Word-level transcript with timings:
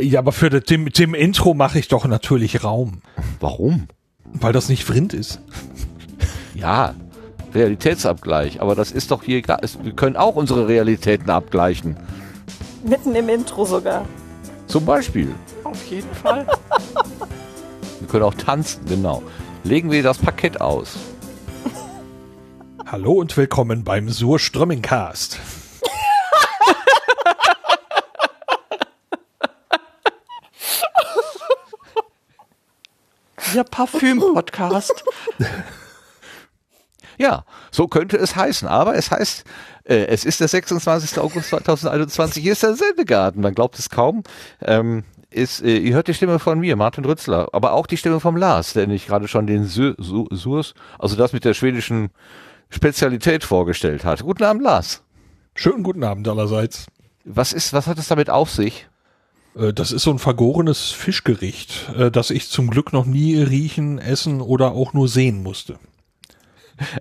Ja, 0.00 0.18
aber 0.20 0.32
für 0.32 0.50
das, 0.50 0.64
dem, 0.64 0.88
dem 0.90 1.14
Intro 1.14 1.54
mache 1.54 1.78
ich 1.78 1.88
doch 1.88 2.04
natürlich 2.06 2.64
Raum. 2.64 3.00
Warum? 3.40 3.86
Weil 4.24 4.52
das 4.52 4.68
nicht 4.68 4.84
Vrind 4.84 5.12
ist. 5.14 5.40
Ja, 6.54 6.94
Realitätsabgleich. 7.54 8.60
Aber 8.60 8.74
das 8.74 8.90
ist 8.90 9.10
doch 9.10 9.22
hier, 9.22 9.42
es- 9.62 9.78
wir 9.82 9.92
können 9.92 10.16
auch 10.16 10.34
unsere 10.36 10.66
Realitäten 10.66 11.30
abgleichen. 11.30 11.96
Mitten 12.84 13.14
im 13.14 13.28
Intro 13.28 13.64
sogar. 13.64 14.04
Zum 14.66 14.84
Beispiel. 14.84 15.32
Auf 15.62 15.84
jeden 15.86 16.12
Fall. 16.14 16.46
Wir 18.00 18.08
können 18.08 18.24
auch 18.24 18.34
tanzen, 18.34 18.84
genau. 18.86 19.22
Legen 19.62 19.90
wir 19.90 20.02
das 20.02 20.18
Parkett 20.18 20.60
aus. 20.60 20.96
Hallo 22.84 23.12
und 23.12 23.34
willkommen 23.36 23.82
beim 23.82 24.08
Surströmmingcast. 24.10 25.38
Der 33.54 33.64
Parfüm-Podcast. 33.64 35.04
Ja, 37.16 37.44
so 37.70 37.86
könnte 37.86 38.16
es 38.16 38.34
heißen. 38.34 38.66
Aber 38.66 38.96
es 38.96 39.12
heißt, 39.12 39.44
äh, 39.84 40.06
es 40.06 40.24
ist 40.24 40.40
der 40.40 40.48
26. 40.48 41.16
August 41.18 41.50
2021. 41.50 42.42
Hier 42.42 42.50
ist 42.50 42.64
der 42.64 42.74
Sendegarten. 42.74 43.40
Man 43.40 43.54
glaubt 43.54 43.78
es 43.78 43.88
kaum. 43.88 44.24
Ähm, 44.60 45.04
ist, 45.30 45.62
äh, 45.62 45.76
ihr 45.76 45.94
hört 45.94 46.08
die 46.08 46.14
Stimme 46.14 46.40
von 46.40 46.58
mir, 46.58 46.74
Martin 46.74 47.04
Rützler, 47.04 47.48
aber 47.52 47.72
auch 47.72 47.86
die 47.86 47.96
Stimme 47.96 48.18
vom 48.18 48.36
Lars, 48.36 48.72
der 48.72 48.88
ich 48.88 49.06
gerade 49.06 49.28
schon 49.28 49.46
den 49.46 49.64
Sur, 49.64 49.94
Sur, 49.98 50.26
Surs, 50.32 50.74
also 50.98 51.14
das 51.14 51.32
mit 51.32 51.44
der 51.44 51.54
schwedischen 51.54 52.10
Spezialität 52.68 53.44
vorgestellt 53.44 54.04
hat. 54.04 54.22
Guten 54.22 54.42
Abend, 54.42 54.62
Lars. 54.62 55.04
Schönen 55.54 55.84
guten 55.84 56.02
Abend 56.02 56.26
allerseits. 56.26 56.86
Was 57.24 57.52
ist, 57.52 57.72
was 57.72 57.86
hat 57.86 57.98
es 57.98 58.08
damit 58.08 58.28
auf 58.28 58.50
sich? 58.50 58.88
Äh, 59.56 59.72
Das 59.72 59.92
ist 59.92 60.02
so 60.02 60.10
ein 60.10 60.18
vergorenes 60.18 60.90
Fischgericht, 60.90 61.90
äh, 61.96 62.10
das 62.10 62.30
ich 62.30 62.48
zum 62.48 62.70
Glück 62.70 62.92
noch 62.92 63.04
nie 63.06 63.36
riechen, 63.36 63.98
essen 63.98 64.40
oder 64.40 64.72
auch 64.72 64.92
nur 64.92 65.08
sehen 65.08 65.42
musste. 65.42 65.78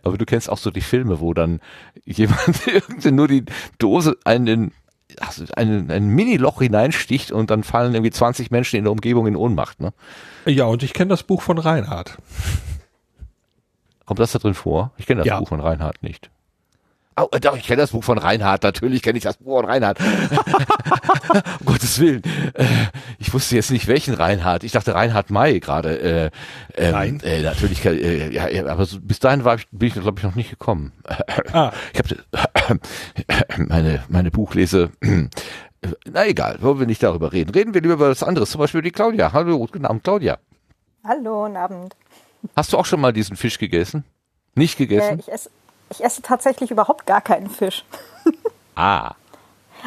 Aber 0.03 0.17
du 0.17 0.25
kennst 0.25 0.49
auch 0.49 0.57
so 0.59 0.69
die 0.71 0.81
Filme, 0.81 1.19
wo 1.19 1.33
dann 1.33 1.59
jemand 2.05 2.67
irgendwie 2.67 3.11
nur 3.11 3.27
die 3.27 3.43
Dose 3.79 4.17
einen, 4.23 4.71
also 5.19 5.45
einen, 5.55 5.89
ein 5.91 6.07
Mini-Loch 6.09 6.61
hineinsticht 6.61 7.31
und 7.31 7.49
dann 7.49 7.63
fallen 7.63 7.93
irgendwie 7.93 8.11
20 8.11 8.51
Menschen 8.51 8.77
in 8.77 8.83
der 8.83 8.91
Umgebung 8.91 9.25
in 9.27 9.35
Ohnmacht. 9.35 9.79
Ne? 9.79 9.93
Ja, 10.45 10.65
und 10.65 10.83
ich 10.83 10.93
kenne 10.93 11.09
das 11.09 11.23
Buch 11.23 11.41
von 11.41 11.57
Reinhard. 11.57 12.17
Kommt 14.05 14.19
das 14.19 14.33
da 14.33 14.39
drin 14.39 14.53
vor? 14.53 14.91
Ich 14.97 15.05
kenne 15.07 15.19
das 15.19 15.27
Ja. 15.27 15.39
Buch 15.39 15.47
von 15.47 15.59
Reinhard 15.61 16.03
nicht. 16.03 16.29
Oh, 17.15 17.27
äh, 17.31 17.39
doch, 17.39 17.55
ich 17.55 17.65
kenne 17.67 17.81
das 17.81 17.91
Buch 17.91 18.03
von 18.03 18.17
Reinhard, 18.17 18.63
natürlich 18.63 19.01
kenne 19.03 19.17
ich 19.17 19.23
das 19.23 19.37
Buch 19.37 19.57
von 19.57 19.65
Reinhard. 19.65 19.99
um 21.59 21.65
Gottes 21.65 21.99
Willen. 21.99 22.21
Äh, 22.53 22.65
ich 23.19 23.33
wusste 23.33 23.55
jetzt 23.55 23.71
nicht, 23.71 23.87
welchen 23.87 24.13
Reinhard. 24.15 24.63
Ich 24.63 24.71
dachte 24.71 24.95
Reinhard 24.95 25.29
May 25.29 25.59
gerade. 25.59 25.99
Äh, 25.99 26.31
ähm, 26.75 26.91
Nein. 26.91 27.19
Äh, 27.23 27.41
natürlich, 27.43 27.85
äh, 27.85 28.29
ja, 28.33 28.65
aber 28.67 28.85
so, 28.85 28.99
bis 28.99 29.19
dahin 29.19 29.43
war 29.45 29.55
ich, 29.55 29.67
bin 29.71 29.89
ich, 29.89 29.93
glaube 29.93 30.17
ich, 30.19 30.23
noch 30.23 30.35
nicht 30.35 30.49
gekommen. 30.49 30.91
Ah, 31.51 31.71
Ich 31.93 31.99
habe 31.99 32.79
meine, 33.57 34.03
meine 34.07 34.31
Buchlese. 34.31 34.89
Na 36.09 36.25
egal, 36.25 36.57
wollen 36.61 36.79
wir 36.79 36.85
nicht 36.87 37.03
darüber 37.03 37.31
reden. 37.33 37.51
Reden 37.51 37.73
wir 37.73 37.81
lieber 37.81 37.95
über 37.95 38.09
was 38.09 38.23
anderes. 38.23 38.51
Zum 38.51 38.59
Beispiel 38.59 38.81
die 38.81 38.91
Claudia. 38.91 39.33
Hallo, 39.33 39.59
guten 39.59 39.85
Abend, 39.85 40.03
Claudia. 40.03 40.37
Hallo, 41.03 41.43
guten 41.43 41.57
Abend. 41.57 41.95
Hast 42.55 42.73
du 42.73 42.77
auch 42.77 42.85
schon 42.85 43.01
mal 43.01 43.13
diesen 43.13 43.35
Fisch 43.35 43.57
gegessen? 43.59 44.03
Nicht 44.55 44.79
Äh, 44.79 44.85
gegessen? 44.85 45.19
ich, 45.19 45.31
esse, 45.31 45.49
ich 45.93 46.03
esse 46.03 46.21
tatsächlich 46.21 46.71
überhaupt 46.71 47.05
gar 47.05 47.21
keinen 47.21 47.49
Fisch. 47.49 47.85
ah. 48.75 49.11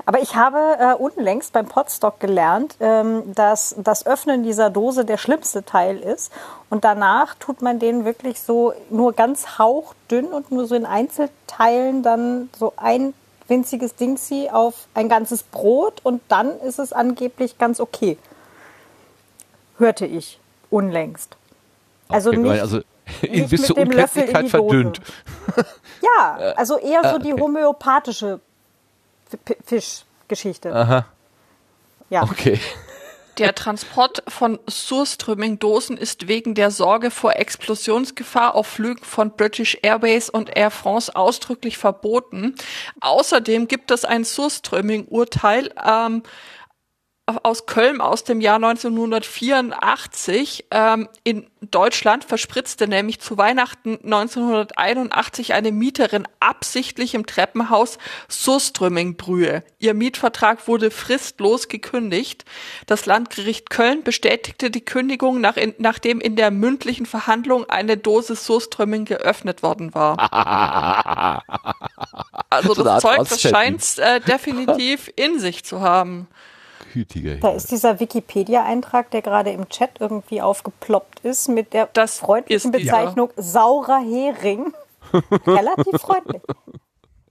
Aber 0.04 0.20
ich 0.20 0.36
habe 0.36 0.58
äh, 0.78 0.94
unlängst 0.94 1.52
beim 1.52 1.66
Potstock 1.66 2.20
gelernt, 2.20 2.76
ähm, 2.80 3.34
dass 3.34 3.74
das 3.78 4.06
Öffnen 4.06 4.42
dieser 4.42 4.68
Dose 4.68 5.04
der 5.04 5.16
schlimmste 5.16 5.64
Teil 5.64 5.98
ist. 5.98 6.30
Und 6.68 6.84
danach 6.84 7.34
tut 7.36 7.62
man 7.62 7.78
den 7.78 8.04
wirklich 8.04 8.40
so 8.40 8.74
nur 8.90 9.14
ganz 9.14 9.58
hauchdünn 9.58 10.27
und 10.27 10.52
nur 10.52 10.66
so 10.66 10.74
in 10.74 10.84
Einzelteilen 10.84 12.02
dann 12.02 12.50
so 12.58 12.74
ein 12.77 13.14
winziges 13.48 13.95
Dingsi 13.95 14.48
auf 14.52 14.86
ein 14.95 15.08
ganzes 15.08 15.42
Brot 15.42 16.00
und 16.05 16.20
dann 16.28 16.61
ist 16.61 16.78
es 16.78 16.92
angeblich 16.92 17.58
ganz 17.58 17.80
okay. 17.80 18.18
Hörte 19.78 20.05
ich 20.05 20.40
unlängst. 20.68 21.36
Also 22.08 22.30
Okay, 22.30 22.39
nicht, 22.39 22.61
also 22.61 22.80
nicht 23.22 23.50
bis 23.50 23.61
mit 23.61 23.67
zur 23.67 23.77
dem 23.77 23.90
Löffel 23.90 24.22
in 24.24 24.28
Unkenntlichkeit 24.28 24.44
die 24.44 24.50
verdünnt. 24.50 25.00
Ja, 26.02 26.34
also 26.56 26.78
eher 26.78 27.08
so 27.11 27.18
die 27.18 27.33
okay. 27.33 27.42
homöopathische 27.42 28.40
F- 29.33 29.39
P- 29.44 29.56
Fischgeschichte. 29.64 30.74
Aha, 30.74 31.06
Ja. 32.11 32.22
okay. 32.24 32.61
Der 33.39 33.55
Transport 33.55 34.22
von 34.28 34.58
Surströmming-Dosen 34.66 35.98
ist 35.98 36.27
wegen 36.27 36.55
der 36.55 36.70
Sorge 36.70 37.11
vor 37.11 37.36
Explosionsgefahr 37.36 38.55
auf 38.55 38.66
Flügen 38.66 39.05
von 39.05 39.30
British 39.30 39.77
Airways 39.83 40.30
und 40.30 40.56
Air 40.56 40.70
France 40.70 41.14
ausdrücklich 41.14 41.77
verboten. 41.77 42.55
Außerdem 43.00 43.68
gibt 43.68 43.90
es 43.90 44.06
ein 44.06 44.24
Surströmming-Urteil 44.24 45.70
ähm, 45.86 46.22
aus 47.42 47.67
Köln 47.67 48.01
aus 48.01 48.23
dem 48.23 48.41
Jahr 48.41 48.57
1984. 48.57 50.67
Ähm, 50.70 51.09
in 51.25 51.51
Deutschland 51.61 52.25
verspritzte 52.25 52.87
nämlich 52.87 53.20
zu 53.20 53.37
Weihnachten 53.37 53.98
1981 54.05 55.53
eine 55.53 55.73
Mieterin 55.73 56.29
absichtlich 56.39 57.14
im 57.14 57.27
Treppenhaus 57.27 57.98
Surströmmingbrühe. 58.29 59.64
Ihr 59.81 59.95
Mietvertrag 59.95 60.69
wurde 60.69 60.92
fristlos 60.92 61.67
gekündigt. 61.67 62.45
Das 62.87 63.07
Landgericht 63.07 63.70
Köln 63.70 64.05
bestätigte 64.05 64.70
die 64.70 64.85
Kündigung, 64.85 65.41
nach 65.41 65.57
in, 65.57 65.75
nachdem 65.79 66.20
in 66.20 66.37
der 66.37 66.53
mündlichen 66.53 67.07
Verhandlung 67.07 67.69
eine 67.69 67.97
Dose 67.97 68.37
Surströmming 68.37 69.05
geöffnet 69.05 69.63
worden 69.63 69.95
war. 69.95 71.43
Also 72.48 72.75
das 72.75 73.03
Zeug, 73.03 73.19
das 73.19 73.43
scheint 73.43 73.98
äh, 73.98 74.20
definitiv 74.20 75.11
in 75.17 75.41
sich 75.41 75.64
zu 75.64 75.81
haben. 75.81 76.29
Gütiger 76.96 77.36
Da 77.36 77.51
ist 77.51 77.70
dieser 77.70 78.01
Wikipedia-Eintrag, 78.01 79.11
der 79.11 79.20
gerade 79.23 79.51
im 79.51 79.68
Chat 79.68 79.90
irgendwie 80.01 80.40
aufgeploppt 80.40 81.20
ist, 81.20 81.48
mit 81.48 81.73
der 81.74 81.89
Das 81.92 82.18
freundlichen. 82.18 82.73
Bezeichnung 82.73 83.30
saurer 83.36 83.98
Hering. 84.01 84.73
Relativ 85.46 86.01
freundlich. 86.01 86.42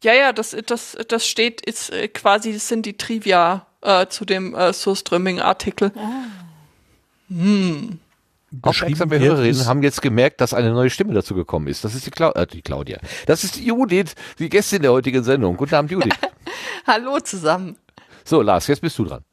Ja, 0.04 0.14
ja, 0.14 0.34
das, 0.34 0.56
das, 0.68 0.96
das 1.08 1.26
steht, 1.26 1.62
ist 1.66 1.90
äh, 1.92 2.08
quasi, 2.08 2.54
das 2.54 2.68
sind 2.68 2.86
die 2.86 2.96
Trivia 2.96 3.66
äh, 3.82 4.06
zu 4.08 4.24
dem 4.24 4.54
äh, 4.54 4.72
Surströmming-Artikel. 4.72 5.92
Aufmerksame 8.62 9.12
wird 9.12 9.24
Hörerinnen 9.24 9.60
es- 9.62 9.68
haben 9.68 9.82
jetzt 9.84 10.02
gemerkt, 10.02 10.42
dass 10.42 10.54
eine 10.54 10.72
neue 10.72 10.90
Stimme 10.90 11.14
dazu 11.14 11.34
gekommen 11.36 11.68
ist. 11.68 11.84
Das 11.84 11.96
ist 11.96 12.06
die, 12.06 12.12
Clau 12.12 12.32
äh, 12.34 12.46
die 12.48 12.62
Claudia. 12.62 13.00
Das 13.26 13.44
ist 13.44 13.56
die 13.56 13.66
Judith, 13.66 14.14
die 14.40 14.48
Gästin 14.50 14.82
der 14.84 14.92
heutigen 14.92 15.24
Sendung. 15.24 15.58
Guten 15.58 15.76
Abend, 15.76 15.92
Judith. 15.92 16.14
Hallo 16.88 17.20
zusammen. 17.20 17.76
So, 18.24 18.42
Lars, 18.42 18.68
jetzt 18.68 18.82
bist 18.82 18.98
du 19.00 19.06
dran. 19.06 19.24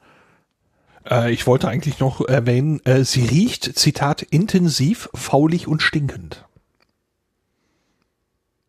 Äh, 1.09 1.33
ich 1.33 1.47
wollte 1.47 1.69
eigentlich 1.69 1.99
noch 1.99 2.21
erwähnen, 2.27 2.81
äh, 2.85 3.05
sie 3.05 3.25
riecht, 3.25 3.79
Zitat, 3.79 4.23
intensiv, 4.23 5.09
faulig 5.15 5.67
und 5.69 5.83
stinkend. 5.83 6.45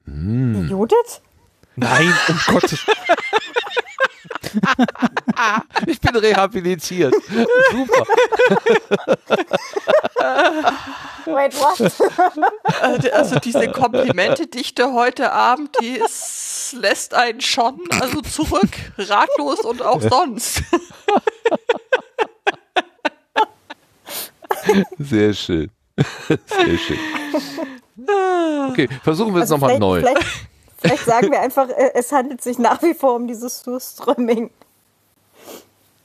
Hm. 0.06 0.64
Die 0.64 0.70
Judith? 0.70 1.22
Nein, 1.76 2.14
um 2.30 2.40
Gottes 2.48 2.86
Ich 5.88 6.00
bin 6.00 6.16
rehabilitiert. 6.16 7.14
Super. 7.72 8.06
Wait, 11.26 11.56
what? 11.60 11.80
Äh, 12.82 13.10
Also 13.12 13.40
diese 13.40 13.72
Komplimente-Dichte 13.72 14.94
heute 14.94 15.32
Abend, 15.32 15.76
die 15.82 15.98
ist, 15.98 16.76
lässt 16.80 17.14
einen 17.14 17.42
schon 17.42 17.80
also 18.00 18.22
zurück, 18.22 18.70
ratlos 18.98 19.62
und 19.62 19.82
auch 19.82 20.02
sonst. 20.10 20.62
Sehr 25.00 25.34
schön. 25.34 25.70
Sehr 26.28 26.78
schön. 26.78 26.98
Okay, 28.72 28.90
versuchen 29.04 29.34
wir 29.34 29.44
es 29.44 29.52
Also 29.52 29.56
nochmal 29.56 29.80
neu. 29.80 30.00
Vielleicht, 30.00 30.26
vielleicht 30.78 31.06
sagen 31.06 31.32
wir 31.32 31.42
einfach, 31.42 31.70
äh, 31.70 31.92
es 31.94 32.12
handelt 32.12 32.42
sich 32.42 32.58
nach 32.58 32.82
wie 32.82 32.94
vor 32.94 33.16
um 33.16 33.28
dieses 33.28 33.62
Surströmming. 33.62 34.50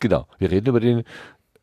Genau. 0.00 0.26
Wir 0.38 0.50
reden 0.50 0.69
über 0.69 0.81
den, 0.81 1.05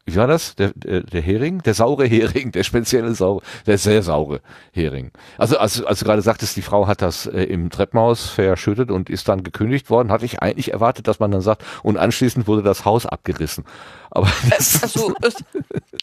wie 0.08 0.16
war 0.18 0.28
das? 0.28 0.56
Der, 0.56 0.72
der, 0.76 1.02
der 1.02 1.22
Hering? 1.22 1.64
Der 1.64 1.74
saure 1.74 2.06
Hering, 2.06 2.52
der 2.52 2.64
spezielle 2.64 3.16
saure, 3.16 3.42
der 3.66 3.80
sehr 3.80 4.04
saure 4.04 4.42
Hering. 4.72 5.12
Also, 5.40 5.58
als, 5.58 5.82
als 5.84 6.00
du 6.00 6.06
gerade 6.06 6.22
sagtest, 6.22 6.56
die 6.56 6.62
Frau 6.62 6.86
hat 6.86 7.02
das 7.02 7.26
äh, 7.26 7.44
im 7.44 7.72
Treppenhaus 7.72 8.30
verschüttet 8.30 8.92
und 8.92 9.10
ist 9.10 9.28
dann 9.28 9.44
gekündigt 9.44 9.90
worden, 9.90 10.12
hatte 10.12 10.26
ich 10.26 10.44
eigentlich 10.44 10.74
erwartet, 10.74 11.08
dass 11.08 11.20
man 11.20 11.32
dann 11.32 11.42
sagt, 11.42 11.64
und 11.82 11.98
anschließend 11.98 12.46
wurde 12.46 12.62
das 12.62 12.86
Haus 12.86 13.08
abgerissen. 13.08 13.66
Aber 14.12 14.32
das, 14.52 14.84
Also 14.84 15.14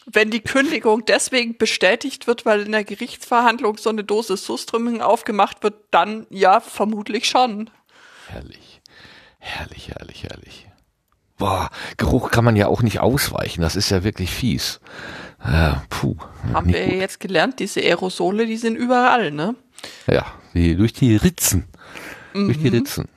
wenn 0.05 0.31
die 0.31 0.41
Kündigung 0.41 1.05
deswegen 1.05 1.57
bestätigt 1.57 2.27
wird, 2.27 2.45
weil 2.45 2.63
in 2.63 2.73
der 2.73 2.83
Gerichtsverhandlung 2.83 3.77
so 3.77 3.89
eine 3.89 4.03
Dose 4.03 4.35
Surströmming 4.35 5.01
aufgemacht 5.01 5.63
wird, 5.63 5.75
dann 5.91 6.27
ja, 6.29 6.59
vermutlich 6.59 7.29
schon. 7.29 7.69
herrlich. 8.27 8.81
Herrlich, 9.39 9.89
herrlich, 9.89 10.23
herrlich. 10.23 10.67
Boah, 11.37 11.69
Geruch 11.97 12.31
kann 12.31 12.45
man 12.45 12.55
ja 12.55 12.67
auch 12.67 12.81
nicht 12.81 12.99
ausweichen. 12.99 13.61
Das 13.61 13.75
ist 13.75 13.89
ja 13.89 14.03
wirklich 14.03 14.31
fies. 14.31 14.79
Äh, 15.43 15.73
puh. 15.89 16.15
Haben 16.53 16.73
wir 16.73 16.85
gut. 16.85 16.93
jetzt 16.95 17.19
gelernt, 17.19 17.59
diese 17.59 17.81
Aerosole, 17.81 18.45
die 18.45 18.57
sind 18.57 18.75
überall, 18.75 19.31
ne? 19.31 19.55
Ja, 20.07 20.25
die, 20.53 20.75
durch 20.75 20.93
die 20.93 21.15
Ritzen. 21.15 21.65
Durch 22.33 22.59
die 22.59 22.69
Ritzen. 22.69 23.07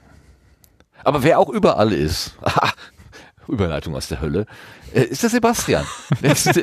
Aber 1.05 1.23
wer 1.23 1.39
auch 1.39 1.49
überall 1.49 1.93
ist, 1.93 2.37
aha, 2.43 2.73
Überleitung 3.49 3.95
aus 3.95 4.09
der 4.09 4.21
Hölle, 4.21 4.47
äh, 4.93 5.03
ist 5.03 5.23
der 5.23 5.31
Sebastian. 5.31 5.87
Der 6.23 6.33
ist, 6.33 6.47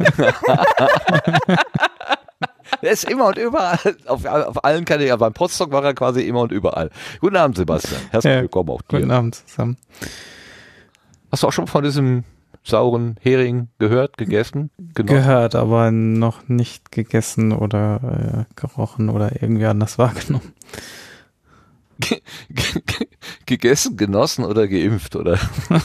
der 2.82 2.92
ist 2.92 3.10
immer 3.10 3.28
und 3.28 3.38
überall, 3.38 3.80
auf, 4.08 4.26
auf 4.26 4.64
allen 4.66 4.84
Kanälen, 4.84 5.10
ja, 5.10 5.16
beim 5.16 5.32
Potsdok 5.32 5.72
war 5.72 5.84
er 5.86 5.94
quasi 5.94 6.24
immer 6.24 6.42
und 6.42 6.52
überall. 6.52 6.90
Guten 7.22 7.38
Abend, 7.38 7.56
Sebastian. 7.56 8.02
Herzlich 8.12 8.34
Ja, 8.34 8.42
willkommen 8.42 8.72
auch 8.72 8.82
dir. 8.82 9.00
Guten 9.00 9.12
Abend 9.12 9.36
zusammen. 9.36 9.78
Hast 11.34 11.42
du 11.42 11.48
auch 11.48 11.52
schon 11.52 11.66
von 11.66 11.84
diesem 11.84 12.26
sauren 12.64 13.18
Hering 13.20 13.70
gehört, 13.80 14.20
gegessen, 14.20 14.70
genossen? 14.94 15.16
Gehört, 15.18 15.56
aber 15.56 15.90
noch 15.90 16.48
nicht 16.48 16.92
gegessen 16.92 17.54
oder 17.54 18.46
äh, 18.48 18.54
gerochen 18.56 19.10
oder 19.10 19.42
irgendwie 19.42 19.66
anders 19.66 19.98
wahrgenommen. 19.98 20.54
Ge- 21.98 22.22
ge- 22.52 22.82
ge- 22.86 23.08
gegessen, 23.48 23.98
genossen 23.98 24.46
oder 24.46 24.68
geimpft, 24.68 25.16
oder? 25.16 25.40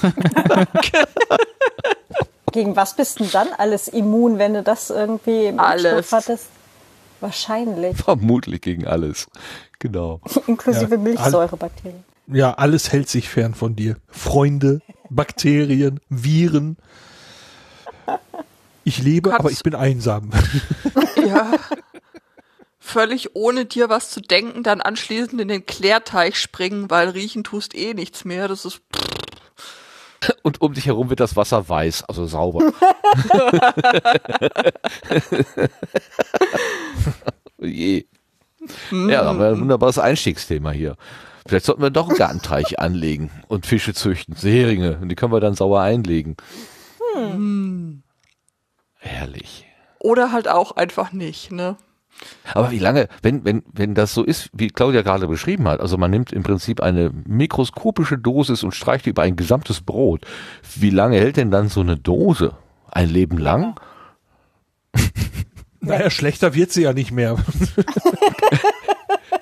Gegen 2.53 2.77
was 2.77 2.95
bist 2.95 3.21
denn 3.21 3.31
dann 3.33 3.49
alles 3.57 3.89
immun, 3.89 4.39
wenn 4.39 4.53
du 4.53 4.63
das 4.63 4.91
irgendwie 4.91 5.47
im 5.47 5.61
Alles. 5.61 6.13
Hattest? 6.13 6.49
Wahrscheinlich. 7.21 7.97
Vermutlich 7.97 8.61
gegen 8.61 8.87
alles. 8.87 9.27
Genau. 9.79 10.21
Inklusive 10.47 10.97
Ja, 10.97 11.01
Milchsäurebakterien. 11.01 12.05
Ja, 12.27 12.53
alles 12.53 12.93
hält 12.93 13.09
sich 13.09 13.31
fern 13.31 13.55
von 13.55 13.75
dir. 13.75 13.97
Freunde, 14.09 14.83
Bakterien, 15.11 16.01
Viren. 16.09 16.77
Ich 18.85 18.99
lebe, 19.03 19.31
Kannst- 19.31 19.41
aber 19.41 19.51
ich 19.51 19.63
bin 19.63 19.75
einsam. 19.75 20.31
Ja. 21.27 21.53
Völlig 22.81 23.35
ohne 23.37 23.67
dir 23.67 23.91
was 23.91 24.09
zu 24.09 24.21
denken, 24.23 24.63
dann 24.63 24.81
anschließend 24.81 25.39
in 25.43 25.49
den 25.49 25.67
Klärteich 25.67 26.37
springen, 26.41 26.89
weil 26.89 27.11
riechen 27.11 27.45
tust 27.45 27.75
eh 27.75 27.93
nichts 27.93 28.25
mehr. 28.25 28.49
Das 28.49 28.65
ist 28.65 28.81
Und 30.43 30.61
um 30.63 30.73
dich 30.73 30.87
herum 30.87 31.11
wird 31.11 31.21
das 31.21 31.37
Wasser 31.37 31.69
weiß, 31.69 32.05
also 32.05 32.25
sauber. 32.27 32.73
Oh 37.61 37.65
Je. 37.65 38.07
Ja, 38.91 39.23
da 39.23 39.25
haben 39.27 39.39
wir 39.41 39.49
ein 39.49 39.61
wunderbares 39.61 39.99
Einstiegsthema 39.99 40.71
hier. 40.71 40.97
Vielleicht 41.49 41.65
sollten 41.65 41.83
wir 41.83 41.91
doch 41.91 42.09
einen 42.09 42.19
Gartenteich 42.19 42.79
anlegen 42.79 43.31
und 43.49 43.67
Fische 43.67 43.95
züchten, 43.95 44.37
Heringe. 44.37 44.99
Und 45.01 45.09
die 45.09 45.15
können 45.15 45.33
wir 45.33 45.41
dann 45.41 45.55
sauer 45.55 45.81
einlegen. 45.81 46.37
Herrlich. 48.99 49.67
oder 49.99 50.31
halt 50.31 50.49
auch 50.49 50.73
einfach 50.77 51.13
nicht, 51.13 51.51
ne? 51.51 51.77
Aber 52.53 52.71
wie 52.71 52.79
lange, 52.79 53.09
wenn, 53.23 53.45
wenn, 53.45 53.63
wenn 53.73 53.95
das 53.95 54.13
so 54.13 54.25
ist, 54.25 54.51
wie 54.53 54.69
Claudia 54.69 55.03
gerade 55.03 55.27
beschrieben 55.29 55.69
hat, 55.69 55.81
also 55.81 55.97
man 55.97 56.11
nimmt 56.11 56.33
im 56.33 56.43
Prinzip 56.43 56.81
eine 56.81 57.11
mikroskopische 57.27 58.19
Dosis 58.19 58.63
und 58.63 58.75
streicht 58.75 59.07
die 59.07 59.11
über 59.11 59.23
ein 59.23 59.37
gesamtes 59.37 59.81
Brot. 59.81 60.25
Wie 60.77 60.91
lange 60.91 61.19
hält 61.19 61.37
denn 61.37 61.51
dann 61.51 61.69
so 61.69 61.81
eine 61.81 61.97
Dose? 61.97 62.55
Ein 62.91 63.09
Leben 63.09 63.39
lang? 63.39 63.79
Naja, 65.81 66.11
schlechter 66.11 66.55
wird 66.55 66.73
sie 66.73 66.83
ja 66.83 66.93
nicht 66.93 67.13
mehr. 67.13 67.37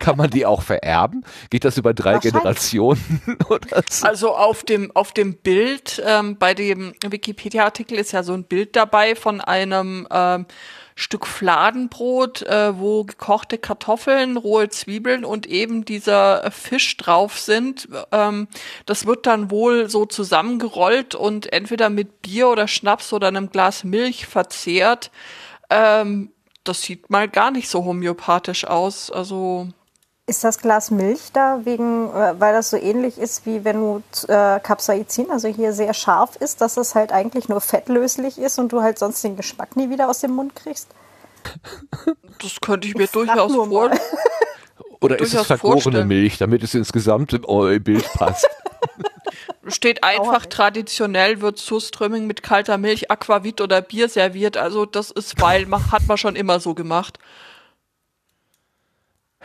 Kann 0.07 0.19
man 0.19 0.31
die 0.31 0.47
auch 0.47 0.63
vererben? 0.63 1.25
Geht 1.51 1.65
das 1.65 1.79
über 1.79 1.93
drei. 1.93 2.21
Generationen 2.21 3.21
oder 3.49 3.83
so? 3.91 4.07
Also 4.07 4.37
auf 4.37 4.63
dem, 4.63 4.95
auf 4.95 5.11
dem 5.11 5.35
Bild, 5.35 6.01
ähm, 6.07 6.39
bei 6.39 6.55
dem 6.55 6.95
Wikipedia-Artikel 7.05 7.99
ist 7.99 8.13
ja 8.13 8.23
so 8.23 8.33
ein 8.33 8.45
Bild 8.45 8.77
dabei 8.77 9.17
von 9.17 9.41
einem 9.41 10.07
ähm, 10.13 10.47
Stück 10.95 11.27
Fladenbrot, 11.27 12.43
äh, 12.43 12.79
wo 12.79 13.03
gekochte 13.03 13.59
Kartoffeln, 13.59 14.37
rohe 14.37 14.69
Zwiebeln 14.69 15.25
und 15.25 15.49
eben 15.49 15.85
dieser 15.85 16.53
Fisch 16.53 16.97
drauf 16.99 17.41
sind. 17.41 17.89
Ähm, 18.13 18.47
das 18.87 19.07
wird 19.07 19.27
dann 19.27 19.51
wohl 19.51 19.91
so 19.91 20.07
zusammengerollt 20.07 21.17
und 21.17 21.53
entweder 21.53 21.91
mit 21.91 22.23
Bier 22.23 22.49
oder 22.49 22.69
Schnaps 22.69 23.13
oder 23.13 23.27
einem 23.27 23.51
Glas 23.51 23.83
Milch 23.83 24.27
verzehrt. 24.27 25.11
Ähm, 25.69 26.31
das 26.63 26.83
sieht 26.83 27.11
mal 27.11 27.29
gar 27.29 27.51
nicht 27.51 27.69
so 27.69 27.85
homöopathisch 27.85 28.65
aus. 28.67 29.11
Also 29.11 29.69
Ist 30.29 30.43
das 30.43 30.59
Glas 30.59 30.91
Milch 30.91 31.31
da 31.33 31.61
wegen, 31.65 32.09
äh, 32.13 32.35
weil 32.41 32.53
das 32.53 32.71
so 32.71 32.77
ähnlich 32.77 33.17
ist 33.17 33.47
wie 33.47 33.65
wenn 33.65 33.77
du 33.77 34.03
äh, 34.27 34.59
Capsaicin, 34.59 35.31
also 35.31 35.47
hier 35.47 35.73
sehr 35.73 35.95
scharf 35.95 36.35
ist, 36.37 36.61
dass 36.61 36.77
es 36.77 36.97
halt 36.97 37.13
eigentlich 37.13 37.49
nur 37.49 37.61
fettlöslich 37.61 38.39
ist 38.39 38.59
und 38.59 38.73
du 38.73 38.83
halt 38.83 38.99
sonst 38.99 39.23
den 39.23 39.37
Geschmack 39.37 39.77
nie 39.77 39.89
wieder 39.89 40.09
aus 40.09 40.21
dem 40.21 40.33
Mund 40.33 40.57
kriegst? 40.57 40.89
das 42.43 42.61
könnte 42.61 42.89
ich 42.89 42.97
mir 42.97 43.05
Ich 43.05 43.13
durchaus 43.13 43.53
nur 43.53 43.69
vor. 43.69 43.89
mal. 43.91 44.01
Oder 45.01 45.17
ist 45.21 45.27
es 45.27 45.31
durchaus 45.31 45.47
vergorene 45.47 45.83
vorstellen. 45.83 46.09
Milch, 46.09 46.39
damit 46.39 46.63
es 46.63 46.75
insgesamt 46.75 47.33
im 47.33 47.45
äh, 47.45 47.79
Bild 47.79 48.11
passt? 48.15 48.49
Steht 49.69 50.05
einfach 50.05 50.47
traditionell 50.47 51.41
wird 51.41 51.59
Surströmming 51.59 52.27
mit 52.27 52.43
kalter 52.43 52.79
Milch, 52.79 53.11
Aquavit 53.11 53.61
oder 53.61 53.83
Bier 53.83 54.09
serviert. 54.09 54.57
Also 54.57 54.87
das 54.87 55.11
ist, 55.11 55.41
weil 55.41 55.67
man, 55.67 55.91
hat 55.91 56.07
man 56.07 56.17
schon 56.17 56.37
immer 56.37 56.61
so 56.61 56.75
gemacht. 56.75 57.19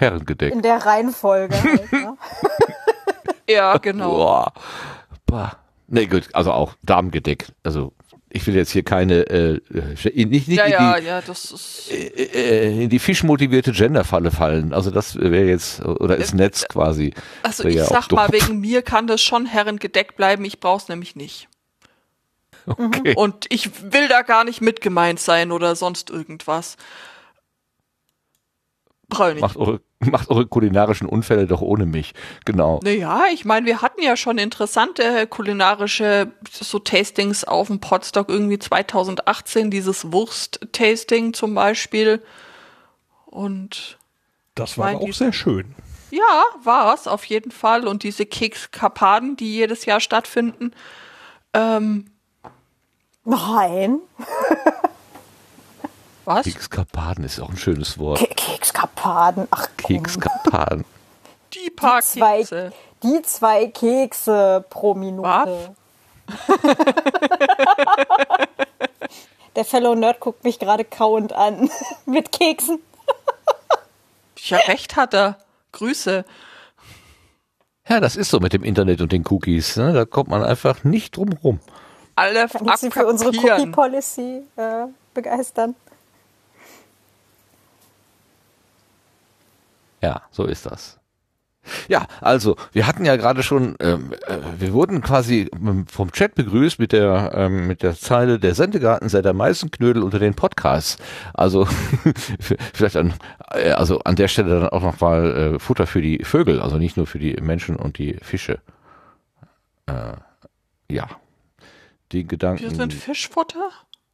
Herrengedeck. 0.01 0.51
In 0.53 0.61
der 0.61 0.85
Reihenfolge. 0.85 1.55
Halt, 1.61 1.91
ne? 1.91 2.17
Ja, 3.49 3.77
genau. 3.77 4.11
Boah. 4.11 4.53
Bah. 5.25 5.57
Nee, 5.87 6.05
gut, 6.05 6.29
also 6.33 6.53
auch 6.53 6.73
Damengedeck. 6.83 7.47
Also 7.63 7.91
ich 8.29 8.47
will 8.47 8.55
jetzt 8.55 8.71
hier 8.71 8.83
keine, 8.83 9.27
äh, 9.29 9.55
äh, 9.73 10.25
nicht, 10.25 10.47
nicht 10.47 10.57
Ja, 10.57 10.63
in, 10.65 10.71
ja, 10.71 10.99
die, 10.99 11.05
ja, 11.05 11.21
das 11.21 11.51
ist. 11.51 11.91
äh, 11.91 12.83
in 12.83 12.89
die 12.89 12.99
fischmotivierte 12.99 13.73
Genderfalle 13.73 14.31
fallen. 14.31 14.73
Also 14.73 14.89
das 14.89 15.17
wäre 15.17 15.47
jetzt, 15.49 15.83
oder 15.83 16.15
ist 16.15 16.33
Netz 16.33 16.65
quasi. 16.69 17.13
Also 17.43 17.65
ich 17.65 17.75
ja 17.75 17.85
sag 17.85 18.09
mal, 18.13 18.31
wegen 18.31 18.61
mir 18.61 18.83
kann 18.83 19.05
das 19.07 19.21
schon 19.21 19.45
herrengedeckt 19.45 20.15
bleiben. 20.15 20.45
Ich 20.45 20.61
brauch's 20.61 20.87
nämlich 20.87 21.17
nicht. 21.17 21.49
Okay. 22.67 23.15
Und 23.15 23.47
ich 23.49 23.91
will 23.91 24.07
da 24.07 24.21
gar 24.21 24.45
nicht 24.45 24.61
mit 24.61 24.79
gemeint 24.79 25.19
sein 25.19 25.51
oder 25.51 25.75
sonst 25.75 26.09
irgendwas. 26.09 26.77
Brauch 29.11 29.27
ich 29.27 29.33
nicht. 29.35 29.41
Macht 29.41 29.57
eure, 29.57 29.81
macht 29.99 30.29
eure 30.29 30.47
kulinarischen 30.47 31.07
Unfälle 31.07 31.45
doch 31.45 31.61
ohne 31.61 31.85
mich. 31.85 32.13
Genau. 32.45 32.79
Naja, 32.81 33.23
ich 33.33 33.45
meine, 33.45 33.65
wir 33.67 33.81
hatten 33.81 34.01
ja 34.01 34.15
schon 34.15 34.37
interessante 34.37 35.27
kulinarische 35.27 36.31
so 36.49 36.79
Tastings 36.79 37.43
auf 37.43 37.67
dem 37.67 37.79
Podstock 37.79 38.29
irgendwie 38.29 38.57
2018, 38.57 39.69
dieses 39.69 40.11
Wurst-Tasting 40.11 41.33
zum 41.33 41.53
Beispiel. 41.53 42.23
Und 43.25 43.99
Das 44.55 44.77
war 44.77 44.93
Mein 44.93 44.97
auch 44.97 45.13
sehr 45.13 45.33
schön. 45.33 45.75
ja, 46.09 46.43
war's 46.63 47.07
auf 47.07 47.25
jeden 47.25 47.51
Fall. 47.51 47.87
Und 47.87 48.03
diese 48.03 48.25
Kekskapaden, 48.25 49.35
die 49.35 49.53
jedes 49.53 49.85
Jahr 49.85 49.99
stattfinden. 49.99 50.71
Ähm, 51.53 52.05
Nein. 53.25 53.99
was? 56.35 56.43
Kekskapaden 56.45 57.23
ist 57.25 57.39
auch 57.39 57.49
ein 57.49 57.57
schönes 57.57 57.97
Wort. 57.99 58.19
Ke 58.19 58.27
Kekskapaden. 58.27 59.47
Ach 59.51 59.67
komm. 59.81 59.97
Kekskapaden. 60.03 60.85
Die 61.53 61.69
paar 61.69 62.01
Zwei, 62.01 62.37
Kekse. 62.39 62.71
die 63.03 63.21
zwei 63.23 63.67
Kekse 63.67 64.63
pro 64.69 64.93
Minute. 64.93 65.75
Der 69.55 69.65
Fellow 69.65 69.95
Nerd 69.95 70.19
guckt 70.21 70.43
mich 70.45 70.59
gerade 70.59 70.85
kauend 70.85 71.33
an. 71.33 71.69
Mit 72.05 72.31
Keksen. 72.31 72.79
Ja, 74.37 74.57
recht 74.59 74.95
hat 74.95 75.13
er. 75.13 75.37
Grüße. 75.73 76.25
Ja, 77.87 77.99
das 77.99 78.15
ist 78.15 78.29
so 78.29 78.39
mit 78.39 78.53
dem 78.53 78.63
Internet 78.63 79.01
und 79.01 79.11
den 79.11 79.25
Cookies. 79.27 79.75
Ne? 79.75 79.91
Da 79.93 80.05
kommt 80.05 80.29
man 80.29 80.43
einfach 80.43 80.83
nicht 80.83 81.17
drum 81.17 81.29
rum. 81.43 81.59
Alle 82.15 82.47
Kann 82.47 82.67
ich 82.67 82.75
Sie 82.77 82.91
für 82.91 83.05
unsere 83.05 83.29
akzeptieren. 83.29 83.59
Cookie 83.61 83.71
Policy 83.71 84.41
äh, 84.55 84.85
begeistern? 85.13 85.75
Ja, 90.01 90.23
so 90.31 90.45
ist 90.45 90.65
das. 90.65 91.01
Ja, 91.87 92.07
also 92.21 92.55
wir 92.71 92.87
hatten 92.87 93.05
ja 93.05 93.15
gerade 93.17 93.43
schon, 93.43 93.75
ähm, 93.79 94.13
äh, 94.25 94.37
wir 94.57 94.73
wurden 94.73 95.01
quasi 95.01 95.47
ähm, 95.53 95.85
vom 95.85 96.11
Chat 96.11 96.33
begrüßt 96.33 96.79
mit 96.79 96.91
der 96.91 97.33
ähm, 97.35 97.67
mit 97.67 97.83
der 97.83 97.95
Zeile 97.95 98.39
der 98.39 98.55
Sendegarten 98.55 99.09
sei 99.09 99.21
der 99.21 99.33
Meißenknödel 99.33 100.01
unter 100.01 100.17
den 100.17 100.33
Podcasts. 100.33 100.97
Also 101.35 101.67
vielleicht 102.73 102.97
an 102.97 103.13
äh, 103.51 103.71
also 103.71 103.99
an 103.99 104.15
der 104.15 104.27
Stelle 104.27 104.61
dann 104.61 104.69
auch 104.69 104.81
noch 104.81 104.99
mal 105.01 105.53
äh, 105.55 105.59
Futter 105.59 105.85
für 105.85 106.01
die 106.01 106.23
Vögel, 106.23 106.59
also 106.59 106.77
nicht 106.77 106.97
nur 106.97 107.05
für 107.05 107.19
die 107.19 107.33
Menschen 107.39 107.75
und 107.75 107.99
die 107.99 108.17
Fische. 108.23 108.59
Äh, 109.85 110.13
ja, 110.89 111.07
den 112.11 112.27
Gedanken. 112.27 112.63
Wir 112.63 112.71
sind 112.71 112.93
Fischfutter? 112.93 113.69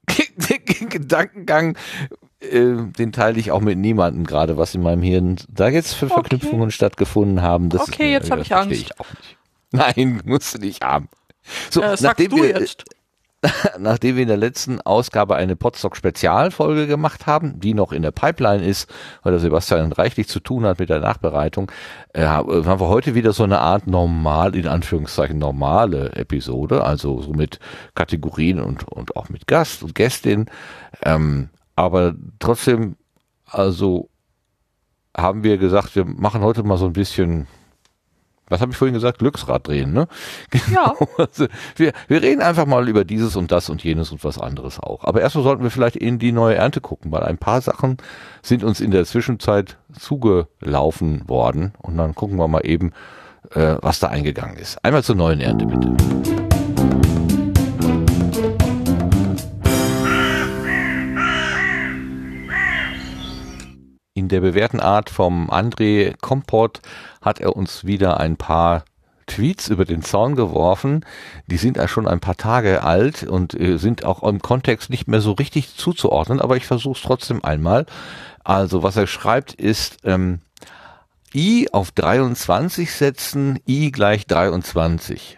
den 0.36 0.90
Gedankengang, 0.90 1.78
den 2.42 3.12
teile 3.12 3.40
ich 3.40 3.52
auch 3.52 3.62
mit 3.62 3.78
niemandem 3.80 4.26
gerade, 4.26 4.58
was 4.58 4.76
in 4.76 4.82
meinem 4.84 5.02
Hirn 5.02 5.38
da 5.50 5.70
jetzt 5.70 5.94
für 5.94 6.06
Okay. 6.06 6.14
Verknüpfungen 6.14 6.72
stattgefunden 6.72 7.42
haben. 7.42 7.70
Das 7.70 7.82
Okay, 7.82 8.06
ist, 8.08 8.12
jetzt 8.12 8.32
hab 8.32 8.38
das 8.40 8.48
ich 8.48 8.56
Angst. 8.56 8.82
Ich 8.82 9.00
auch 9.00 9.08
nicht. 9.10 9.38
Nein, 9.72 10.22
musst 10.26 10.54
du 10.56 10.60
nicht 10.60 10.84
haben. 10.84 11.10
So, 11.70 11.82
Äh, 11.82 11.98
sagst 11.98 12.04
nachdem 12.04 12.30
du 12.30 12.38
wir, 12.38 12.50
jetzt. 12.50 12.84
nachdem 13.80 14.16
wir 14.16 14.24
in 14.24 14.28
der 14.30 14.38
letzten 14.38 14.82
Ausgabe 14.82 15.36
eine 15.36 15.56
Podstock-Spezialfolge 15.56 16.88
gemacht 16.88 17.28
haben, 17.28 17.60
die 17.60 17.74
noch 17.74 17.92
in 17.92 18.02
der 18.02 18.12
Pipeline 18.12 18.66
ist, 18.66 18.90
weil 19.24 19.32
der 19.32 19.40
Sebastian 19.40 19.92
reichlich 19.92 20.28
zu 20.28 20.40
tun 20.40 20.66
hat 20.66 20.80
mit 20.80 20.90
der 20.90 21.00
Nachbereitung, 21.00 21.72
äh, 22.14 22.26
haben 22.26 22.80
wir 22.80 22.88
heute 22.88 23.16
wieder 23.16 23.34
so 23.34 23.44
eine 23.44 23.60
Art 23.60 23.88
normal, 23.88 24.56
in 24.56 24.68
Anführungszeichen 24.68 25.38
normale 25.38 26.14
Episode, 26.14 26.84
also 26.84 27.22
so 27.22 27.32
mit 27.34 27.60
Kategorien 27.96 28.60
und, 28.60 28.88
und 28.88 29.16
auch 29.16 29.30
mit 29.30 29.48
Gast 29.48 29.84
und 29.84 29.96
Gästin. 29.96 30.48
Ähm, 31.04 31.50
aber 31.78 32.16
trotzdem, 32.40 32.98
also 33.46 34.10
haben 35.16 35.44
wir 35.44 35.58
gesagt, 35.58 35.96
wir 35.96 36.04
machen 36.04 36.42
heute 36.42 36.64
mal 36.64 36.78
so 36.78 36.86
ein 36.86 36.94
bisschen 36.94 37.48
was 38.50 38.62
habe 38.62 38.72
ich 38.72 38.78
vorhin 38.78 38.94
gesagt? 38.94 39.20
Glücksrad 39.20 39.68
drehen, 39.68 39.94
ne? 39.94 40.08
Ja. 40.74 40.94
Also 41.18 41.48
wir, 41.76 41.92
wir 42.08 42.22
reden 42.22 42.42
einfach 42.42 42.66
mal 42.66 42.88
über 42.88 43.04
dieses 43.04 43.36
und 43.36 43.52
das 43.52 43.70
und 43.70 43.84
jenes 43.84 44.12
und 44.12 44.24
was 44.24 44.40
anderes 44.40 44.80
auch. 44.80 45.04
Aber 45.04 45.22
erstmal 45.22 45.44
sollten 45.44 45.64
wir 45.64 45.72
vielleicht 45.72 45.96
in 45.98 46.20
die 46.20 46.32
neue 46.32 46.56
Ernte 46.56 46.80
gucken, 46.80 47.12
weil 47.12 47.24
ein 47.24 47.38
paar 47.38 47.62
Sachen 47.62 47.98
sind 48.42 48.64
uns 48.64 48.80
in 48.80 48.92
der 48.92 49.06
Zwischenzeit 49.06 49.78
zugelaufen 50.00 51.28
worden. 51.28 51.74
Und 51.80 51.98
dann 51.98 52.16
gucken 52.16 52.38
wir 52.38 52.48
mal 52.48 52.66
eben, 52.66 52.94
äh, 53.52 53.76
was 53.82 54.00
da 54.00 54.08
eingegangen 54.08 54.58
ist. 54.58 54.84
Einmal 54.84 55.04
zur 55.04 55.16
neuen 55.16 55.42
Ernte 55.42 55.66
bitte. 55.66 56.47
In 64.18 64.30
der 64.30 64.42
bewährten 64.42 64.80
Art 64.80 65.12
vom 65.12 65.52
André 65.52 66.16
Kompott 66.22 66.82
hat 67.22 67.40
er 67.40 67.56
uns 67.56 67.86
wieder 67.86 68.20
ein 68.20 68.36
paar 68.36 68.84
Tweets 69.28 69.68
über 69.68 69.86
den 69.86 70.02
Zaun 70.02 70.36
geworfen. 70.36 71.06
Die 71.46 71.58
sind 71.58 71.78
ja 71.78 71.88
schon 71.88 72.08
ein 72.08 72.20
paar 72.20 72.36
Tage 72.36 72.82
alt 72.82 73.22
und 73.22 73.54
äh, 73.54 73.78
sind 73.78 74.06
auch 74.06 74.24
im 74.24 74.42
Kontext 74.42 74.90
nicht 74.90 75.08
mehr 75.08 75.22
so 75.22 75.34
richtig 75.34 75.76
zuzuordnen, 75.76 76.42
aber 76.42 76.58
ich 76.58 76.66
versuche 76.66 76.98
es 76.98 77.04
trotzdem 77.04 77.46
einmal. 77.46 77.86
Also 78.44 78.82
was 78.82 78.98
er 78.98 79.06
schreibt 79.06 79.54
ist, 79.54 79.98
ähm, 80.04 80.40
i 81.36 81.68
auf 81.72 81.92
23 81.92 82.92
setzen, 82.92 83.60
i 83.68 83.92
gleich 83.92 84.26
23. 84.26 85.38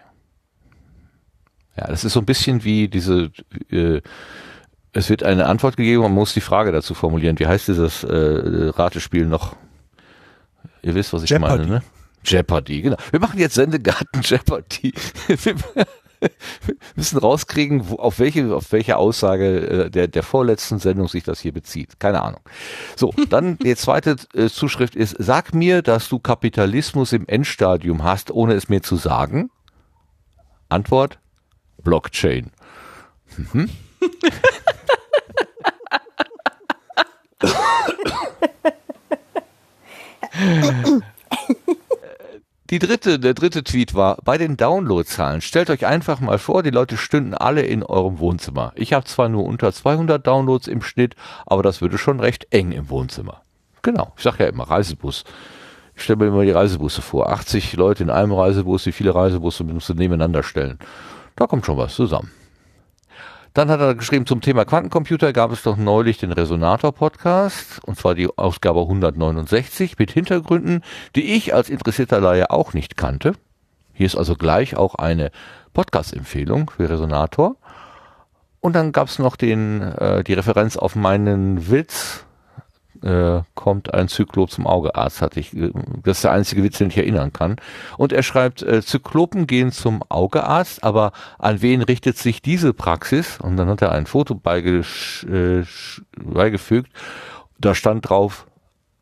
Ja, 1.76 1.86
das 1.86 2.04
ist 2.04 2.14
so 2.14 2.20
ein 2.20 2.26
bisschen 2.26 2.64
wie 2.64 2.88
diese, 2.88 3.30
äh, 3.70 4.00
es 4.92 5.08
wird 5.08 5.22
eine 5.22 5.46
Antwort 5.46 5.76
gegeben, 5.76 6.02
man 6.02 6.12
muss 6.12 6.34
die 6.34 6.40
Frage 6.40 6.72
dazu 6.72 6.94
formulieren. 6.94 7.38
Wie 7.38 7.46
heißt 7.46 7.68
dieses 7.68 8.04
äh, 8.04 8.70
Ratespiel 8.70 9.26
noch? 9.26 9.56
Ihr 10.82 10.94
wisst, 10.94 11.12
was 11.12 11.22
ich 11.22 11.30
Jeopardy. 11.30 11.58
meine, 11.58 11.70
ne? 11.70 11.82
Jeopardy, 12.24 12.82
genau. 12.82 12.96
Wir 13.10 13.20
machen 13.20 13.38
jetzt 13.38 13.54
Sendegarten 13.54 14.20
Jeopardy. 14.22 14.92
Wir 15.28 15.54
müssen 16.96 17.18
rauskriegen, 17.18 17.88
wo, 17.88 17.96
auf 17.96 18.18
welche, 18.18 18.54
auf 18.54 18.72
welche 18.72 18.96
Aussage 18.96 19.86
äh, 19.86 19.90
der, 19.90 20.08
der 20.08 20.22
vorletzten 20.22 20.78
Sendung 20.78 21.08
sich 21.08 21.22
das 21.22 21.40
hier 21.40 21.52
bezieht. 21.52 22.00
Keine 22.00 22.22
Ahnung. 22.22 22.40
So, 22.96 23.14
dann 23.28 23.58
die 23.62 23.76
zweite 23.76 24.16
äh, 24.34 24.48
Zuschrift 24.48 24.96
ist, 24.96 25.16
sag 25.18 25.54
mir, 25.54 25.82
dass 25.82 26.08
du 26.08 26.18
Kapitalismus 26.18 27.12
im 27.12 27.26
Endstadium 27.26 28.02
hast, 28.02 28.30
ohne 28.30 28.54
es 28.54 28.68
mir 28.68 28.82
zu 28.82 28.96
sagen. 28.96 29.50
Antwort, 30.68 31.18
Blockchain. 31.82 32.50
Mhm. 33.36 33.70
Die 42.70 42.78
dritte, 42.78 43.18
der 43.18 43.34
dritte 43.34 43.64
Tweet 43.64 43.94
war, 43.94 44.18
bei 44.22 44.38
den 44.38 44.56
Downloadzahlen, 44.56 45.40
stellt 45.40 45.70
euch 45.70 45.86
einfach 45.86 46.20
mal 46.20 46.38
vor, 46.38 46.62
die 46.62 46.70
Leute 46.70 46.96
stünden 46.96 47.34
alle 47.34 47.62
in 47.62 47.82
eurem 47.82 48.20
Wohnzimmer. 48.20 48.72
Ich 48.76 48.92
habe 48.92 49.04
zwar 49.06 49.28
nur 49.28 49.44
unter 49.44 49.72
200 49.72 50.24
Downloads 50.24 50.68
im 50.68 50.80
Schnitt, 50.80 51.16
aber 51.46 51.64
das 51.64 51.80
würde 51.80 51.98
schon 51.98 52.20
recht 52.20 52.46
eng 52.50 52.70
im 52.70 52.88
Wohnzimmer. 52.88 53.42
Genau, 53.82 54.12
ich 54.16 54.22
sage 54.22 54.44
ja 54.44 54.50
immer 54.50 54.70
Reisebus. 54.70 55.24
Ich 55.96 56.04
stelle 56.04 56.18
mir 56.20 56.28
immer 56.28 56.44
die 56.44 56.52
Reisebusse 56.52 57.02
vor. 57.02 57.30
80 57.30 57.72
Leute 57.74 58.04
in 58.04 58.10
einem 58.10 58.32
Reisebus, 58.32 58.86
wie 58.86 58.92
viele 58.92 59.14
Reisebusse 59.14 59.64
musst 59.64 59.88
du 59.88 59.94
nebeneinander 59.94 60.44
stellen? 60.44 60.78
Da 61.34 61.48
kommt 61.48 61.66
schon 61.66 61.76
was 61.76 61.94
zusammen. 61.94 62.30
Dann 63.52 63.68
hat 63.68 63.80
er 63.80 63.96
geschrieben, 63.96 64.26
zum 64.26 64.40
Thema 64.40 64.64
Quantencomputer 64.64 65.32
gab 65.32 65.50
es 65.50 65.62
doch 65.64 65.76
neulich 65.76 66.18
den 66.18 66.30
Resonator-Podcast, 66.30 67.80
und 67.84 67.98
zwar 67.98 68.14
die 68.14 68.28
Ausgabe 68.38 68.80
169 68.82 69.98
mit 69.98 70.12
Hintergründen, 70.12 70.82
die 71.16 71.34
ich 71.34 71.52
als 71.52 71.68
interessierter 71.68 72.20
Laie 72.20 72.50
auch 72.50 72.74
nicht 72.74 72.96
kannte. 72.96 73.34
Hier 73.92 74.06
ist 74.06 74.16
also 74.16 74.36
gleich 74.36 74.76
auch 74.76 74.94
eine 74.94 75.32
Podcast-Empfehlung 75.72 76.70
für 76.70 76.88
Resonator. 76.88 77.56
Und 78.60 78.74
dann 78.74 78.92
gab 78.92 79.08
es 79.08 79.18
noch 79.18 79.34
den, 79.36 79.82
äh, 79.82 80.22
die 80.22 80.34
Referenz 80.34 80.76
auf 80.76 80.94
meinen 80.94 81.70
Witz, 81.70 82.24
äh, 83.02 83.42
kommt 83.54 83.94
ein 83.94 84.08
Zyklop 84.08 84.50
zum 84.50 84.66
Augearzt, 84.66 85.22
hatte 85.22 85.40
ich, 85.40 85.56
äh, 85.56 85.70
das 86.02 86.18
ist 86.18 86.24
der 86.24 86.32
einzige 86.32 86.62
Witz, 86.62 86.78
den 86.78 86.88
ich 86.88 86.98
erinnern 86.98 87.32
kann. 87.32 87.56
Und 87.96 88.12
er 88.12 88.22
schreibt, 88.22 88.62
äh, 88.62 88.82
Zyklopen 88.82 89.46
gehen 89.46 89.72
zum 89.72 90.02
Augearzt, 90.08 90.84
aber 90.84 91.12
an 91.38 91.62
wen 91.62 91.82
richtet 91.82 92.18
sich 92.18 92.42
diese 92.42 92.72
Praxis? 92.72 93.38
Und 93.40 93.56
dann 93.56 93.68
hat 93.68 93.82
er 93.82 93.92
ein 93.92 94.06
Foto 94.06 94.34
äh, 94.44 95.62
beigefügt, 96.16 96.92
da 97.58 97.74
stand 97.74 98.08
drauf 98.08 98.46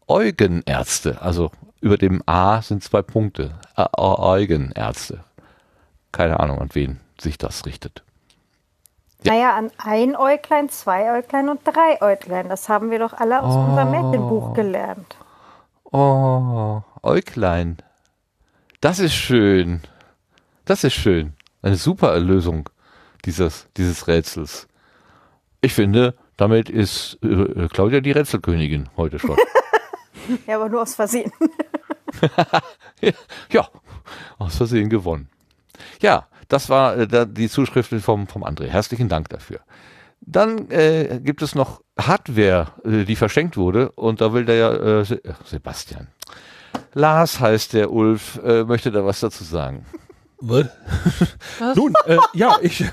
Eugenärzte, 0.07 1.21
also 1.21 1.51
über 1.81 1.97
dem 1.97 2.23
A 2.27 2.63
sind 2.63 2.83
zwei 2.83 3.03
Punkte, 3.03 3.55
Ä- 3.77 3.93
Ä- 3.97 4.19
Eugenärzte. 4.19 5.21
Keine 6.13 6.41
Ahnung, 6.41 6.61
an 6.61 6.71
wen 6.73 7.01
sich 7.21 7.39
das 7.39 7.67
richtet. 7.67 8.03
Ja. 9.25 9.33
Naja, 9.33 9.57
an 9.57 9.71
ein 9.79 10.17
Äuglein, 10.17 10.69
zwei 10.69 11.19
Äuglein 11.19 11.49
und 11.49 11.61
drei 11.65 12.01
Äuglein. 12.01 12.49
Das 12.49 12.69
haben 12.69 12.91
wir 12.91 12.99
doch 12.99 13.13
alle 13.13 13.43
aus 13.43 13.57
unserem 13.57 13.91
Märchenbuch 13.91 14.55
gelernt. 14.55 15.17
Oh, 15.85 16.83
Äuglein. 17.03 17.79
Das 18.81 19.01
ist 19.01 19.15
schön. 19.15 19.83
Das 20.65 20.85
ist 20.85 20.95
schön. 20.95 21.35
Eine 21.63 21.77
super 21.77 22.19
Lösung 22.21 22.69
dieses, 23.25 23.67
dieses 23.77 24.07
Rätsels. 24.07 24.69
Ich 25.61 25.75
finde, 25.75 26.15
damit 26.37 26.71
ist 26.71 27.19
äh, 27.25 27.67
Claudia 27.69 28.01
die 28.01 28.13
Rätselkönigin 28.13 28.89
heute 28.97 29.19
schon. 29.19 29.37
Ja, 30.47 30.57
aber 30.57 30.69
nur 30.69 30.83
aus 30.83 30.95
Versehen. 30.95 31.31
ja, 33.51 33.69
aus 34.39 34.57
Versehen 34.57 34.89
gewonnen. 34.89 35.29
Ja, 36.01 36.27
das 36.49 36.69
war 36.69 36.97
äh, 36.97 37.07
da 37.07 37.25
die 37.25 37.49
Zuschrift 37.49 37.95
vom, 38.03 38.27
vom 38.27 38.45
André. 38.45 38.67
Herzlichen 38.67 39.09
Dank 39.09 39.29
dafür. 39.29 39.61
Dann 40.21 40.71
äh, 40.71 41.21
gibt 41.23 41.43
es 41.43 41.55
noch 41.55 41.83
Hardware, 41.99 42.73
äh, 42.85 43.05
die 43.05 43.17
verschenkt 43.17 43.57
wurde. 43.57 43.93
Und 43.93 44.21
da 44.21 44.33
will 44.33 44.45
der 44.45 44.57
ja, 44.57 44.73
äh, 44.73 45.05
Se 45.05 45.25
äh, 45.25 45.33
Sebastian. 45.45 46.09
Lars 46.95 47.41
heißt 47.41 47.75
der 47.75 47.93
Ulf, 47.93 48.41
äh, 48.45 48.65
möchte 48.65 48.91
da 48.91 49.05
was 49.05 49.21
dazu 49.21 49.45
sagen. 49.45 49.87
Was? 50.41 50.67
Nun, 51.77 51.95
äh, 52.07 52.17
ja, 52.33 52.57
ich, 52.63 52.85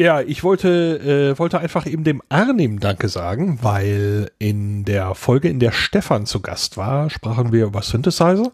ja, 0.00 0.22
ich 0.22 0.42
wollte, 0.42 1.32
äh, 1.34 1.38
wollte 1.38 1.60
einfach 1.60 1.86
eben 1.86 2.04
dem 2.04 2.22
Arnim 2.30 2.80
Danke 2.80 3.10
sagen, 3.10 3.58
weil 3.60 4.30
in 4.38 4.86
der 4.86 5.14
Folge, 5.14 5.50
in 5.50 5.60
der 5.60 5.72
Stefan 5.72 6.24
zu 6.24 6.40
Gast 6.40 6.78
war, 6.78 7.10
sprachen 7.10 7.52
wir 7.52 7.66
über 7.66 7.82
Synthesizer. 7.82 8.50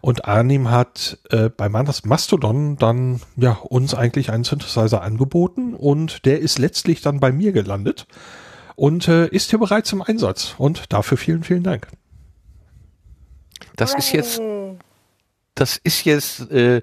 Und 0.00 0.26
Arnim 0.26 0.70
hat 0.70 1.18
äh, 1.30 1.48
bei 1.48 1.68
Manas 1.68 2.04
Mastodon 2.04 2.76
dann 2.76 3.20
ja 3.34 3.52
uns 3.52 3.94
eigentlich 3.94 4.30
einen 4.30 4.44
Synthesizer 4.44 5.02
angeboten 5.02 5.74
und 5.74 6.24
der 6.24 6.38
ist 6.38 6.60
letztlich 6.60 7.00
dann 7.00 7.18
bei 7.18 7.32
mir 7.32 7.50
gelandet 7.50 8.06
und 8.76 9.08
äh, 9.08 9.26
ist 9.26 9.50
hier 9.50 9.58
bereits 9.58 9.92
im 9.92 10.02
Einsatz. 10.02 10.54
Und 10.56 10.92
dafür 10.92 11.18
vielen, 11.18 11.42
vielen 11.42 11.64
Dank. 11.64 11.88
Das 13.74 13.92
ist 13.94 14.12
jetzt, 14.12 14.40
das 15.56 15.80
ist 15.82 16.04
jetzt, 16.04 16.48
äh, 16.52 16.80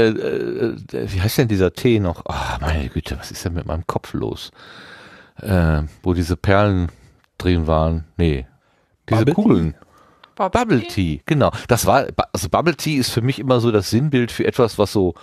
äh, 0.00 0.96
äh, 0.96 1.12
wie 1.12 1.20
heißt 1.20 1.38
denn 1.38 1.48
dieser 1.48 1.72
Tee 1.72 2.00
noch? 2.00 2.24
Ah, 2.26 2.58
meine 2.60 2.88
Güte, 2.88 3.18
was 3.18 3.30
ist 3.30 3.44
denn 3.44 3.54
mit 3.54 3.66
meinem 3.66 3.86
Kopf 3.86 4.12
los? 4.14 4.50
Äh, 5.40 5.82
wo 6.02 6.14
diese 6.14 6.36
Perlen 6.36 6.88
drin 7.38 7.66
waren. 7.66 8.04
Nee. 8.16 8.46
Diese 9.08 9.24
Bubble 9.24 9.34
Tea? 9.34 9.42
Kugeln. 9.42 9.74
Bubble 10.34 10.60
Bubble 10.60 10.86
Tea, 10.86 11.22
genau. 11.26 11.50
Das 11.66 11.86
war, 11.86 12.06
also 12.32 12.48
Bubble 12.48 12.76
Tea 12.76 12.96
ist 12.96 13.10
für 13.10 13.22
mich 13.22 13.38
immer 13.38 13.60
so 13.60 13.70
das 13.72 13.90
Sinnbild 13.90 14.30
für 14.30 14.46
etwas, 14.46 14.78
was 14.78 14.92
so, 14.92 15.14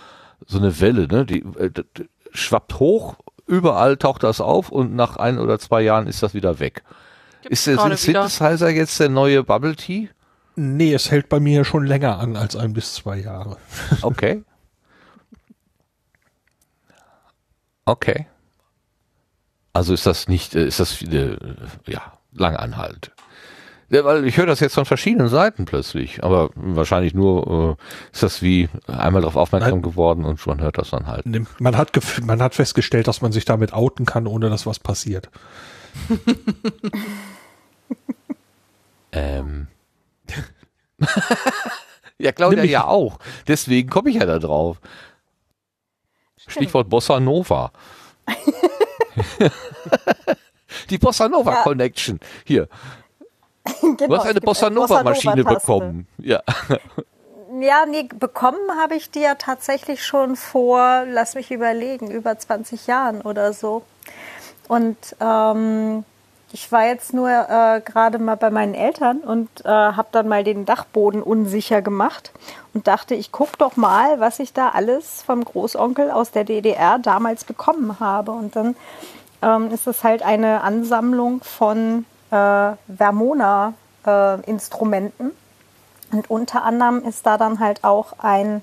so 0.46 0.58
eine 0.58 0.78
Welle, 0.80 1.06
ne, 1.08 1.24
die 1.24 1.40
äh, 1.58 1.70
d- 1.70 1.84
d- 1.96 2.08
schwappt 2.32 2.78
hoch, 2.80 3.16
überall 3.46 3.96
taucht 3.96 4.22
das 4.24 4.40
auf 4.42 4.70
und 4.70 4.94
nach 4.94 5.16
ein 5.16 5.38
oder 5.38 5.58
zwei 5.58 5.80
Jahren 5.82 6.06
ist 6.06 6.22
das 6.22 6.34
wieder 6.34 6.58
weg. 6.60 6.82
Gibt's 7.42 7.66
Ist 7.66 7.66
der 7.66 7.96
sind. 7.96 7.98
Synthesizer 7.98 8.68
jetzt 8.70 9.00
der 9.00 9.08
neue 9.08 9.42
Bubble 9.42 9.74
Tea? 9.76 10.10
Nee, 10.54 10.92
es 10.94 11.10
hält 11.10 11.28
bei 11.30 11.40
mir 11.40 11.64
schon 11.64 11.86
länger 11.86 12.18
an 12.18 12.36
als 12.36 12.56
ein 12.56 12.72
bis 12.74 12.94
zwei 12.94 13.18
Jahre. 13.18 13.56
Okay. 14.02 14.42
Okay. 17.86 18.26
Also 19.72 19.94
ist 19.94 20.06
das 20.06 20.28
nicht, 20.28 20.54
äh, 20.54 20.66
ist 20.66 20.80
das 20.80 21.02
äh, 21.02 21.36
ja 21.86 22.12
lang 22.32 22.56
anhaltend. 22.56 23.12
Ja, 23.88 24.04
weil 24.04 24.26
ich 24.26 24.36
höre 24.36 24.46
das 24.46 24.60
jetzt 24.60 24.74
von 24.74 24.84
verschiedenen 24.84 25.28
Seiten 25.28 25.64
plötzlich, 25.64 26.24
aber 26.24 26.50
wahrscheinlich 26.56 27.14
nur 27.14 27.78
äh, 27.78 28.12
ist 28.12 28.22
das 28.22 28.42
wie 28.42 28.68
einmal 28.88 29.22
darauf 29.22 29.36
aufmerksam 29.36 29.80
geworden 29.80 30.24
und 30.24 30.44
man 30.46 30.60
hört 30.60 30.76
das 30.76 30.90
dann 30.90 31.06
halt. 31.06 31.24
Man 31.60 31.76
hat, 31.76 31.92
man 32.22 32.42
hat 32.42 32.56
festgestellt, 32.56 33.06
dass 33.06 33.22
man 33.22 33.30
sich 33.30 33.44
damit 33.44 33.72
outen 33.72 34.04
kann, 34.04 34.26
ohne 34.26 34.50
dass 34.50 34.66
was 34.66 34.80
passiert. 34.80 35.30
Ähm. 39.16 39.68
ja, 42.18 42.32
Claudia 42.32 42.64
ja 42.64 42.84
auch. 42.86 43.18
Deswegen 43.48 43.88
komme 43.88 44.10
ich 44.10 44.16
ja 44.16 44.26
da 44.26 44.38
drauf. 44.38 44.78
Stichwort 46.46 46.88
Bossa 46.88 47.20
Nova. 47.20 47.70
Die 50.90 50.98
Bossa 50.98 51.28
Nova 51.28 51.52
Ja. 51.52 51.62
Connection. 51.62 52.20
Hier, 52.44 52.68
Genau, 53.80 54.06
du 54.06 54.16
hast 54.16 54.26
eine 54.26 54.40
Bossa 54.40 54.70
Nova 54.70 55.02
Maschine 55.02 55.42
Bossa-Nova-Taste. 55.44 55.60
bekommen. 55.66 56.06
Ja. 56.18 56.42
Ja, 57.58 57.86
nee, 57.86 58.02
bekommen 58.02 58.58
habe 58.78 58.96
ich 58.96 59.10
die 59.10 59.20
ja 59.20 59.36
tatsächlich 59.36 60.04
schon 60.04 60.36
vor, 60.36 61.04
lass 61.08 61.36
mich 61.36 61.50
überlegen, 61.50 62.10
über 62.10 62.36
20 62.38 62.86
Jahren 62.86 63.22
oder 63.22 63.54
so. 63.54 63.82
Und 64.68 64.96
ähm, 65.20 66.04
ich 66.52 66.70
war 66.70 66.86
jetzt 66.86 67.12
nur 67.12 67.28
äh, 67.28 67.80
gerade 67.80 68.18
mal 68.18 68.36
bei 68.36 68.50
meinen 68.50 68.74
Eltern 68.74 69.18
und 69.18 69.48
äh, 69.64 69.68
habe 69.68 70.06
dann 70.12 70.28
mal 70.28 70.44
den 70.44 70.64
Dachboden 70.64 71.20
unsicher 71.22 71.82
gemacht 71.82 72.30
und 72.72 72.86
dachte, 72.86 73.16
ich 73.16 73.32
guck 73.32 73.58
doch 73.58 73.74
mal, 73.76 74.20
was 74.20 74.38
ich 74.38 74.52
da 74.52 74.68
alles 74.68 75.22
vom 75.22 75.44
Großonkel 75.44 76.08
aus 76.10 76.30
der 76.30 76.44
DDR 76.44 76.98
damals 76.98 77.44
bekommen 77.44 77.98
habe. 77.98 78.30
Und 78.30 78.54
dann 78.54 78.76
ähm, 79.42 79.72
ist 79.72 79.88
es 79.88 80.04
halt 80.04 80.22
eine 80.22 80.62
Ansammlung 80.62 81.42
von 81.42 82.04
äh, 82.30 82.70
Vermona-Instrumenten. 82.86 85.32
Und 86.12 86.30
unter 86.30 86.62
anderem 86.62 87.04
ist 87.04 87.26
da 87.26 87.38
dann 87.38 87.58
halt 87.58 87.82
auch 87.82 88.12
ein, 88.18 88.62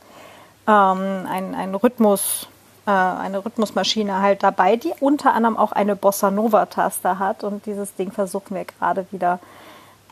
ähm, 0.67 1.27
ein, 1.29 1.53
ein 1.53 1.75
Rhythmus, 1.75 2.47
äh, 2.47 2.52
eine 2.91 3.45
Rhythmusmaschine 3.45 4.21
halt 4.21 4.43
dabei, 4.43 4.75
die 4.75 4.93
unter 4.99 5.33
anderem 5.33 5.57
auch 5.57 5.71
eine 5.71 5.95
Bossa 5.95 6.31
Nova 6.31 6.65
Taste 6.65 7.19
hat. 7.19 7.43
Und 7.43 7.65
dieses 7.65 7.95
Ding 7.95 8.11
versuchen 8.11 8.55
wir 8.55 8.65
gerade 8.65 9.05
wieder 9.11 9.39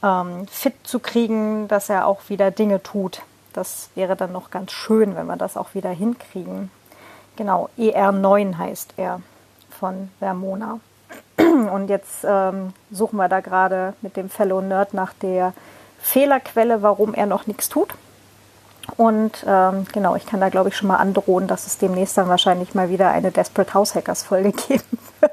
ähm, 0.03 0.47
fit 0.47 0.75
zu 0.83 0.99
kriegen, 0.99 1.67
dass 1.67 1.89
er 1.89 2.07
auch 2.07 2.29
wieder 2.29 2.51
Dinge 2.51 2.81
tut. 2.81 3.23
Das 3.53 3.89
wäre 3.95 4.15
dann 4.15 4.31
noch 4.31 4.49
ganz 4.51 4.71
schön, 4.71 5.15
wenn 5.15 5.27
wir 5.27 5.35
das 5.35 5.57
auch 5.57 5.73
wieder 5.73 5.89
hinkriegen. 5.89 6.71
Genau, 7.35 7.69
ER9 7.77 8.57
heißt 8.57 8.93
er 8.97 9.21
von 9.69 10.09
Vermona. 10.19 10.79
Und 11.37 11.89
jetzt 11.89 12.23
ähm, 12.23 12.73
suchen 12.91 13.17
wir 13.17 13.27
da 13.27 13.41
gerade 13.41 13.93
mit 14.01 14.15
dem 14.15 14.29
Fellow 14.29 14.61
Nerd 14.61 14.93
nach 14.93 15.13
der 15.13 15.53
Fehlerquelle, 15.99 16.81
warum 16.81 17.13
er 17.13 17.25
noch 17.25 17.47
nichts 17.47 17.67
tut. 17.67 17.89
Und 18.97 19.45
ähm, 19.47 19.85
genau, 19.91 20.15
ich 20.15 20.25
kann 20.25 20.39
da 20.39 20.49
glaube 20.49 20.69
ich 20.69 20.75
schon 20.75 20.87
mal 20.87 20.97
androhen, 20.97 21.47
dass 21.47 21.67
es 21.67 21.77
demnächst 21.77 22.17
dann 22.17 22.27
wahrscheinlich 22.27 22.73
mal 22.73 22.89
wieder 22.89 23.11
eine 23.11 23.31
Desperate 23.31 23.73
House 23.73 23.95
Hackers 23.95 24.23
Folge 24.23 24.51
geben 24.67 24.97
wird. 25.19 25.31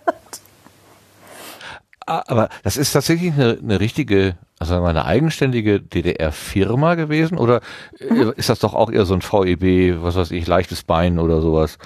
Ah, 2.07 2.23
Aber 2.27 2.49
das 2.63 2.79
ist 2.79 2.93
tatsächlich 2.93 3.35
eine, 3.35 3.59
eine 3.63 3.81
richtige, 3.81 4.37
also 4.59 4.71
sagen 4.71 4.83
wir 4.83 4.93
mal, 4.93 4.99
eine 4.99 5.05
eigenständige 5.05 5.79
DDR-Firma 5.81 6.95
gewesen 6.95 7.37
oder 7.37 7.61
äh, 7.99 8.33
ist 8.37 8.49
das 8.49 8.61
doch 8.61 8.73
auch 8.75 8.91
eher 8.91 9.05
so 9.05 9.13
ein 9.13 9.21
VEB, 9.21 10.03
was 10.03 10.17
weiß 10.17 10.31
ich, 10.31 10.47
leichtes 10.47 10.85
Bein 10.85 11.19
oder 11.19 11.43
sowas 11.43 11.77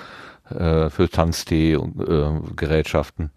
äh, 0.50 0.90
für 0.90 1.08
Tanztee 1.10 1.74
und 1.74 2.00
äh, 2.00 2.54
Gerätschaften? 2.54 3.32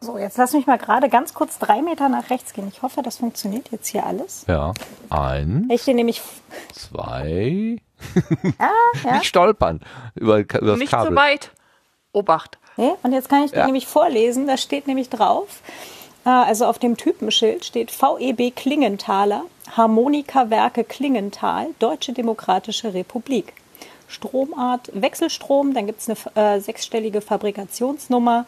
So, 0.00 0.18
jetzt 0.18 0.36
lass 0.38 0.52
mich 0.52 0.66
mal 0.66 0.76
gerade 0.78 1.08
ganz 1.08 1.32
kurz 1.34 1.58
drei 1.58 1.80
Meter 1.82 2.08
nach 2.08 2.30
rechts 2.30 2.52
gehen. 2.52 2.68
Ich 2.72 2.82
hoffe, 2.82 3.02
das 3.02 3.16
funktioniert 3.18 3.68
jetzt 3.72 3.88
hier 3.88 4.04
alles. 4.06 4.44
Ja, 4.46 4.72
ein, 5.10 5.68
Ich 5.72 5.82
stehe 5.82 5.96
nämlich. 5.96 6.20
zwei, 6.74 7.78
Ah, 8.58 8.68
ja. 9.04 9.12
nicht 9.18 9.26
stolpern 9.26 9.80
über, 10.14 10.38
über 10.40 10.60
das 10.60 10.78
Nicht 10.78 10.90
Kabel. 10.92 11.10
so 11.10 11.16
weit. 11.16 11.50
Obacht. 12.12 12.58
Nee, 12.76 12.92
und 13.02 13.12
jetzt 13.12 13.28
kann 13.28 13.42
ich 13.44 13.50
dir 13.52 13.58
Ja. 13.60 13.64
nämlich 13.66 13.86
vorlesen, 13.86 14.46
da 14.46 14.56
steht 14.58 14.86
nämlich 14.86 15.08
drauf, 15.08 15.62
äh, 16.24 16.28
also 16.28 16.66
auf 16.66 16.78
dem 16.78 16.96
Typenschild 16.98 17.64
steht 17.64 17.90
VEB 17.90 18.54
Klingenthaler, 18.54 19.42
Harmonikawerke 19.76 20.84
Klingenthal, 20.84 21.68
Deutsche 21.78 22.12
Demokratische 22.12 22.92
Republik. 22.94 23.54
Stromart 24.08 24.90
Wechselstrom, 24.92 25.74
dann 25.74 25.86
gibt 25.86 26.00
es 26.00 26.08
eine 26.36 26.56
äh, 26.56 26.60
sechsstellige 26.60 27.20
Fabrikationsnummer, 27.22 28.46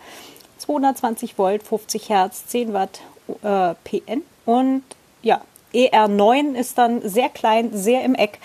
220 0.68 1.38
Volt, 1.38 1.62
50 1.62 2.10
Hertz, 2.10 2.46
10 2.46 2.74
Watt 2.74 3.00
äh, 3.42 3.74
PN 3.84 4.22
und 4.44 4.82
ja, 5.22 5.40
ER9 5.72 6.54
ist 6.54 6.76
dann 6.78 7.00
sehr 7.08 7.30
klein, 7.30 7.70
sehr 7.72 8.04
im 8.04 8.14
Eck 8.14 8.38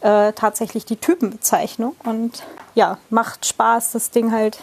äh, 0.00 0.32
tatsächlich 0.32 0.86
die 0.86 0.96
Typenbezeichnung 0.96 1.94
und 2.04 2.42
ja, 2.74 2.98
macht 3.10 3.44
Spaß, 3.44 3.92
das 3.92 4.10
Ding 4.10 4.32
halt 4.32 4.58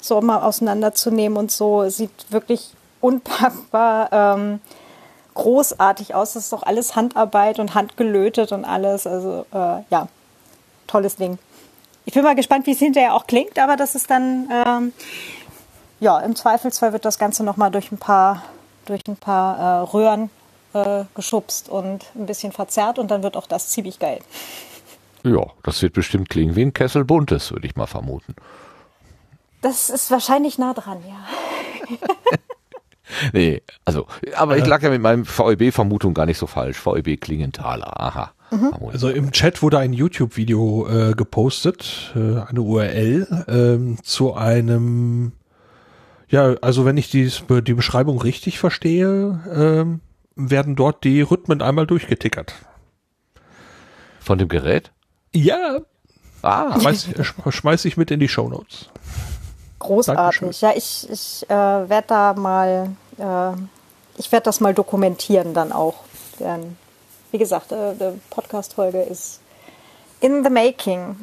so 0.00 0.20
mal 0.20 0.42
auseinanderzunehmen 0.42 1.36
und 1.36 1.50
so. 1.50 1.88
Sieht 1.88 2.30
wirklich 2.30 2.70
unpackbar 3.00 4.12
ähm, 4.12 4.60
großartig 5.34 6.14
aus. 6.14 6.34
Das 6.34 6.44
ist 6.44 6.52
doch 6.52 6.62
alles 6.62 6.94
Handarbeit 6.94 7.58
und 7.58 7.74
handgelötet 7.74 8.52
und 8.52 8.64
alles. 8.64 9.06
Also 9.06 9.46
äh, 9.52 9.82
ja, 9.90 10.08
tolles 10.86 11.16
Ding. 11.16 11.38
Ich 12.04 12.12
bin 12.12 12.22
mal 12.22 12.34
gespannt, 12.34 12.66
wie 12.66 12.72
es 12.72 12.78
hinterher 12.78 13.14
auch 13.14 13.26
klingt, 13.26 13.58
aber 13.58 13.76
das 13.76 13.94
ist 13.94 14.10
dann, 14.10 14.50
ähm, 14.52 14.92
ja, 16.04 16.20
im 16.20 16.36
Zweifelsfall 16.36 16.92
wird 16.92 17.06
das 17.06 17.18
Ganze 17.18 17.42
nochmal 17.44 17.70
durch 17.70 17.90
ein 17.90 17.96
paar, 17.96 18.42
durch 18.84 19.00
ein 19.08 19.16
paar 19.16 19.58
äh, 19.58 19.80
Röhren 19.90 20.28
äh, 20.74 21.04
geschubst 21.14 21.70
und 21.70 22.04
ein 22.14 22.26
bisschen 22.26 22.52
verzerrt 22.52 22.98
und 22.98 23.10
dann 23.10 23.22
wird 23.22 23.38
auch 23.38 23.46
das 23.46 23.70
ziemlich 23.70 23.98
geil. 23.98 24.20
Ja, 25.22 25.46
das 25.62 25.80
wird 25.80 25.94
bestimmt 25.94 26.28
klingen 26.28 26.54
wie 26.56 26.62
ein 26.62 26.74
Kessel 26.74 27.06
Buntes, 27.06 27.50
würde 27.52 27.66
ich 27.66 27.74
mal 27.74 27.86
vermuten. 27.86 28.36
Das 29.62 29.88
ist 29.88 30.10
wahrscheinlich 30.10 30.58
nah 30.58 30.74
dran, 30.74 30.98
ja. 31.08 31.96
Nee, 33.32 33.62
also, 33.84 34.06
aber 34.34 34.56
ich 34.56 34.66
lag 34.66 34.82
ja 34.82 34.90
mit 34.90 35.00
meinem 35.00 35.24
VEB-Vermutung 35.24 36.14
gar 36.14 36.26
nicht 36.26 36.38
so 36.38 36.46
falsch. 36.46 36.84
VEB 36.84 37.20
Klingenthaler, 37.20 38.00
aha. 38.00 38.32
Harmonik. 38.50 38.92
Also 38.92 39.08
im 39.10 39.30
Chat 39.30 39.62
wurde 39.62 39.78
ein 39.78 39.92
YouTube-Video 39.92 40.88
äh, 40.88 41.12
gepostet, 41.12 42.12
äh, 42.16 42.40
eine 42.40 42.60
URL 42.60 43.44
ähm, 43.46 43.98
zu 44.02 44.34
einem, 44.34 45.32
ja, 46.34 46.54
also 46.60 46.84
wenn 46.84 46.96
ich 46.96 47.10
dies, 47.10 47.42
die 47.48 47.74
Beschreibung 47.74 48.20
richtig 48.20 48.58
verstehe, 48.58 49.40
ähm, 49.54 50.00
werden 50.36 50.74
dort 50.76 51.04
die 51.04 51.20
Rhythmen 51.22 51.62
einmal 51.62 51.86
durchgetickert. 51.86 52.54
Von 54.20 54.38
dem 54.38 54.48
Gerät? 54.48 54.90
Ja, 55.32 55.78
Ah, 56.42 56.78
schmeiß, 56.78 57.08
sch- 57.08 57.52
schmeiß 57.52 57.84
ich 57.86 57.96
mit 57.96 58.10
in 58.10 58.20
die 58.20 58.28
Shownotes. 58.28 58.90
Großartig. 59.78 60.40
Dankeschön. 60.40 60.68
Ja, 60.68 60.76
ich, 60.76 61.08
ich 61.10 61.44
äh, 61.48 61.88
werde 61.88 62.04
da 62.08 62.34
mal, 62.34 62.90
äh, 63.16 63.52
ich 64.20 64.30
werde 64.30 64.44
das 64.44 64.60
mal 64.60 64.74
dokumentieren 64.74 65.54
dann 65.54 65.72
auch. 65.72 65.94
Denn, 66.38 66.76
wie 67.32 67.38
gesagt, 67.38 67.72
äh, 67.72 67.94
die 67.94 68.20
Podcast-Folge 68.28 69.00
ist 69.02 69.40
in 70.20 70.44
the 70.44 70.50
making. 70.50 71.16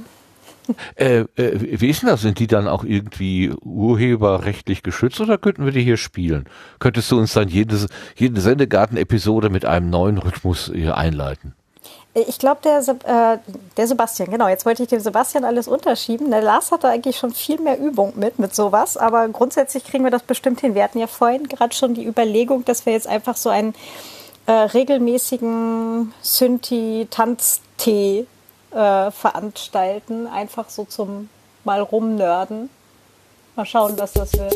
Äh, 0.96 1.20
äh, 1.36 1.82
wie 1.82 1.90
ist 1.90 2.02
denn 2.02 2.10
das? 2.10 2.22
Sind 2.22 2.40
die 2.40 2.48
dann 2.48 2.68
auch 2.68 2.84
irgendwie 2.84 3.52
urheberrechtlich 3.62 4.84
geschützt 4.84 5.22
oder 5.22 5.38
könnten 5.38 5.66
wir 5.66 5.72
die 5.72 5.84
hier 5.84 5.98
spielen? 5.98 6.46
Könntest 6.80 7.10
du 7.12 7.18
uns 7.18 7.34
dann 7.34 7.48
jede, 7.48 7.88
jede 8.16 8.42
Sendegarten-Episode 8.42 9.50
mit 9.50 9.66
einem 9.66 9.90
neuen 9.90 10.18
Rhythmus 10.18 10.72
hier 10.74 10.98
einleiten? 10.98 11.54
Ich 12.14 12.40
glaube, 12.40 12.60
der, 12.62 12.80
äh, 12.80 13.38
der 13.78 13.88
Sebastian, 13.88 14.30
genau, 14.30 14.50
jetzt 14.50 14.66
wollte 14.66 14.84
ich 14.84 14.90
dem 14.90 15.00
Sebastian 15.00 15.46
alles 15.46 15.70
unterschieben. 15.70 16.30
Der 16.30 16.42
Lars 16.42 16.74
hatte 16.74 16.90
eigentlich 16.90 17.18
schon 17.18 17.32
viel 17.32 17.62
mehr 17.62 17.80
Übung 17.80 18.12
mit, 18.18 18.38
mit 18.38 18.54
sowas, 18.54 18.98
aber 18.98 19.30
grundsätzlich 19.30 19.86
kriegen 19.86 20.04
wir 20.04 20.12
das 20.12 20.24
bestimmt 20.24 20.60
hin. 20.60 20.76
Wir 20.76 20.84
hatten 20.84 21.00
ja 21.00 21.08
vorhin 21.08 21.48
gerade 21.48 21.74
schon 21.74 21.94
die 21.94 22.06
Überlegung, 22.06 22.66
dass 22.66 22.86
wir 22.86 22.92
jetzt 22.92 23.08
einfach 23.08 23.38
so 23.38 23.48
einen 23.48 23.74
äh, 24.46 24.52
regelmäßigen 24.52 26.12
Synthi-Tanztee 26.22 28.26
äh, 28.72 29.12
veranstalten, 29.12 30.28
einfach 30.28 30.70
so 30.70 30.86
zum 30.86 31.30
mal 31.64 31.82
rumnörden. 31.82 32.70
Mal 33.56 33.66
schauen, 33.66 33.98
was 33.98 34.14
das 34.14 34.34
wird. 34.34 34.56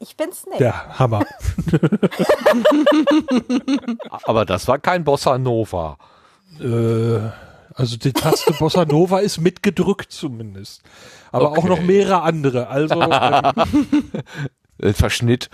Ich 0.00 0.16
bin's 0.16 0.46
nicht. 0.46 0.60
Der 0.60 0.98
Hammer. 0.98 1.24
Aber 4.22 4.44
das 4.44 4.68
war 4.68 4.78
kein 4.78 5.04
Bossa 5.04 5.38
Nova. 5.38 5.98
äh, 6.60 7.18
also 7.74 7.96
die 7.96 8.12
Taste 8.12 8.52
Bossa 8.58 8.84
Nova 8.84 9.20
ist 9.20 9.38
mitgedrückt 9.38 10.12
zumindest. 10.12 10.82
Aber 11.30 11.52
auch 11.52 11.58
Okay. 11.58 11.68
noch 11.68 11.80
mehrere 11.80 12.22
andere. 12.22 12.68
Also 12.68 13.00
ähm, 14.80 14.94
Verschnitt. 14.94 15.50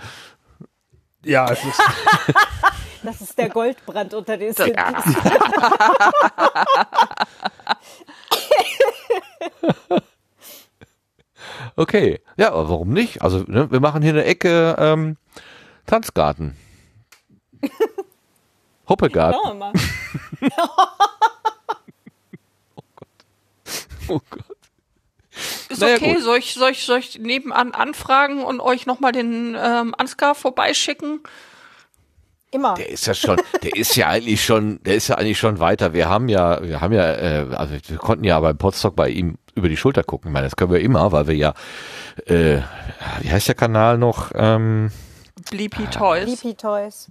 Ja, 1.25 1.51
es 1.51 1.63
ist, 1.63 1.81
Das 3.03 3.21
ist 3.21 3.37
der 3.37 3.49
Goldbrand 3.49 4.13
unter 4.13 4.37
den 4.37 4.53
Synthes. 4.53 4.75
Okay, 11.77 12.21
ja, 12.37 12.53
aber 12.53 12.69
warum 12.69 12.89
nicht? 12.91 13.21
Also 13.21 13.39
ne, 13.47 13.69
wir 13.69 13.81
machen 13.81 14.01
hier 14.01 14.11
eine 14.11 14.23
Ecke 14.23 14.75
ähm, 14.79 15.17
Tanzgarten. 15.85 16.55
Hoppegarten. 18.89 19.39
Schauen 19.43 19.57
wir 19.57 19.71
mal. 19.71 19.73
Oh 24.07 24.21
Gott. 24.29 24.54
Ist 25.69 25.81
Naja, 25.81 25.95
okay, 25.95 26.13
gut. 26.13 26.23
soll 26.23 26.37
ich, 26.37 26.53
soll, 26.53 26.71
ich, 26.71 26.85
soll 26.85 26.99
ich 26.99 27.19
nebenan 27.19 27.73
anfragen 27.73 28.43
und 28.43 28.59
euch 28.59 28.85
nochmal 28.85 29.11
den 29.11 29.55
ähm, 29.59 29.95
Ansgar 29.97 30.35
vorbeischicken? 30.35 31.21
Immer. 32.51 32.75
Der 32.75 32.89
ist 32.89 33.05
ja 33.05 33.13
schon, 33.13 33.41
der 33.63 33.75
ist 33.75 33.95
ja 33.95 34.07
eigentlich 34.07 34.43
schon, 34.45 34.81
der 34.83 34.95
ist 34.95 35.09
ja 35.09 35.15
eigentlich 35.15 35.37
schon 35.37 35.59
weiter. 35.59 35.93
Wir 35.93 36.07
haben 36.07 36.29
ja, 36.29 36.63
wir 36.63 36.79
haben 36.79 36.93
ja, 36.93 37.13
äh, 37.13 37.47
also 37.53 37.75
wir 37.85 37.97
konnten 37.97 38.23
ja 38.23 38.39
beim 38.39 38.57
Podstock 38.57 38.95
bei 38.95 39.09
ihm 39.09 39.37
über 39.55 39.67
die 39.67 39.77
Schulter 39.77 40.03
gucken. 40.03 40.29
Ich 40.29 40.33
meine, 40.33 40.45
das 40.45 40.55
können 40.55 40.71
wir 40.71 40.79
immer, 40.79 41.11
weil 41.11 41.27
wir 41.27 41.35
ja, 41.35 41.53
äh, 42.27 42.59
wie 43.21 43.31
heißt 43.31 43.47
der 43.49 43.55
Kanal 43.55 43.97
noch? 43.97 44.31
Ähm, 44.35 44.91
Bleepy 45.51 45.85
Toys. 45.87 46.39
Sleepy 46.39 46.55
Toys. 46.55 47.09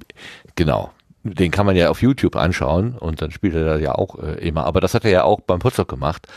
Genau. 0.57 0.93
Den 1.27 1.51
kann 1.51 1.65
man 1.65 1.75
ja 1.75 1.89
auf 1.89 2.03
YouTube 2.03 2.37
anschauen 2.37 2.97
und 2.99 3.23
dann 3.23 3.31
spielt 3.31 3.55
er 3.55 3.65
da 3.65 3.77
ja 3.79 3.95
auch 3.95 4.19
äh, 4.23 4.47
immer. 4.47 4.67
Aber 4.67 4.81
das 4.83 4.93
hat 4.93 5.05
er 5.07 5.11
ja 5.11 5.25
auch 5.25 5.41
beim 5.41 5.59
Potsdok 5.59 5.89
gemacht. 5.89 6.29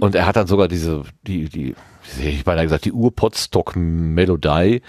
Und 0.00 0.14
er 0.14 0.26
hat 0.26 0.36
dann 0.36 0.46
sogar 0.46 0.66
diese, 0.66 1.02
die, 1.26 1.48
die, 1.50 1.74
wie 2.16 2.28
ich 2.28 2.44
beinahe 2.44 2.64
gesagt, 2.64 2.86
die 2.86 2.92
Ur-Potsdok-Melodie, 2.92 4.80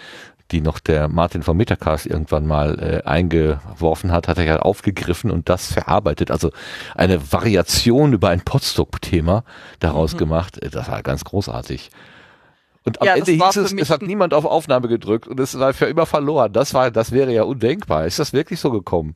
die 0.52 0.62
noch 0.62 0.80
der 0.80 1.08
Martin 1.08 1.41
vom 1.43 1.58
Metacast 1.58 2.06
irgendwann 2.06 2.45
mal 2.45 2.80
äh, 2.80 3.08
eingeworfen 3.08 4.12
hat, 4.12 4.28
hat 4.28 4.38
er 4.38 4.45
ja 4.45 4.60
aufgegriffen 4.60 5.32
und 5.32 5.50
das 5.50 5.74
verarbeitet. 5.74 6.30
Also 6.32 6.52
eine 6.93 7.32
Variation 7.34 8.13
über 8.13 8.30
ein 8.30 8.41
Potsdok-Thema 8.41 9.43
daraus 9.80 10.17
gemacht. 10.17 10.62
Äh, 10.62 10.69
Das 10.69 10.88
war 10.89 11.02
ganz 11.04 11.24
großartig. 11.24 11.89
Und 12.86 13.02
am 13.02 13.08
Ja, 13.08 13.15
Ende 13.15 13.32
hieß 13.32 13.56
es, 13.58 13.74
es 13.74 13.89
hat 13.89 14.04
niemand 14.04 14.34
auf 14.34 14.45
Aufnahme 14.45 14.88
gedrückt 14.88 15.28
und 15.28 15.39
es 15.39 15.58
war 15.58 15.74
für 15.74 15.86
immer 15.86 16.06
verloren. 16.06 16.54
Das 16.54 16.74
war, 16.76 16.91
das 16.91 17.12
wäre 17.12 17.32
ja 17.34 17.43
undenkbar. 17.43 18.06
Ist 18.06 18.19
das 18.19 18.32
wirklich 18.32 18.60
so 18.60 18.69
gekommen, 18.71 19.15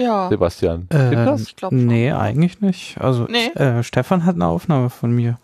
Ja. 0.00 0.28
Sebastian? 0.28 0.86
Stimmt 0.90 1.14
das? 1.28 1.42
Ich 1.42 1.56
glaub 1.56 1.72
schon. 1.72 1.86
nee, 1.86 2.10
eigentlich 2.12 2.60
nicht. 2.60 3.00
Also 3.00 3.24
Nee? 3.24 3.48
äh, 3.48 3.82
Stefan 3.82 4.24
hat 4.24 4.36
eine 4.36 4.46
Aufnahme 4.46 4.90
von 4.90 5.10
mir. 5.10 5.38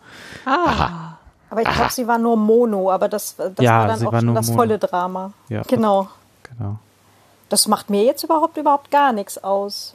Ah. 0.46 1.16
Aber 1.50 1.62
ich 1.62 1.68
glaube, 1.68 1.92
sie 1.92 2.06
war 2.06 2.18
nur 2.18 2.36
Mono, 2.36 2.90
aber 2.90 3.08
das, 3.08 3.36
das 3.36 3.52
Ja, 3.60 3.80
war 3.80 3.86
dann 3.88 4.06
auch 4.06 4.12
war 4.12 4.20
schon 4.20 4.34
das 4.34 4.46
Mono. 4.48 4.58
volle 4.58 4.78
Drama. 4.78 5.32
Ja. 5.48 5.62
Genau. 5.68 6.08
Genau. 6.56 6.78
Das 7.48 7.68
macht 7.68 7.90
mir 7.90 8.02
jetzt 8.04 8.24
überhaupt 8.24 8.56
überhaupt 8.56 8.90
gar 8.90 9.12
nichts 9.12 9.42
aus. 9.44 9.94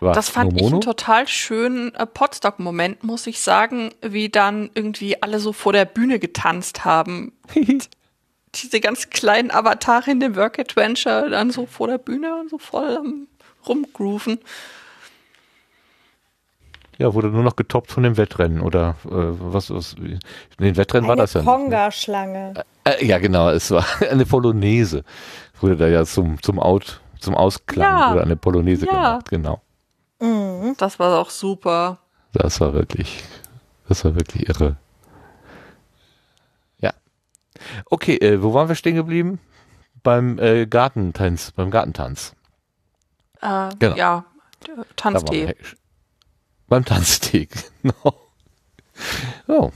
War 0.00 0.12
Das 0.14 0.28
fand 0.28 0.52
nur 0.52 0.60
ich 0.62 0.72
einen 0.72 0.80
total 0.82 1.26
schönen 1.26 1.94
äh, 1.94 2.06
Podstock-Moment, 2.06 3.02
muss 3.02 3.26
ich 3.26 3.40
sagen, 3.40 3.92
wie 4.02 4.28
dann 4.28 4.70
irgendwie 4.74 5.22
alle 5.22 5.38
so 5.38 5.52
vor 5.52 5.72
der 5.72 5.84
Bühne 5.86 6.18
getanzt 6.18 6.84
haben. 6.84 7.32
Diese 8.54 8.80
ganz 8.80 9.10
kleinen 9.10 9.50
Avatare 9.50 10.10
in 10.10 10.20
dem 10.20 10.36
Work 10.36 10.58
Adventure 10.58 11.28
dann 11.30 11.50
so 11.50 11.66
vor 11.66 11.88
der 11.88 11.98
Bühne 11.98 12.34
und 12.40 12.48
so 12.50 12.58
voll 12.58 12.96
am 12.96 13.26
rumgrooven. 13.68 14.38
Ja, 16.98 17.12
wurde 17.12 17.28
nur 17.28 17.42
noch 17.42 17.56
getoppt 17.56 17.90
von 17.90 18.02
dem 18.04 18.16
Wettrennen 18.16 18.60
oder 18.62 18.96
äh, 19.04 19.08
was, 19.10 19.68
was 19.70 19.94
in 19.94 20.18
den 20.58 20.76
Wettrennen 20.78 21.06
war 21.06 21.12
Eine 21.12 21.22
das 21.22 21.34
ja 21.34 21.40
nicht. 21.40 21.46
ne? 21.48 21.52
Konga-Schlange. 21.54 22.54
Äh, 22.84 23.04
ja, 23.04 23.18
genau, 23.18 23.50
es 23.50 23.70
war 23.70 23.84
eine 24.10 24.24
Polonaise. 24.24 25.04
Wurde 25.60 25.76
da 25.76 25.88
ja 25.88 26.04
zum, 26.06 26.40
zum 26.42 26.58
Out, 26.58 27.02
zum 27.20 27.34
Ausklang 27.34 27.98
Ja. 27.98 28.10
wurde 28.12 28.22
eine 28.22 28.36
Polonaise 28.36 28.86
Ja. 28.86 28.92
gemacht, 28.92 29.28
genau. 29.28 29.60
Das 30.78 30.98
war 30.98 31.18
auch 31.20 31.30
super. 31.30 31.98
Das 32.32 32.60
war 32.60 32.72
wirklich, 32.72 33.24
das 33.88 34.04
war 34.04 34.14
wirklich 34.14 34.48
irre. 34.48 34.76
Ja. 36.80 36.92
Okay, 37.86 38.16
äh, 38.16 38.42
wo 38.42 38.54
waren 38.54 38.68
wir 38.68 38.74
stehen 38.74 38.96
geblieben? 38.96 39.38
Beim 40.02 40.38
äh, 40.38 40.66
Gartentanz, 40.66 41.50
beim 41.52 41.70
Gartentanz. 41.70 42.34
Äh, 43.40 43.70
Genau. 43.78 43.96
Ja. 43.96 44.24
Tanztee. 44.96 45.54
Beim 46.68 46.84
Tanztee, 46.84 47.48
genau. 47.82 48.14
So. 49.46 49.72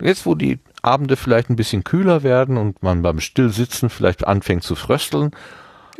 Jetzt, 0.00 0.26
wo 0.26 0.34
die 0.34 0.58
Abende 0.82 1.16
vielleicht 1.16 1.48
ein 1.50 1.56
bisschen 1.56 1.84
kühler 1.84 2.22
werden 2.22 2.56
und 2.56 2.82
man 2.82 3.02
beim 3.02 3.20
Stillsitzen 3.20 3.88
vielleicht 3.90 4.26
anfängt 4.26 4.62
zu 4.62 4.74
frösteln, 4.74 5.30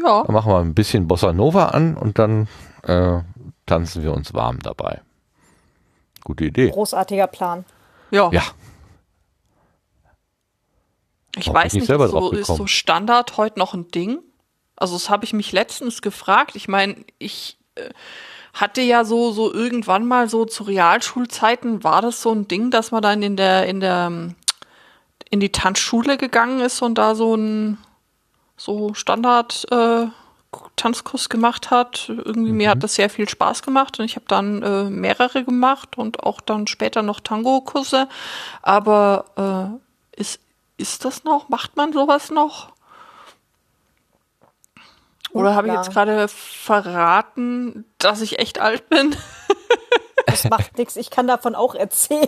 Ja, 0.02 0.22
dann 0.24 0.34
machen 0.34 0.52
wir 0.52 0.58
ein 0.60 0.74
bisschen 0.74 1.06
Bossa 1.08 1.32
Nova 1.32 1.66
an 1.66 1.96
und 1.96 2.18
dann 2.18 2.48
äh, 2.82 3.20
tanzen 3.66 4.02
wir 4.02 4.12
uns 4.12 4.32
warm 4.34 4.60
dabei. 4.60 5.02
Gute 6.24 6.44
Idee. 6.46 6.70
Großartiger 6.70 7.26
Plan. 7.26 7.64
ja. 8.10 8.30
Ja, 8.32 8.42
Ich 11.36 11.50
Auch 11.50 11.54
weiß 11.54 11.74
nicht, 11.74 11.86
selber 11.86 12.06
ist 12.06 12.12
so, 12.12 12.30
ist 12.32 12.46
so. 12.46 12.66
Standard 12.66 13.36
heute 13.36 13.58
noch 13.58 13.74
ein 13.74 13.88
Ding? 13.90 14.20
Also 14.74 14.94
das 14.94 15.10
habe 15.10 15.24
ich 15.24 15.32
mich 15.32 15.52
letztens 15.52 16.02
gefragt. 16.02 16.56
Ich 16.56 16.66
meine, 16.66 16.96
ich 17.18 17.58
äh, 17.74 17.90
hatte 18.54 18.80
ja 18.80 19.04
so 19.04 19.32
so 19.32 19.52
irgendwann 19.52 20.06
mal 20.06 20.28
so 20.28 20.46
zu 20.46 20.64
Realschulzeiten 20.64 21.84
war 21.84 22.00
das 22.00 22.22
so 22.22 22.32
ein 22.32 22.48
Ding, 22.48 22.70
dass 22.70 22.90
man 22.90 23.02
dann 23.02 23.22
in 23.22 23.36
der 23.36 23.66
in 23.66 23.80
der 23.80 24.06
ähm, 24.10 24.34
in 25.30 25.40
die 25.40 25.52
Tanzschule 25.52 26.16
gegangen 26.16 26.60
ist 26.60 26.80
und 26.82 26.96
da 26.96 27.14
so 27.14 27.34
ein 27.34 27.78
so 28.56 28.94
Standard 28.94 29.66
äh, 29.70 30.06
Tanzkurs 30.76 31.28
gemacht 31.28 31.70
hat. 31.70 32.08
Irgendwie 32.08 32.52
mir 32.52 32.68
Mhm. 32.68 32.70
hat 32.72 32.82
das 32.82 32.94
sehr 32.94 33.10
viel 33.10 33.28
Spaß 33.28 33.62
gemacht 33.62 33.98
und 33.98 34.04
ich 34.04 34.16
habe 34.16 34.26
dann 34.28 34.62
äh, 34.62 34.84
mehrere 34.84 35.44
gemacht 35.44 35.96
und 35.98 36.22
auch 36.22 36.40
dann 36.40 36.66
später 36.66 37.02
noch 37.02 37.20
Tango-Kurse. 37.20 38.08
Aber 38.62 39.78
äh, 40.16 40.20
ist 40.20 40.40
ist 40.78 41.04
das 41.06 41.24
noch? 41.24 41.48
Macht 41.48 41.76
man 41.76 41.92
sowas 41.94 42.30
noch? 42.30 42.72
Oder 45.32 45.54
habe 45.54 45.68
ich 45.68 45.74
jetzt 45.74 45.90
gerade 45.90 46.28
verraten, 46.28 47.84
dass 47.98 48.20
ich 48.20 48.38
echt 48.38 48.60
alt 48.60 48.88
bin? 48.88 49.14
Das 50.28 50.42
macht 50.50 50.76
nichts. 50.76 50.96
Ich 50.96 51.08
kann 51.10 51.28
davon 51.28 51.54
auch 51.54 51.74
erzählen. 51.76 52.26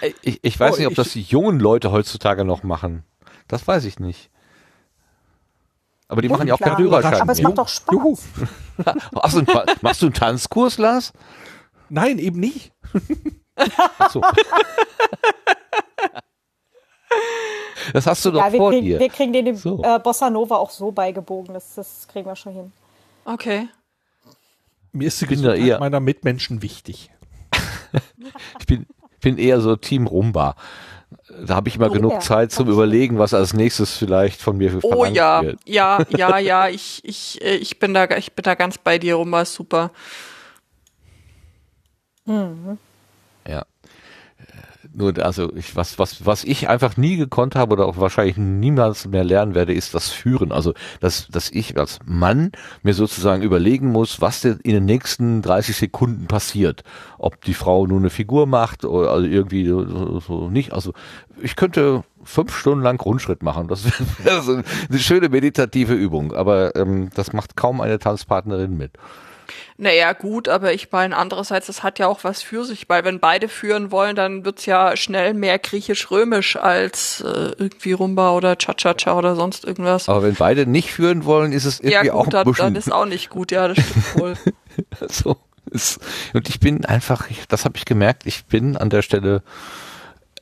Äh, 0.00 0.14
ich, 0.22 0.40
ich 0.42 0.58
weiß 0.58 0.74
Oh, 0.74 0.78
nicht, 0.78 0.86
ob 0.86 0.92
ich- 0.92 0.96
das 0.96 1.12
die 1.12 1.20
jungen 1.22 1.60
Leute 1.60 1.92
heutzutage 1.92 2.44
noch 2.46 2.62
machen. 2.64 3.04
Das 3.46 3.68
weiß 3.68 3.84
ich 3.84 4.00
nicht. 4.00 4.30
Aber 6.12 6.20
die 6.22 6.28
machen 6.28 6.46
ja 6.46 6.54
auch 6.54 6.58
keinen. 6.60 6.76
Führerschein. 6.76 7.20
Aber 7.22 7.32
es 7.32 7.40
macht 7.40 7.56
doch 7.58 7.68
Spaß. 7.68 7.94
Juhu. 7.94 8.16
Ach 9.14 9.32
machst 9.80 10.02
du 10.02 10.06
einen 10.06 10.14
Tanzkurs, 10.14 10.76
Lars? 10.78 11.12
Nein, 11.88 12.18
eben 12.18 12.38
nicht. 12.38 12.72
Ach 13.98 14.10
so. 14.10 14.20
Das 17.92 18.06
hast 18.06 18.24
du 18.24 18.30
doch 18.30 18.40
Ja, 18.40 18.52
wir, 18.52 18.58
vor 18.58 18.70
kriegen, 18.70 18.86
dir. 18.86 18.98
wir 18.98 19.08
kriegen 19.08 19.32
den 19.32 19.56
So. 19.56 19.82
äh, 19.82 19.98
Bossa 19.98 20.30
Nova 20.30 20.56
auch 20.56 20.70
so 20.70 20.92
beigebogen. 20.92 21.54
Das, 21.54 21.74
das 21.74 22.06
kriegen 22.08 22.26
wir 22.26 22.36
schon 22.36 22.52
hin. 22.52 22.72
Okay. 23.24 23.68
Mir 24.92 25.08
ist 25.08 25.20
die 25.20 25.26
bin 25.26 25.38
Gesundheit 25.40 25.60
eher- 25.66 25.78
meiner 25.80 26.00
Mitmenschen 26.00 26.62
wichtig. 26.62 27.10
Ich 28.60 28.66
bin, 28.66 28.86
bin 29.20 29.36
eher 29.38 29.60
so 29.60 29.76
Team 29.76 30.06
Rumba. 30.06 30.54
Da 31.46 31.54
habe 31.56 31.68
ich 31.68 31.76
immer 31.76 31.90
Oh, 31.90 31.94
genug 31.94 32.12
ja. 32.12 32.20
Zeit 32.20 32.52
zum 32.52 32.68
Überlegen, 32.68 33.18
was 33.18 33.32
als 33.34 33.54
nächstes 33.54 33.96
vielleicht 33.96 34.40
von 34.40 34.56
mir 34.58 34.78
Oh 34.82 34.90
verlangt 34.90 35.16
ja, 35.16 35.42
wird. 35.42 35.60
ja, 35.64 36.04
ja, 36.10 36.38
ja, 36.38 36.68
ich, 36.68 37.00
ich, 37.04 37.40
äh, 37.42 37.56
ich 37.56 37.78
bin 37.78 37.94
da, 37.94 38.08
ich 38.16 38.32
bin 38.34 38.42
da 38.42 38.54
ganz 38.54 38.78
bei 38.78 38.98
dir, 38.98 39.14
Rumba 39.16 39.44
super. 39.44 39.90
Ja. 43.46 43.64
Nur, 44.94 45.18
also 45.24 45.54
ich, 45.54 45.74
was, 45.74 45.98
was, 45.98 46.26
was 46.26 46.44
ich 46.44 46.68
einfach 46.68 46.96
nie 46.96 47.16
gekonnt 47.16 47.54
habe 47.54 47.72
oder 47.72 47.86
auch 47.86 47.98
wahrscheinlich 47.98 48.36
niemals 48.36 49.06
mehr 49.06 49.24
lernen 49.24 49.54
werde, 49.54 49.72
ist 49.72 49.94
das 49.94 50.10
Führen. 50.10 50.52
Also, 50.52 50.74
dass, 51.00 51.28
dass 51.28 51.50
ich 51.50 51.78
als 51.78 51.98
Mann 52.04 52.52
mir 52.82 52.92
sozusagen 52.92 53.42
überlegen 53.42 53.88
muss, 53.88 54.20
was 54.20 54.44
in 54.44 54.58
den 54.62 54.84
nächsten 54.84 55.40
30 55.40 55.76
Sekunden 55.76 56.26
passiert. 56.26 56.84
Ob 57.18 57.42
die 57.42 57.54
Frau 57.54 57.86
nur 57.86 57.98
eine 57.98 58.10
Figur 58.10 58.46
macht 58.46 58.84
oder 58.84 59.10
also 59.10 59.26
irgendwie 59.26 59.66
so, 59.66 59.86
so, 59.86 60.20
so 60.20 60.50
nicht. 60.50 60.72
Also, 60.72 60.92
ich 61.40 61.56
könnte 61.56 62.04
fünf 62.22 62.56
Stunden 62.56 62.82
lang 62.82 62.98
Grundschritt 62.98 63.42
machen. 63.42 63.68
Das 63.68 63.84
wäre 64.24 64.42
so 64.42 64.52
eine 64.52 64.98
schöne 64.98 65.28
meditative 65.28 65.94
Übung. 65.94 66.32
Aber 66.32 66.76
ähm, 66.76 67.10
das 67.14 67.32
macht 67.32 67.56
kaum 67.56 67.80
eine 67.80 67.98
Tanzpartnerin 67.98 68.76
mit. 68.76 68.92
Naja, 69.82 70.12
gut, 70.12 70.48
aber 70.48 70.72
ich 70.74 70.92
meine, 70.92 71.16
andererseits, 71.16 71.66
das 71.66 71.82
hat 71.82 71.98
ja 71.98 72.06
auch 72.06 72.22
was 72.22 72.40
für 72.40 72.64
sich, 72.64 72.88
weil 72.88 73.04
wenn 73.04 73.18
beide 73.18 73.48
führen 73.48 73.90
wollen, 73.90 74.14
dann 74.14 74.44
wird's 74.44 74.64
ja 74.64 74.96
schnell 74.96 75.34
mehr 75.34 75.58
griechisch-römisch 75.58 76.54
als 76.54 77.20
äh, 77.20 77.50
irgendwie 77.58 77.90
Rumba 77.90 78.30
oder 78.30 78.56
Cha-Cha-Cha 78.56 79.18
oder 79.18 79.34
sonst 79.34 79.64
irgendwas. 79.64 80.08
Aber 80.08 80.22
wenn 80.22 80.36
beide 80.36 80.66
nicht 80.66 80.92
führen 80.92 81.24
wollen, 81.24 81.50
ist 81.52 81.64
es 81.64 81.80
irgendwie 81.80 82.06
ja, 82.06 82.12
auch 82.14 82.26
gut, 82.26 82.34
ein 82.34 82.44
dann, 82.44 82.44
bisschen 82.44 82.64
dann 82.66 82.76
ist 82.76 82.92
auch 82.92 83.06
nicht 83.06 83.28
gut, 83.28 83.50
ja, 83.50 83.66
das 83.66 83.78
stimmt 83.78 84.18
wohl. 84.20 84.34
So. 85.08 85.36
ist- 85.72 85.98
Und 86.32 86.48
ich 86.48 86.60
bin 86.60 86.84
einfach, 86.84 87.28
ich, 87.28 87.48
das 87.48 87.64
habe 87.64 87.76
ich 87.76 87.84
gemerkt, 87.84 88.22
ich 88.24 88.44
bin 88.44 88.76
an 88.76 88.88
der 88.88 89.02
Stelle 89.02 89.42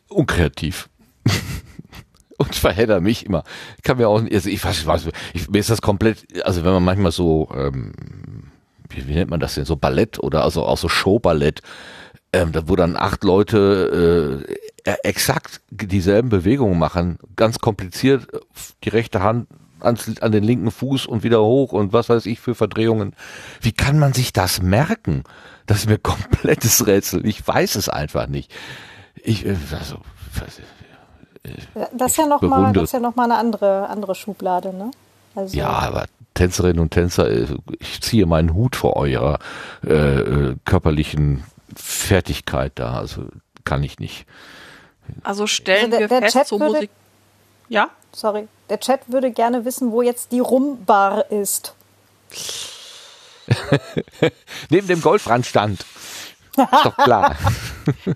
unkreativ. 0.08 0.90
Und 2.38 2.54
verhedder 2.54 3.00
mich 3.00 3.26
immer. 3.26 3.44
Ich 3.76 3.82
kann 3.82 3.98
mir 3.98 4.08
auch, 4.08 4.22
also 4.22 4.48
ich 4.48 4.64
weiß, 4.64 4.78
ich 4.78 4.86
weiß, 4.86 5.08
ich, 5.34 5.48
mir 5.50 5.58
ist 5.58 5.68
das 5.70 5.82
komplett, 5.82 6.26
also 6.44 6.64
wenn 6.64 6.72
man 6.72 6.84
manchmal 6.84 7.12
so, 7.12 7.48
ähm, 7.54 7.92
wie, 8.90 9.08
wie 9.08 9.14
nennt 9.14 9.30
man 9.30 9.40
das 9.40 9.54
denn, 9.54 9.64
so 9.64 9.76
Ballett 9.76 10.18
oder 10.18 10.44
also 10.44 10.64
auch 10.64 10.78
so 10.78 10.88
Showballett, 10.88 11.62
ähm, 12.32 12.52
da 12.52 12.68
wo 12.68 12.76
dann 12.76 12.96
acht 12.96 13.24
Leute 13.24 14.44
äh, 14.84 14.92
exakt 15.02 15.60
dieselben 15.70 16.28
Bewegungen 16.28 16.78
machen, 16.78 17.18
ganz 17.36 17.58
kompliziert, 17.58 18.28
die 18.84 18.88
rechte 18.88 19.22
Hand 19.22 19.48
ans, 19.80 20.20
an 20.20 20.32
den 20.32 20.44
linken 20.44 20.70
Fuß 20.70 21.06
und 21.06 21.22
wieder 21.22 21.42
hoch 21.42 21.72
und 21.72 21.92
was 21.92 22.08
weiß 22.08 22.26
ich 22.26 22.40
für 22.40 22.54
Verdrehungen. 22.54 23.14
Wie 23.60 23.72
kann 23.72 23.98
man 23.98 24.12
sich 24.12 24.32
das 24.32 24.62
merken? 24.62 25.24
Das 25.66 25.78
ist 25.78 25.88
mir 25.88 25.98
komplettes 26.02 26.86
Rätsel. 26.86 27.26
Ich 27.26 27.46
weiß 27.46 27.74
es 27.76 27.88
einfach 27.88 28.26
nicht. 28.26 28.52
Ich, 29.16 29.46
äh, 29.46 29.56
also, 29.78 29.98
das 31.92 32.12
ist 32.12 32.18
ja 32.18 32.26
noch 32.26 32.42
mal, 32.42 32.72
das 32.72 32.84
ist 32.84 32.92
ja 32.92 33.00
noch 33.00 33.16
mal 33.16 33.24
eine 33.24 33.36
andere, 33.36 33.88
andere 33.88 34.14
Schublade, 34.14 34.74
ne? 34.74 34.90
Also 35.34 35.56
ja, 35.56 35.68
aber 35.68 36.06
Tänzerinnen 36.34 36.80
und 36.80 36.90
Tänzer, 36.90 37.30
äh, 37.30 37.46
ich 37.78 38.00
ziehe 38.00 38.26
meinen 38.26 38.54
Hut 38.54 38.76
vor 38.76 38.96
eurer 38.96 39.38
äh, 39.86 39.92
äh, 39.92 40.56
körperlichen 40.64 41.44
Fertigkeit 41.74 42.72
da. 42.76 42.94
Also 42.94 43.26
kann 43.64 43.82
ich 43.82 43.98
nicht. 43.98 44.26
Also 45.22 45.46
stellen 45.46 45.92
also 45.92 45.98
der, 45.98 46.00
wir 46.00 46.08
der 46.08 46.20
fest, 46.22 46.32
Chat 46.34 46.48
so 46.48 46.60
würde, 46.60 46.72
Musik. 46.72 46.90
Ja? 47.68 47.90
Sorry. 48.12 48.48
Der 48.68 48.80
Chat 48.80 49.00
würde 49.08 49.30
gerne 49.30 49.64
wissen, 49.64 49.92
wo 49.92 50.02
jetzt 50.02 50.32
die 50.32 50.40
Rumbar 50.40 51.30
ist. 51.30 51.74
Neben 54.70 54.86
dem 54.86 55.00
Goldbrandstand. 55.00 55.84
Ist 56.56 56.84
doch 56.84 56.96
klar. 56.96 57.36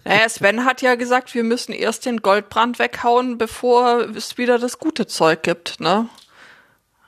Naja, 0.04 0.28
Sven 0.28 0.64
hat 0.66 0.82
ja 0.82 0.94
gesagt, 0.94 1.34
wir 1.34 1.42
müssen 1.42 1.72
erst 1.72 2.06
den 2.06 2.18
Goldbrand 2.18 2.78
weghauen, 2.78 3.38
bevor 3.38 4.02
es 4.14 4.38
wieder 4.38 4.58
das 4.58 4.78
gute 4.78 5.06
Zeug 5.06 5.42
gibt, 5.42 5.80
ne? 5.80 6.08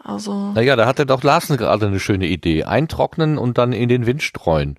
Also. 0.07 0.53
Naja, 0.53 0.77
da 0.77 0.87
hatte 0.87 1.05
doch 1.05 1.25
Larsen 1.25 1.57
gerade 1.57 1.87
eine 1.87 1.99
schöne 1.99 2.27
Idee. 2.27 2.63
Eintrocknen 2.63 3.39
und 3.39 3.59
dann 3.59 3.73
in 3.73 3.89
den 3.89 4.07
Wind 4.07 4.23
streuen. 4.23 4.79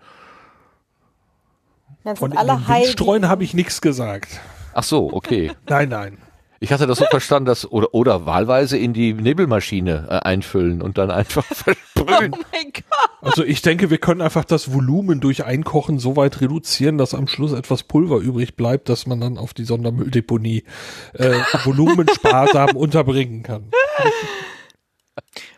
Von 2.15 2.31
in 2.31 2.37
den 2.37 2.47
Wind 2.47 2.85
streuen 2.85 3.27
habe 3.27 3.43
ich 3.43 3.53
nichts 3.53 3.81
gesagt. 3.81 4.39
Ach 4.73 4.83
so, 4.83 5.11
okay. 5.11 5.51
nein, 5.67 5.89
nein. 5.89 6.17
Ich 6.59 6.71
hatte 6.71 6.87
das 6.87 6.97
so 6.97 7.05
verstanden, 7.05 7.45
dass 7.45 7.69
oder 7.69 7.93
oder 7.93 8.25
wahlweise 8.25 8.77
in 8.77 8.93
die 8.93 9.13
Nebelmaschine 9.13 10.07
äh, 10.09 10.13
einfüllen 10.25 10.81
und 10.81 10.97
dann 10.97 11.11
einfach 11.11 11.45
versprühen. 11.53 12.33
Oh 12.33 12.43
mein 12.51 12.71
Gott. 12.73 13.09
Also 13.21 13.43
ich 13.43 13.61
denke, 13.61 13.89
wir 13.89 13.97
können 13.97 14.21
einfach 14.21 14.45
das 14.45 14.73
Volumen 14.73 15.19
durch 15.19 15.43
Einkochen 15.43 15.99
so 15.99 16.15
weit 16.15 16.39
reduzieren, 16.39 16.97
dass 16.97 17.13
am 17.13 17.27
Schluss 17.27 17.51
etwas 17.51 17.83
Pulver 17.83 18.17
übrig 18.19 18.55
bleibt, 18.55 18.87
dass 18.89 19.05
man 19.05 19.19
dann 19.19 19.37
auf 19.37 19.53
die 19.53 19.65
Sondermülldeponie 19.65 20.63
äh, 21.13 21.31
volumensparsam 21.63 22.77
unterbringen 22.77 23.43
kann. 23.43 23.65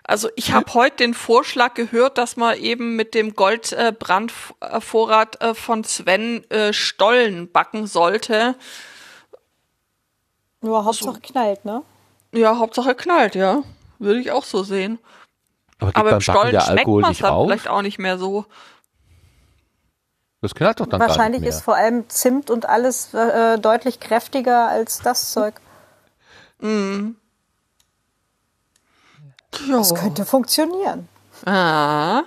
Also 0.03 0.29
ich 0.35 0.53
habe 0.53 0.73
heute 0.73 0.97
den 0.97 1.13
Vorschlag 1.13 1.73
gehört, 1.73 2.17
dass 2.17 2.37
man 2.37 2.57
eben 2.57 2.95
mit 2.95 3.13
dem 3.13 3.35
Goldbrandvorrat 3.35 5.41
äh, 5.41 5.53
von 5.53 5.83
Sven 5.83 6.49
äh, 6.49 6.73
Stollen 6.73 7.51
backen 7.51 7.87
sollte 7.87 8.55
nur 10.61 10.85
Hauptsache 10.85 11.15
so. 11.15 11.19
knallt, 11.21 11.65
ne? 11.65 11.83
Ja, 12.33 12.57
Hauptsache 12.57 12.95
knallt, 12.95 13.35
ja. 13.35 13.63
Würde 13.97 14.19
ich 14.19 14.31
auch 14.31 14.43
so 14.43 14.63
sehen. 14.63 14.99
Aber, 15.79 15.95
Aber 15.95 16.11
im 16.11 16.21
Stollen 16.21 16.51
der 16.51 16.67
Alkohol 16.67 17.03
schmeckt 17.03 17.21
man 17.21 17.47
vielleicht 17.47 17.69
auch 17.69 17.81
nicht 17.81 17.99
mehr 17.99 18.17
so. 18.17 18.45
Das 20.41 20.55
knallt 20.55 20.79
doch 20.79 20.87
dann 20.87 20.99
Wahrscheinlich 20.99 21.43
ist 21.43 21.61
vor 21.61 21.75
allem 21.75 22.09
Zimt 22.09 22.49
und 22.49 22.67
alles 22.67 23.13
äh, 23.13 23.57
deutlich 23.59 23.99
kräftiger 23.99 24.69
als 24.69 24.99
das 24.99 25.31
Zeug. 25.31 25.55
Mm. 29.67 29.71
Das 29.71 29.95
könnte 29.95 30.25
funktionieren. 30.25 31.07
Ah. 31.45 32.23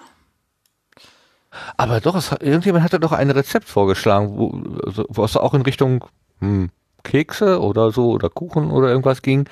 Aber 1.77 2.01
doch, 2.01 2.15
es, 2.15 2.33
irgendjemand 2.33 2.85
hatte 2.85 2.99
doch 2.99 3.13
ein 3.13 3.31
Rezept 3.31 3.69
vorgeschlagen, 3.69 4.37
wo, 4.37 4.63
also, 4.87 5.05
wo 5.09 5.25
es 5.25 5.37
auch 5.37 5.55
in 5.55 5.63
Richtung 5.63 6.05
hm, 6.41 6.71
Kekse 7.03 7.61
oder 7.61 7.91
so 7.91 8.11
oder 8.11 8.31
Kuchen 8.31 8.71
oder 8.71 8.89
irgendwas 8.89 9.23
ging, 9.23 9.49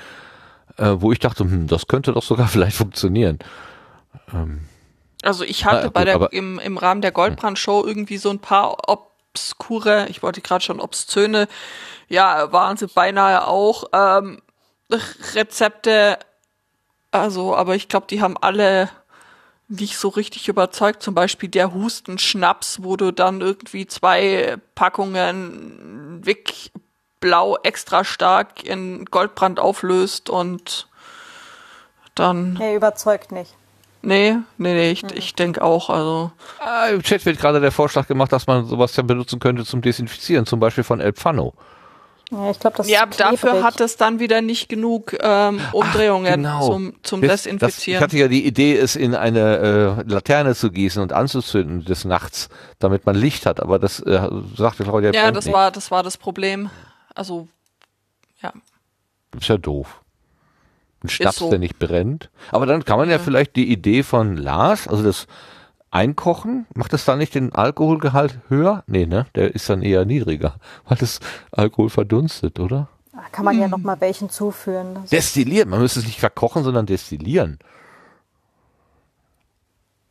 äh, 0.76 0.96
wo 0.98 1.12
ich 1.12 1.18
dachte, 1.18 1.44
hm, 1.44 1.66
das 1.66 1.86
könnte 1.86 2.12
doch 2.12 2.22
sogar 2.22 2.48
vielleicht 2.48 2.76
funktionieren. 2.76 3.38
Ähm, 4.32 4.66
also 5.22 5.44
ich 5.44 5.64
hatte 5.66 5.84
na, 5.84 5.90
bei 5.90 6.04
der 6.04 6.14
aber, 6.14 6.32
im, 6.32 6.58
im 6.58 6.78
Rahmen 6.78 7.02
der 7.02 7.12
Goldbrand-Show 7.12 7.84
irgendwie 7.84 8.16
so 8.16 8.30
ein 8.30 8.38
paar 8.38 8.88
obskure, 8.88 10.06
ich 10.08 10.22
wollte 10.22 10.40
gerade 10.40 10.64
schon 10.64 10.80
obszöne, 10.80 11.46
ja, 12.08 12.50
waren 12.52 12.76
sie 12.78 12.86
beinahe 12.86 13.46
auch 13.46 13.84
ähm, 13.92 14.40
Rezepte, 15.34 16.18
also, 17.10 17.54
aber 17.56 17.74
ich 17.74 17.88
glaube, 17.88 18.06
die 18.08 18.20
haben 18.20 18.36
alle 18.38 18.88
nicht 19.68 19.98
so 19.98 20.08
richtig 20.08 20.48
überzeugt. 20.48 21.02
Zum 21.02 21.14
Beispiel 21.14 21.48
der 21.48 21.72
Hustenschnaps, 21.72 22.82
wo 22.82 22.96
du 22.96 23.12
dann 23.12 23.40
irgendwie 23.40 23.86
zwei 23.86 24.56
Packungen 24.74 26.20
Wick 26.24 26.72
Blau 27.20 27.58
extra 27.62 28.02
stark 28.02 28.64
in 28.64 29.04
Goldbrand 29.04 29.60
auflöst 29.60 30.30
und 30.30 30.88
dann. 32.14 32.54
Nee, 32.54 32.76
überzeugt 32.76 33.30
nicht. 33.30 33.54
Nee, 34.02 34.36
nee, 34.56 34.72
nee, 34.72 34.90
ich, 34.90 35.02
mhm. 35.02 35.10
ich 35.14 35.34
denke 35.34 35.62
auch, 35.62 35.90
also. 35.90 36.32
Ah, 36.58 36.86
Im 36.86 37.02
Chat 37.02 37.26
wird 37.26 37.38
gerade 37.38 37.60
der 37.60 37.72
Vorschlag 37.72 38.06
gemacht, 38.06 38.32
dass 38.32 38.46
man 38.46 38.64
sowas 38.64 38.96
ja 38.96 39.02
benutzen 39.02 39.38
könnte 39.38 39.64
zum 39.66 39.82
Desinfizieren, 39.82 40.46
zum 40.46 40.58
Beispiel 40.60 40.84
von 40.84 41.00
El 41.00 41.12
Pfano. 41.12 41.52
Ja, 42.30 42.50
ich 42.50 42.58
glaube, 42.60 42.76
das 42.76 42.88
Ja, 42.88 43.06
dafür 43.06 43.62
hat 43.62 43.80
es 43.80 43.96
dann 43.96 44.20
wieder 44.20 44.40
nicht 44.40 44.68
genug 44.68 45.16
ähm, 45.20 45.60
Umdrehungen 45.72 46.46
Ach, 46.46 46.60
genau. 46.60 46.66
zum, 46.66 46.94
zum 47.02 47.20
das, 47.22 47.42
Desinfizieren. 47.42 47.60
Das, 47.60 47.86
ich 47.86 48.00
hatte 48.00 48.16
ja 48.18 48.28
die 48.28 48.46
Idee, 48.46 48.76
es 48.76 48.94
in 48.94 49.14
eine 49.14 50.04
äh, 50.06 50.10
Laterne 50.10 50.54
zu 50.54 50.70
gießen 50.70 51.02
und 51.02 51.12
anzuzünden 51.12 51.84
des 51.84 52.04
Nachts, 52.04 52.48
damit 52.78 53.04
man 53.04 53.16
Licht 53.16 53.46
hat, 53.46 53.60
aber 53.60 53.78
das 53.78 54.00
äh, 54.00 54.28
sagte 54.56 54.84
Claudia. 54.84 55.12
Ja, 55.12 55.32
das 55.32 55.46
nicht. 55.46 55.54
war, 55.54 55.70
das 55.72 55.90
war 55.90 56.02
das 56.02 56.16
Problem. 56.16 56.70
Also, 57.14 57.48
ja. 58.42 58.52
Ist 59.36 59.48
ja 59.48 59.58
doof. 59.58 60.00
Ein 61.02 61.08
Schnaps, 61.08 61.38
so. 61.38 61.50
der 61.50 61.58
nicht 61.58 61.78
brennt. 61.78 62.30
Aber 62.52 62.66
dann 62.66 62.84
kann 62.84 62.98
man 62.98 63.08
ja, 63.08 63.16
ja 63.16 63.22
vielleicht 63.22 63.56
die 63.56 63.72
Idee 63.72 64.02
von 64.02 64.36
Lars, 64.36 64.86
also 64.86 65.02
das 65.02 65.26
Einkochen, 65.90 66.66
macht 66.74 66.92
das 66.92 67.04
dann 67.04 67.18
nicht 67.18 67.34
den 67.34 67.52
Alkoholgehalt 67.52 68.38
höher? 68.48 68.84
Nee, 68.86 69.06
ne? 69.06 69.26
Der 69.34 69.54
ist 69.54 69.68
dann 69.68 69.82
eher 69.82 70.04
niedriger, 70.04 70.56
weil 70.86 70.96
das 70.98 71.20
Alkohol 71.50 71.90
verdunstet, 71.90 72.60
oder? 72.60 72.88
Da 73.12 73.22
kann 73.32 73.44
man 73.44 73.54
hm. 73.54 73.62
ja 73.62 73.68
noch 73.68 73.78
mal 73.78 74.00
welchen 74.00 74.30
zuführen. 74.30 74.98
Destillieren, 75.10 75.68
man 75.68 75.80
müsste 75.80 76.00
es 76.00 76.06
nicht 76.06 76.20
verkochen, 76.20 76.62
sondern 76.62 76.86
destillieren. 76.86 77.58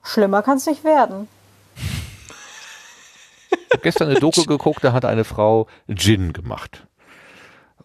Schlimmer 0.03 0.41
kann 0.41 0.57
es 0.57 0.65
nicht 0.65 0.83
werden. 0.83 1.27
Ich 3.51 3.71
habe 3.71 3.81
gestern 3.83 4.09
eine 4.09 4.19
Doku 4.19 4.43
geguckt, 4.43 4.83
da 4.83 4.93
hat 4.93 5.05
eine 5.05 5.23
Frau 5.23 5.67
Gin 5.87 6.33
gemacht. 6.33 6.87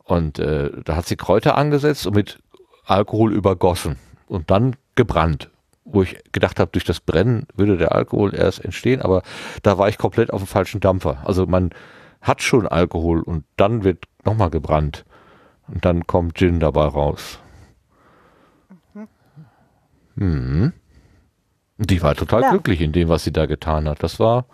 Und 0.02 0.38
äh, 0.38 0.70
da 0.84 0.96
hat 0.96 1.06
sie 1.06 1.16
Kräuter 1.16 1.56
angesetzt 1.56 2.06
und 2.06 2.16
mit 2.16 2.38
Alkohol 2.86 3.32
übergossen 3.32 3.96
und 4.26 4.50
dann 4.50 4.76
gebrannt. 4.94 5.50
Wo 5.84 6.02
ich 6.02 6.18
gedacht 6.32 6.60
habe, 6.60 6.70
durch 6.72 6.84
das 6.84 7.00
Brennen 7.00 7.46
würde 7.54 7.76
der 7.76 7.92
Alkohol 7.92 8.34
erst 8.34 8.64
entstehen, 8.64 9.02
aber 9.02 9.22
da 9.62 9.76
war 9.76 9.88
ich 9.88 9.98
komplett 9.98 10.32
auf 10.32 10.42
dem 10.42 10.46
falschen 10.46 10.80
Dampfer. 10.80 11.18
Also 11.24 11.46
man 11.46 11.70
hat 12.22 12.42
schon 12.42 12.66
Alkohol 12.66 13.20
und 13.20 13.44
dann 13.56 13.84
wird 13.84 14.04
nochmal 14.24 14.50
gebrannt. 14.50 15.04
Und 15.68 15.84
dann 15.84 16.06
kommt 16.06 16.36
Gin 16.36 16.60
dabei 16.60 16.86
raus. 16.86 17.38
Mhm. 20.16 20.72
Die 21.78 22.02
war 22.02 22.14
total 22.14 22.42
ja. 22.42 22.50
glücklich 22.50 22.80
in 22.80 22.92
dem, 22.92 23.08
was 23.08 23.24
sie 23.24 23.32
da 23.32 23.46
getan 23.46 23.88
hat. 23.88 24.02
Das 24.02 24.20
war, 24.20 24.46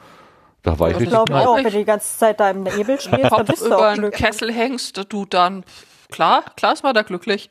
da 0.62 0.78
war 0.78 0.90
ich 0.90 0.96
richtig 0.96 1.10
glaube 1.10 1.34
auch, 1.34 1.56
wenn 1.56 1.64
du 1.64 1.70
die 1.70 1.84
ganze 1.84 2.18
Zeit 2.18 2.40
da 2.40 2.50
im 2.50 2.62
Nebel 2.62 2.98
stehst, 2.98 3.30
dann 3.30 3.46
bist 3.46 3.62
du 3.62 3.66
über 3.66 3.88
einen 3.88 4.10
Kessel 4.10 4.52
hängst, 4.52 5.04
du 5.12 5.26
dann, 5.26 5.64
klar, 6.10 6.44
klar 6.56 6.72
ist 6.72 6.82
man 6.82 6.94
da 6.94 7.02
glücklich. 7.02 7.50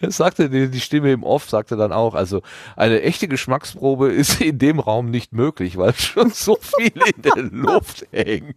Es 0.00 0.16
sagte 0.18 0.48
die, 0.48 0.70
die 0.70 0.80
Stimme 0.80 1.12
im 1.12 1.22
Off, 1.22 1.48
sagte 1.48 1.76
dann 1.76 1.92
auch, 1.92 2.14
also 2.14 2.42
eine 2.76 3.02
echte 3.02 3.28
Geschmacksprobe 3.28 4.08
ist 4.12 4.40
in 4.40 4.58
dem 4.58 4.80
Raum 4.80 5.10
nicht 5.10 5.32
möglich, 5.32 5.76
weil 5.76 5.94
schon 5.98 6.30
so 6.30 6.56
viel 6.60 6.92
in 6.92 7.22
der 7.22 7.42
Luft 7.42 8.06
hängt. 8.12 8.56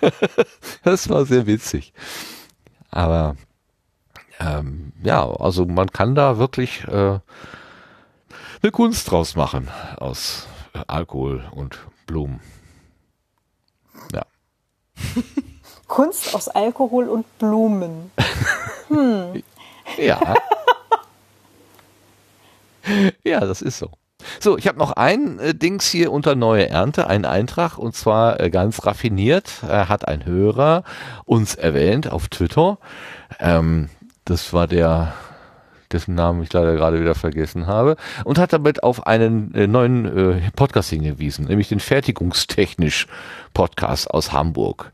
Das 0.82 1.08
war 1.08 1.24
sehr 1.26 1.46
witzig. 1.46 1.92
Aber 2.90 3.36
ähm, 4.38 4.92
ja, 5.02 5.28
also 5.28 5.66
man 5.66 5.90
kann 5.90 6.14
da 6.14 6.38
wirklich 6.38 6.84
äh, 6.84 7.18
eine 8.62 8.72
Kunst 8.72 9.10
draus 9.10 9.36
machen 9.36 9.68
aus 9.96 10.46
Alkohol 10.86 11.44
und 11.50 11.78
Blumen. 12.06 12.40
Ja. 14.12 14.24
Kunst 15.88 16.34
aus 16.34 16.48
Alkohol 16.48 17.08
und 17.08 17.38
Blumen. 17.38 18.10
Hm. 18.88 19.42
Ja. 19.98 20.34
ja, 23.24 23.40
das 23.40 23.62
ist 23.62 23.78
so. 23.78 23.90
So, 24.40 24.56
ich 24.58 24.66
habe 24.66 24.78
noch 24.78 24.92
ein 24.92 25.38
äh, 25.38 25.54
Dings 25.54 25.86
hier 25.86 26.10
unter 26.10 26.34
neue 26.34 26.68
Ernte, 26.68 27.06
einen 27.06 27.24
Eintrag 27.24 27.78
und 27.78 27.94
zwar 27.94 28.40
äh, 28.40 28.50
ganz 28.50 28.84
raffiniert 28.84 29.62
äh, 29.62 29.86
hat 29.86 30.08
ein 30.08 30.24
Hörer 30.24 30.84
uns 31.24 31.54
erwähnt 31.54 32.10
auf 32.10 32.28
Twitter. 32.28 32.78
Ähm, 33.38 33.88
das 34.24 34.52
war 34.52 34.66
der 34.66 35.14
dessen 35.92 36.14
Namen 36.14 36.42
ich 36.42 36.52
leider 36.52 36.74
gerade 36.74 37.00
wieder 37.00 37.14
vergessen 37.14 37.66
habe, 37.66 37.96
und 38.24 38.38
hat 38.38 38.52
damit 38.52 38.82
auf 38.82 39.06
einen 39.06 39.54
äh, 39.54 39.66
neuen 39.66 40.04
äh, 40.04 40.50
Podcast 40.54 40.90
hingewiesen, 40.90 41.46
nämlich 41.46 41.68
den 41.68 41.80
Fertigungstechnisch 41.80 43.06
Podcast 43.54 44.10
aus 44.10 44.32
Hamburg. 44.32 44.92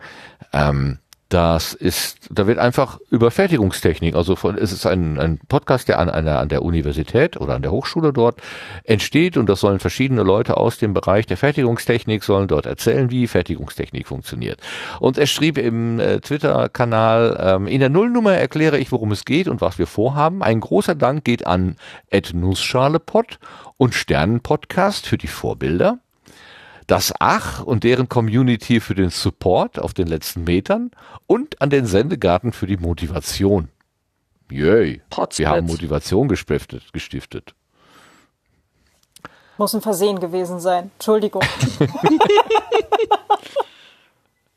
Ähm, 0.52 0.98
das 1.32 1.72
ist, 1.72 2.28
da 2.30 2.46
wird 2.46 2.58
einfach 2.58 2.98
über 3.10 3.30
Fertigungstechnik, 3.30 4.14
also 4.14 4.36
von, 4.36 4.58
es 4.58 4.70
ist 4.70 4.84
ein, 4.84 5.18
ein 5.18 5.38
Podcast, 5.48 5.88
der 5.88 5.98
an 5.98 6.10
einer, 6.10 6.38
an 6.38 6.48
der 6.48 6.62
Universität 6.62 7.40
oder 7.40 7.54
an 7.54 7.62
der 7.62 7.72
Hochschule 7.72 8.12
dort 8.12 8.40
entsteht 8.84 9.38
und 9.38 9.48
das 9.48 9.60
sollen 9.60 9.78
verschiedene 9.78 10.22
Leute 10.22 10.58
aus 10.58 10.76
dem 10.76 10.92
Bereich 10.92 11.26
der 11.26 11.38
Fertigungstechnik 11.38 12.22
sollen 12.22 12.48
dort 12.48 12.66
erzählen, 12.66 13.10
wie 13.10 13.26
Fertigungstechnik 13.26 14.06
funktioniert. 14.06 14.60
Und 15.00 15.16
er 15.16 15.26
schrieb 15.26 15.56
im 15.56 15.98
äh, 16.00 16.20
Twitter-Kanal, 16.20 17.38
ähm, 17.40 17.66
in 17.66 17.80
der 17.80 17.88
Nullnummer 17.88 18.34
erkläre 18.34 18.78
ich, 18.78 18.92
worum 18.92 19.10
es 19.12 19.24
geht 19.24 19.48
und 19.48 19.62
was 19.62 19.78
wir 19.78 19.86
vorhaben. 19.86 20.42
Ein 20.42 20.60
großer 20.60 20.94
Dank 20.94 21.24
geht 21.24 21.46
an 21.46 21.76
Ed 22.10 22.34
Nussschalepod 22.34 23.38
und 23.78 23.94
Sternenpodcast 23.94 25.06
für 25.06 25.16
die 25.16 25.28
Vorbilder 25.28 25.98
das 26.92 27.14
Ach 27.18 27.62
und 27.62 27.84
deren 27.84 28.10
Community 28.10 28.78
für 28.78 28.94
den 28.94 29.08
Support 29.08 29.78
auf 29.78 29.94
den 29.94 30.06
letzten 30.06 30.44
Metern 30.44 30.90
und 31.26 31.58
an 31.62 31.70
den 31.70 31.86
Sendegarten 31.86 32.52
für 32.52 32.66
die 32.66 32.76
Motivation. 32.76 33.70
Yay. 34.50 35.00
Wir 35.36 35.48
haben 35.48 35.66
Motivation 35.66 36.28
gestiftet. 36.28 36.92
gestiftet. 36.92 37.54
Muss 39.56 39.74
ein 39.74 39.80
Versehen 39.80 40.20
gewesen 40.20 40.60
sein. 40.60 40.90
Entschuldigung. 40.98 41.40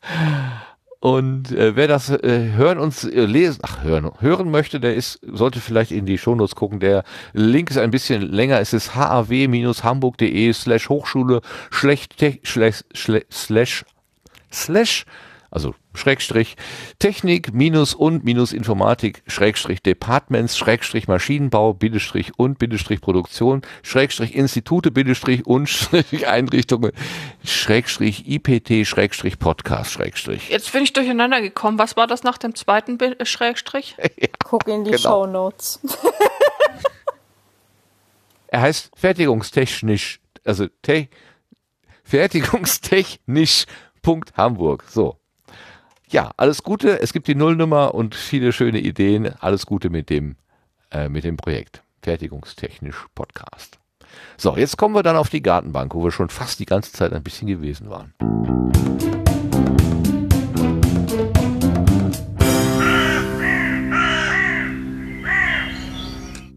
Und 1.00 1.52
äh, 1.52 1.76
wer 1.76 1.88
das 1.88 2.10
äh, 2.10 2.52
hören 2.54 2.78
und 2.78 3.04
äh, 3.04 3.26
lesen, 3.26 3.60
ach 3.62 3.82
hören, 3.84 4.10
hören 4.20 4.50
möchte, 4.50 4.80
der 4.80 4.94
ist, 4.94 5.20
sollte 5.22 5.60
vielleicht 5.60 5.92
in 5.92 6.06
die 6.06 6.18
Shownotes 6.18 6.54
gucken. 6.54 6.80
Der 6.80 7.04
Link 7.32 7.70
ist 7.70 7.78
ein 7.78 7.90
bisschen 7.90 8.22
länger. 8.22 8.60
Es 8.60 8.72
ist 8.72 8.94
haw-hamburg.de 8.94 10.52
slash 10.52 10.88
Hochschule 10.88 11.40
schlecht 11.70 12.16
slash, 12.44 12.84
slash, 12.94 13.84
slash 14.52 15.04
also 15.50 15.74
Schrägstrich 15.96 16.56
Technik 16.98 17.52
minus 17.52 17.94
und 17.94 18.24
minus 18.24 18.52
Informatik 18.52 19.22
Schrägstrich 19.26 19.82
Departments 19.82 20.56
Schrägstrich 20.56 21.08
Maschinenbau 21.08 21.74
Bindestrich 21.74 22.38
und 22.38 22.58
Bindestrich 22.58 23.00
Produktion 23.00 23.62
Schrägstrich 23.82 24.34
Institute 24.34 24.90
Bindestrich 24.90 25.46
und 25.46 25.66
Schrägstrich 25.68 26.26
Einrichtungen 26.26 26.92
Schrägstrich 27.44 28.28
IPT 28.28 28.86
Schrägstrich 28.86 29.38
Podcast 29.38 29.92
Schrägstrich. 29.92 30.48
Jetzt 30.48 30.72
bin 30.72 30.82
ich 30.82 30.92
durcheinander 30.92 31.40
gekommen. 31.40 31.78
Was 31.78 31.96
war 31.96 32.06
das 32.06 32.22
nach 32.22 32.38
dem 32.38 32.54
zweiten 32.54 32.98
Bild, 32.98 33.20
äh, 33.20 33.26
Schrägstrich? 33.26 33.96
ja, 33.98 34.28
Guck 34.44 34.68
in 34.68 34.84
die 34.84 34.92
genau. 34.92 35.02
Show 35.02 35.26
Notes. 35.26 35.80
er 38.48 38.60
heißt 38.60 38.90
fertigungstechnisch, 38.96 40.20
also 40.44 40.68
te 40.82 41.08
fertigungstechnisch 42.04 43.66
Punkt 44.02 44.36
Hamburg. 44.36 44.84
So 44.88 45.18
ja, 46.08 46.30
alles 46.36 46.62
Gute. 46.62 47.00
Es 47.00 47.12
gibt 47.12 47.26
die 47.26 47.34
Nullnummer 47.34 47.94
und 47.94 48.14
viele 48.14 48.52
schöne 48.52 48.78
Ideen. 48.78 49.34
Alles 49.40 49.66
Gute 49.66 49.90
mit 49.90 50.08
dem, 50.08 50.36
äh, 50.90 51.08
mit 51.08 51.24
dem 51.24 51.36
Projekt. 51.36 51.82
Fertigungstechnisch 52.02 53.06
Podcast. 53.14 53.78
So, 54.36 54.56
jetzt 54.56 54.76
kommen 54.76 54.94
wir 54.94 55.02
dann 55.02 55.16
auf 55.16 55.30
die 55.30 55.42
Gartenbank, 55.42 55.94
wo 55.94 56.04
wir 56.04 56.12
schon 56.12 56.28
fast 56.28 56.60
die 56.60 56.64
ganze 56.64 56.92
Zeit 56.92 57.12
ein 57.12 57.24
bisschen 57.24 57.48
gewesen 57.48 57.90
waren. 57.90 58.14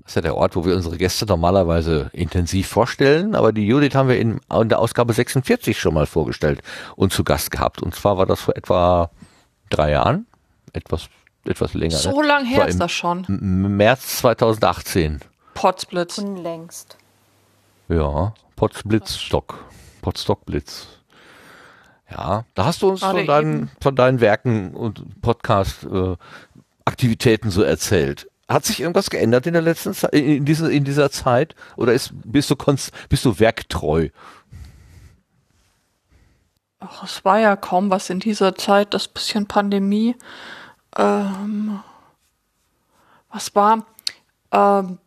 Das 0.03 0.13
ist 0.13 0.15
ja 0.15 0.21
der 0.21 0.37
Ort, 0.37 0.55
wo 0.55 0.65
wir 0.65 0.75
unsere 0.75 0.97
Gäste 0.97 1.25
normalerweise 1.25 2.09
intensiv 2.13 2.67
vorstellen, 2.67 3.35
aber 3.35 3.51
die 3.51 3.67
Judith 3.67 3.93
haben 3.93 4.09
wir 4.09 4.19
in, 4.19 4.39
in 4.51 4.69
der 4.69 4.79
Ausgabe 4.79 5.13
46 5.13 5.79
schon 5.79 5.93
mal 5.93 6.07
vorgestellt 6.07 6.61
und 6.95 7.13
zu 7.13 7.23
Gast 7.23 7.51
gehabt. 7.51 7.81
Und 7.83 7.93
zwar 7.93 8.17
war 8.17 8.25
das 8.25 8.41
vor 8.41 8.55
etwa 8.55 9.11
drei 9.69 9.91
Jahren, 9.91 10.27
etwas, 10.73 11.09
etwas 11.45 11.73
länger. 11.73 11.97
So 11.97 12.21
ne? 12.21 12.27
lang 12.27 12.45
her 12.45 12.67
ist 12.67 12.79
das 12.79 12.91
schon. 12.91 13.25
März 13.27 14.17
2018. 14.17 15.21
Potsblitz. 15.53 16.17
Unlängst. 16.17 16.97
Ja, 17.87 18.33
Potsblitzstock. 18.55 19.65
Potstockblitz. 20.01 20.87
Ja, 22.09 22.45
da 22.55 22.65
hast 22.65 22.81
du 22.81 22.89
uns 22.89 23.01
von 23.01 23.27
deinen, 23.27 23.69
von 23.81 23.95
deinen 23.95 24.19
Werken 24.19 24.73
und 24.73 25.21
Podcast-Aktivitäten 25.21 27.49
äh, 27.49 27.51
so 27.51 27.61
erzählt. 27.61 28.27
Hat 28.47 28.65
sich 28.65 28.79
irgendwas 28.79 29.11
geändert 29.11 29.45
in 29.45 29.53
der 29.53 29.61
letzten 29.61 29.93
Zeit, 29.93 30.11
in 30.13 30.43
dieser, 30.43 30.71
in 30.71 30.83
dieser 30.83 31.11
Zeit? 31.11 31.53
Oder 31.77 31.93
ist, 31.93 32.09
bist 32.13 32.49
du, 32.49 32.55
bist 33.09 33.25
du 33.25 33.39
werktreu? 33.39 34.09
Ach, 36.79 37.03
es 37.03 37.25
war 37.25 37.39
ja 37.39 37.55
kaum 37.55 37.89
was 37.89 38.09
in 38.09 38.19
dieser 38.19 38.55
Zeit, 38.55 38.93
das 38.93 39.09
bisschen 39.09 39.47
Pandemie. 39.47 40.15
Ähm, 40.97 41.83
was 43.29 43.53
war? 43.53 43.85
Ähm, 44.51 44.97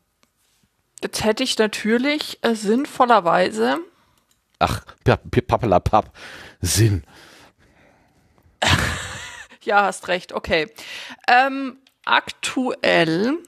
jetzt 1.03 1.25
hätte 1.25 1.43
ich 1.43 1.59
natürlich 1.59 2.39
äh, 2.43 2.55
sinnvollerweise. 2.55 3.79
Ach, 4.59 4.83
pappelapapp, 5.05 6.13
Sinn. 6.61 7.05
ja, 9.63 9.85
hast 9.85 10.09
recht, 10.09 10.35
okay. 10.35 10.71
Ähm, 11.27 11.79
aktuell 12.05 13.39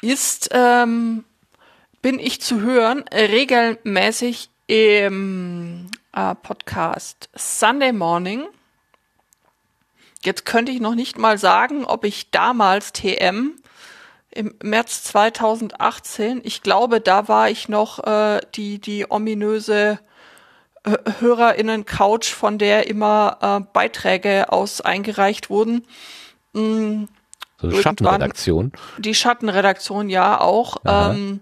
ist, 0.00 0.48
ähm, 0.52 1.24
bin 2.00 2.18
ich 2.18 2.40
zu 2.40 2.62
hören, 2.62 3.04
regelmäßig 3.12 4.50
im 4.66 5.90
äh, 6.12 6.34
Podcast 6.34 7.28
Sunday 7.34 7.92
Morning. 7.92 8.46
Jetzt 10.24 10.44
könnte 10.44 10.72
ich 10.72 10.80
noch 10.80 10.94
nicht 10.94 11.18
mal 11.18 11.38
sagen, 11.38 11.84
ob 11.84 12.04
ich 12.04 12.30
damals 12.30 12.92
TM 12.92 13.52
im 14.30 14.54
März 14.62 15.04
2018, 15.04 16.40
ich 16.44 16.62
glaube, 16.62 17.00
da 17.00 17.28
war 17.28 17.50
ich 17.50 17.68
noch 17.68 18.04
äh, 18.04 18.40
die, 18.54 18.78
die 18.78 19.10
ominöse 19.10 19.98
äh, 20.84 20.96
HörerInnen-Couch, 21.20 22.32
von 22.32 22.58
der 22.58 22.88
immer 22.88 23.38
äh, 23.40 23.60
Beiträge 23.72 24.52
aus 24.52 24.80
eingereicht 24.80 25.50
wurden. 25.50 25.86
Mm, 26.52 27.04
so 27.60 27.68
eine 27.68 27.82
Schattenredaktion. 27.82 28.72
Die 28.98 29.14
Schattenredaktion, 29.14 30.08
ja, 30.08 30.40
auch. 30.40 30.76
Ähm, 30.84 31.40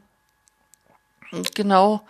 genau 1.54 2.02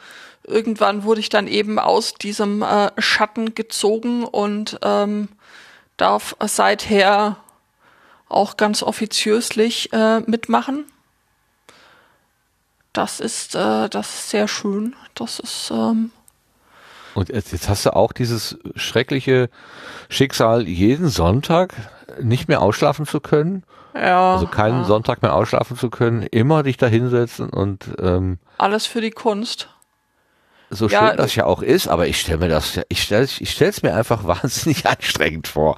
irgendwann 0.46 1.04
wurde 1.04 1.20
ich 1.20 1.28
dann 1.28 1.46
eben 1.46 1.78
aus 1.78 2.14
diesem 2.14 2.62
äh, 2.62 2.90
Schatten 2.98 3.54
gezogen 3.54 4.24
und 4.24 4.78
ähm, 4.82 5.28
darf 5.96 6.36
seither 6.44 7.36
auch 8.28 8.56
ganz 8.56 8.82
offiziöslich 8.82 9.92
äh, 9.92 10.20
mitmachen. 10.20 10.84
Das 12.92 13.20
ist, 13.20 13.54
äh, 13.54 13.88
das 13.88 14.08
ist 14.08 14.30
sehr 14.30 14.48
schön. 14.48 14.94
Das 15.14 15.38
ist. 15.38 15.70
Ähm, 15.70 16.10
und 17.14 17.30
jetzt, 17.30 17.68
hast 17.68 17.86
du 17.86 17.94
auch 17.94 18.12
dieses 18.12 18.58
schreckliche 18.74 19.48
Schicksal, 20.08 20.68
jeden 20.68 21.08
Sonntag 21.08 21.74
nicht 22.20 22.48
mehr 22.48 22.60
ausschlafen 22.60 23.06
zu 23.06 23.20
können. 23.20 23.64
Ja. 23.94 24.34
Also 24.34 24.46
keinen 24.46 24.80
ja. 24.80 24.84
Sonntag 24.84 25.22
mehr 25.22 25.34
ausschlafen 25.34 25.76
zu 25.76 25.88
können, 25.88 26.22
immer 26.22 26.62
dich 26.62 26.76
da 26.76 26.86
hinsetzen 26.86 27.48
und 27.48 27.86
ähm, 27.98 28.38
alles 28.58 28.84
für 28.84 29.00
die 29.00 29.10
Kunst 29.10 29.70
so 30.70 30.88
ja, 30.88 31.08
schön 31.08 31.16
das 31.16 31.34
ja 31.34 31.44
auch 31.44 31.62
ist, 31.62 31.88
aber 31.88 32.06
ich 32.06 32.20
stelle 32.20 32.38
mir 32.38 32.48
das, 32.48 32.80
ich 32.88 33.02
stelle 33.02 33.24
ich 33.24 33.50
stell's 33.50 33.82
mir 33.82 33.94
einfach 33.94 34.24
wahnsinnig 34.26 34.86
anstrengend 34.86 35.48
vor. 35.48 35.76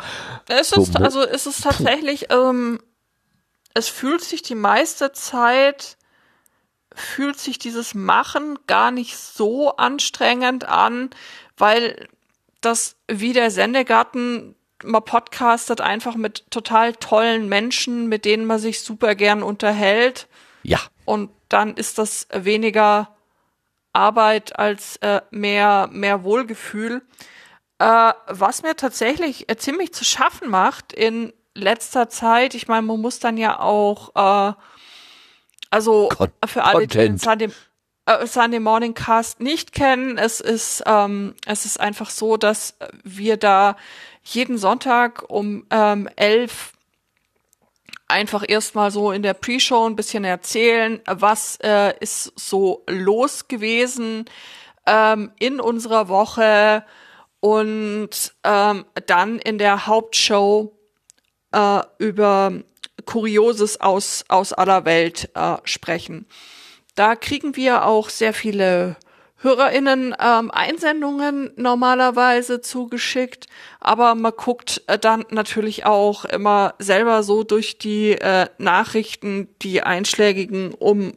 Es 0.48 0.72
ist, 0.72 0.92
so, 0.92 0.98
also 0.98 1.22
es 1.22 1.46
ist 1.46 1.62
tatsächlich, 1.62 2.30
ähm, 2.30 2.80
es 3.74 3.88
fühlt 3.88 4.22
sich 4.22 4.42
die 4.42 4.54
meiste 4.54 5.12
Zeit, 5.12 5.96
fühlt 6.94 7.38
sich 7.38 7.58
dieses 7.58 7.94
Machen 7.94 8.58
gar 8.66 8.90
nicht 8.90 9.18
so 9.18 9.76
anstrengend 9.76 10.64
an, 10.64 11.10
weil 11.56 12.08
das 12.60 12.96
wie 13.08 13.32
der 13.32 13.50
Sendegarten 13.50 14.54
man 14.84 15.04
podcastet 15.04 15.80
einfach 15.80 16.14
mit 16.14 16.50
total 16.50 16.94
tollen 16.94 17.48
Menschen, 17.48 18.08
mit 18.08 18.24
denen 18.24 18.44
man 18.46 18.58
sich 18.58 18.80
super 18.80 19.14
gern 19.14 19.42
unterhält. 19.42 20.28
Ja. 20.62 20.78
Und 21.04 21.30
dann 21.48 21.74
ist 21.74 21.98
das 21.98 22.28
weniger 22.32 23.16
Arbeit 23.92 24.58
als 24.58 24.96
äh, 24.96 25.20
mehr, 25.30 25.88
mehr 25.92 26.22
Wohlgefühl. 26.24 27.02
Äh, 27.78 28.12
was 28.26 28.62
mir 28.62 28.76
tatsächlich 28.76 29.48
äh, 29.48 29.56
ziemlich 29.56 29.92
zu 29.92 30.04
schaffen 30.04 30.48
macht 30.48 30.92
in 30.92 31.32
letzter 31.54 32.08
Zeit, 32.08 32.54
ich 32.54 32.68
meine, 32.68 32.82
man 32.82 33.00
muss 33.00 33.18
dann 33.20 33.36
ja 33.36 33.60
auch, 33.60 34.14
äh, 34.14 34.52
also 35.70 36.08
Con 36.08 36.30
für 36.46 36.64
alle, 36.64 36.86
die 36.86 36.98
den 36.98 37.18
Sunday, 37.18 37.50
äh, 38.06 38.26
Sunday 38.26 38.60
Morning 38.60 38.94
Cast 38.94 39.40
nicht 39.40 39.72
kennen, 39.72 40.18
es 40.18 40.40
ist, 40.40 40.82
ähm, 40.86 41.34
es 41.46 41.64
ist 41.64 41.78
einfach 41.78 42.10
so, 42.10 42.36
dass 42.36 42.76
wir 43.04 43.36
da 43.36 43.76
jeden 44.22 44.58
Sonntag 44.58 45.24
um 45.28 45.66
ähm, 45.70 46.08
elf 46.16 46.72
einfach 48.08 48.44
erstmal 48.46 48.90
so 48.90 49.12
in 49.12 49.22
der 49.22 49.34
Pre-Show 49.34 49.86
ein 49.86 49.96
bisschen 49.96 50.24
erzählen, 50.24 51.00
was 51.06 51.58
äh, 51.62 51.94
ist 52.00 52.32
so 52.36 52.84
los 52.88 53.48
gewesen 53.48 54.24
ähm, 54.86 55.30
in 55.38 55.60
unserer 55.60 56.08
Woche 56.08 56.84
und 57.40 58.34
ähm, 58.44 58.84
dann 59.06 59.38
in 59.38 59.58
der 59.58 59.86
Hauptshow 59.86 60.72
äh, 61.52 61.80
über 61.98 62.52
Kurioses 63.04 63.80
aus, 63.80 64.24
aus 64.28 64.52
aller 64.52 64.84
Welt 64.84 65.30
äh, 65.34 65.56
sprechen. 65.64 66.26
Da 66.94 67.14
kriegen 67.14 67.54
wir 67.54 67.84
auch 67.84 68.08
sehr 68.08 68.34
viele 68.34 68.96
HörerInnen 69.40 70.16
ähm, 70.18 70.50
Einsendungen 70.50 71.52
normalerweise 71.56 72.60
zugeschickt, 72.60 73.46
aber 73.80 74.14
man 74.14 74.32
guckt 74.36 74.82
äh, 74.88 74.98
dann 74.98 75.24
natürlich 75.30 75.86
auch 75.86 76.24
immer 76.24 76.74
selber 76.78 77.22
so 77.22 77.44
durch 77.44 77.78
die 77.78 78.12
äh, 78.12 78.46
Nachrichten, 78.58 79.48
die 79.62 79.82
einschlägigen, 79.82 80.74
um 80.74 81.14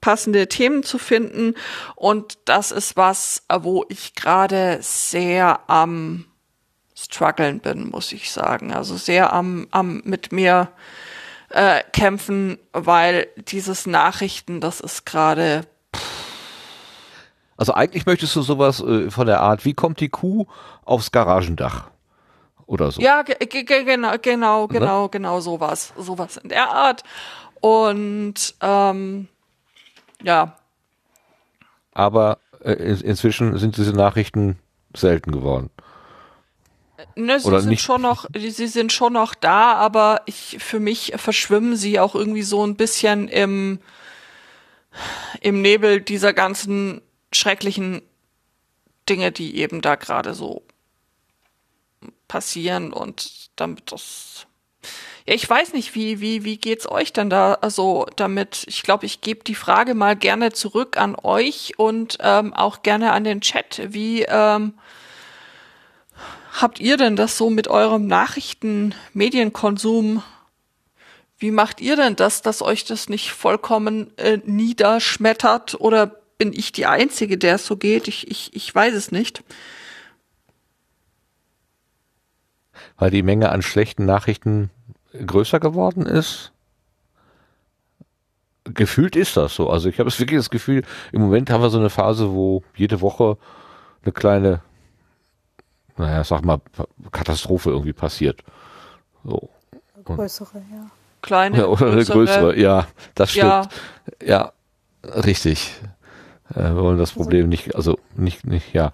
passende 0.00 0.46
Themen 0.46 0.84
zu 0.84 0.98
finden. 0.98 1.54
Und 1.96 2.38
das 2.44 2.70
ist 2.70 2.96
was, 2.96 3.42
äh, 3.48 3.58
wo 3.62 3.84
ich 3.88 4.14
gerade 4.14 4.78
sehr 4.80 5.68
am 5.68 6.26
struggeln 6.94 7.58
bin, 7.58 7.90
muss 7.90 8.12
ich 8.12 8.30
sagen. 8.30 8.72
Also 8.72 8.96
sehr 8.96 9.32
am, 9.32 9.66
am 9.72 10.02
mit 10.04 10.30
mir 10.30 10.68
äh, 11.50 11.82
kämpfen, 11.92 12.58
weil 12.72 13.26
dieses 13.36 13.86
Nachrichten, 13.86 14.60
das 14.60 14.80
ist 14.80 15.04
gerade 15.04 15.66
also 17.56 17.74
eigentlich 17.74 18.06
möchtest 18.06 18.36
du 18.36 18.42
sowas 18.42 18.80
äh, 18.80 19.10
von 19.10 19.26
der 19.26 19.40
Art, 19.40 19.64
wie 19.64 19.74
kommt 19.74 20.00
die 20.00 20.08
Kuh 20.08 20.46
aufs 20.84 21.12
Garagendach? 21.12 21.90
Oder 22.66 22.90
so. 22.90 23.00
Ja, 23.00 23.22
genau, 23.22 24.16
genau, 24.20 24.66
genau, 24.66 25.02
ne? 25.04 25.08
genau 25.08 25.40
sowas. 25.40 25.92
Sowas 25.96 26.36
in 26.36 26.48
der 26.48 26.68
Art. 26.70 27.04
Und 27.60 28.54
ähm, 28.60 29.28
ja. 30.22 30.56
Aber 31.94 32.38
äh, 32.62 32.72
inzwischen 32.72 33.56
sind 33.58 33.76
diese 33.76 33.92
Nachrichten 33.92 34.58
selten 34.94 35.30
geworden. 35.30 35.70
Ne, 37.14 37.38
sie 37.38 37.48
Oder 37.48 37.60
sind 37.60 37.70
nicht? 37.70 37.82
schon 37.82 38.02
noch, 38.02 38.26
sie 38.34 38.66
sind 38.66 38.92
schon 38.92 39.12
noch 39.12 39.34
da, 39.34 39.74
aber 39.74 40.22
ich, 40.26 40.56
für 40.58 40.80
mich 40.80 41.12
verschwimmen 41.16 41.76
sie 41.76 42.00
auch 42.00 42.14
irgendwie 42.14 42.42
so 42.42 42.66
ein 42.66 42.76
bisschen 42.76 43.28
im, 43.28 43.80
im 45.40 45.60
Nebel 45.60 46.00
dieser 46.00 46.32
ganzen 46.32 47.02
schrecklichen 47.32 48.02
Dinge, 49.08 49.32
die 49.32 49.56
eben 49.56 49.80
da 49.80 49.94
gerade 49.94 50.34
so 50.34 50.62
passieren 52.28 52.92
und 52.92 53.50
damit 53.56 53.92
das 53.92 54.46
ja, 55.26 55.34
ich 55.34 55.50
weiß 55.50 55.72
nicht, 55.72 55.96
wie, 55.96 56.20
wie, 56.20 56.44
wie 56.44 56.56
geht's 56.56 56.88
euch 56.88 57.12
denn 57.12 57.28
da 57.28 57.54
also 57.54 58.06
damit? 58.14 58.62
Ich 58.68 58.84
glaube, 58.84 59.06
ich 59.06 59.22
gebe 59.22 59.42
die 59.42 59.56
Frage 59.56 59.94
mal 59.94 60.14
gerne 60.14 60.52
zurück 60.52 60.96
an 60.96 61.16
euch 61.20 61.72
und 61.78 62.18
ähm, 62.20 62.54
auch 62.54 62.82
gerne 62.82 63.10
an 63.10 63.24
den 63.24 63.40
Chat. 63.40 63.92
Wie 63.92 64.22
ähm, 64.22 64.74
habt 66.52 66.78
ihr 66.78 66.96
denn 66.96 67.16
das 67.16 67.36
so 67.36 67.50
mit 67.50 67.66
eurem 67.66 68.06
Nachrichten-Medienkonsum? 68.06 70.22
Wie 71.38 71.50
macht 71.50 71.80
ihr 71.80 71.96
denn 71.96 72.14
das, 72.14 72.42
dass 72.42 72.62
euch 72.62 72.84
das 72.84 73.08
nicht 73.08 73.32
vollkommen 73.32 74.16
äh, 74.18 74.38
niederschmettert 74.44 75.80
oder 75.80 76.20
bin 76.38 76.52
ich 76.52 76.72
die 76.72 76.86
Einzige, 76.86 77.38
der 77.38 77.56
es 77.56 77.66
so 77.66 77.76
geht? 77.76 78.08
Ich, 78.08 78.30
ich, 78.30 78.54
ich 78.54 78.74
weiß 78.74 78.94
es 78.94 79.10
nicht. 79.10 79.42
Weil 82.98 83.10
die 83.10 83.22
Menge 83.22 83.50
an 83.50 83.62
schlechten 83.62 84.04
Nachrichten 84.04 84.70
größer 85.12 85.60
geworden 85.60 86.06
ist? 86.06 86.52
Gefühlt 88.64 89.16
ist 89.16 89.36
das 89.36 89.54
so. 89.54 89.70
Also 89.70 89.88
ich 89.88 89.98
habe 89.98 90.08
es 90.08 90.18
wirklich 90.18 90.38
das 90.38 90.50
Gefühl, 90.50 90.82
im 91.12 91.22
Moment 91.22 91.50
haben 91.50 91.62
wir 91.62 91.70
so 91.70 91.78
eine 91.78 91.90
Phase, 91.90 92.32
wo 92.32 92.62
jede 92.74 93.00
Woche 93.00 93.38
eine 94.02 94.12
kleine, 94.12 94.60
naja, 95.96 96.24
sag 96.24 96.44
mal, 96.44 96.60
Katastrophe 97.12 97.70
irgendwie 97.70 97.92
passiert. 97.92 98.42
So. 99.24 99.48
größere, 100.04 100.58
ja. 100.58 100.90
Kleine. 101.22 101.58
Ja, 101.58 101.66
oder 101.66 101.90
größere. 101.90 101.92
eine 101.92 102.04
größere, 102.04 102.58
ja, 102.58 102.86
das 103.14 103.30
stimmt. 103.30 103.46
Ja, 103.46 103.68
ja 104.24 104.52
richtig. 105.04 105.72
Äh, 106.54 106.74
wir 106.74 106.76
wollen 106.76 106.98
das 106.98 107.12
Problem 107.12 107.48
nicht, 107.48 107.74
also 107.74 107.98
nicht, 108.16 108.46
nicht, 108.46 108.72
ja. 108.72 108.92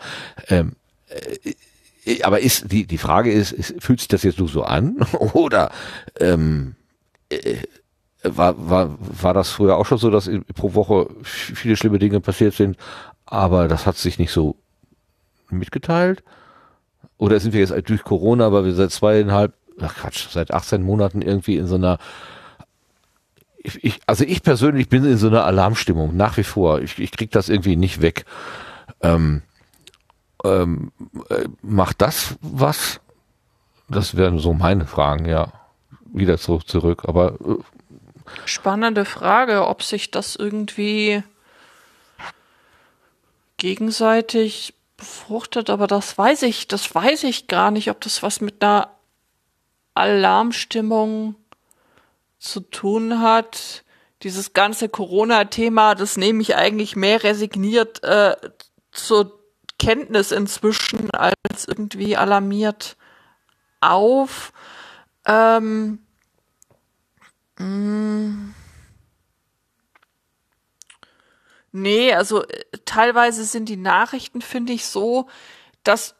Ähm, 0.49 0.73
äh, 1.09 2.23
aber 2.23 2.41
ist 2.41 2.73
die 2.73 2.85
die 2.85 2.99
Frage 2.99 3.31
ist, 3.31 3.53
ist, 3.53 3.75
fühlt 3.79 4.01
sich 4.01 4.09
das 4.09 4.25
jetzt 4.25 4.39
nur 4.39 4.49
so 4.49 4.65
an 4.65 4.97
oder 5.35 5.71
ähm, 6.19 6.75
äh, 7.29 7.59
war, 8.25 8.55
war, 8.71 8.97
war 8.99 9.35
das 9.35 9.51
früher 9.51 9.77
auch 9.77 9.87
schon 9.87 9.99
so, 9.99 10.11
dass 10.11 10.31
pro 10.55 10.75
Woche 10.75 11.11
viele 11.23 11.77
schlimme 11.77 11.99
Dinge 11.99 12.21
passiert 12.21 12.55
sind, 12.55 12.77
aber 13.27 13.69
das 13.69 13.87
hat 13.87 13.97
sich 13.97 14.19
nicht 14.19 14.31
so 14.31 14.57
mitgeteilt? 15.51 16.23
Oder 17.19 17.39
sind 17.41 17.53
wir 17.53 17.61
jetzt 17.61 17.75
durch 17.89 18.05
Corona, 18.05 18.53
weil 18.53 18.65
wir 18.65 18.75
seit 18.75 18.91
zweieinhalb, 18.91 19.55
ach 19.81 19.95
Quatsch, 19.95 20.29
seit 20.31 20.53
18 20.53 20.83
Monaten 20.83 21.23
irgendwie 21.23 21.57
in 21.57 21.67
so 21.67 21.75
einer 21.77 21.99
ich, 23.63 23.85
ich, 23.85 24.01
also 24.07 24.25
ich 24.25 24.43
persönlich 24.43 24.89
bin 24.89 25.05
in 25.05 25.17
so 25.17 25.29
einer 25.29 25.45
Alarmstimmung, 25.45 26.17
nach 26.17 26.37
wie 26.37 26.45
vor. 26.45 26.81
Ich, 26.81 26.99
ich 26.99 27.13
krieg 27.13 27.31
das 27.31 27.49
irgendwie 27.49 27.77
nicht 27.77 28.03
weg. 28.03 28.25
Ähm, 29.01 29.43
ähm, 30.45 30.91
äh, 31.29 31.49
macht 31.63 32.03
das 32.03 32.37
was? 32.41 33.01
Das 33.89 34.17
wären 34.17 34.39
so 34.39 34.53
meine 34.53 34.87
Fragen, 34.87 35.27
ja. 35.27 35.53
Wieder 36.13 36.39
zurück, 36.39 36.69
zurück. 36.69 37.03
Aber 37.07 37.35
äh, 37.35 37.57
spannende 38.47 39.05
Frage, 39.05 39.67
ob 39.67 39.83
sich 39.83 40.11
das 40.11 40.35
irgendwie 40.35 41.23
gegenseitig 43.59 44.75
befruchtet, 44.97 45.71
aber 45.71 45.87
das 45.87 46.19
weiß 46.19 46.43
ich, 46.43 46.67
das 46.67 46.93
weiß 46.93 47.25
ich 47.25 47.47
gar 47.47 47.71
nicht, 47.71 47.91
ob 47.91 48.01
das 48.01 48.23
was 48.23 48.41
mit 48.41 48.63
einer 48.63 48.91
Alarmstimmung 49.95 51.37
zu 52.43 52.61
tun 52.61 53.21
hat. 53.21 53.85
Dieses 54.23 54.53
ganze 54.53 54.89
Corona-Thema, 54.89 55.95
das 55.95 56.17
nehme 56.17 56.43
ich 56.43 56.57
eigentlich 56.57 56.97
mehr 56.97 57.23
resigniert 57.23 58.03
äh, 58.03 58.37
zur 58.91 59.41
Kenntnis 59.79 60.33
inzwischen 60.33 61.11
als 61.11 61.67
irgendwie 61.67 62.17
alarmiert 62.17 62.97
auf. 63.81 64.53
Ähm, 65.25 66.05
mh, 67.59 67.67
mm. 67.67 68.55
nee, 71.73 72.13
also 72.13 72.45
äh, 72.45 72.65
teilweise 72.85 73.45
sind 73.45 73.69
die 73.69 73.77
Nachrichten, 73.77 74.41
finde 74.41 74.73
ich, 74.73 74.87
so, 74.87 75.29
dass, 75.85 76.17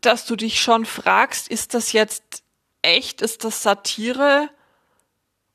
dass 0.00 0.26
du 0.26 0.36
dich 0.36 0.60
schon 0.60 0.86
fragst, 0.86 1.48
ist 1.48 1.74
das 1.74 1.92
jetzt 1.92 2.44
echt, 2.82 3.20
ist 3.22 3.44
das 3.44 3.62
Satire? 3.62 4.48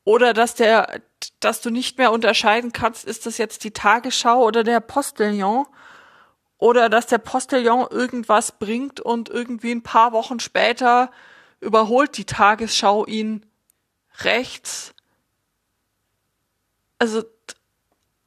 Oder 0.07 0.33
dass 0.33 0.55
der, 0.55 1.01
dass 1.41 1.59
du 1.59 1.69
nicht 1.69 1.97
mehr 1.97 2.13
unterscheiden 2.13 2.71
kannst, 2.71 3.03
ist 3.03 3.25
das 3.25 3.37
jetzt 3.37 3.65
die 3.65 3.71
Tagesschau 3.71 4.41
oder 4.41 4.63
der 4.63 4.79
Postillon? 4.79 5.65
Oder 6.57 6.87
dass 6.87 7.07
der 7.07 7.17
Postillon 7.17 7.87
irgendwas 7.89 8.53
bringt 8.53 9.01
und 9.01 9.27
irgendwie 9.27 9.71
ein 9.71 9.83
paar 9.83 10.13
Wochen 10.13 10.39
später 10.39 11.11
überholt 11.59 12.15
die 12.15 12.23
Tagesschau 12.23 13.05
ihn 13.05 13.45
rechts. 14.19 14.93
Also 16.99 17.23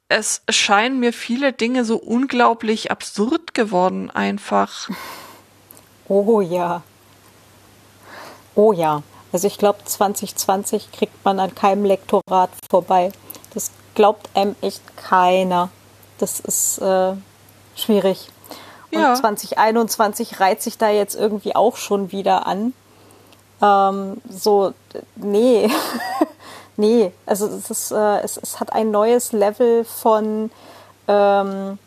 es 0.07 0.43
scheinen 0.51 0.99
mir 0.99 1.13
viele 1.13 1.51
Dinge 1.51 1.83
so 1.83 1.97
unglaublich 1.97 2.91
absurd 2.91 3.55
geworden 3.55 4.11
einfach. 4.11 4.87
Oh 6.07 6.41
ja. 6.41 6.83
Oh 8.53 8.71
ja. 8.71 9.01
Also 9.31 9.47
ich 9.47 9.57
glaube, 9.57 9.79
2020 9.83 10.91
kriegt 10.91 11.23
man 11.23 11.39
an 11.39 11.55
keinem 11.55 11.85
Lektorat 11.85 12.49
vorbei. 12.69 13.11
Das 13.53 13.71
glaubt 13.95 14.29
einem 14.35 14.55
echt 14.61 14.81
keiner. 14.97 15.69
Das 16.17 16.39
ist 16.39 16.79
äh, 16.79 17.13
schwierig. 17.75 18.29
Und 18.91 19.01
ja. 19.01 19.15
2021 19.15 20.39
reiht 20.39 20.61
sich 20.61 20.77
da 20.77 20.89
jetzt 20.89 21.15
irgendwie 21.15 21.55
auch 21.55 21.77
schon 21.77 22.11
wieder 22.11 22.45
an. 22.45 22.73
Ähm, 23.61 24.21
so, 24.29 24.73
nee. 25.15 25.69
nee, 26.77 27.11
also 27.25 27.47
es, 27.47 27.69
ist, 27.69 27.91
äh, 27.91 28.19
es, 28.19 28.37
es 28.37 28.59
hat 28.59 28.73
ein 28.73 28.91
neues 28.91 29.31
Level 29.31 29.85
von 29.85 30.51
ähm, 31.07 31.79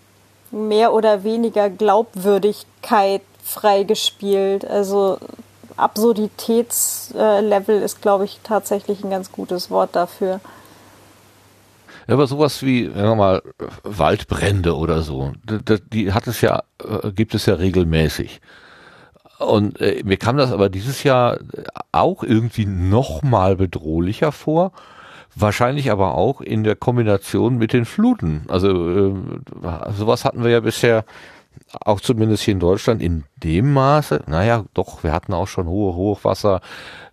mehr 0.50 0.92
oder 0.92 1.24
weniger 1.24 1.68
Glaubwürdigkeit 1.68 3.22
freigespielt. 3.42 4.64
Also 4.64 5.18
Absurditätslevel 5.76 7.82
ist, 7.82 8.02
glaube 8.02 8.24
ich, 8.24 8.40
tatsächlich 8.42 9.04
ein 9.04 9.10
ganz 9.10 9.30
gutes 9.32 9.70
Wort 9.70 9.96
dafür. 9.96 10.40
Ja, 12.06 12.14
aber 12.14 12.26
sowas 12.26 12.62
wie, 12.62 12.86
sagen 12.86 13.08
wir 13.08 13.16
mal, 13.16 13.42
Waldbrände 13.82 14.76
oder 14.76 15.02
so, 15.02 15.32
die, 15.92 16.12
hat 16.12 16.26
es 16.26 16.42
ja, 16.42 16.62
äh, 16.82 17.12
gibt 17.12 17.34
es 17.34 17.46
ja 17.46 17.54
regelmäßig. 17.54 18.40
Und 19.38 19.80
äh, 19.80 20.02
mir 20.04 20.16
kam 20.16 20.36
das 20.36 20.52
aber 20.52 20.68
dieses 20.68 21.02
Jahr 21.02 21.38
auch 21.92 22.22
irgendwie 22.22 22.66
noch 22.66 23.22
mal 23.22 23.56
bedrohlicher 23.56 24.32
vor. 24.32 24.72
Wahrscheinlich 25.34 25.90
aber 25.90 26.14
auch 26.14 26.40
in 26.40 26.62
der 26.62 26.76
Kombination 26.76 27.58
mit 27.58 27.72
den 27.72 27.86
Fluten. 27.86 28.44
Also 28.48 28.88
äh, 28.88 29.14
sowas 29.96 30.24
hatten 30.24 30.44
wir 30.44 30.50
ja 30.50 30.60
bisher 30.60 31.04
auch 31.80 32.00
zumindest 32.00 32.44
hier 32.44 32.52
in 32.52 32.60
Deutschland 32.60 33.02
in 33.02 33.24
dem 33.36 33.72
Maße. 33.72 34.22
Naja, 34.26 34.64
doch, 34.74 35.02
wir 35.02 35.12
hatten 35.12 35.32
auch 35.32 35.48
schon 35.48 35.66
hohe 35.66 35.94
Hochwasser 35.94 36.60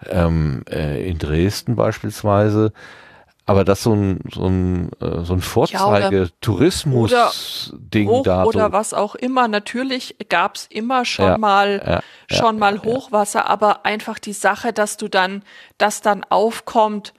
ähm, 0.09 0.63
äh, 0.69 1.07
in 1.07 1.17
Dresden 1.17 1.75
beispielsweise. 1.75 2.73
Aber 3.45 3.65
das 3.65 3.83
so 3.83 3.93
ein, 3.93 4.19
so 4.31 4.45
ein, 4.45 4.91
äh, 5.01 5.23
so 5.23 5.33
ein 5.33 5.41
Vorzeige-Tourismus-Ding 5.41 8.23
da. 8.23 8.45
Oder 8.45 8.67
so. 8.67 8.71
was 8.71 8.93
auch 8.93 9.15
immer. 9.15 9.47
Natürlich 9.47 10.15
gab's 10.29 10.67
immer 10.69 11.05
schon 11.05 11.25
Ja, 11.25 11.37
mal 11.37 11.81
ja, 11.85 12.01
schon 12.35 12.59
mal 12.59 12.83
Hochwasser, 12.83 13.49
aber 13.49 13.85
einfach 13.85 14.19
die 14.19 14.33
Sache, 14.33 14.73
dass 14.73 14.97
du 14.97 15.07
dann, 15.07 15.43
dass 15.77 16.01
dann 16.01 16.23
aufkommt, 16.23 17.13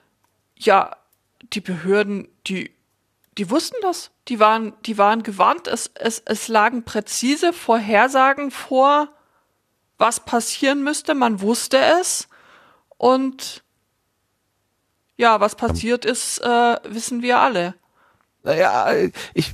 ja, 0.57 0.95
die 1.51 1.61
Behörden, 1.61 2.27
die, 2.47 2.71
die 3.37 3.49
wussten 3.49 3.77
das. 3.81 4.11
Die 4.27 4.39
waren, 4.39 4.73
die 4.85 4.97
waren 4.97 5.23
gewarnt. 5.23 5.67
Es, 5.67 5.91
es, 5.95 6.21
es 6.25 6.47
lagen 6.47 6.83
präzise 6.83 7.53
Vorhersagen 7.53 8.51
vor, 8.51 9.09
was 9.97 10.19
passieren 10.19 10.83
müsste. 10.83 11.15
Man 11.15 11.41
wusste 11.41 11.77
es. 11.99 12.27
Und 12.97 13.63
ja, 15.17 15.39
was 15.39 15.55
passiert 15.55 16.05
ist, 16.05 16.39
äh, 16.39 16.77
wissen 16.83 17.21
wir 17.21 17.39
alle. 17.39 17.75
Naja, 18.43 19.09
ich, 19.33 19.53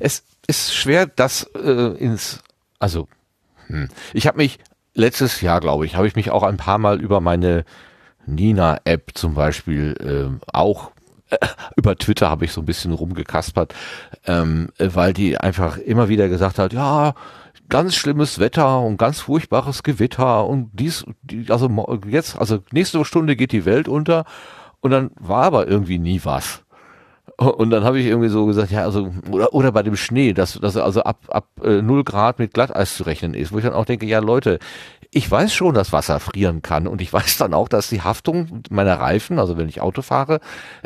es 0.00 0.24
ist 0.46 0.74
schwer, 0.74 1.06
das 1.06 1.44
äh, 1.54 1.96
ins, 1.98 2.40
also, 2.78 3.08
hm. 3.66 3.88
ich 4.12 4.26
habe 4.26 4.38
mich 4.38 4.58
letztes 4.94 5.40
Jahr, 5.40 5.60
glaube 5.60 5.86
ich, 5.86 5.96
habe 5.96 6.06
ich 6.06 6.16
mich 6.16 6.30
auch 6.30 6.42
ein 6.42 6.56
paar 6.56 6.78
Mal 6.78 7.00
über 7.00 7.20
meine 7.20 7.64
Nina-App 8.26 9.10
zum 9.14 9.34
Beispiel 9.34 10.40
äh, 10.40 10.46
auch 10.52 10.90
über 11.76 11.96
Twitter 11.96 12.30
habe 12.30 12.44
ich 12.44 12.52
so 12.52 12.60
ein 12.60 12.66
bisschen 12.66 12.92
rumgekaspert, 12.92 13.74
ähm, 14.26 14.68
äh, 14.78 14.88
weil 14.92 15.12
die 15.12 15.38
einfach 15.38 15.78
immer 15.78 16.08
wieder 16.08 16.28
gesagt 16.28 16.58
hat, 16.58 16.72
ja, 16.72 17.14
ganz 17.68 17.94
schlimmes 17.94 18.38
Wetter 18.38 18.80
und 18.80 18.96
ganz 18.96 19.20
furchtbares 19.20 19.82
Gewitter 19.82 20.46
und 20.46 20.70
dies, 20.72 21.04
die, 21.22 21.46
also 21.50 21.70
jetzt, 22.08 22.38
also 22.38 22.58
nächste 22.72 23.04
Stunde 23.04 23.36
geht 23.36 23.52
die 23.52 23.64
Welt 23.64 23.88
unter 23.88 24.24
und 24.80 24.90
dann 24.90 25.10
war 25.18 25.44
aber 25.44 25.66
irgendwie 25.66 25.98
nie 25.98 26.20
was. 26.24 26.64
Und 27.36 27.70
dann 27.70 27.82
habe 27.82 27.98
ich 27.98 28.06
irgendwie 28.06 28.28
so 28.28 28.46
gesagt, 28.46 28.70
ja, 28.70 28.84
also, 28.84 29.12
oder, 29.30 29.52
oder 29.54 29.72
bei 29.72 29.82
dem 29.82 29.96
Schnee, 29.96 30.34
dass, 30.34 30.54
dass 30.54 30.76
also 30.76 31.02
ab, 31.02 31.18
ab 31.28 31.48
äh, 31.64 31.82
0 31.82 32.04
Grad 32.04 32.38
mit 32.38 32.54
Glatteis 32.54 32.96
zu 32.96 33.02
rechnen 33.02 33.34
ist, 33.34 33.50
wo 33.50 33.58
ich 33.58 33.64
dann 33.64 33.72
auch 33.72 33.86
denke, 33.86 34.06
ja 34.06 34.20
Leute, 34.20 34.60
ich 35.14 35.30
weiß 35.30 35.54
schon, 35.54 35.74
dass 35.74 35.92
Wasser 35.92 36.18
frieren 36.20 36.60
kann 36.62 36.86
und 36.86 37.00
ich 37.00 37.12
weiß 37.12 37.38
dann 37.38 37.54
auch, 37.54 37.68
dass 37.68 37.88
die 37.88 38.02
Haftung 38.02 38.62
meiner 38.70 38.98
Reifen, 38.98 39.38
also 39.38 39.56
wenn 39.56 39.68
ich 39.68 39.80
Auto 39.80 40.02
fahre, 40.02 40.40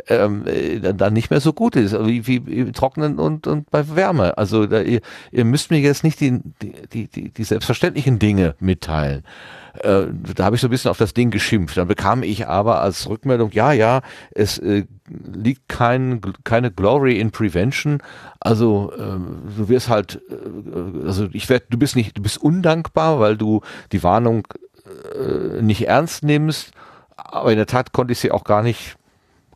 ähm, 0.07 0.45
äh, 0.45 0.79
dann, 0.79 1.13
nicht 1.13 1.31
mehr 1.31 1.41
so 1.41 1.53
gut 1.53 1.75
ist, 1.75 1.93
wie, 1.93 2.27
wie 2.27 2.71
Trocknen 2.71 3.17
und, 3.17 3.47
und 3.47 3.69
bei 3.71 3.95
Wärme. 3.95 4.37
Also 4.37 4.67
da, 4.67 4.81
ihr, 4.81 5.01
ihr 5.31 5.45
müsst 5.45 5.71
mir 5.71 5.79
jetzt 5.79 6.03
nicht 6.03 6.19
die, 6.19 6.39
die, 6.61 7.07
die, 7.07 7.29
die 7.29 7.43
selbstverständlichen 7.43 8.19
Dinge 8.19 8.55
mitteilen. 8.59 9.23
Äh, 9.75 10.07
da 10.35 10.45
habe 10.45 10.55
ich 10.55 10.61
so 10.61 10.67
ein 10.67 10.71
bisschen 10.71 10.91
auf 10.91 10.97
das 10.97 11.13
Ding 11.13 11.31
geschimpft. 11.31 11.77
Dann 11.77 11.87
bekam 11.87 12.23
ich 12.23 12.47
aber 12.47 12.81
als 12.81 13.07
Rückmeldung, 13.07 13.51
ja, 13.51 13.71
ja, 13.71 14.01
es 14.31 14.57
äh, 14.57 14.85
liegt 15.09 15.67
kein, 15.69 16.21
keine 16.43 16.71
Glory 16.71 17.19
in 17.19 17.31
Prevention. 17.31 18.01
Also 18.39 18.91
ähm, 18.97 19.43
du 19.57 19.69
wirst 19.69 19.89
halt, 19.89 20.21
äh, 20.29 21.05
also 21.05 21.27
ich 21.31 21.49
werd, 21.49 21.65
du 21.69 21.77
bist 21.77 21.95
nicht, 21.95 22.17
du 22.17 22.21
bist 22.21 22.37
undankbar, 22.37 23.19
weil 23.19 23.37
du 23.37 23.61
die 23.91 24.03
Warnung 24.03 24.47
äh, 25.15 25.61
nicht 25.61 25.87
ernst 25.87 26.23
nimmst. 26.23 26.71
Aber 27.15 27.51
in 27.51 27.57
der 27.57 27.67
Tat 27.67 27.91
konnte 27.91 28.13
ich 28.13 28.19
sie 28.19 28.31
auch 28.31 28.43
gar 28.43 28.63
nicht 28.63 28.95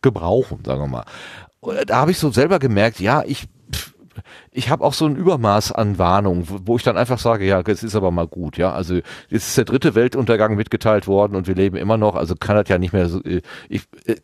gebrauchen, 0.01 0.59
sagen 0.65 0.81
wir 0.81 0.87
mal. 0.87 1.05
Da 1.87 1.97
habe 1.97 2.11
ich 2.11 2.19
so 2.19 2.29
selber 2.29 2.59
gemerkt, 2.59 2.99
ja, 2.99 3.23
ich 3.25 3.47
ich 4.51 4.69
habe 4.69 4.83
auch 4.83 4.93
so 4.93 5.05
ein 5.05 5.15
Übermaß 5.15 5.71
an 5.71 5.97
Warnung, 5.97 6.49
wo, 6.49 6.59
wo 6.65 6.75
ich 6.75 6.83
dann 6.83 6.97
einfach 6.97 7.19
sage, 7.19 7.45
ja, 7.45 7.61
es 7.61 7.83
ist 7.83 7.95
aber 7.95 8.11
mal 8.11 8.27
gut, 8.27 8.57
ja. 8.57 8.71
Also 8.71 8.95
jetzt 8.95 9.03
ist 9.29 9.57
der 9.57 9.65
dritte 9.65 9.95
Weltuntergang 9.95 10.55
mitgeteilt 10.55 11.07
worden 11.07 11.35
und 11.35 11.47
wir 11.47 11.55
leben 11.55 11.75
immer 11.77 11.97
noch, 11.97 12.15
also 12.15 12.35
kann 12.35 12.55
das 12.55 12.69
ja 12.69 12.77
nicht 12.77 12.93
mehr 12.93 13.09
so, 13.09 13.23
äh, 13.23 13.41
ich, 13.69 13.83
äh, 14.05 14.15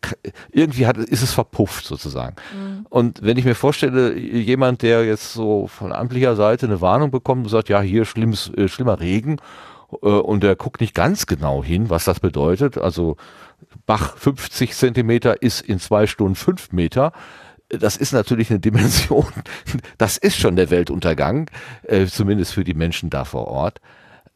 irgendwie 0.52 0.86
hat, 0.86 0.96
ist 0.96 1.22
es 1.22 1.32
verpufft 1.32 1.84
sozusagen. 1.84 2.36
Und 2.88 3.22
wenn 3.22 3.36
ich 3.36 3.44
mir 3.44 3.54
vorstelle, 3.54 4.16
jemand, 4.16 4.82
der 4.82 5.04
jetzt 5.04 5.32
so 5.32 5.66
von 5.66 5.92
amtlicher 5.92 6.36
Seite 6.36 6.66
eine 6.66 6.80
Warnung 6.80 7.10
bekommt 7.10 7.44
und 7.44 7.50
sagt, 7.50 7.68
ja, 7.68 7.80
hier 7.80 8.04
schlimmes, 8.04 8.50
äh, 8.56 8.68
schlimmer 8.68 9.00
Regen, 9.00 9.38
und 9.88 10.44
der 10.44 10.54
guckt 10.54 10.80
nicht 10.80 10.94
ganz 10.94 11.26
genau 11.26 11.64
hin, 11.64 11.90
was 11.90 12.04
das 12.04 12.20
bedeutet, 12.20 12.78
also 12.78 13.16
Bach 13.86 14.16
50 14.16 14.74
Zentimeter 14.74 15.42
ist 15.42 15.60
in 15.60 15.78
zwei 15.78 16.06
Stunden 16.06 16.34
fünf 16.34 16.72
Meter, 16.72 17.12
das 17.70 17.96
ist 17.96 18.12
natürlich 18.12 18.50
eine 18.50 18.60
Dimension, 18.60 19.26
das 19.98 20.16
ist 20.16 20.36
schon 20.36 20.56
der 20.56 20.70
Weltuntergang, 20.70 21.50
äh, 21.82 22.06
zumindest 22.06 22.52
für 22.52 22.64
die 22.64 22.74
Menschen 22.74 23.10
da 23.10 23.24
vor 23.24 23.48
Ort. 23.48 23.80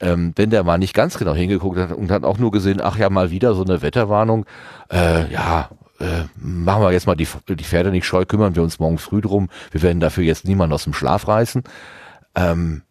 Ähm, 0.01 0.33
wenn 0.37 0.51
der 0.51 0.65
mal 0.65 0.79
nicht 0.79 0.95
ganz 0.95 1.19
genau 1.19 1.35
hingeguckt 1.35 1.79
hat 1.79 1.93
und 1.93 2.11
hat 2.11 2.25
auch 2.25 2.39
nur 2.39 2.51
gesehen, 2.51 2.81
ach 2.83 2.99
ja, 2.99 3.11
mal 3.11 3.31
wieder 3.31 3.55
so 3.55 3.63
eine 3.63 3.81
Wetterwarnung, 3.81 4.45
äh, 4.91 5.31
ja, 5.33 5.71
äh, 6.01 6.25
machen 6.37 6.83
wir 6.83 6.93
jetzt 6.93 7.07
mal 7.07 7.15
die, 7.15 7.29
die 7.49 7.65
Pferde 7.65 7.91
nicht 7.91 8.05
scheu, 8.05 8.25
kümmern 8.25 8.57
wir 8.57 8.63
uns 8.63 8.81
morgen 8.81 8.99
früh 8.99 9.21
drum, 9.21 9.49
wir 9.71 9.83
werden 9.83 10.01
dafür 10.01 10.25
jetzt 10.25 10.47
niemand 10.47 10.73
aus 10.73 10.85
dem 10.85 10.93
Schlaf 10.93 11.29
reißen. 11.29 11.63
Ähm, 12.35 12.83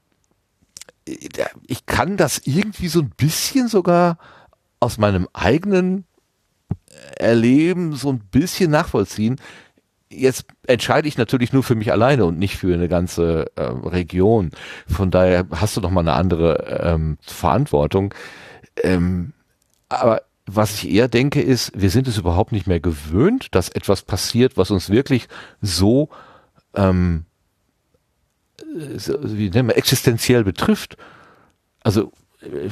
ich 1.05 1.85
kann 1.85 2.15
das 2.15 2.41
irgendwie 2.45 2.87
so 2.87 3.01
ein 3.01 3.09
bisschen 3.09 3.67
sogar 3.67 4.17
aus 4.79 4.97
meinem 4.97 5.27
eigenen 5.33 6.05
Erleben 7.17 7.93
so 7.93 8.09
ein 8.09 8.19
bisschen 8.19 8.71
nachvollziehen. 8.71 9.37
Jetzt 10.15 10.45
entscheide 10.67 11.07
ich 11.07 11.17
natürlich 11.17 11.53
nur 11.53 11.63
für 11.63 11.75
mich 11.75 11.91
alleine 11.91 12.25
und 12.25 12.37
nicht 12.37 12.57
für 12.57 12.73
eine 12.73 12.87
ganze 12.87 13.51
äh, 13.55 13.63
Region. 13.63 14.51
Von 14.87 15.11
daher 15.11 15.47
hast 15.51 15.77
du 15.77 15.81
noch 15.81 15.91
mal 15.91 16.01
eine 16.01 16.13
andere 16.13 16.81
ähm, 16.83 17.17
Verantwortung. 17.21 18.13
Ähm, 18.81 19.33
aber 19.89 20.21
was 20.45 20.75
ich 20.75 20.89
eher 20.89 21.07
denke 21.07 21.41
ist, 21.41 21.71
wir 21.75 21.89
sind 21.89 22.07
es 22.07 22.17
überhaupt 22.17 22.51
nicht 22.51 22.67
mehr 22.67 22.79
gewöhnt, 22.79 23.55
dass 23.55 23.69
etwas 23.69 24.01
passiert, 24.01 24.57
was 24.57 24.71
uns 24.71 24.89
wirklich 24.89 25.27
so, 25.61 26.09
ähm, 26.75 27.25
äh, 28.59 28.99
so 28.99 29.17
wie 29.21 29.49
nennen 29.49 29.69
wir, 29.69 29.77
existenziell 29.77 30.43
betrifft. 30.43 30.97
Also 31.83 32.11
äh, 32.41 32.69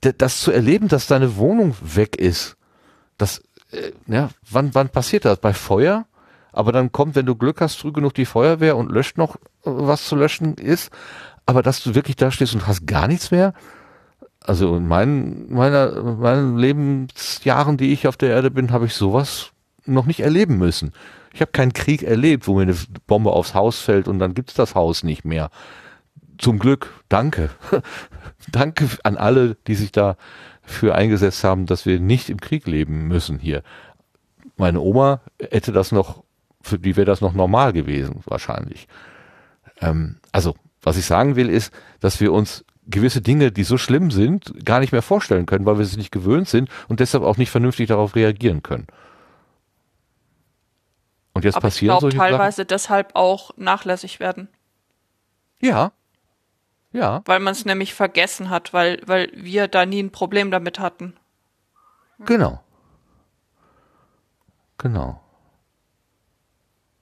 das 0.00 0.40
zu 0.40 0.52
erleben, 0.52 0.88
dass 0.88 1.06
deine 1.06 1.36
Wohnung 1.36 1.74
weg 1.80 2.16
ist, 2.16 2.56
das, 3.16 3.42
äh, 3.72 3.92
ja, 4.06 4.30
wann, 4.50 4.74
wann 4.74 4.88
passiert 4.88 5.24
das? 5.24 5.38
Bei 5.38 5.52
Feuer? 5.52 6.06
Aber 6.52 6.72
dann 6.72 6.92
kommt, 6.92 7.14
wenn 7.14 7.26
du 7.26 7.36
Glück 7.36 7.60
hast, 7.60 7.76
früh 7.76 7.92
genug 7.92 8.14
die 8.14 8.24
Feuerwehr 8.24 8.76
und 8.76 8.90
löscht 8.90 9.18
noch, 9.18 9.36
äh, 9.36 9.40
was 9.64 10.06
zu 10.06 10.16
löschen 10.16 10.54
ist. 10.54 10.90
Aber 11.46 11.62
dass 11.62 11.82
du 11.82 11.94
wirklich 11.94 12.16
da 12.16 12.30
stehst 12.30 12.54
und 12.54 12.66
hast 12.66 12.86
gar 12.86 13.08
nichts 13.08 13.30
mehr. 13.30 13.54
Also 14.40 14.76
in 14.76 14.86
meinen, 14.86 15.52
meiner, 15.52 16.02
meinen 16.02 16.58
Lebensjahren, 16.58 17.76
die 17.76 17.92
ich 17.92 18.06
auf 18.06 18.16
der 18.16 18.30
Erde 18.30 18.50
bin, 18.50 18.70
habe 18.70 18.86
ich 18.86 18.94
sowas 18.94 19.50
noch 19.84 20.06
nicht 20.06 20.20
erleben 20.20 20.58
müssen. 20.58 20.92
Ich 21.32 21.40
habe 21.40 21.52
keinen 21.52 21.72
Krieg 21.72 22.02
erlebt, 22.02 22.46
wo 22.46 22.54
mir 22.54 22.62
eine 22.62 22.76
Bombe 23.06 23.32
aufs 23.32 23.54
Haus 23.54 23.80
fällt 23.80 24.08
und 24.08 24.18
dann 24.18 24.34
gibt's 24.34 24.54
das 24.54 24.74
Haus 24.74 25.02
nicht 25.02 25.24
mehr. 25.24 25.50
Zum 26.38 26.58
Glück, 26.58 26.92
danke. 27.08 27.50
danke 28.52 28.88
an 29.02 29.16
alle, 29.16 29.56
die 29.66 29.74
sich 29.74 29.92
da 29.92 30.16
für 30.68 30.94
eingesetzt 30.94 31.42
haben, 31.44 31.66
dass 31.66 31.86
wir 31.86 31.98
nicht 31.98 32.28
im 32.30 32.40
Krieg 32.40 32.66
leben 32.66 33.08
müssen 33.08 33.38
hier. 33.38 33.62
Meine 34.56 34.80
Oma 34.80 35.20
hätte 35.40 35.72
das 35.72 35.92
noch, 35.92 36.22
für 36.60 36.78
die 36.78 36.96
wäre 36.96 37.06
das 37.06 37.20
noch 37.20 37.32
normal 37.32 37.72
gewesen, 37.72 38.20
wahrscheinlich. 38.26 38.86
Ähm, 39.80 40.16
also, 40.32 40.54
was 40.82 40.96
ich 40.96 41.06
sagen 41.06 41.36
will, 41.36 41.48
ist, 41.48 41.72
dass 42.00 42.20
wir 42.20 42.32
uns 42.32 42.64
gewisse 42.86 43.20
Dinge, 43.20 43.52
die 43.52 43.64
so 43.64 43.78
schlimm 43.78 44.10
sind, 44.10 44.64
gar 44.64 44.80
nicht 44.80 44.92
mehr 44.92 45.02
vorstellen 45.02 45.46
können, 45.46 45.66
weil 45.66 45.78
wir 45.78 45.84
sie 45.84 45.96
nicht 45.96 46.12
gewöhnt 46.12 46.48
sind 46.48 46.68
und 46.88 47.00
deshalb 47.00 47.22
auch 47.24 47.36
nicht 47.36 47.50
vernünftig 47.50 47.88
darauf 47.88 48.14
reagieren 48.14 48.62
können. 48.62 48.86
Und 51.34 51.44
jetzt 51.44 51.56
Aber 51.56 51.68
ich 51.68 51.74
passieren 51.74 51.92
glaube 51.92 52.00
solche 52.02 52.16
Sachen. 52.18 52.30
teilweise 52.30 52.64
deshalb 52.64 53.10
auch 53.14 53.50
nachlässig 53.56 54.20
werden, 54.20 54.48
Ja. 55.60 55.92
Ja. 56.90 57.22
weil 57.26 57.40
man 57.40 57.52
es 57.52 57.64
nämlich 57.64 57.92
vergessen 57.92 58.48
hat, 58.48 58.72
weil, 58.72 59.02
weil 59.04 59.30
wir 59.34 59.68
da 59.68 59.84
nie 59.84 60.02
ein 60.02 60.10
Problem 60.10 60.50
damit 60.50 60.78
hatten. 60.78 61.14
Genau. 62.24 62.60
Genau. 64.78 65.20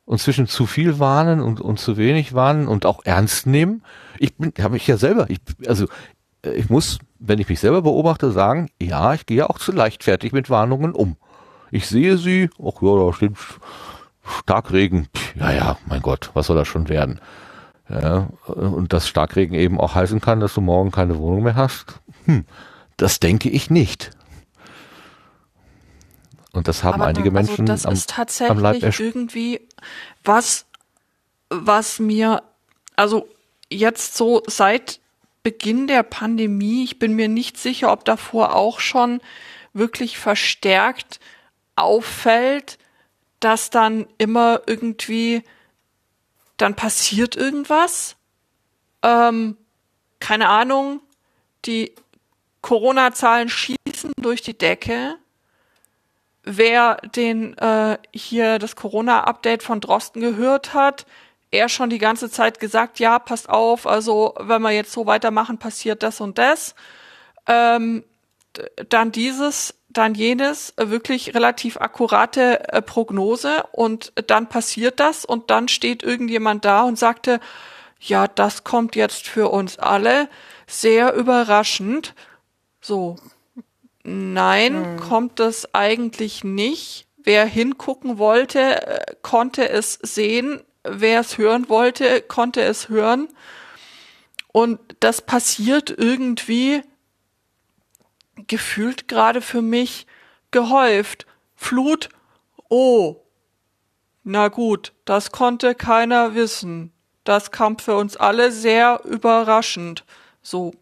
Und 0.05 0.20
zwischen 0.20 0.47
zu 0.47 0.66
viel 0.66 0.99
warnen 0.99 1.41
und, 1.41 1.61
und 1.61 1.78
zu 1.78 1.97
wenig 1.97 2.34
warnen 2.34 2.68
und 2.68 2.87
auch 2.87 3.05
ernst 3.05 3.47
nehmen. 3.47 3.82
Ich 4.18 4.37
bin, 4.37 4.53
habe 4.61 4.76
ich 4.76 4.87
ja 4.87 4.97
selber, 4.97 5.28
ich, 5.28 5.41
also 5.66 5.87
äh, 6.43 6.53
ich 6.53 6.70
muss, 6.70 6.99
wenn 7.18 7.39
ich 7.39 7.49
mich 7.49 7.61
selber 7.61 7.82
beobachte, 7.82 8.30
sagen, 8.30 8.70
ja, 8.80 9.14
ich 9.14 9.26
gehe 9.26 9.49
auch 9.49 9.59
zu 9.59 9.72
leichtfertig 9.72 10.32
mit 10.32 10.49
Warnungen 10.49 10.93
um. 10.93 11.16
Ich 11.70 11.89
sehe 11.89 12.18
sie, 12.18 12.51
ach 12.59 12.80
ja, 12.80 12.97
da 12.97 13.12
steht 13.12 13.32
Starkregen, 14.43 15.09
ja, 15.34 15.53
ja, 15.53 15.78
mein 15.87 16.03
Gott, 16.03 16.30
was 16.34 16.47
soll 16.47 16.57
das 16.57 16.68
schon 16.68 16.89
werden? 16.89 17.20
Ja, 17.89 18.28
und 18.47 18.93
dass 18.93 19.07
Starkregen 19.09 19.55
eben 19.55 19.80
auch 19.80 19.95
heißen 19.95 20.20
kann, 20.20 20.41
dass 20.41 20.55
du 20.55 20.61
morgen 20.61 20.91
keine 20.91 21.18
Wohnung 21.18 21.45
mehr 21.45 21.55
hast. 21.55 22.01
Hm, 22.24 22.45
das 22.97 23.20
denke 23.20 23.49
ich 23.49 23.70
nicht. 23.70 24.11
Und 26.53 26.68
das 26.68 26.82
haben 26.82 26.95
Aber 26.95 27.07
einige 27.07 27.28
also 27.28 27.32
Menschen 27.32 27.66
das 27.66 27.87
am, 27.87 27.93
ist 27.93 28.18
am 28.18 28.59
Leib 28.59 28.80
tatsächlich 28.80 29.07
irgendwie 29.07 29.61
was, 30.24 30.66
was 31.51 31.99
mir, 31.99 32.43
also 32.97 33.28
jetzt 33.70 34.16
so 34.16 34.43
seit 34.47 35.01
Beginn 35.43 35.87
der 35.87 36.03
Pandemie, 36.03 36.82
ich 36.82 36.99
bin 36.99 37.14
mir 37.14 37.28
nicht 37.28 37.57
sicher, 37.57 37.93
ob 37.93 38.05
davor 38.05 38.57
auch 38.57 38.80
schon 38.80 39.20
wirklich 39.74 40.18
verstärkt 40.18 41.20
auffällt, 41.76 42.78
dass 43.39 43.70
dann 43.70 44.07
immer 44.18 44.62
irgendwie, 44.66 45.45
dann 46.57 46.74
passiert 46.74 47.36
irgendwas. 47.36 48.16
Ähm, 49.02 49.57
keine 50.20 50.48
Ahnung, 50.48 51.00
die 51.64 51.94
Corona-Zahlen 52.62 53.48
schießen 53.48 54.12
durch 54.16 54.42
die 54.42 54.57
Decke. 54.57 55.16
Wer 56.42 56.96
den 56.96 57.57
äh, 57.59 57.98
hier 58.12 58.59
das 58.59 58.76
Corona-Update 58.76 59.62
von 59.62 59.80
Drosten 59.80 60.20
gehört 60.20 60.74
hat, 60.74 61.07
er 61.50 61.68
schon 61.68 61.90
die 61.90 61.98
ganze 61.98 62.30
Zeit 62.30 62.61
gesagt, 62.61 62.98
ja, 62.98 63.18
passt 63.18 63.48
auf, 63.48 63.86
also 63.86 64.34
wenn 64.38 64.62
wir 64.62 64.70
jetzt 64.72 64.92
so 64.92 65.07
weitermachen, 65.07 65.59
passiert 65.59 66.02
das 66.02 66.20
und 66.20 66.38
das. 66.38 66.74
Ähm, 67.46 68.04
dann 68.88 69.12
dieses, 69.12 69.74
dann 69.99 70.14
jenes, 70.14 70.72
äh, 70.76 70.90
wirklich 70.90 71.34
relativ 71.34 71.76
akkurate 71.76 72.72
äh, 72.72 72.82
Prognose 72.82 73.64
und 73.72 74.12
dann 74.26 74.49
passiert 74.49 75.01
das 75.01 75.24
und 75.24 75.51
dann 75.51 75.68
steht 75.68 76.03
irgendjemand 76.03 76.64
da 76.64 76.82
und 76.82 76.99
sagte, 76.99 77.40
ja, 78.01 78.28
das 78.28 78.64
kommt 78.64 78.97
jetzt 78.97 79.26
für 79.26 79.49
uns 79.49 79.78
alle 79.78 80.28
sehr 80.66 81.14
überraschend. 81.14 82.14
So. 82.80 83.16
Nein, 84.05 85.01
kommt 85.01 85.40
es 85.40 85.74
eigentlich 85.74 86.44
nicht. 86.44 87.07
Wer 87.16 87.44
hingucken 87.44 88.18
wollte, 88.18 88.86
äh, 88.86 89.14
konnte 89.22 89.68
es 89.68 89.99
sehen. 90.01 90.62
Wer 90.84 91.20
es 91.20 91.38
hören 91.38 91.68
wollte, 91.68 92.22
konnte 92.22 92.62
es 92.62 92.88
hören. 92.88 93.28
Und 94.53 94.78
das 95.01 95.22
passiert 95.22 95.90
irgendwie 95.90 96.82
gefühlt 98.37 99.09
gerade 99.09 99.41
für 99.41 99.62
mich 99.62 100.07
gehäuft. 100.51 101.26
Flut, 101.55 102.09
oh. 102.68 103.16
Na 104.24 104.49
gut, 104.49 104.93
das 105.05 105.30
konnte 105.32 105.74
keiner 105.74 106.34
wissen. 106.34 106.93
Das 107.24 107.51
kam 107.51 107.78
für 107.78 107.97
uns 107.97 108.16
alle 108.16 108.53
sehr 108.53 109.01
überraschend. 109.05 110.05
So. 110.43 110.72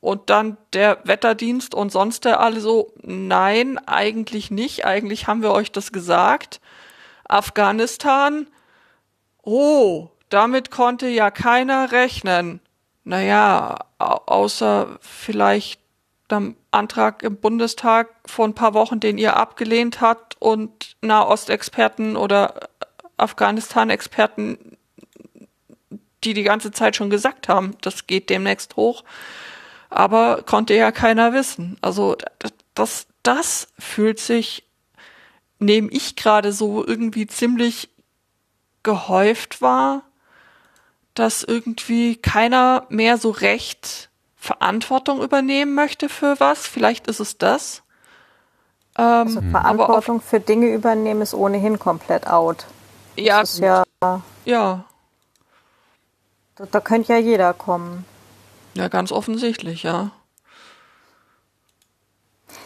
Und 0.00 0.30
dann 0.30 0.56
der 0.72 0.98
Wetterdienst 1.04 1.74
und 1.74 1.92
sonst 1.92 2.24
der 2.24 2.40
alle 2.40 2.60
so, 2.60 2.92
nein, 3.02 3.78
eigentlich 3.86 4.50
nicht. 4.50 4.86
Eigentlich 4.86 5.26
haben 5.26 5.42
wir 5.42 5.52
euch 5.52 5.70
das 5.70 5.92
gesagt. 5.92 6.60
Afghanistan, 7.28 8.48
oh, 9.42 10.08
damit 10.30 10.70
konnte 10.70 11.06
ja 11.06 11.30
keiner 11.30 11.92
rechnen. 11.92 12.60
Naja, 13.04 13.78
au- 13.98 14.22
außer 14.26 14.98
vielleicht 15.00 15.80
dem 16.30 16.56
Antrag 16.70 17.22
im 17.22 17.36
Bundestag 17.36 18.08
vor 18.24 18.46
ein 18.46 18.54
paar 18.54 18.74
Wochen, 18.74 19.00
den 19.00 19.18
ihr 19.18 19.36
abgelehnt 19.36 20.00
habt 20.00 20.40
und 20.40 20.96
Nahostexperten 21.02 22.16
oder 22.16 22.68
Afghanistan-Experten, 23.16 24.76
die 26.24 26.34
die 26.34 26.42
ganze 26.42 26.70
Zeit 26.70 26.96
schon 26.96 27.10
gesagt 27.10 27.48
haben, 27.48 27.76
das 27.80 28.06
geht 28.06 28.30
demnächst 28.30 28.76
hoch. 28.76 29.04
Aber 29.88 30.42
konnte 30.42 30.74
ja 30.74 30.92
keiner 30.92 31.32
wissen. 31.32 31.76
Also 31.80 32.16
das, 32.38 32.52
das, 32.74 33.06
fühlt 33.78 34.20
sich, 34.20 34.64
nehme 35.58 35.90
ich 35.90 36.14
gerade 36.14 36.52
so 36.52 36.86
irgendwie 36.86 37.26
ziemlich 37.26 37.88
gehäuft 38.82 39.60
war, 39.60 40.02
dass 41.14 41.42
irgendwie 41.42 42.16
keiner 42.16 42.86
mehr 42.88 43.18
so 43.18 43.30
recht 43.30 44.10
Verantwortung 44.36 45.22
übernehmen 45.22 45.74
möchte 45.74 46.08
für 46.08 46.38
was. 46.40 46.66
Vielleicht 46.66 47.06
ist 47.08 47.20
es 47.20 47.36
das. 47.38 47.82
Ähm, 48.96 49.04
Also 49.04 49.40
Verantwortung 49.50 50.20
für 50.20 50.40
Dinge 50.40 50.68
übernehmen 50.72 51.22
ist 51.22 51.34
ohnehin 51.34 51.78
komplett 51.78 52.26
out. 52.26 52.66
ja, 53.16 53.40
ist 53.42 53.58
ja, 53.58 53.84
ja, 54.44 54.84
da, 56.56 56.66
da 56.70 56.80
könnte 56.80 57.12
ja 57.12 57.18
jeder 57.18 57.52
kommen. 57.54 58.04
ja, 58.74 58.88
ganz 58.88 59.12
offensichtlich, 59.12 59.82
ja. 59.82 60.10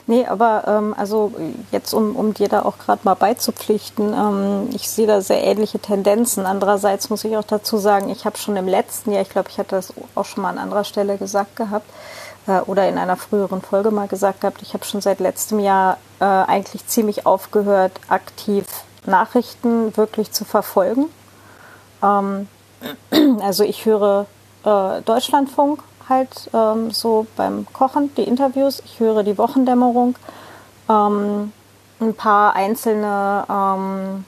Nee, 0.07 0.27
aber 0.27 0.65
ähm, 0.67 0.95
also 0.99 1.33
jetzt, 1.73 1.95
um, 1.95 2.15
um 2.15 2.35
dir 2.35 2.49
da 2.49 2.63
auch 2.63 2.77
gerade 2.77 3.01
mal 3.05 3.15
beizupflichten, 3.15 4.13
ähm, 4.13 4.69
ich 4.75 4.91
sehe 4.91 5.07
da 5.07 5.23
sehr 5.23 5.43
ähnliche 5.43 5.79
Tendenzen. 5.79 6.45
Andererseits 6.45 7.09
muss 7.09 7.25
ich 7.25 7.37
auch 7.39 7.45
dazu 7.45 7.79
sagen, 7.79 8.11
ich 8.11 8.27
habe 8.27 8.37
schon 8.37 8.57
im 8.57 8.69
letzten 8.69 9.13
Jahr, 9.13 9.23
ich 9.23 9.31
glaube, 9.31 9.49
ich 9.49 9.59
hatte 9.59 9.77
das 9.77 9.95
auch 10.15 10.27
schon 10.27 10.43
mal 10.43 10.51
an 10.51 10.59
anderer 10.59 10.85
Stelle 10.85 11.17
gesagt 11.17 11.57
gehabt 11.57 11.89
äh, 12.47 12.61
oder 12.61 12.87
in 12.87 12.99
einer 12.99 13.17
früheren 13.17 13.63
Folge 13.63 13.91
mal 13.91 14.07
gesagt 14.07 14.43
gehabt, 14.43 14.61
ich 14.61 14.75
habe 14.75 14.85
schon 14.85 15.01
seit 15.01 15.21
letztem 15.21 15.59
Jahr 15.59 15.97
äh, 16.21 16.25
eigentlich 16.25 16.87
ziemlich 16.87 17.25
aufgehört, 17.25 17.93
aktiv 18.09 18.67
Nachrichten 19.07 19.97
wirklich 19.97 20.33
zu 20.33 20.45
verfolgen. 20.45 21.07
Ähm, 22.03 22.49
also 23.41 23.65
ich 23.65 23.87
höre 23.87 24.27
äh, 24.65 25.01
Deutschlandfunk 25.01 25.83
halt 26.09 26.51
ähm, 26.53 26.91
so 26.91 27.27
beim 27.37 27.67
Kochen, 27.73 28.15
die 28.17 28.25
Interviews. 28.25 28.83
Ich 28.85 29.01
höre 29.01 29.23
die 29.23 29.39
Wochendämmerung, 29.39 30.17
ähm, 30.89 31.53
ein 32.01 32.15
paar 32.15 32.55
einzelne 32.55 33.45
ähm, 33.49 34.25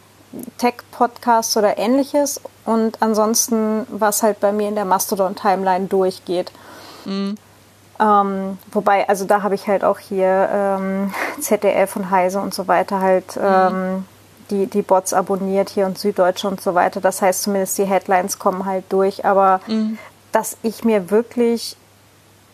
Tech-Podcasts 0.58 1.56
oder 1.56 1.78
ähnliches 1.78 2.40
und 2.64 3.00
ansonsten, 3.02 3.86
was 3.88 4.22
halt 4.22 4.40
bei 4.40 4.52
mir 4.52 4.68
in 4.68 4.74
der 4.74 4.84
Mastodon-Timeline 4.84 5.86
durchgeht. 5.86 6.52
Ähm, 7.98 8.58
wobei, 8.72 9.08
also 9.08 9.24
da 9.24 9.42
habe 9.42 9.54
ich 9.54 9.66
halt 9.68 9.84
auch 9.84 9.98
hier 9.98 10.48
ähm, 10.52 11.14
ZDF 11.40 11.96
und 11.96 12.10
Heise 12.10 12.40
und 12.40 12.52
so 12.52 12.68
weiter 12.68 13.00
halt 13.00 13.38
ähm, 13.42 14.04
die, 14.50 14.66
die 14.66 14.82
Bots 14.82 15.12
abonniert 15.12 15.70
hier 15.70 15.86
und 15.86 15.98
Süddeutsche 15.98 16.48
und 16.48 16.60
so 16.60 16.74
weiter. 16.74 17.00
Das 17.00 17.22
heißt 17.22 17.42
zumindest 17.42 17.78
die 17.78 17.84
Headlines 17.84 18.38
kommen 18.38 18.64
halt 18.64 18.84
durch, 18.90 19.24
aber 19.24 19.60
dass 20.36 20.58
ich 20.62 20.84
mir 20.84 21.10
wirklich 21.10 21.78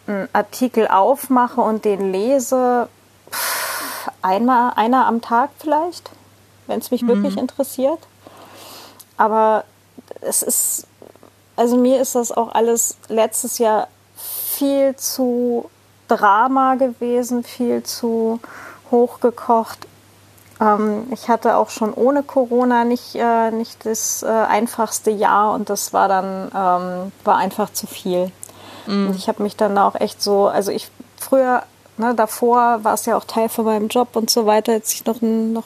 einen 0.06 0.28
Artikel 0.32 0.86
aufmache 0.86 1.60
und 1.60 1.84
den 1.84 2.12
lese, 2.12 2.88
pff, 3.28 4.08
einmal, 4.22 4.74
einer 4.76 5.06
am 5.06 5.20
Tag 5.20 5.50
vielleicht, 5.58 6.10
wenn 6.68 6.78
es 6.78 6.92
mich 6.92 7.04
wirklich 7.08 7.36
interessiert. 7.36 7.98
Aber 9.16 9.64
es 10.20 10.44
ist, 10.44 10.86
also 11.56 11.76
mir 11.76 12.00
ist 12.00 12.14
das 12.14 12.30
auch 12.30 12.54
alles 12.54 12.98
letztes 13.08 13.58
Jahr 13.58 13.88
viel 14.14 14.94
zu 14.94 15.68
Drama 16.06 16.76
gewesen, 16.76 17.42
viel 17.42 17.82
zu 17.82 18.38
hochgekocht. 18.92 19.88
Ähm, 20.62 21.06
ich 21.10 21.28
hatte 21.28 21.56
auch 21.56 21.70
schon 21.70 21.92
ohne 21.92 22.22
Corona 22.22 22.84
nicht, 22.84 23.14
äh, 23.16 23.50
nicht 23.50 23.84
das 23.84 24.22
äh, 24.22 24.26
einfachste 24.26 25.10
Jahr 25.10 25.52
und 25.52 25.68
das 25.68 25.92
war 25.92 26.08
dann 26.08 26.50
ähm, 26.54 27.12
war 27.24 27.36
einfach 27.36 27.72
zu 27.72 27.86
viel. 27.86 28.30
Und 28.86 29.14
ich 29.16 29.28
habe 29.28 29.42
mich 29.42 29.56
dann 29.56 29.78
auch 29.78 29.94
echt 29.94 30.20
so, 30.20 30.48
also 30.48 30.72
ich 30.72 30.90
früher, 31.16 31.62
ne, 31.98 32.14
davor 32.14 32.82
war 32.82 32.94
es 32.94 33.06
ja 33.06 33.16
auch 33.16 33.24
Teil 33.24 33.48
von 33.48 33.64
meinem 33.64 33.88
Job 33.88 34.16
und 34.16 34.28
so 34.28 34.44
weiter, 34.44 34.72
als 34.72 34.92
ich 34.92 35.04
noch, 35.04 35.20
noch 35.20 35.64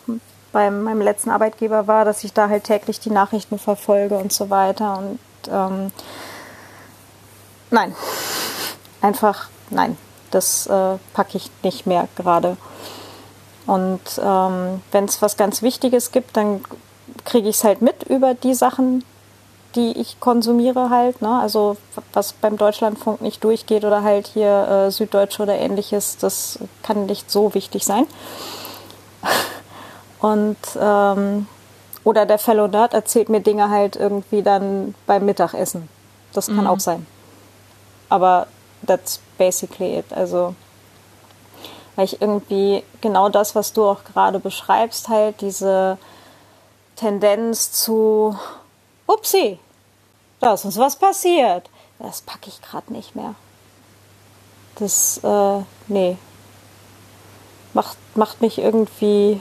beim 0.53 0.83
meinem 0.83 1.01
letzten 1.01 1.31
Arbeitgeber 1.31 1.87
war, 1.87 2.05
dass 2.05 2.25
ich 2.25 2.33
da 2.33 2.49
halt 2.49 2.65
täglich 2.65 3.01
die 3.01 3.11
Nachrichten 3.11 3.59
verfolge 3.59 4.17
und 4.17 4.33
so 4.33 4.51
weiter. 4.51 4.99
Und 4.99 5.19
ähm, 5.51 5.93
nein, 7.71 7.95
einfach 9.01 9.49
nein, 9.71 9.97
das 10.31 10.67
äh, 10.67 10.99
packe 11.15 11.39
ich 11.39 11.51
nicht 11.63 11.87
mehr 11.87 12.09
gerade. 12.17 12.57
Und 13.67 14.01
ähm, 14.23 14.81
wenn 14.93 15.05
es 15.05 15.21
was 15.23 15.37
ganz 15.37 15.63
Wichtiges 15.63 16.13
gibt, 16.13 16.37
dann 16.37 16.63
kriege 17.25 17.49
ich 17.49 17.57
es 17.57 17.65
halt 17.65 17.83
mit 17.83 18.05
über 18.05 18.35
die 18.35 18.55
Sachen, 18.55 19.05
die 19.75 19.93
ich 19.99 20.21
konsumiere 20.21 20.91
halt. 20.91 21.21
Ne? 21.21 21.39
Also 21.41 21.77
was 22.13 22.33
beim 22.33 22.57
Deutschlandfunk 22.57 23.21
nicht 23.21 23.43
durchgeht 23.45 23.85
oder 23.85 24.03
halt 24.03 24.29
hier 24.29 24.87
äh, 24.87 24.91
Süddeutsche 24.91 25.43
oder 25.43 25.57
ähnliches, 25.57 26.17
das 26.17 26.59
kann 26.83 27.07
nicht 27.07 27.31
so 27.31 27.55
wichtig 27.55 27.85
sein. 27.85 28.07
Und 30.21 30.57
ähm, 30.81 31.47
oder 32.05 32.25
der 32.25 32.39
Fellow 32.39 32.69
Nerd 32.69 32.95
erzählt 32.95 33.29
mir 33.29 33.41
Dinge 33.41 33.69
halt 33.69 33.97
irgendwie 33.97 34.43
dann 34.43 34.95
beim 35.07 35.27
Mittagessen. 35.27 35.89
Das 36.33 36.47
kann 36.47 36.67
auch 36.67 36.79
sein. 36.79 37.07
Aber 38.09 38.47
that's 38.87 39.21
basically 39.39 39.99
it. 39.99 40.13
Also 40.13 40.55
weil 41.97 42.05
ich 42.05 42.21
irgendwie 42.21 42.85
genau 43.01 43.29
das, 43.31 43.55
was 43.55 43.73
du 43.73 43.85
auch 43.85 44.05
gerade 44.05 44.39
beschreibst, 44.39 45.09
halt 45.09 45.41
diese 45.41 45.99
Tendenz 46.95 47.73
zu, 47.73 48.39
upsie, 49.07 49.59
da 50.41 50.55
ist 50.55 50.65
uns 50.65 50.79
was 50.79 50.97
passiert. 50.97 51.69
Das 51.99 52.21
packe 52.21 52.49
ich 52.49 52.61
gerade 52.61 52.93
nicht 52.93 53.17
mehr. 53.17 53.35
Das, 54.77 55.19
äh, 55.25 55.63
nee. 55.89 56.19
Macht, 57.73 57.97
macht 58.15 58.43
mich 58.43 58.59
irgendwie 58.59 59.41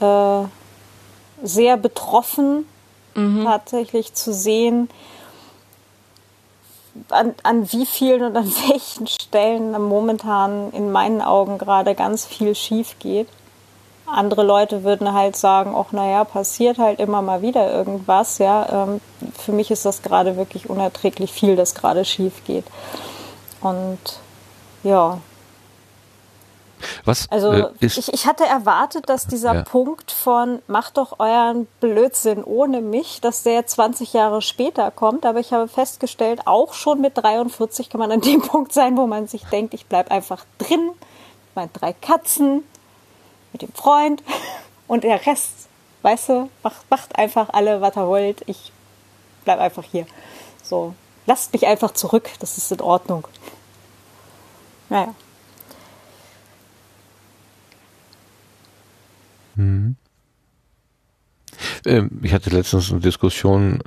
äh, 0.00 0.42
sehr 1.42 1.76
betroffen, 1.76 2.66
mhm. 3.14 3.44
tatsächlich 3.44 4.14
zu 4.14 4.32
sehen, 4.32 4.88
an, 7.10 7.34
an 7.42 7.70
wie 7.72 7.86
vielen 7.86 8.22
und 8.22 8.36
an 8.36 8.52
welchen 8.68 9.06
Stellen 9.06 9.72
momentan 9.82 10.70
in 10.72 10.92
meinen 10.92 11.22
Augen 11.22 11.58
gerade 11.58 11.94
ganz 11.94 12.24
viel 12.24 12.54
schief 12.54 12.96
geht. 12.98 13.28
Andere 14.06 14.42
Leute 14.42 14.84
würden 14.84 15.12
halt 15.12 15.36
sagen, 15.36 15.74
ach 15.76 15.92
naja, 15.92 16.24
passiert 16.24 16.78
halt 16.78 16.98
immer 16.98 17.20
mal 17.20 17.42
wieder 17.42 17.70
irgendwas. 17.70 18.38
Ja, 18.38 18.86
ähm, 18.86 19.00
für 19.36 19.52
mich 19.52 19.70
ist 19.70 19.84
das 19.84 20.02
gerade 20.02 20.36
wirklich 20.36 20.70
unerträglich 20.70 21.30
viel, 21.30 21.56
das 21.56 21.74
gerade 21.74 22.06
schief 22.06 22.44
geht. 22.46 22.64
Und 23.60 23.98
ja, 24.82 25.18
was 27.04 27.30
also 27.30 27.52
äh, 27.52 27.70
ich, 27.80 28.12
ich 28.12 28.26
hatte 28.26 28.44
erwartet, 28.44 29.08
dass 29.08 29.26
dieser 29.26 29.54
ja. 29.54 29.62
Punkt 29.62 30.10
von 30.10 30.62
macht 30.66 30.96
doch 30.96 31.18
euren 31.18 31.66
Blödsinn 31.80 32.44
ohne 32.44 32.80
mich, 32.80 33.20
dass 33.20 33.42
der 33.42 33.66
20 33.66 34.12
Jahre 34.12 34.42
später 34.42 34.90
kommt, 34.90 35.26
aber 35.26 35.40
ich 35.40 35.52
habe 35.52 35.68
festgestellt, 35.68 36.42
auch 36.46 36.74
schon 36.74 37.00
mit 37.00 37.16
43 37.16 37.90
kann 37.90 37.98
man 37.98 38.12
an 38.12 38.20
dem 38.20 38.40
Punkt 38.42 38.72
sein, 38.72 38.96
wo 38.96 39.06
man 39.06 39.26
sich 39.26 39.44
denkt, 39.46 39.74
ich 39.74 39.86
bleibe 39.86 40.10
einfach 40.10 40.44
drin, 40.58 40.86
mit 40.86 41.56
meinen 41.56 41.72
drei 41.72 41.92
Katzen, 41.92 42.64
mit 43.52 43.62
dem 43.62 43.72
Freund 43.72 44.22
und 44.88 45.04
der 45.04 45.26
Rest, 45.26 45.68
weißt 46.02 46.28
du, 46.30 46.50
macht, 46.62 46.90
macht 46.90 47.18
einfach 47.18 47.48
alle, 47.50 47.80
was 47.80 47.96
ihr 47.96 48.06
wollt, 48.06 48.42
ich 48.46 48.72
bleibe 49.44 49.62
einfach 49.62 49.84
hier. 49.84 50.06
So, 50.62 50.94
lasst 51.26 51.52
mich 51.52 51.66
einfach 51.66 51.92
zurück, 51.92 52.28
das 52.40 52.58
ist 52.58 52.70
in 52.72 52.80
Ordnung. 52.80 53.26
Naja. 54.88 55.14
Mhm. 59.58 59.96
Ich 62.22 62.32
hatte 62.32 62.50
letztens 62.50 62.90
eine 62.90 63.00
Diskussion, 63.00 63.82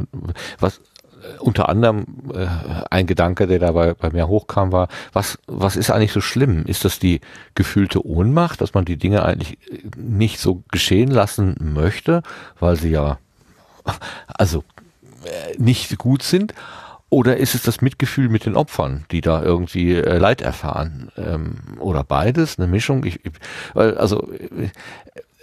was 0.60 0.78
äh, 0.78 1.38
unter 1.40 1.70
anderem 1.70 2.06
äh, 2.34 2.48
ein 2.90 3.08
Gedanke, 3.08 3.48
der 3.48 3.60
dabei 3.60 3.94
bei 3.94 4.12
mir 4.12 4.28
hochkam, 4.28 4.72
war, 4.72 4.90
was, 5.14 5.40
was 5.48 5.78
ist 5.78 5.90
eigentlich 5.90 6.12
so 6.12 6.22
schlimm? 6.22 6.66
Ist 6.66 6.84
das 6.84 7.00
die 7.00 7.22
gefühlte 7.56 8.06
Ohnmacht, 8.06 8.60
dass 8.60 8.74
man 8.74 8.86
die 8.86 8.98
Dinge 8.98 9.24
eigentlich 9.24 9.58
nicht 9.96 10.40
so 10.40 10.64
geschehen 10.72 11.10
lassen 11.10 11.56
möchte, 11.60 12.24
weil 12.60 12.76
sie 12.76 12.90
ja 12.90 13.18
also 14.28 14.64
äh, 15.24 15.58
nicht 15.58 15.98
gut 15.98 16.24
sind? 16.24 16.54
Oder 17.10 17.38
ist 17.38 17.56
es 17.56 17.64
das 17.64 17.82
Mitgefühl 17.82 18.30
mit 18.30 18.46
den 18.46 18.56
Opfern, 18.56 19.06
die 19.12 19.20
da 19.20 19.44
irgendwie 19.44 19.96
äh, 19.96 20.18
Leid 20.18 20.42
erfahren? 20.42 21.12
Ähm, 21.18 21.58
oder 21.80 22.06
beides, 22.06 22.58
eine 22.58 22.68
Mischung? 22.68 23.04
Ich, 23.06 23.20
ich, 23.26 23.34
also 23.76 24.30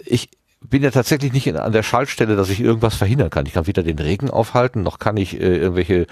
ich 0.09 0.29
bin 0.61 0.83
ja 0.83 0.91
tatsächlich 0.91 1.31
nicht 1.31 1.47
in, 1.47 1.55
an 1.55 1.71
der 1.71 1.83
Schaltstelle, 1.83 2.35
dass 2.35 2.49
ich 2.49 2.59
irgendwas 2.59 2.95
verhindern 2.95 3.29
kann. 3.29 3.45
Ich 3.45 3.53
kann 3.53 3.67
weder 3.67 3.81
den 3.81 3.97
Regen 3.97 4.29
aufhalten, 4.29 4.83
noch 4.83 4.99
kann 4.99 5.15
ich 5.15 5.39
äh, 5.39 5.57
irgendwelche 5.57 6.05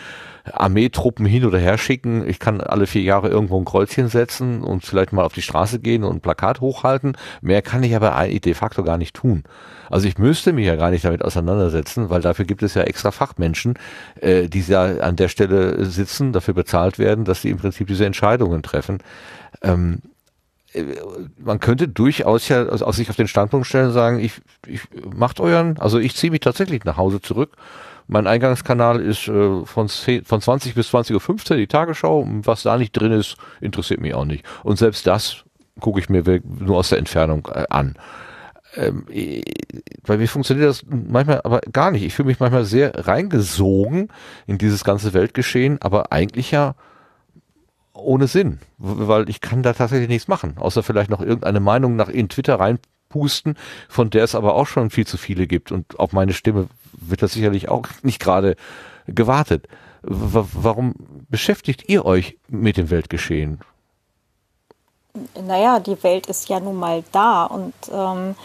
Armeetruppen 0.45 1.25
hin 1.25 1.43
oder 1.43 1.59
her 1.59 1.77
schicken. 1.77 2.27
Ich 2.27 2.39
kann 2.39 2.61
alle 2.61 2.87
vier 2.87 3.01
Jahre 3.01 3.27
irgendwo 3.27 3.59
ein 3.59 3.65
Kreuzchen 3.65 4.07
setzen 4.07 4.63
und 4.63 4.85
vielleicht 4.85 5.11
mal 5.11 5.25
auf 5.25 5.33
die 5.33 5.41
Straße 5.41 5.79
gehen 5.79 6.05
und 6.05 6.17
ein 6.17 6.21
Plakat 6.21 6.61
hochhalten. 6.61 7.17
Mehr 7.41 7.61
kann 7.61 7.83
ich 7.83 7.93
aber 7.93 8.25
de 8.25 8.53
facto 8.53 8.83
gar 8.83 8.97
nicht 8.97 9.15
tun. 9.15 9.43
Also 9.89 10.07
ich 10.07 10.17
müsste 10.17 10.53
mich 10.53 10.65
ja 10.65 10.77
gar 10.77 10.91
nicht 10.91 11.03
damit 11.03 11.23
auseinandersetzen, 11.23 12.09
weil 12.09 12.21
dafür 12.21 12.45
gibt 12.45 12.63
es 12.63 12.73
ja 12.73 12.83
extra 12.83 13.11
Fachmenschen, 13.11 13.77
äh, 14.21 14.47
die 14.47 14.61
ja 14.61 14.97
an 14.99 15.17
der 15.17 15.27
Stelle 15.27 15.83
sitzen, 15.85 16.31
dafür 16.31 16.53
bezahlt 16.53 16.99
werden, 16.99 17.25
dass 17.25 17.41
sie 17.41 17.49
im 17.49 17.57
Prinzip 17.57 17.87
diese 17.87 18.05
Entscheidungen 18.05 18.63
treffen. 18.63 18.99
Ähm, 19.61 19.99
man 21.37 21.59
könnte 21.59 21.87
durchaus 21.87 22.47
ja 22.49 22.65
aus 22.65 22.95
sich 22.95 23.09
auf 23.09 23.15
den 23.15 23.27
Standpunkt 23.27 23.67
stellen 23.67 23.87
und 23.87 23.93
sagen, 23.93 24.19
ich, 24.19 24.33
ich 24.65 24.81
macht 25.15 25.39
euren, 25.39 25.77
also 25.79 25.97
ich 25.97 26.15
ziehe 26.15 26.31
mich 26.31 26.41
tatsächlich 26.41 26.83
nach 26.83 26.97
Hause 26.97 27.21
zurück. 27.21 27.55
Mein 28.07 28.27
Eingangskanal 28.27 29.01
ist 29.01 29.27
äh, 29.27 29.65
von, 29.65 29.89
10, 29.89 30.23
von 30.25 30.39
20 30.39 30.75
bis 30.75 30.93
20.15 30.93 31.51
Uhr 31.51 31.57
die 31.57 31.67
Tagesschau. 31.67 32.25
Was 32.43 32.63
da 32.63 32.77
nicht 32.77 32.93
drin 32.93 33.11
ist, 33.11 33.35
interessiert 33.59 33.99
mich 33.99 34.13
auch 34.13 34.25
nicht. 34.25 34.45
Und 34.63 34.77
selbst 34.77 35.05
das 35.07 35.43
gucke 35.79 35.99
ich 35.99 36.09
mir 36.09 36.23
nur 36.43 36.77
aus 36.77 36.89
der 36.89 36.99
Entfernung 36.99 37.47
äh, 37.53 37.65
an. 37.69 37.95
Ähm, 38.75 39.05
bei 40.05 40.17
mir 40.17 40.27
funktioniert 40.27 40.69
das 40.69 40.85
manchmal 40.87 41.41
aber 41.43 41.61
gar 41.71 41.91
nicht. 41.91 42.03
Ich 42.03 42.13
fühle 42.13 42.27
mich 42.27 42.39
manchmal 42.39 42.65
sehr 42.65 43.07
reingesogen 43.07 44.09
in 44.45 44.57
dieses 44.57 44.83
ganze 44.83 45.13
Weltgeschehen, 45.13 45.81
aber 45.81 46.11
eigentlich 46.11 46.51
ja 46.51 46.75
ohne 47.97 48.27
Sinn, 48.27 48.59
weil 48.77 49.29
ich 49.29 49.41
kann 49.41 49.63
da 49.63 49.73
tatsächlich 49.73 50.09
nichts 50.09 50.27
machen, 50.27 50.57
außer 50.57 50.83
vielleicht 50.83 51.09
noch 51.09 51.21
irgendeine 51.21 51.59
Meinung 51.59 51.95
nach 51.95 52.09
in 52.09 52.29
Twitter 52.29 52.59
reinpusten, 52.59 53.57
von 53.89 54.09
der 54.09 54.23
es 54.23 54.35
aber 54.35 54.55
auch 54.55 54.67
schon 54.67 54.89
viel 54.89 55.07
zu 55.07 55.17
viele 55.17 55.47
gibt 55.47 55.71
und 55.71 55.99
auf 55.99 56.13
meine 56.13 56.33
Stimme 56.33 56.67
wird 56.93 57.21
das 57.21 57.33
sicherlich 57.33 57.69
auch 57.69 57.87
nicht 58.03 58.19
gerade 58.19 58.55
gewartet. 59.07 59.67
W 60.03 60.43
warum 60.53 60.95
beschäftigt 61.29 61.89
ihr 61.89 62.05
euch 62.05 62.37
mit 62.47 62.77
dem 62.77 62.89
Weltgeschehen? 62.89 63.59
Naja, 65.45 65.79
die 65.79 66.01
Welt 66.03 66.27
ist 66.27 66.47
ja 66.47 66.59
nun 66.59 66.75
mal 66.75 67.03
da 67.11 67.45
und 67.45 67.73
ähm, 67.91 68.35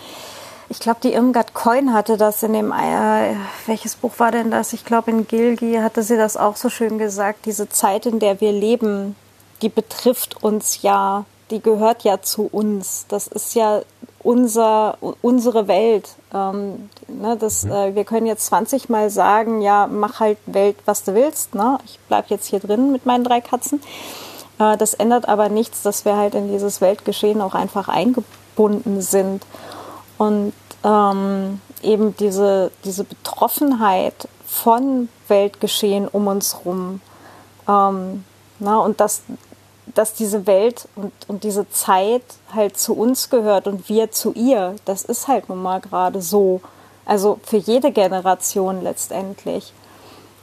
ich 0.72 0.78
glaube, 0.78 1.00
die 1.02 1.12
Irmgard 1.12 1.52
Coin 1.52 1.92
hatte 1.92 2.16
das 2.16 2.42
in 2.42 2.54
dem, 2.54 2.72
äh, 2.72 3.34
welches 3.66 3.94
Buch 3.94 4.18
war 4.18 4.32
denn 4.32 4.50
das? 4.50 4.72
Ich 4.72 4.86
glaube, 4.86 5.10
in 5.10 5.28
Gilgi 5.28 5.74
hatte 5.74 6.02
sie 6.02 6.16
das 6.16 6.38
auch 6.38 6.56
so 6.56 6.70
schön 6.70 6.96
gesagt, 6.96 7.44
diese 7.44 7.68
Zeit, 7.68 8.06
in 8.06 8.20
der 8.20 8.40
wir 8.40 8.52
leben, 8.52 9.14
die 9.62 9.68
betrifft 9.68 10.42
uns 10.42 10.82
ja, 10.82 11.24
die 11.50 11.60
gehört 11.60 12.04
ja 12.04 12.20
zu 12.20 12.48
uns. 12.50 13.06
Das 13.08 13.26
ist 13.26 13.54
ja 13.54 13.82
unser, 14.22 14.98
unsere 15.22 15.68
Welt. 15.68 16.10
Ähm, 16.34 16.90
ne, 17.08 17.36
das, 17.36 17.64
mhm. 17.64 17.72
äh, 17.72 17.94
wir 17.94 18.04
können 18.04 18.26
jetzt 18.26 18.46
20 18.46 18.88
Mal 18.88 19.10
sagen, 19.10 19.60
ja, 19.60 19.86
mach 19.86 20.20
halt 20.20 20.38
Welt, 20.46 20.76
was 20.84 21.04
du 21.04 21.14
willst. 21.14 21.54
Ne? 21.54 21.78
Ich 21.84 21.98
bleib 22.08 22.30
jetzt 22.30 22.46
hier 22.46 22.60
drin 22.60 22.92
mit 22.92 23.06
meinen 23.06 23.24
drei 23.24 23.40
Katzen. 23.40 23.80
Äh, 24.58 24.76
das 24.76 24.94
ändert 24.94 25.28
aber 25.28 25.48
nichts, 25.48 25.82
dass 25.82 26.04
wir 26.04 26.16
halt 26.16 26.34
in 26.34 26.50
dieses 26.50 26.80
Weltgeschehen 26.80 27.40
auch 27.40 27.54
einfach 27.54 27.88
eingebunden 27.88 29.00
sind. 29.00 29.44
Und 30.18 30.52
ähm, 30.84 31.60
eben 31.82 32.16
diese, 32.16 32.70
diese 32.84 33.04
Betroffenheit 33.04 34.28
von 34.46 35.08
Weltgeschehen 35.28 36.08
um 36.08 36.26
uns 36.26 36.64
rum. 36.64 37.00
Ähm, 37.68 38.24
na, 38.58 38.78
und 38.78 39.00
das, 39.00 39.22
dass 39.94 40.14
diese 40.14 40.46
Welt 40.46 40.88
und, 40.96 41.12
und 41.28 41.44
diese 41.44 41.68
Zeit 41.70 42.22
halt 42.54 42.78
zu 42.78 42.94
uns 42.94 43.30
gehört 43.30 43.66
und 43.66 43.88
wir 43.88 44.10
zu 44.10 44.32
ihr. 44.32 44.76
Das 44.84 45.04
ist 45.04 45.28
halt 45.28 45.48
nun 45.48 45.62
mal 45.62 45.80
gerade 45.80 46.22
so. 46.22 46.60
Also 47.04 47.40
für 47.44 47.56
jede 47.56 47.92
Generation 47.92 48.82
letztendlich. 48.82 49.72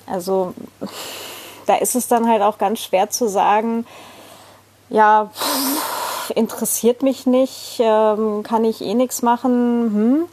Also 0.05 0.53
da 1.65 1.75
ist 1.75 1.95
es 1.95 2.07
dann 2.07 2.27
halt 2.27 2.41
auch 2.41 2.57
ganz 2.57 2.79
schwer 2.79 3.09
zu 3.09 3.27
sagen, 3.27 3.85
ja, 4.89 5.29
interessiert 6.35 7.03
mich 7.03 7.25
nicht, 7.25 7.79
ähm, 7.79 8.43
kann 8.43 8.65
ich 8.65 8.81
eh 8.81 8.93
nichts 8.93 9.21
machen. 9.21 10.27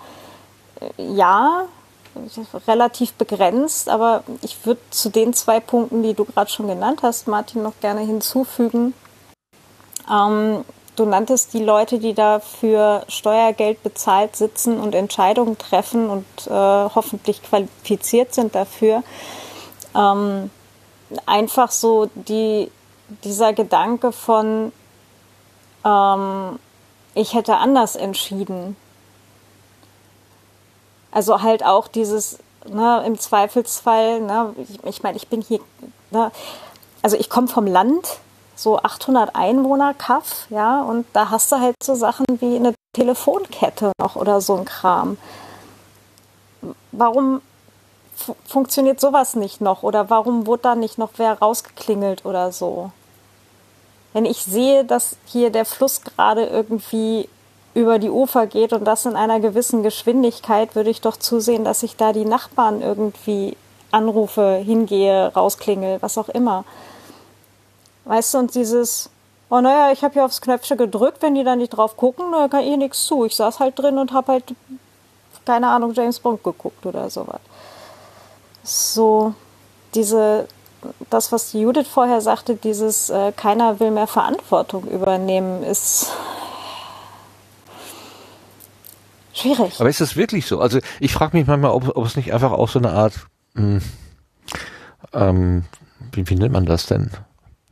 Hm. 0.99 1.17
Ja, 1.17 1.64
relativ 2.67 3.12
begrenzt, 3.14 3.89
aber 3.89 4.23
ich 4.43 4.64
würde 4.64 4.81
zu 4.91 5.11
den 5.11 5.35
zwei 5.35 5.61
Punkten, 5.61 6.03
die 6.03 6.14
du 6.14 6.25
gerade 6.25 6.51
schon 6.51 6.67
genannt 6.67 7.01
hast, 7.03 7.29
Martin, 7.29 7.62
noch 7.62 7.79
gerne 7.81 8.01
hinzufügen. 8.01 8.95
Ähm, 10.11 10.65
du 10.97 11.05
nanntest 11.05 11.53
die 11.53 11.63
Leute, 11.63 11.99
die 11.99 12.15
da 12.15 12.41
für 12.41 13.05
Steuergeld 13.09 13.83
bezahlt 13.83 14.37
sitzen 14.37 14.79
und 14.79 14.95
Entscheidungen 14.95 15.59
treffen 15.59 16.09
und 16.09 16.27
äh, 16.47 16.51
hoffentlich 16.51 17.43
qualifiziert 17.43 18.35
sind 18.35 18.55
dafür. 18.55 19.03
Ähm, 19.95 20.51
einfach 21.27 21.71
so 21.71 22.09
die, 22.15 22.71
dieser 23.25 23.53
Gedanke 23.53 24.13
von, 24.13 24.73
ähm, 25.85 26.59
ich 27.15 27.35
hätte 27.35 27.57
anders 27.57 27.97
entschieden 27.97 28.77
also 31.17 31.41
halt 31.41 31.65
auch 31.65 31.89
dieses, 31.89 32.39
ne, 32.69 33.03
im 33.07 33.19
Zweifelsfall, 33.19 34.21
ne, 34.21 34.55
ich, 34.59 34.85
ich 34.85 35.03
meine, 35.03 35.17
ich 35.17 35.29
bin 35.29 35.41
hier, 35.41 35.61
ne, 36.11 36.31
also 37.01 37.17
ich 37.17 37.31
komme 37.31 37.49
vom 37.49 37.67
Land, 37.67 38.19
so 38.57 38.79
800 38.79 39.37
Einwohner 39.37 39.95
Kaff, 39.95 40.47
ja, 40.51 40.83
und 40.83 41.07
da 41.13 41.31
hast 41.31 41.53
du 41.53 41.61
halt 41.61 41.77
so 41.83 41.95
Sachen 41.95 42.25
wie 42.41 42.57
eine 42.57 42.75
Telefonkette 42.95 43.93
noch 44.01 44.17
oder 44.17 44.41
so 44.41 44.57
ein 44.57 44.65
Kram. 44.65 45.19
Warum 46.91 47.43
funktioniert 48.47 48.99
sowas 48.99 49.37
nicht 49.37 49.61
noch 49.61 49.83
oder 49.83 50.09
warum 50.09 50.47
wurde 50.47 50.63
da 50.63 50.75
nicht 50.75 50.97
noch 50.97 51.11
wer 51.19 51.39
rausgeklingelt 51.39 52.25
oder 52.25 52.51
so? 52.51 52.91
Wenn 54.15 54.25
ich 54.25 54.43
sehe, 54.43 54.85
dass 54.85 55.17
hier 55.27 55.51
der 55.51 55.67
Fluss 55.67 56.01
gerade 56.01 56.47
irgendwie 56.47 57.29
über 57.75 57.99
die 57.99 58.09
Ufer 58.09 58.47
geht 58.47 58.73
und 58.73 58.85
das 58.87 59.05
in 59.05 59.17
einer 59.17 59.39
gewissen 59.39 59.83
Geschwindigkeit, 59.83 60.75
würde 60.75 60.89
ich 60.89 61.03
doch 61.03 61.19
zusehen, 61.19 61.65
dass 61.65 61.83
ich 61.83 61.97
da 61.97 62.15
die 62.15 62.25
Nachbarn 62.25 62.81
irgendwie 62.81 63.55
anrufe, 63.91 64.63
hingehe, 64.65 65.31
rausklingel, 65.35 66.01
was 66.01 66.17
auch 66.17 66.31
immer. 66.31 66.65
Weißt 68.07 68.35
du, 68.35 68.39
und 68.39 68.55
dieses, 68.55 69.11
oh 69.51 69.61
naja, 69.61 69.93
ich 69.93 70.03
habe 70.03 70.15
hier 70.15 70.25
aufs 70.25 70.41
Knöpfchen 70.41 70.79
gedrückt, 70.79 71.23
wenn 71.23 71.35
die 71.35 71.43
da 71.43 71.57
nicht 71.57 71.71
drauf 71.71 71.97
gucken, 71.97 72.27
da 72.33 72.47
kann 72.49 72.63
ich 72.63 72.77
nichts 72.77 73.05
zu. 73.05 73.25
Ich 73.25 73.35
saß 73.35 73.59
halt 73.59 73.79
drin 73.79 73.99
und 73.99 74.13
habe 74.13 74.33
halt, 74.33 74.55
keine 75.45 75.69
Ahnung, 75.69 75.93
James 75.93 76.21
Bond 76.21 76.43
geguckt 76.45 76.87
oder 76.87 77.11
sowas. 77.11 77.41
So, 78.63 79.35
diese, 79.95 80.47
das, 81.11 81.33
was 81.33 81.53
Judith 81.53 81.89
vorher 81.89 82.21
sagte, 82.21 82.55
dieses, 82.55 83.11
äh, 83.11 83.33
keiner 83.33 83.81
will 83.81 83.91
mehr 83.91 84.07
Verantwortung 84.07 84.85
übernehmen, 84.85 85.65
ist 85.65 86.13
schwierig. 89.33 89.81
Aber 89.81 89.89
ist 89.89 90.01
das 90.01 90.15
wirklich 90.15 90.47
so? 90.47 90.61
Also 90.61 90.79
ich 91.01 91.13
frage 91.13 91.37
mich 91.37 91.49
manchmal, 91.49 91.73
ob, 91.73 91.97
ob 91.97 92.07
es 92.07 92.15
nicht 92.15 92.33
einfach 92.33 92.53
auch 92.53 92.69
so 92.69 92.79
eine 92.79 92.93
Art, 92.93 93.15
mh, 93.55 93.81
ähm, 95.13 95.65
wie, 96.13 96.29
wie 96.29 96.37
nennt 96.37 96.53
man 96.53 96.67
das 96.67 96.87
denn? 96.87 97.11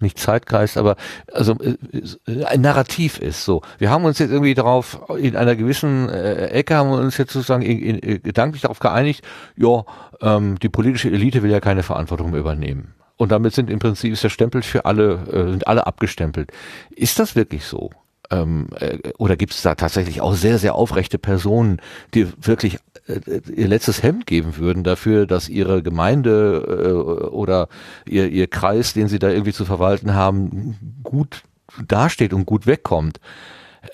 Nicht 0.00 0.18
Zeitgeist, 0.18 0.76
aber 0.76 0.96
also 1.32 1.56
äh, 1.60 2.44
ein 2.44 2.60
Narrativ 2.60 3.18
ist 3.18 3.44
so. 3.44 3.62
Wir 3.78 3.90
haben 3.90 4.04
uns 4.04 4.18
jetzt 4.18 4.30
irgendwie 4.30 4.54
darauf 4.54 5.00
in 5.18 5.36
einer 5.36 5.56
gewissen 5.56 6.08
äh, 6.08 6.48
Ecke 6.48 6.76
haben 6.76 6.90
wir 6.90 6.98
uns 6.98 7.16
jetzt 7.16 7.32
sozusagen 7.32 7.62
in, 7.62 7.78
in, 7.78 7.98
in, 7.98 8.22
gedanklich 8.22 8.62
darauf 8.62 8.80
geeinigt, 8.80 9.24
ja, 9.56 9.84
ähm, 10.20 10.58
die 10.58 10.68
politische 10.68 11.10
Elite 11.10 11.42
will 11.42 11.50
ja 11.50 11.60
keine 11.60 11.82
Verantwortung 11.82 12.30
mehr 12.30 12.40
übernehmen. 12.40 12.94
Und 13.16 13.30
damit 13.30 13.54
sind 13.54 13.70
im 13.70 13.78
Prinzip 13.78 14.12
ist 14.12 14.24
der 14.24 14.28
Stempel 14.28 14.62
für 14.62 14.84
alle, 14.84 15.14
äh, 15.32 15.50
sind 15.50 15.66
alle 15.66 15.86
abgestempelt. 15.86 16.50
Ist 16.90 17.18
das 17.18 17.36
wirklich 17.36 17.64
so? 17.64 17.90
Ähm, 18.30 18.68
äh, 18.78 18.98
oder 19.18 19.36
gibt 19.36 19.52
es 19.52 19.62
da 19.62 19.74
tatsächlich 19.74 20.20
auch 20.20 20.34
sehr, 20.34 20.58
sehr 20.58 20.74
aufrechte 20.74 21.18
Personen, 21.18 21.80
die 22.14 22.26
wirklich 22.40 22.78
äh, 23.06 23.40
ihr 23.54 23.68
letztes 23.68 24.02
Hemd 24.02 24.26
geben 24.26 24.56
würden 24.56 24.82
dafür, 24.82 25.26
dass 25.26 25.48
ihre 25.48 25.82
Gemeinde 25.82 26.64
äh, 26.66 27.26
oder 27.26 27.68
ihr, 28.06 28.28
ihr 28.28 28.46
Kreis, 28.46 28.94
den 28.94 29.08
sie 29.08 29.18
da 29.18 29.28
irgendwie 29.28 29.52
zu 29.52 29.64
verwalten 29.64 30.14
haben, 30.14 31.00
gut 31.02 31.42
dasteht 31.86 32.32
und 32.32 32.46
gut 32.46 32.66
wegkommt? 32.66 33.20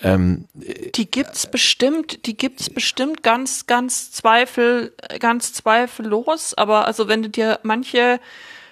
Ähm, 0.01 0.45
die 0.53 1.09
gibt's 1.09 1.47
bestimmt, 1.47 2.25
die 2.25 2.37
gibt's 2.37 2.69
bestimmt 2.69 3.23
ganz, 3.23 3.67
ganz 3.67 4.11
zweifel, 4.11 4.93
ganz 5.19 5.53
zweifellos. 5.53 6.53
Aber 6.53 6.85
also 6.85 7.07
wenn 7.07 7.21
du 7.21 7.29
dir 7.29 7.59
manche 7.63 8.19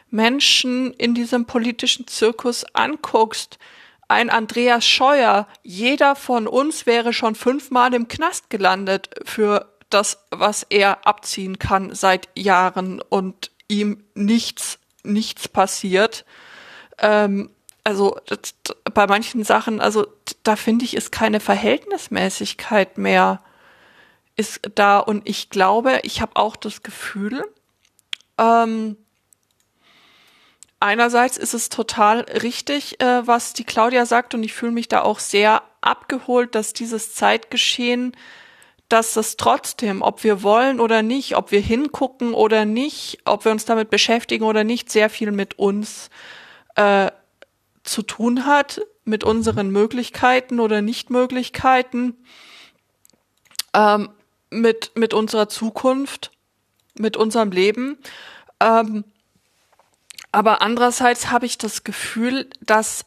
Menschen 0.10 0.94
in 0.94 1.14
diesem 1.14 1.46
politischen 1.46 2.08
Zirkus 2.08 2.66
anguckst, 2.74 3.60
ein 4.10 4.30
Andreas 4.30 4.86
Scheuer, 4.86 5.48
jeder 5.64 6.16
von 6.16 6.48
uns 6.48 6.86
wäre 6.86 7.14
schon 7.14 7.36
fünfmal 7.36 7.94
im 7.94 8.08
Knast 8.08 8.50
gelandet 8.50 9.10
für 9.24 9.70
das, 9.90 10.26
was 10.32 10.64
er 10.64 11.08
abziehen 11.08 11.60
kann 11.60 11.96
seit 11.96 12.28
Jahren 12.36 13.02
und 13.02 13.52
ihm 13.68 14.04
nichts, 14.16 14.80
nichts 15.04 15.48
passiert. 15.48 16.26
Ähm, 16.98 17.52
also 17.84 18.18
bei 18.94 19.08
manchen 19.08 19.44
Sachen, 19.44 19.80
also 19.80 20.08
da 20.44 20.56
finde 20.56 20.86
ich, 20.86 20.96
ist 20.96 21.12
keine 21.12 21.40
Verhältnismäßigkeit 21.40 22.98
mehr 22.98 23.42
ist 24.36 24.62
da 24.74 25.00
und 25.00 25.28
ich 25.28 25.50
glaube, 25.50 26.00
ich 26.04 26.22
habe 26.22 26.36
auch 26.36 26.56
das 26.56 26.82
Gefühl, 26.82 27.44
ähm, 28.38 28.96
einerseits 30.80 31.38
ist 31.38 31.54
es 31.54 31.70
total 31.70 32.22
richtig, 32.22 33.02
äh, 33.02 33.26
was 33.28 33.54
die 33.54 33.64
Claudia 33.64 34.06
sagt, 34.06 34.34
und 34.34 34.44
ich 34.44 34.54
fühle 34.54 34.72
mich 34.72 34.88
da 34.88 35.02
auch 35.02 35.20
sehr 35.20 35.64
abgeholt, 35.82 36.56
dass 36.56 36.74
dieses 36.74 37.14
Zeitgeschehen, 37.14 38.16
dass 38.88 39.14
das 39.14 39.38
trotzdem, 39.38 40.02
ob 40.02 40.24
wir 40.24 40.42
wollen 40.42 40.80
oder 40.80 41.04
nicht, 41.04 41.36
ob 41.36 41.52
wir 41.52 41.60
hingucken 41.60 42.34
oder 42.34 42.66
nicht, 42.66 43.20
ob 43.26 43.46
wir 43.46 43.52
uns 43.52 43.66
damit 43.66 43.90
beschäftigen 43.90 44.44
oder 44.44 44.64
nicht, 44.64 44.92
sehr 44.92 45.10
viel 45.10 45.32
mit 45.32 45.60
uns 45.60 46.10
äh, 46.76 47.12
zu 47.84 48.02
tun 48.02 48.46
hat, 48.46 48.82
mit 49.06 49.24
unseren 49.24 49.70
Möglichkeiten 49.70 50.60
oder 50.60 50.82
Nichtmöglichkeiten, 50.82 52.16
ähm, 53.74 54.10
mit, 54.50 54.92
mit 54.96 55.14
unserer 55.14 55.50
Zukunft, 55.50 56.32
mit 56.96 57.16
unserem 57.16 57.52
Leben. 57.52 57.98
Ähm, 58.60 59.04
aber 60.32 60.62
andererseits 60.62 61.32
habe 61.32 61.46
ich 61.46 61.58
das 61.58 61.84
Gefühl, 61.84 62.50
dass 62.62 63.06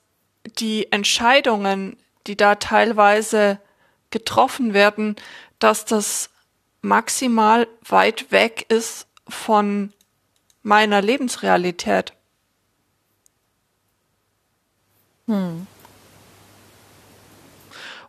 die 0.58 0.90
Entscheidungen, 0.90 1.96
die 2.26 2.36
da 2.36 2.56
teilweise 2.56 3.60
getroffen 4.10 4.74
werden, 4.74 5.16
dass 5.58 5.84
das 5.84 6.30
maximal 6.80 7.68
weit 7.88 8.32
weg 8.32 8.66
ist 8.68 9.06
von 9.28 9.92
meiner 10.62 11.00
Lebensrealität. 11.00 12.12
Hm. 15.26 15.66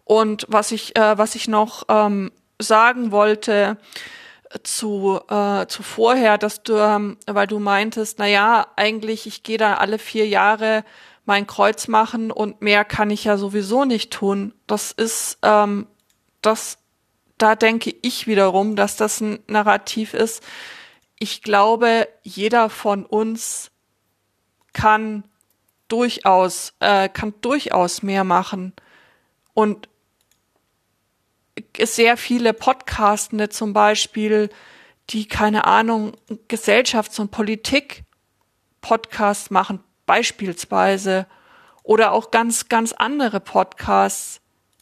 Und 0.05 0.45
was 0.49 0.71
ich, 0.71 0.95
äh, 0.97 1.17
was 1.17 1.35
ich 1.35 1.47
noch 1.47 1.83
ähm, 1.87 2.31
sagen 2.59 3.11
wollte, 3.11 3.77
zu, 4.63 5.19
äh, 5.29 5.65
zu 5.67 5.83
vorher, 5.83 6.37
dass 6.37 6.63
du, 6.63 6.75
ähm, 6.75 7.17
weil 7.25 7.47
du 7.47 7.59
meintest, 7.59 8.19
na 8.19 8.27
ja, 8.27 8.67
eigentlich, 8.75 9.25
ich 9.27 9.43
gehe 9.43 9.57
da 9.57 9.75
alle 9.75 9.99
vier 9.99 10.27
Jahre 10.27 10.83
mein 11.25 11.47
Kreuz 11.47 11.87
machen 11.87 12.31
und 12.31 12.61
mehr 12.61 12.83
kann 12.83 13.09
ich 13.09 13.23
ja 13.23 13.37
sowieso 13.37 13.85
nicht 13.85 14.11
tun. 14.11 14.53
Das 14.67 14.91
ist, 14.91 15.39
ähm, 15.41 15.87
das, 16.41 16.77
da 17.37 17.55
denke 17.55 17.95
ich 18.01 18.27
wiederum, 18.27 18.75
dass 18.75 18.97
das 18.97 19.21
ein 19.21 19.39
Narrativ 19.47 20.13
ist. 20.13 20.43
Ich 21.17 21.41
glaube, 21.41 22.07
jeder 22.23 22.69
von 22.69 23.05
uns 23.05 23.71
kann 24.73 25.23
durchaus, 25.87 26.73
äh, 26.79 27.07
kann 27.07 27.33
durchaus 27.41 28.03
mehr 28.03 28.23
machen. 28.23 28.73
Und 29.53 29.87
sehr 31.79 32.17
viele 32.17 32.53
Podcastende 32.53 33.49
zum 33.49 33.73
Beispiel, 33.73 34.49
die 35.09 35.27
keine 35.27 35.65
Ahnung, 35.65 36.13
Gesellschafts- 36.47 37.19
und 37.19 37.31
Politik-Podcasts 37.31 39.49
machen, 39.49 39.83
beispielsweise, 40.05 41.25
oder 41.83 42.11
auch 42.13 42.31
ganz, 42.31 42.69
ganz 42.69 42.93
andere 42.93 43.41
Podcasts, 43.41 44.39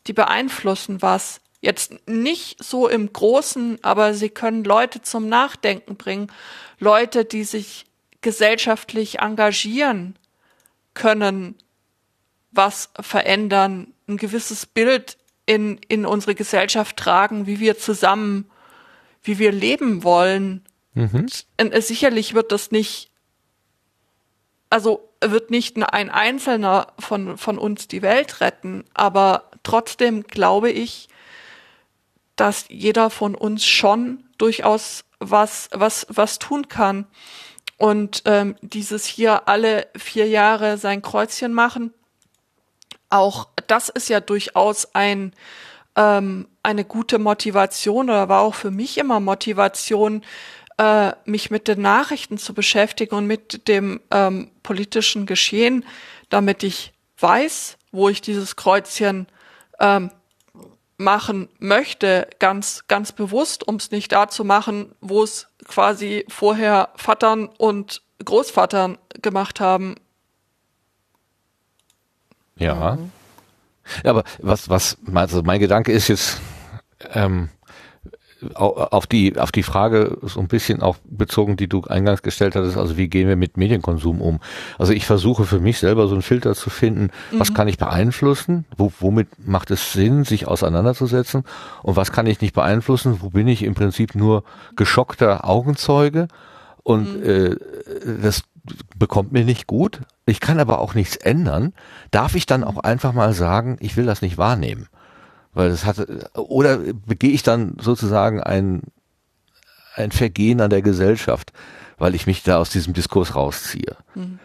die 0.08 0.14
beeinflussen 0.14 1.02
was. 1.02 1.42
Jetzt 1.60 2.08
nicht 2.08 2.64
so 2.64 2.88
im 2.88 3.12
Großen, 3.12 3.84
aber 3.84 4.14
sie 4.14 4.30
können 4.30 4.64
Leute 4.64 5.02
zum 5.02 5.28
Nachdenken 5.28 5.98
bringen. 5.98 6.32
Leute, 6.80 7.26
die 7.26 7.44
sich 7.44 7.86
gesellschaftlich 8.22 9.20
engagieren, 9.20 10.18
können 10.94 11.56
was 12.52 12.90
verändern, 13.00 13.94
ein 14.08 14.18
gewisses 14.18 14.66
Bild 14.66 15.18
in, 15.46 15.80
in 15.88 16.06
unsere 16.06 16.36
Gesellschaft 16.36 16.98
tragen, 16.98 17.48
wie 17.48 17.60
wir 17.60 17.78
zusammen, 17.78 18.50
wie 19.24 19.40
wir 19.40 19.52
leben 19.52 20.04
wollen. 20.04 20.64
Mhm. 20.94 21.28
Äh, 21.58 21.82
sicherlich 21.82 22.34
wird 22.34 22.52
das 22.52 22.72
nicht, 22.72 23.12
also 24.70 25.10
wird 25.24 25.52
nicht 25.52 25.82
ein 25.82 26.10
Einzelner 26.10 26.88
von, 27.00 27.38
von 27.38 27.58
uns 27.58 27.88
die 27.88 28.02
Welt 28.02 28.42
retten, 28.42 28.84
aber 28.94 29.52
trotzdem 29.64 30.24
glaube 30.24 30.72
ich, 30.72 31.10
dass 32.36 32.66
jeder 32.70 33.10
von 33.10 33.36
uns 33.36 33.66
schon 33.66 34.24
durchaus 34.38 35.06
was, 35.20 35.70
was, 35.72 36.08
was 36.10 36.40
tun 36.40 36.68
kann. 36.68 37.06
Und 37.78 38.24
ähm, 38.26 38.56
dieses 38.62 39.06
hier 39.06 39.48
alle 39.48 39.88
vier 39.98 40.28
Jahre 40.28 40.78
sein 40.78 41.02
Kreuzchen 41.02 41.54
machen, 41.54 41.94
auch 43.12 43.48
das 43.68 43.90
ist 43.90 44.10
ja 44.10 44.20
durchaus 44.20 44.94
ein, 44.94 45.34
ähm, 45.96 46.48
eine 46.64 46.86
gute 46.86 47.20
Motivation 47.20 48.10
oder 48.10 48.30
war 48.30 48.42
auch 48.42 48.56
für 48.56 48.72
mich 48.72 48.98
immer 48.98 49.20
Motivation, 49.20 50.24
äh, 50.78 51.12
mich 51.26 51.52
mit 51.52 51.68
den 51.68 51.82
Nachrichten 51.82 52.38
zu 52.38 52.54
beschäftigen 52.54 53.16
und 53.16 53.28
mit 53.28 53.68
dem 53.68 54.02
ähm, 54.12 54.52
politischen 54.64 55.26
Geschehen, 55.26 55.86
damit 56.30 56.64
ich 56.64 56.94
weiß, 57.20 57.78
wo 57.92 58.10
ich 58.10 58.22
dieses 58.22 58.56
Kreuzchen 58.56 59.28
ähm, 59.80 60.12
machen 60.98 61.50
möchte, 61.60 62.28
ganz, 62.40 62.84
ganz 62.88 63.12
bewusst, 63.12 63.68
um 63.68 63.76
es 63.76 63.92
nicht 63.92 64.12
da 64.12 64.28
zu 64.28 64.46
machen, 64.46 64.94
wo 65.02 65.24
es 65.24 65.48
quasi 65.68 66.26
vorher 66.30 66.90
Vatern 66.96 67.50
und 67.58 68.02
Großvatern 68.24 68.98
gemacht 69.22 69.60
haben, 69.60 69.96
ja. 72.62 72.96
Mhm. 72.96 73.12
Aber 74.04 74.24
was, 74.40 74.70
was, 74.70 74.98
also 75.14 75.42
mein 75.44 75.60
Gedanke 75.60 75.92
ist 75.92 76.08
jetzt, 76.08 76.40
ähm, 77.14 77.50
auf 78.56 79.06
die, 79.06 79.38
auf 79.38 79.52
die 79.52 79.62
Frage 79.62 80.18
so 80.24 80.40
ein 80.40 80.48
bisschen 80.48 80.82
auch 80.82 80.98
bezogen, 81.06 81.58
die 81.58 81.68
du 81.68 81.84
eingangs 81.84 82.24
gestellt 82.24 82.56
hattest, 82.56 82.76
also 82.76 82.98
wie 82.98 83.08
gehen 83.08 83.28
wir 83.28 83.36
mit 83.36 83.56
Medienkonsum 83.56 84.20
um? 84.20 84.40
Also 84.80 84.94
ich 84.94 85.06
versuche 85.06 85.46
für 85.46 85.60
mich 85.60 85.78
selber 85.78 86.08
so 86.08 86.14
einen 86.14 86.24
Filter 86.24 86.56
zu 86.56 86.72
finden, 86.72 87.12
mhm. 87.32 87.40
was 87.40 87.54
kann 87.54 87.68
ich 87.68 87.78
beeinflussen, 87.78 88.66
wo, 88.78 88.92
womit 89.00 89.28
macht 89.46 89.70
es 89.70 89.94
Sinn, 89.94 90.24
sich 90.24 90.48
auseinanderzusetzen 90.48 91.44
und 91.84 91.96
was 91.96 92.12
kann 92.12 92.26
ich 92.26 92.42
nicht 92.42 92.56
beeinflussen, 92.56 93.18
wo 93.22 93.30
bin 93.30 93.48
ich 93.48 93.62
im 93.64 93.76
Prinzip 93.76 94.16
nur 94.16 94.44
geschockter 94.76 95.48
Augenzeuge 95.48 96.28
Und 96.84 97.24
äh, 97.24 97.56
das 98.24 98.44
bekommt 98.98 99.32
mir 99.32 99.44
nicht 99.44 99.68
gut. 99.68 100.02
Ich 100.26 100.40
kann 100.40 100.60
aber 100.60 100.80
auch 100.80 100.94
nichts 100.94 101.16
ändern. 101.16 101.74
Darf 102.12 102.36
ich 102.36 102.46
dann 102.46 102.64
auch 102.64 102.78
einfach 102.78 103.14
mal 103.14 103.34
sagen, 103.34 103.78
ich 103.80 103.98
will 103.98 104.06
das 104.06 104.22
nicht 104.22 104.38
wahrnehmen? 104.38 104.88
Weil 105.54 105.70
das 105.70 105.86
hat, 105.86 106.06
oder 106.36 106.78
begehe 107.06 107.32
ich 107.32 107.44
dann 107.44 107.76
sozusagen 107.80 108.42
ein, 108.42 108.84
ein 109.96 110.12
Vergehen 110.12 110.62
an 110.62 110.70
der 110.70 110.82
Gesellschaft, 110.82 111.52
weil 111.98 112.16
ich 112.16 112.28
mich 112.28 112.44
da 112.44 112.58
aus 112.58 112.70
diesem 112.70 112.94
Diskurs 112.94 113.36
rausziehe? 113.36 113.98
Mhm. 114.16 114.40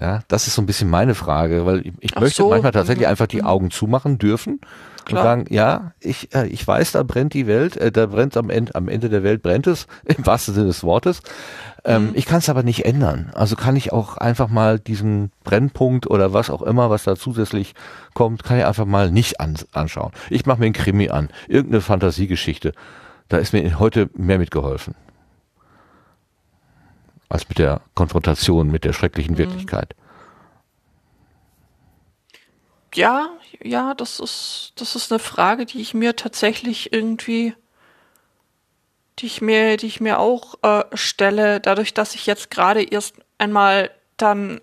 Ja, 0.00 0.20
das 0.28 0.46
ist 0.46 0.54
so 0.54 0.62
ein 0.62 0.66
bisschen 0.66 0.88
meine 0.88 1.16
Frage, 1.16 1.66
weil 1.66 1.84
ich, 1.84 1.92
ich 1.98 2.14
möchte 2.14 2.42
so. 2.42 2.50
manchmal 2.50 2.70
tatsächlich 2.72 3.06
Mhm. 3.06 3.10
einfach 3.10 3.26
die 3.26 3.42
Augen 3.42 3.72
zumachen 3.72 4.18
dürfen 4.18 4.60
Klar. 5.04 5.20
und 5.20 5.26
sagen, 5.26 5.44
ja, 5.50 5.92
ich, 5.98 6.32
äh, 6.32 6.46
ich 6.46 6.66
weiß, 6.66 6.92
da 6.92 7.02
brennt 7.02 7.34
die 7.34 7.48
Welt, 7.48 7.76
äh, 7.76 7.90
da 7.90 8.06
brennt 8.06 8.36
am 8.36 8.50
Ende, 8.50 8.74
am 8.76 8.88
Ende 8.88 9.08
der 9.08 9.24
Welt 9.24 9.42
brennt 9.42 9.66
es, 9.66 9.88
im 10.04 10.24
wahrsten 10.24 10.54
Sinne 10.54 10.68
des 10.68 10.84
Wortes. 10.84 11.22
Ähm, 11.84 12.10
Ich 12.14 12.26
kann 12.26 12.38
es 12.38 12.48
aber 12.48 12.62
nicht 12.62 12.84
ändern. 12.84 13.30
Also 13.34 13.56
kann 13.56 13.76
ich 13.76 13.92
auch 13.92 14.16
einfach 14.16 14.48
mal 14.48 14.78
diesen 14.78 15.30
Brennpunkt 15.44 16.08
oder 16.08 16.32
was 16.32 16.50
auch 16.50 16.62
immer, 16.62 16.90
was 16.90 17.04
da 17.04 17.16
zusätzlich 17.16 17.74
kommt, 18.14 18.44
kann 18.44 18.58
ich 18.58 18.64
einfach 18.64 18.86
mal 18.86 19.10
nicht 19.10 19.40
an, 19.40 19.56
anschauen. 19.72 20.12
Ich 20.28 20.46
mache 20.46 20.60
mir 20.60 20.66
einen 20.66 20.74
Krimi 20.74 21.08
an, 21.08 21.30
irgendeine 21.48 21.80
Fantasiegeschichte. 21.80 22.72
Da 23.28 23.38
ist 23.38 23.52
mir 23.52 23.78
heute 23.78 24.10
mehr 24.14 24.38
mitgeholfen. 24.38 24.94
Als 27.28 27.48
mit 27.48 27.58
der 27.58 27.80
Konfrontation 27.94 28.70
mit 28.70 28.84
der 28.84 28.92
schrecklichen 28.92 29.38
Wirklichkeit. 29.38 29.94
Ja, 32.92 33.28
ja, 33.62 33.94
das 33.94 34.18
ist, 34.18 34.72
das 34.76 34.96
ist 34.96 35.12
eine 35.12 35.20
Frage, 35.20 35.64
die 35.64 35.80
ich 35.80 35.94
mir 35.94 36.16
tatsächlich 36.16 36.92
irgendwie, 36.92 37.54
die 39.20 39.26
ich 39.26 39.40
mir, 39.40 39.76
die 39.76 39.86
ich 39.86 40.00
mir 40.00 40.18
auch 40.18 40.54
äh, 40.62 40.84
stelle, 40.94 41.60
dadurch, 41.60 41.94
dass 41.94 42.14
ich 42.14 42.26
jetzt 42.26 42.50
gerade 42.50 42.82
erst 42.82 43.16
einmal 43.38 43.90
dann 44.16 44.60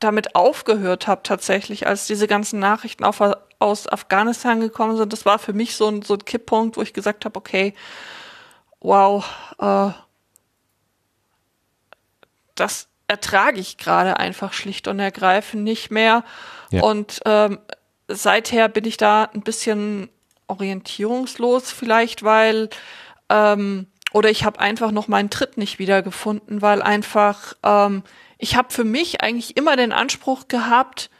damit 0.00 0.34
aufgehört 0.34 1.06
habe, 1.06 1.22
tatsächlich, 1.22 1.86
als 1.86 2.06
diese 2.06 2.26
ganzen 2.26 2.58
Nachrichten 2.58 3.04
auf, 3.04 3.22
aus 3.58 3.88
Afghanistan 3.88 4.60
gekommen 4.60 4.96
sind. 4.96 5.12
Das 5.12 5.24
war 5.24 5.38
für 5.38 5.52
mich 5.52 5.76
so 5.76 5.88
ein, 5.88 6.02
so 6.02 6.14
ein 6.14 6.24
Kipppunkt, 6.24 6.76
wo 6.76 6.82
ich 6.82 6.92
gesagt 6.92 7.24
habe, 7.24 7.38
okay, 7.38 7.74
wow, 8.80 9.24
äh, 9.58 9.90
das 12.54 12.88
ertrage 13.08 13.60
ich 13.60 13.78
gerade 13.78 14.18
einfach 14.18 14.52
schlicht 14.52 14.88
und 14.88 14.98
ergreifend 14.98 15.64
nicht 15.64 15.90
mehr. 15.90 16.24
Ja. 16.70 16.82
Und 16.82 17.20
ähm, 17.24 17.58
seither 18.08 18.68
bin 18.68 18.84
ich 18.84 18.96
da 18.96 19.24
ein 19.24 19.42
bisschen 19.42 20.10
orientierungslos 20.46 21.72
vielleicht, 21.72 22.22
weil 22.22 22.68
ähm, 23.28 23.86
oder 24.12 24.30
ich 24.30 24.44
habe 24.44 24.60
einfach 24.60 24.92
noch 24.92 25.08
meinen 25.08 25.30
Tritt 25.30 25.56
nicht 25.56 25.78
wiedergefunden, 25.78 26.62
weil 26.62 26.82
einfach 26.82 27.54
ähm, 27.62 28.02
ich 28.38 28.56
habe 28.56 28.72
für 28.72 28.84
mich 28.84 29.22
eigentlich 29.22 29.56
immer 29.56 29.76
den 29.76 29.92
Anspruch 29.92 30.48
gehabt, 30.48 31.10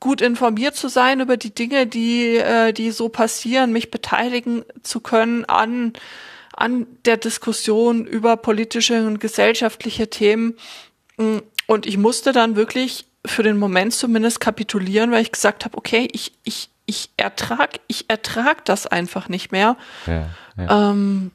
gut 0.00 0.20
informiert 0.20 0.76
zu 0.76 0.88
sein 0.88 1.20
über 1.20 1.36
die 1.36 1.54
Dinge, 1.54 1.86
die 1.86 2.36
äh, 2.36 2.72
die 2.72 2.90
so 2.92 3.08
passieren, 3.08 3.72
mich 3.72 3.90
beteiligen 3.90 4.64
zu 4.82 5.00
können 5.00 5.44
an 5.44 5.92
an 6.52 6.86
der 7.04 7.16
Diskussion 7.16 8.04
über 8.04 8.36
politische 8.36 9.06
und 9.06 9.20
gesellschaftliche 9.20 10.10
Themen. 10.10 10.56
Und 11.16 11.86
ich 11.86 11.98
musste 11.98 12.32
dann 12.32 12.56
wirklich 12.56 13.06
für 13.24 13.42
den 13.42 13.58
Moment 13.58 13.92
zumindest 13.94 14.40
kapitulieren, 14.40 15.10
weil 15.10 15.22
ich 15.22 15.32
gesagt 15.32 15.64
habe, 15.64 15.76
okay, 15.76 16.08
ich, 16.12 16.32
ich, 16.44 16.70
ich 16.88 17.10
ertrag, 17.18 17.80
ich 17.86 18.08
ertrag 18.08 18.64
das 18.64 18.86
einfach 18.86 19.28
nicht 19.28 19.52
mehr. 19.52 19.76
Ja, 20.06 20.26
ja. 20.56 20.90
Ähm, 20.90 21.30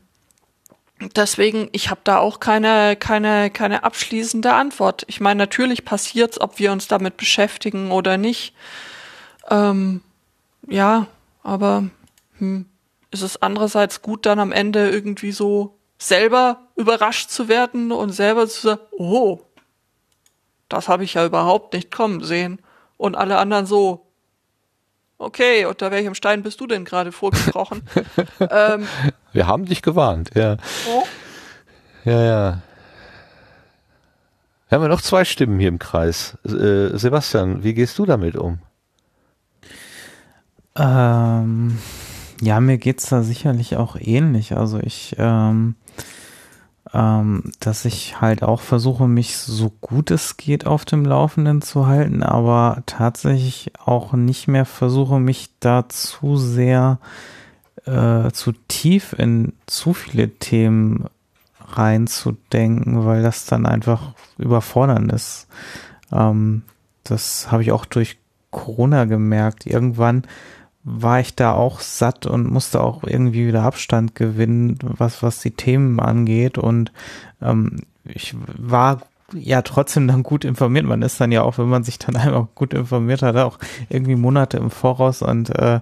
deswegen, 1.16 1.70
ich 1.74 1.92
habe 1.92 2.02
da 2.04 2.18
auch 2.18 2.40
keine, 2.40 2.96
keine, 2.96 3.52
keine 3.52 3.84
abschließende 3.84 4.52
Antwort. 4.52 5.04
Ich 5.08 5.22
meine, 5.22 5.38
natürlich 5.38 5.86
passiert's, 5.86 6.42
ob 6.42 6.58
wir 6.58 6.72
uns 6.72 6.88
damit 6.88 7.18
beschäftigen 7.18 7.92
oder 7.92 8.18
nicht. 8.18 8.56
Ähm, 9.50 10.02
ja, 10.68 11.06
aber 11.44 11.84
hm, 12.40 12.66
ist 13.12 13.22
es 13.22 13.40
andererseits 13.40 14.02
gut, 14.02 14.26
dann 14.26 14.40
am 14.40 14.52
Ende 14.52 14.90
irgendwie 14.90 15.32
so 15.32 15.78
selber 16.00 16.62
überrascht 16.76 17.30
zu 17.30 17.48
werden 17.48 17.92
und 17.92 18.10
selber 18.10 18.48
zu 18.48 18.62
sagen, 18.70 18.82
oh, 18.98 19.42
das 20.68 20.90
habe 20.90 21.04
ich 21.04 21.14
ja 21.14 21.24
überhaupt 21.28 21.74
nicht 21.74 21.92
kommen 21.92 22.24
sehen. 22.24 22.60
Und 22.98 23.16
alle 23.16 23.38
anderen 23.38 23.68
so, 23.68 24.03
okay, 25.24 25.66
unter 25.66 25.92
welchem 25.92 26.16
Stein 26.16 26.44
bist 26.44 26.60
du 26.62 26.68
denn 26.68 26.86
gerade 26.86 27.12
vorgekrochen? 27.12 27.84
ähm, 28.40 28.88
Wir 29.32 29.48
haben 29.48 29.66
dich 29.66 29.82
gewarnt, 29.82 30.32
ja. 30.36 30.58
oh, 30.90 31.04
Ja, 32.06 32.24
ja. 32.24 32.62
Wir 34.70 34.76
haben 34.78 34.84
ja 34.84 34.90
noch 34.90 35.02
zwei 35.02 35.24
Stimmen 35.26 35.60
hier 35.60 35.70
im 35.70 35.80
Kreis. 35.80 36.38
Äh, 36.46 36.98
Sebastian, 36.98 37.64
wie 37.64 37.74
gehst 37.74 37.98
du 38.00 38.06
damit 38.06 38.36
um? 38.36 38.60
Ähm, 40.76 41.78
ja, 42.42 42.60
mir 42.60 42.78
geht's 42.78 43.08
da 43.10 43.22
sicherlich 43.22 43.78
auch 43.78 43.96
ähnlich. 44.00 44.58
Also 44.58 44.80
ich, 44.80 45.16
ähm, 45.20 45.76
ähm, 46.94 47.52
dass 47.60 47.86
ich 47.86 48.22
halt 48.22 48.44
auch 48.44 48.62
versuche, 48.62 49.08
mich 49.08 49.38
so 49.38 49.72
gut 49.82 50.12
es 50.12 50.38
geht 50.38 50.68
auf 50.68 50.86
dem 50.86 51.06
Laufenden 51.06 51.62
zu 51.62 51.88
halten, 51.88 52.22
aber 52.22 52.84
tatsächlich 52.86 53.72
auch 53.84 54.14
nicht 54.14 54.48
mehr 54.48 54.66
versuche, 54.66 55.20
mich 55.20 55.50
da 55.60 55.90
zu 55.90 56.38
sehr, 56.38 57.00
äh, 57.86 58.32
zu 58.32 58.52
tief 58.68 59.14
in 59.18 59.54
zu 59.66 59.94
viele 59.94 60.30
Themen 60.30 61.08
reinzudenken, 61.60 63.06
weil 63.06 63.24
das 63.24 63.46
dann 63.46 63.66
einfach 63.66 64.14
überfordernd 64.38 65.12
ist. 65.12 65.48
Ähm, 66.12 66.62
das 67.04 67.52
habe 67.52 67.64
ich 67.64 67.72
auch 67.72 67.86
durch 67.86 68.18
Corona 68.52 69.06
gemerkt. 69.06 69.66
Irgendwann 69.66 70.24
war 70.84 71.20
ich 71.20 71.36
da 71.36 71.54
auch 71.54 71.80
satt 71.80 72.26
und 72.26 72.52
musste 72.52 72.82
auch 72.82 73.04
irgendwie 73.04 73.48
wieder 73.48 73.64
Abstand 73.64 74.16
gewinnen, 74.16 74.78
was, 74.82 75.24
was 75.24 75.40
die 75.40 75.52
Themen 75.52 76.00
angeht. 76.00 76.58
Und 76.58 76.92
ähm, 77.42 77.84
ich 78.04 78.36
war 78.58 79.02
ja 79.34 79.62
trotzdem 79.62 80.08
dann 80.08 80.24
gut 80.24 80.44
informiert. 80.44 80.86
Man 80.86 81.02
ist 81.02 81.20
dann 81.22 81.32
ja 81.32 81.42
auch, 81.44 81.58
wenn 81.58 81.70
man 81.70 81.84
sich 81.84 82.00
dann 82.00 82.16
einmal 82.18 82.48
gut 82.56 82.74
informiert 82.74 83.22
hat, 83.22 83.38
auch 83.38 83.60
irgendwie 83.90 84.16
Monate 84.16 84.58
im 84.58 84.72
Voraus 84.72 85.22
und 85.22 85.50
äh, 85.58 85.80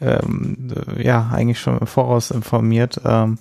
ähm, 0.00 0.72
ja, 0.98 1.30
eigentlich 1.32 1.60
schon 1.60 1.78
im 1.78 1.86
Voraus 1.86 2.30
informiert. 2.30 3.00
Ähm, 3.04 3.38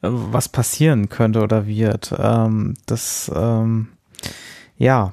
was 0.00 0.48
passieren 0.48 1.08
könnte 1.08 1.40
oder 1.42 1.66
wird. 1.66 2.12
Ähm, 2.18 2.74
das, 2.86 3.30
ähm, 3.34 3.88
ja. 4.76 5.12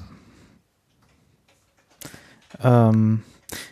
Ähm, 2.62 3.22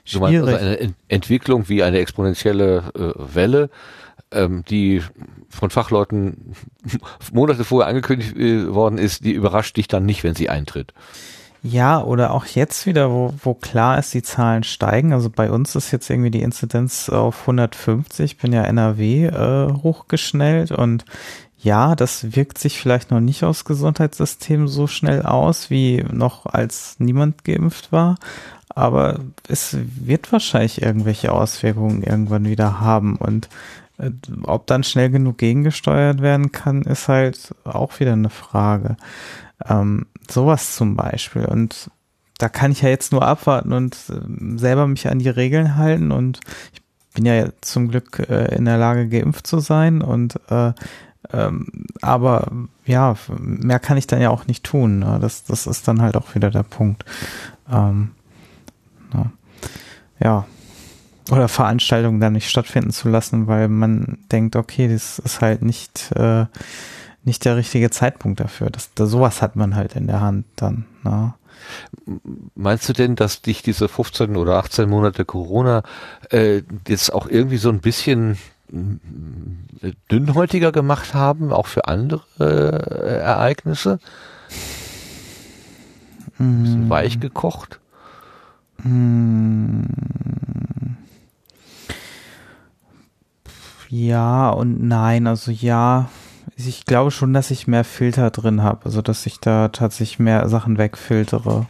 Also 0.06 0.28
schwierig. 0.28 0.58
eine 0.58 0.80
Ent 0.80 0.96
Entwicklung 1.08 1.70
wie 1.70 1.84
eine 1.84 2.00
exponentielle 2.00 2.92
äh, 2.96 3.36
Welle, 3.36 3.70
ähm, 4.32 4.64
die 4.70 5.02
von 5.50 5.70
Fachleuten 5.70 6.54
Monate 7.32 7.64
vorher 7.64 7.90
angekündigt 7.90 8.36
äh, 8.36 8.74
worden 8.74 8.98
ist, 8.98 9.24
die 9.24 9.32
überrascht 9.32 9.78
dich 9.78 9.88
dann 9.88 10.06
nicht, 10.06 10.24
wenn 10.24 10.36
sie 10.36 10.50
eintritt. 10.50 10.94
Ja, 11.64 12.02
oder 12.02 12.32
auch 12.32 12.46
jetzt 12.46 12.86
wieder, 12.86 13.12
wo, 13.12 13.34
wo 13.44 13.54
klar 13.54 13.98
ist, 13.98 14.14
die 14.14 14.22
Zahlen 14.22 14.64
steigen. 14.64 15.12
Also 15.12 15.30
bei 15.30 15.52
uns 15.52 15.76
ist 15.76 15.92
jetzt 15.92 16.10
irgendwie 16.10 16.32
die 16.32 16.42
Inzidenz 16.42 17.10
auf 17.10 17.42
150. 17.42 18.24
Ich 18.24 18.38
bin 18.38 18.54
ja 18.54 18.64
NRW 18.64 19.26
äh, 19.26 19.74
hochgeschnellt 19.84 20.72
und 20.72 21.04
ja, 21.60 21.96
das 21.96 22.36
wirkt 22.36 22.60
sich 22.60 22.80
vielleicht 22.80 23.10
noch 23.10 23.20
nicht 23.20 23.44
aufs 23.44 23.66
Gesundheitssystem 23.66 24.68
so 24.68 24.86
schnell 24.86 25.24
aus, 25.24 25.72
wie 25.72 26.06
noch 26.12 26.46
als 26.46 26.96
niemand 27.00 27.44
geimpft 27.44 27.92
war. 27.92 28.18
Aber 28.78 29.22
es 29.48 29.76
wird 29.82 30.32
wahrscheinlich 30.32 30.84
irgendwelche 30.84 31.32
Auswirkungen 31.32 32.04
irgendwann 32.04 32.46
wieder 32.46 32.80
haben. 32.80 33.16
Und 33.16 33.50
äh, 33.98 34.12
ob 34.44 34.68
dann 34.68 34.84
schnell 34.84 35.10
genug 35.10 35.40
gegengesteuert 35.40 36.22
werden 36.22 36.52
kann, 36.52 36.84
ist 36.84 37.08
halt 37.08 37.56
auch 37.64 38.00
wieder 38.00 38.14
eine 38.14 38.30
Frage. 38.30 38.96
Ähm, 39.68 40.06
sowas 40.30 40.76
zum 40.76 40.96
Beispiel. 40.96 41.46
Und 41.46 41.90
da 42.38 42.50
kann 42.50 42.72
ich 42.72 42.84
ja 42.84 42.90
jetzt 42.90 43.12
nur 43.12 43.26
abwarten 43.26 43.74
und 43.74 43.96
äh, 44.10 44.58
selber 44.60 44.86
mich 44.86 45.08
an 45.08 45.18
die 45.18 45.30
Regeln 45.30 45.76
halten. 45.76 46.12
Und 46.12 46.40
ich 46.72 46.84
bin 47.16 47.26
ja 47.26 47.48
zum 47.62 47.88
Glück 47.88 48.30
äh, 48.30 48.56
in 48.56 48.66
der 48.66 48.78
Lage, 48.78 49.10
geimpft 49.10 49.48
zu 49.48 49.58
sein. 49.58 50.04
Und 50.04 50.40
äh, 50.52 50.74
ähm, 51.34 51.66
aber 52.04 52.52
ja, 52.86 53.16
mehr 53.40 53.80
kann 53.80 53.98
ich 53.98 54.06
dann 54.06 54.22
ja 54.22 54.30
auch 54.30 54.46
nicht 54.46 54.64
tun. 54.64 55.00
Ne? 55.00 55.18
Das, 55.20 55.46
das 55.46 55.66
ist 55.66 55.88
dann 55.88 56.00
halt 56.00 56.16
auch 56.16 56.36
wieder 56.36 56.52
der 56.52 56.62
Punkt. 56.62 57.06
Ähm, 57.72 58.12
ja. 60.20 60.46
Oder 61.30 61.48
Veranstaltungen 61.50 62.22
dann 62.22 62.34
nicht 62.34 62.50
stattfinden 62.50 62.92
zu 62.92 63.10
lassen, 63.10 63.48
weil 63.48 63.68
man 63.68 64.20
denkt, 64.32 64.56
okay, 64.56 64.88
das 64.88 65.20
ist 65.20 65.42
halt 65.42 65.62
nicht, 65.62 66.12
äh, 66.14 66.46
nicht 67.24 67.44
der 67.44 67.58
richtige 67.58 67.90
Zeitpunkt 67.90 68.40
dafür. 68.40 68.70
Das, 68.70 68.94
das, 68.96 69.10
sowas 69.10 69.42
hat 69.42 69.58
man 69.58 69.76
halt 69.76 69.96
in 69.96 70.08
der 70.08 70.22
Hand 70.22 70.46
dann. 70.56 70.86
Na. 71.04 71.36
Meinst 72.56 72.88
du 72.88 72.94
denn, 72.94 73.16
dass 73.16 73.42
dich 73.42 73.62
diese 73.62 73.90
15 73.90 74.38
oder 74.38 74.56
18 74.58 74.90
Monate 74.90 75.26
Corona 75.26 75.84
äh, 76.30 76.62
jetzt 76.88 77.12
auch 77.14 77.28
irgendwie 77.28 77.58
so 77.58 77.70
ein 77.70 77.80
bisschen 77.80 78.38
dünnhäutiger 80.12 80.72
gemacht 80.72 81.14
haben, 81.14 81.52
auch 81.52 81.68
für 81.68 81.88
andere 81.88 82.24
äh, 82.40 83.20
Ereignisse? 83.20 84.00
Ein 86.40 86.64
bisschen 86.64 86.90
weich 86.90 87.20
gekocht? 87.20 87.80
Ja 93.90 94.50
und 94.50 94.84
nein, 94.84 95.28
also 95.28 95.52
ja, 95.52 96.10
ich 96.56 96.86
glaube 96.86 97.12
schon, 97.12 97.34
dass 97.34 97.52
ich 97.52 97.68
mehr 97.68 97.84
Filter 97.84 98.32
drin 98.32 98.64
habe, 98.64 98.86
also 98.86 99.02
dass 99.02 99.26
ich 99.26 99.40
da 99.40 99.70
tatsächlich 99.70 100.20
mehr 100.20 100.50
Sachen 100.50 100.78
wegfiltere. 100.78 101.68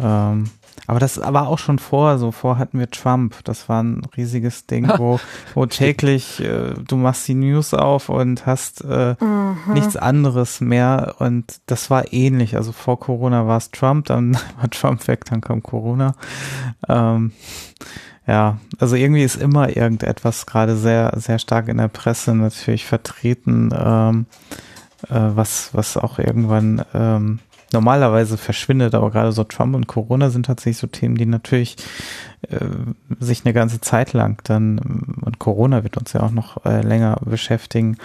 Ähm, 0.00 0.50
aber 0.86 0.98
das 0.98 1.20
war 1.20 1.46
auch 1.46 1.58
schon 1.58 1.78
vor, 1.78 2.18
so 2.18 2.32
vor 2.32 2.58
hatten 2.58 2.78
wir 2.78 2.90
Trump, 2.90 3.36
das 3.44 3.68
war 3.68 3.82
ein 3.82 4.02
riesiges 4.16 4.66
Ding, 4.66 4.90
wo, 4.96 5.20
wo 5.54 5.66
täglich 5.66 6.40
äh, 6.40 6.74
du 6.74 6.96
machst 6.96 7.28
die 7.28 7.34
News 7.34 7.72
auf 7.72 8.08
und 8.08 8.46
hast 8.46 8.84
äh, 8.84 9.14
nichts 9.72 9.96
anderes 9.96 10.60
mehr. 10.60 11.16
Und 11.18 11.60
das 11.66 11.88
war 11.88 12.12
ähnlich, 12.12 12.56
also 12.56 12.72
vor 12.72 12.98
Corona 12.98 13.46
war 13.46 13.58
es 13.58 13.70
Trump, 13.70 14.06
dann 14.06 14.34
war 14.60 14.70
Trump 14.70 15.06
weg, 15.06 15.24
dann 15.26 15.40
kam 15.40 15.62
Corona. 15.62 16.14
Ähm, 16.88 17.32
ja, 18.26 18.58
also 18.78 18.96
irgendwie 18.96 19.24
ist 19.24 19.36
immer 19.36 19.76
irgendetwas 19.76 20.46
gerade 20.46 20.76
sehr, 20.76 21.12
sehr 21.16 21.38
stark 21.38 21.68
in 21.68 21.78
der 21.78 21.88
Presse 21.88 22.34
natürlich 22.34 22.86
vertreten, 22.86 23.70
ähm, 23.76 24.26
äh, 25.08 25.30
was, 25.34 25.70
was 25.74 25.96
auch 25.96 26.18
irgendwann 26.18 26.84
ähm, 26.94 27.40
normalerweise 27.72 28.36
verschwindet, 28.36 28.94
aber 28.94 29.10
gerade 29.10 29.32
so 29.32 29.44
Trump 29.44 29.74
und 29.74 29.86
Corona 29.86 30.30
sind 30.30 30.46
tatsächlich 30.46 30.78
so 30.78 30.86
Themen, 30.86 31.16
die 31.16 31.26
natürlich 31.26 31.76
äh, 32.48 32.58
sich 33.20 33.44
eine 33.44 33.54
ganze 33.54 33.80
Zeit 33.80 34.12
lang 34.12 34.40
dann, 34.44 34.78
und 35.20 35.38
Corona 35.38 35.82
wird 35.82 35.96
uns 35.96 36.12
ja 36.12 36.22
auch 36.22 36.30
noch 36.30 36.64
äh, 36.64 36.82
länger 36.82 37.20
beschäftigen. 37.24 37.98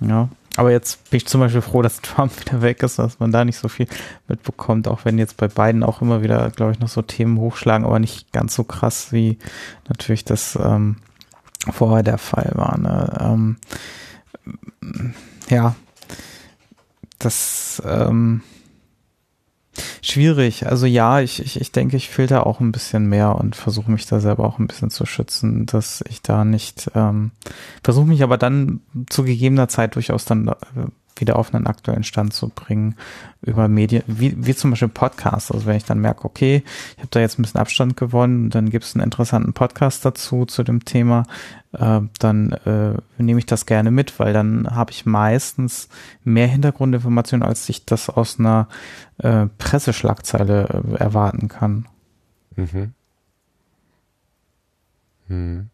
Ja, 0.00 0.28
aber 0.56 0.70
jetzt 0.70 1.10
bin 1.10 1.18
ich 1.18 1.26
zum 1.26 1.40
Beispiel 1.40 1.62
froh, 1.62 1.80
dass 1.80 2.02
Trump 2.02 2.32
wieder 2.40 2.60
weg 2.60 2.82
ist, 2.82 2.98
dass 2.98 3.20
man 3.20 3.32
da 3.32 3.44
nicht 3.44 3.58
so 3.58 3.68
viel 3.68 3.86
mitbekommt, 4.28 4.88
auch 4.88 5.04
wenn 5.04 5.18
jetzt 5.18 5.36
bei 5.36 5.48
beiden 5.48 5.82
auch 5.82 6.02
immer 6.02 6.22
wieder, 6.22 6.50
glaube 6.50 6.72
ich, 6.72 6.80
noch 6.80 6.88
so 6.88 7.02
Themen 7.02 7.38
hochschlagen, 7.38 7.86
aber 7.86 7.98
nicht 7.98 8.32
ganz 8.32 8.54
so 8.54 8.64
krass, 8.64 9.12
wie 9.12 9.38
natürlich 9.88 10.24
das 10.24 10.58
ähm, 10.62 10.96
vorher 11.70 12.02
der 12.02 12.18
Fall 12.18 12.50
war. 12.54 12.78
Ne? 12.78 13.18
Ähm, 13.20 13.56
ja, 15.48 15.74
das 17.18 17.80
ähm, 17.86 18.42
schwierig. 20.02 20.66
Also 20.66 20.86
ja, 20.86 21.20
ich, 21.20 21.40
ich, 21.40 21.60
ich 21.60 21.72
denke, 21.72 21.96
ich 21.96 22.10
filter 22.10 22.46
auch 22.46 22.60
ein 22.60 22.72
bisschen 22.72 23.06
mehr 23.06 23.36
und 23.36 23.56
versuche 23.56 23.90
mich 23.90 24.06
da 24.06 24.20
selber 24.20 24.44
auch 24.44 24.58
ein 24.58 24.66
bisschen 24.66 24.90
zu 24.90 25.06
schützen, 25.06 25.66
dass 25.66 26.04
ich 26.08 26.22
da 26.22 26.44
nicht, 26.44 26.90
ähm, 26.94 27.30
versuche 27.82 28.06
mich 28.06 28.22
aber 28.22 28.38
dann 28.38 28.80
zu 29.08 29.24
gegebener 29.24 29.68
Zeit 29.68 29.94
durchaus 29.94 30.24
dann 30.24 30.48
äh, 30.48 30.54
wieder 31.16 31.36
auf 31.36 31.54
einen 31.54 31.66
aktuellen 31.66 32.04
Stand 32.04 32.32
zu 32.32 32.48
bringen 32.48 32.96
über 33.42 33.68
Medien, 33.68 34.02
wie, 34.06 34.34
wie 34.44 34.54
zum 34.54 34.70
Beispiel 34.70 34.88
Podcasts. 34.88 35.50
Also 35.50 35.66
wenn 35.66 35.76
ich 35.76 35.84
dann 35.84 35.98
merke, 35.98 36.24
okay, 36.24 36.62
ich 36.96 36.98
habe 36.98 37.08
da 37.10 37.20
jetzt 37.20 37.38
ein 37.38 37.42
bisschen 37.42 37.60
Abstand 37.60 37.96
gewonnen, 37.96 38.50
dann 38.50 38.70
gibt 38.70 38.84
es 38.84 38.94
einen 38.94 39.04
interessanten 39.04 39.52
Podcast 39.52 40.04
dazu 40.04 40.44
zu 40.44 40.62
dem 40.62 40.84
Thema, 40.84 41.24
äh, 41.72 42.00
dann 42.18 42.52
äh, 42.52 42.94
nehme 43.18 43.38
ich 43.38 43.46
das 43.46 43.66
gerne 43.66 43.90
mit, 43.90 44.18
weil 44.18 44.32
dann 44.32 44.68
habe 44.70 44.92
ich 44.92 45.06
meistens 45.06 45.88
mehr 46.24 46.46
Hintergrundinformationen, 46.46 47.46
als 47.46 47.68
ich 47.68 47.84
das 47.84 48.08
aus 48.08 48.38
einer 48.38 48.68
äh, 49.18 49.46
Presseschlagzeile 49.58 50.82
äh, 50.92 50.96
erwarten 50.96 51.48
kann. 51.48 51.86
Mhm. 52.56 52.94
Hm. 55.28 55.70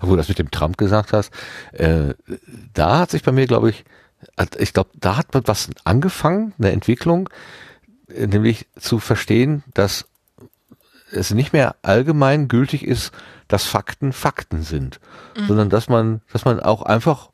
Wo 0.00 0.10
du 0.10 0.16
das 0.16 0.28
mit 0.28 0.38
dem 0.38 0.50
Trump 0.50 0.76
gesagt 0.76 1.12
hast, 1.12 1.32
äh, 1.72 2.14
da 2.74 2.98
hat 3.00 3.10
sich 3.10 3.22
bei 3.22 3.32
mir, 3.32 3.46
glaube 3.46 3.70
ich, 3.70 3.84
ich 4.58 4.72
glaube, 4.72 4.90
da 4.98 5.16
hat 5.16 5.32
man 5.32 5.46
was 5.46 5.70
angefangen, 5.84 6.52
eine 6.58 6.72
Entwicklung, 6.72 7.28
äh, 8.14 8.26
nämlich 8.26 8.66
zu 8.78 8.98
verstehen, 8.98 9.64
dass 9.74 10.06
es 11.12 11.32
nicht 11.32 11.52
mehr 11.52 11.76
allgemein 11.82 12.48
gültig 12.48 12.84
ist, 12.84 13.12
dass 13.48 13.64
Fakten 13.64 14.12
Fakten 14.12 14.62
sind, 14.62 15.00
mhm. 15.36 15.46
sondern 15.48 15.70
dass 15.70 15.88
man, 15.88 16.20
dass 16.32 16.44
man 16.44 16.60
auch 16.60 16.82
einfach 16.82 17.30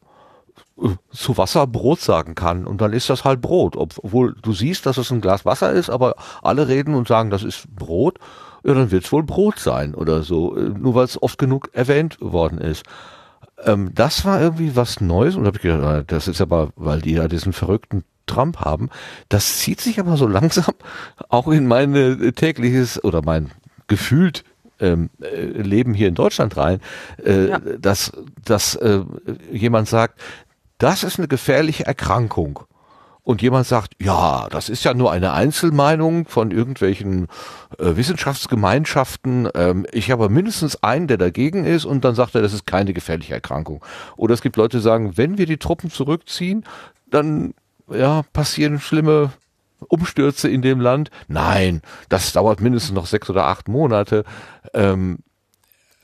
äh, 0.81 0.89
zu 1.11 1.37
Wasser 1.37 1.67
Brot 1.67 2.01
sagen 2.01 2.35
kann 2.35 2.67
und 2.67 2.81
dann 2.81 2.93
ist 2.93 3.11
das 3.11 3.25
halt 3.25 3.41
Brot, 3.41 3.77
obwohl 3.77 4.35
du 4.41 4.53
siehst, 4.53 4.87
dass 4.87 4.97
es 4.97 5.11
ein 5.11 5.21
Glas 5.21 5.45
Wasser 5.45 5.73
ist, 5.73 5.91
aber 5.91 6.15
alle 6.43 6.69
reden 6.69 6.95
und 6.95 7.09
sagen, 7.09 7.31
das 7.31 7.43
ist 7.43 7.67
Brot, 7.75 8.19
ja, 8.67 8.75
dann 8.75 8.91
wird 8.91 9.05
es 9.05 9.13
wohl 9.13 9.23
Brot 9.23 9.59
sein 9.59 9.95
oder 9.95 10.23
so, 10.23 10.57
äh, 10.57 10.69
nur 10.71 10.95
weil 10.95 11.05
es 11.05 11.23
oft 11.23 11.39
genug 11.39 11.71
erwähnt 11.73 12.19
worden 12.21 12.59
ist. 12.59 12.85
Ähm, 13.65 13.93
das 13.95 14.25
war 14.25 14.41
irgendwie 14.41 14.75
was 14.75 15.01
Neues 15.01 15.37
und 15.37 15.45
da 15.45 15.49
habe 15.49 15.59
ich 15.59 15.63
gedacht, 15.63 16.11
das 16.11 16.29
ist 16.29 16.41
aber, 16.41 16.71
weil 16.77 17.01
die 17.01 17.13
ja 17.13 17.29
diesen 17.29 17.53
verrückten 17.53 18.05
Trump 18.27 18.59
haben, 18.59 18.91
das 19.29 19.59
zieht 19.59 19.81
sich 19.81 20.01
aber 20.01 20.17
so 20.17 20.27
langsam 20.27 20.75
auch 21.29 21.49
in 21.49 21.67
meine 21.67 22.33
tägliches 22.33 23.03
oder 23.03 23.23
mein 23.23 23.53
gefühlt 23.87 24.43
ähm, 24.81 25.11
äh, 25.23 25.45
Leben 25.45 25.95
hier 25.95 26.09
in 26.09 26.15
Deutschland 26.15 26.57
rein, 26.57 26.81
äh, 27.25 27.49
ja. 27.49 27.61
dass, 27.61 28.13
dass 28.45 28.75
äh, 28.75 29.01
jemand 29.53 29.89
sagt, 29.89 30.21
das 30.79 31.05
ist 31.05 31.19
eine 31.19 31.29
gefährliche 31.29 31.87
Erkrankung. 31.87 32.61
Und 33.27 33.43
jemand 33.43 33.67
sagt, 33.67 33.95
ja, 34.01 34.47
das 34.51 34.69
ist 34.69 34.85
ja 34.85 34.95
nur 34.95 35.11
eine 35.11 35.33
Einzelmeinung 35.33 36.27
von 36.27 36.53
irgendwelchen 36.53 37.27
äh, 37.77 37.97
Wissenschaftsgemeinschaften. 37.97 39.49
Ähm, 39.53 39.85
ich 39.91 40.13
habe 40.13 40.29
mindestens 40.29 40.81
einen, 40.85 41.09
der 41.09 41.17
dagegen 41.17 41.65
ist, 41.65 41.87
und 41.87 42.05
dann 42.05 42.15
sagt 42.15 42.37
er, 42.37 42.43
das 42.43 42.53
ist 42.53 42.69
keine 42.69 42.93
gefährliche 42.93 43.35
Erkrankung. 43.35 43.85
Oder 44.17 44.33
es 44.33 44.43
gibt 44.43 44.55
Leute, 44.55 44.77
die 44.77 44.83
sagen, 44.85 45.17
wenn 45.17 45.39
wir 45.39 45.47
die 45.47 45.57
Truppen 45.57 45.91
zurückziehen, 45.91 46.65
dann 47.11 47.53
ja, 47.91 48.23
passieren 48.33 48.79
schlimme 48.79 49.33
Umstürze 49.89 50.49
in 50.49 50.63
dem 50.63 50.81
Land. 50.81 51.11
Nein, 51.27 51.83
das 52.09 52.33
dauert 52.33 52.61
mindestens 52.61 52.95
noch 52.95 53.07
sechs 53.07 53.29
oder 53.29 53.49
acht 53.49 53.67
Monate. 53.67 54.23
Ähm, 54.73 55.19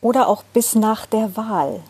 oder 0.01 0.27
auch 0.27 0.43
bis 0.43 0.75
nach 0.75 1.07
der 1.07 1.37
Wahl. 1.37 1.85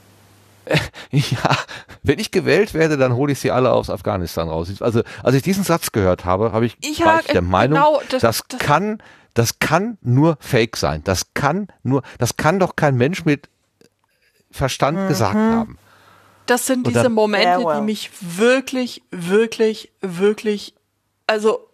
Ja, 1.10 1.56
wenn 2.02 2.18
ich 2.18 2.30
gewählt 2.30 2.72
werde, 2.72 2.96
dann 2.96 3.14
hole 3.14 3.32
ich 3.32 3.38
sie 3.38 3.50
alle 3.50 3.72
aus 3.72 3.90
Afghanistan 3.90 4.48
raus. 4.48 4.70
Also, 4.80 5.02
als 5.22 5.34
ich 5.34 5.42
diesen 5.42 5.62
Satz 5.62 5.92
gehört 5.92 6.24
habe, 6.24 6.52
habe 6.52 6.64
ich, 6.64 6.76
ich 6.80 7.04
war 7.04 7.20
ich 7.20 7.26
der 7.26 7.42
Meinung, 7.42 7.78
genau, 7.78 8.00
das, 8.08 8.22
das, 8.22 8.42
das, 8.48 8.60
kann, 8.60 9.02
das 9.34 9.58
kann 9.58 9.98
nur 10.00 10.38
Fake 10.40 10.76
sein. 10.76 11.02
Das 11.04 11.34
kann 11.34 11.68
nur, 11.82 12.02
das 12.18 12.36
kann 12.36 12.58
doch 12.58 12.76
kein 12.76 12.96
Mensch 12.96 13.24
mit 13.24 13.48
Verstand 14.50 14.98
mhm. 14.98 15.08
gesagt 15.08 15.34
haben. 15.34 15.78
Das 16.46 16.66
sind 16.66 16.86
diese 16.86 17.08
Momente, 17.08 17.46
yeah, 17.46 17.64
well. 17.64 17.76
die 17.76 17.82
mich 17.82 18.10
wirklich, 18.20 19.02
wirklich, 19.10 19.92
wirklich, 20.00 20.74
also 21.26 21.68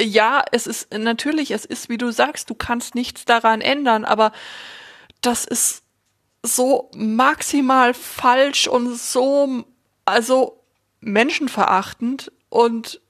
ja, 0.00 0.44
es 0.52 0.66
ist 0.66 0.92
natürlich, 0.92 1.50
es 1.50 1.64
ist, 1.64 1.88
wie 1.88 1.98
du 1.98 2.10
sagst, 2.10 2.50
du 2.50 2.54
kannst 2.54 2.94
nichts 2.94 3.24
daran 3.24 3.60
ändern, 3.60 4.04
aber 4.04 4.32
das 5.20 5.44
ist 5.44 5.83
so 6.44 6.90
maximal 6.94 7.94
falsch 7.94 8.68
und 8.68 8.94
so, 8.96 9.64
also 10.04 10.60
menschenverachtend 11.00 12.30
und 12.50 13.00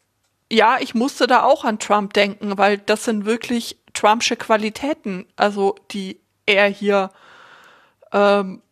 ja, 0.52 0.78
ich 0.78 0.94
musste 0.94 1.26
da 1.26 1.42
auch 1.42 1.64
an 1.64 1.80
Trump 1.80 2.12
denken, 2.12 2.56
weil 2.56 2.78
das 2.78 3.04
sind 3.04 3.24
wirklich 3.24 3.76
Trumpsche 3.92 4.36
Qualitäten, 4.36 5.26
also 5.34 5.74
die 5.90 6.20
er 6.46 6.68
hier 6.68 7.10
ähm, 8.12 8.62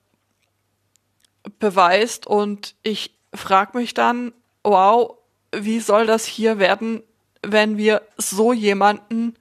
beweist 1.59 2.29
und 2.29 2.77
ich 2.85 3.19
frage 3.35 3.77
mich 3.77 3.95
dann, 3.95 4.33
wow, 4.63 5.17
wie 5.53 5.81
soll 5.81 6.07
das 6.07 6.25
hier 6.25 6.61
werden, 6.61 7.03
wenn 7.43 7.79
wir 7.79 8.03
so 8.17 8.53
jemanden 8.53 9.35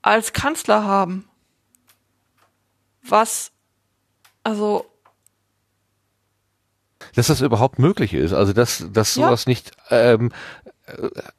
als 0.00 0.32
Kanzler 0.32 0.84
haben? 0.84 1.28
Was, 3.08 3.52
also. 4.42 4.86
Dass 7.14 7.26
das 7.26 7.40
überhaupt 7.40 7.78
möglich 7.78 8.14
ist, 8.14 8.32
also 8.32 8.52
dass, 8.52 8.86
dass 8.92 9.14
sowas 9.14 9.44
ja. 9.44 9.50
nicht, 9.50 9.72
ähm, 9.90 10.32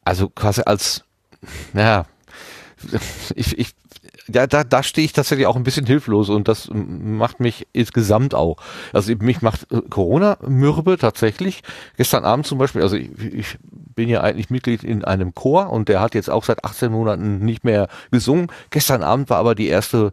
also 0.03 0.29
quasi 0.29 0.61
als, 0.61 1.03
naja, 1.73 2.05
ich, 3.35 3.57
ich 3.57 3.75
ja, 4.27 4.47
da, 4.47 4.63
da 4.63 4.81
stehe 4.81 5.05
ich 5.05 5.13
tatsächlich 5.13 5.45
auch 5.45 5.55
ein 5.55 5.63
bisschen 5.63 5.85
hilflos 5.85 6.29
und 6.29 6.47
das 6.47 6.69
macht 6.71 7.39
mich 7.39 7.67
insgesamt 7.73 8.33
auch. 8.33 8.57
Also 8.91 9.13
mich 9.17 9.41
macht 9.41 9.71
äh, 9.71 9.81
Corona 9.89 10.37
mürbe 10.47 10.97
tatsächlich. 10.97 11.61
Gestern 11.97 12.25
Abend 12.25 12.47
zum 12.47 12.57
Beispiel, 12.57 12.81
also 12.81 12.95
ich, 12.95 13.11
ich 13.19 13.57
bin 13.95 14.09
ja 14.09 14.21
eigentlich 14.21 14.49
Mitglied 14.49 14.83
in 14.83 15.03
einem 15.03 15.35
Chor 15.35 15.69
und 15.69 15.89
der 15.89 16.01
hat 16.01 16.15
jetzt 16.15 16.29
auch 16.29 16.43
seit 16.43 16.65
18 16.65 16.91
Monaten 16.91 17.39
nicht 17.39 17.63
mehr 17.63 17.87
gesungen. 18.09 18.47
Gestern 18.71 19.03
Abend 19.03 19.29
war 19.29 19.37
aber 19.37 19.53
die 19.53 19.67
erste 19.67 20.11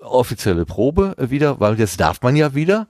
offizielle 0.00 0.64
Probe 0.64 1.14
wieder, 1.18 1.60
weil 1.60 1.78
jetzt 1.78 2.00
darf 2.00 2.22
man 2.22 2.36
ja 2.36 2.54
wieder. 2.54 2.86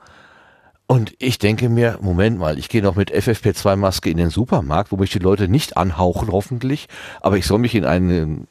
Und 0.87 1.15
ich 1.19 1.39
denke 1.39 1.69
mir, 1.69 1.99
Moment 2.01 2.39
mal, 2.39 2.59
ich 2.59 2.69
gehe 2.69 2.83
noch 2.83 2.97
mit 2.97 3.13
FFP2-Maske 3.15 4.11
in 4.11 4.17
den 4.17 4.31
Supermarkt, 4.31 4.91
wo 4.91 4.97
mich 4.97 5.11
die 5.11 5.21
Leute 5.21 5.47
nicht 5.47 5.77
anhauchen, 5.77 6.33
hoffentlich, 6.33 6.89
aber 7.21 7.37
ich 7.37 7.47
soll 7.47 7.59
mich 7.59 7.75
in 7.77 7.85
einen 7.85 8.49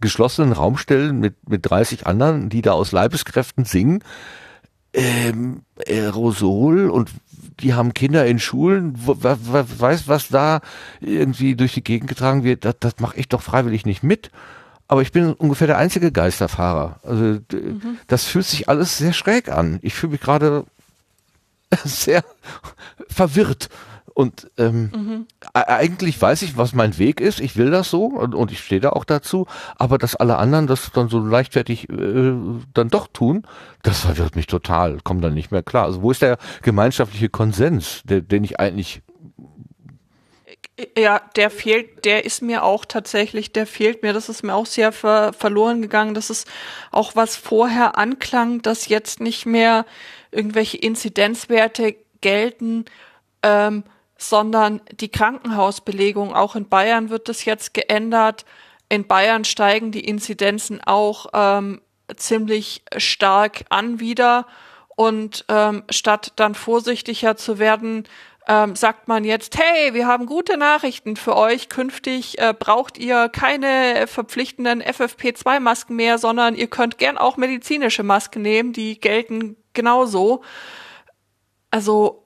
geschlossenen 0.00 0.52
Raum 0.52 0.76
stellen 0.76 1.18
mit, 1.18 1.48
mit 1.48 1.68
30 1.68 2.06
anderen, 2.06 2.50
die 2.50 2.62
da 2.62 2.72
aus 2.72 2.92
Leibeskräften 2.92 3.64
singen. 3.64 4.04
ähm, 4.96 5.62
Aerosol 5.86 6.88
und 6.88 7.10
die 7.60 7.74
haben 7.74 7.94
Kinder 7.94 8.26
in 8.26 8.38
Schulen, 8.38 8.94
weiß, 8.96 10.08
was 10.08 10.28
da 10.28 10.60
irgendwie 11.00 11.54
durch 11.54 11.74
die 11.74 11.84
Gegend 11.84 12.08
getragen 12.08 12.44
wird, 12.44 12.64
das, 12.64 12.76
das 12.80 12.94
mache 13.00 13.18
ich 13.18 13.28
doch 13.28 13.42
freiwillig 13.42 13.86
nicht 13.86 14.02
mit. 14.02 14.30
Aber 14.88 15.02
ich 15.02 15.12
bin 15.12 15.32
ungefähr 15.32 15.66
der 15.66 15.78
einzige 15.78 16.12
Geisterfahrer. 16.12 17.00
Also 17.02 17.24
mhm. 17.24 17.98
das 18.06 18.24
fühlt 18.24 18.46
sich 18.46 18.68
alles 18.68 18.98
sehr 18.98 19.12
schräg 19.12 19.48
an. 19.48 19.78
Ich 19.82 19.94
fühle 19.94 20.12
mich 20.12 20.20
gerade 20.20 20.64
sehr 21.84 22.24
verwirrt. 23.08 23.68
Und 24.14 24.50
ähm, 24.56 24.90
mhm. 24.94 25.26
eigentlich 25.52 26.22
weiß 26.22 26.40
ich, 26.40 26.56
was 26.56 26.72
mein 26.72 26.96
Weg 26.96 27.20
ist. 27.20 27.38
Ich 27.38 27.56
will 27.56 27.70
das 27.70 27.90
so 27.90 28.06
und, 28.06 28.34
und 28.34 28.50
ich 28.50 28.60
stehe 28.60 28.80
da 28.80 28.90
auch 28.90 29.04
dazu. 29.04 29.46
Aber 29.76 29.98
dass 29.98 30.16
alle 30.16 30.38
anderen 30.38 30.66
das 30.66 30.90
dann 30.90 31.10
so 31.10 31.18
leichtfertig 31.18 31.90
äh, 31.90 32.32
dann 32.72 32.88
doch 32.88 33.08
tun, 33.08 33.46
das 33.82 34.00
verwirrt 34.00 34.34
mich 34.34 34.46
total. 34.46 35.00
Kommt 35.04 35.22
dann 35.22 35.34
nicht 35.34 35.50
mehr 35.50 35.62
klar. 35.62 35.84
Also 35.84 36.00
wo 36.00 36.12
ist 36.12 36.22
der 36.22 36.38
gemeinschaftliche 36.62 37.28
Konsens, 37.28 38.00
der, 38.04 38.22
den 38.22 38.42
ich 38.42 38.58
eigentlich 38.58 39.02
ja, 40.96 41.20
der 41.36 41.50
fehlt, 41.50 42.04
der 42.04 42.24
ist 42.26 42.42
mir 42.42 42.62
auch 42.62 42.84
tatsächlich, 42.84 43.52
der 43.52 43.66
fehlt 43.66 44.02
mir. 44.02 44.12
Das 44.12 44.28
ist 44.28 44.42
mir 44.42 44.54
auch 44.54 44.66
sehr 44.66 44.92
ver 44.92 45.32
verloren 45.32 45.80
gegangen. 45.80 46.14
Das 46.14 46.28
ist 46.28 46.46
auch 46.90 47.16
was 47.16 47.36
vorher 47.36 47.96
anklang, 47.96 48.60
dass 48.60 48.88
jetzt 48.88 49.20
nicht 49.20 49.46
mehr 49.46 49.86
irgendwelche 50.30 50.76
Inzidenzwerte 50.76 51.96
gelten, 52.20 52.84
ähm, 53.42 53.84
sondern 54.18 54.82
die 54.92 55.10
Krankenhausbelegung. 55.10 56.34
Auch 56.34 56.56
in 56.56 56.68
Bayern 56.68 57.08
wird 57.08 57.28
das 57.28 57.46
jetzt 57.46 57.72
geändert. 57.72 58.44
In 58.90 59.06
Bayern 59.06 59.44
steigen 59.44 59.92
die 59.92 60.06
Inzidenzen 60.06 60.82
auch 60.84 61.26
ähm, 61.32 61.80
ziemlich 62.16 62.82
stark 62.98 63.64
an 63.70 63.98
wieder. 63.98 64.46
Und 64.94 65.44
ähm, 65.48 65.84
statt 65.90 66.32
dann 66.36 66.54
vorsichtiger 66.54 67.36
zu 67.36 67.58
werden, 67.58 68.04
ähm, 68.48 68.76
sagt 68.76 69.08
man 69.08 69.24
jetzt, 69.24 69.58
hey, 69.58 69.92
wir 69.92 70.06
haben 70.06 70.26
gute 70.26 70.56
Nachrichten 70.56 71.16
für 71.16 71.36
euch. 71.36 71.68
Künftig 71.68 72.38
äh, 72.38 72.54
braucht 72.56 72.96
ihr 72.96 73.28
keine 73.28 74.06
verpflichtenden 74.06 74.82
FFP2-Masken 74.82 75.96
mehr, 75.96 76.18
sondern 76.18 76.54
ihr 76.54 76.68
könnt 76.68 76.98
gern 76.98 77.18
auch 77.18 77.36
medizinische 77.36 78.04
Masken 78.04 78.42
nehmen. 78.42 78.72
Die 78.72 79.00
gelten 79.00 79.56
genauso. 79.72 80.42
Also 81.70 82.24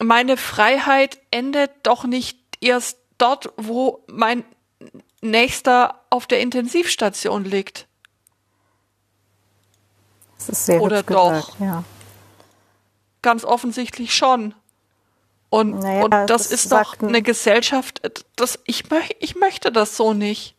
meine 0.00 0.36
Freiheit 0.36 1.18
endet 1.30 1.72
doch 1.82 2.04
nicht 2.04 2.38
erst 2.60 2.98
dort, 3.18 3.52
wo 3.56 4.04
mein 4.06 4.44
Nächster 5.20 6.00
auf 6.10 6.26
der 6.26 6.40
Intensivstation 6.40 7.44
liegt. 7.44 7.88
Das 10.36 10.48
ist 10.48 10.66
sehr 10.66 10.82
Oder 10.82 11.02
doch? 11.02 11.46
Gesagt, 11.46 11.60
ja. 11.60 11.84
Ganz 13.22 13.44
offensichtlich 13.44 14.14
schon. 14.14 14.54
Und, 15.54 15.78
naja, 15.78 16.02
und 16.02 16.10
das, 16.10 16.48
das 16.48 16.50
ist 16.50 16.72
doch 16.72 16.98
eine 17.00 17.22
Gesellschaft, 17.22 18.02
das, 18.34 18.58
ich, 18.64 18.90
möch, 18.90 19.14
ich 19.20 19.36
möchte 19.36 19.70
das 19.70 19.96
so 19.96 20.12
nicht. 20.12 20.56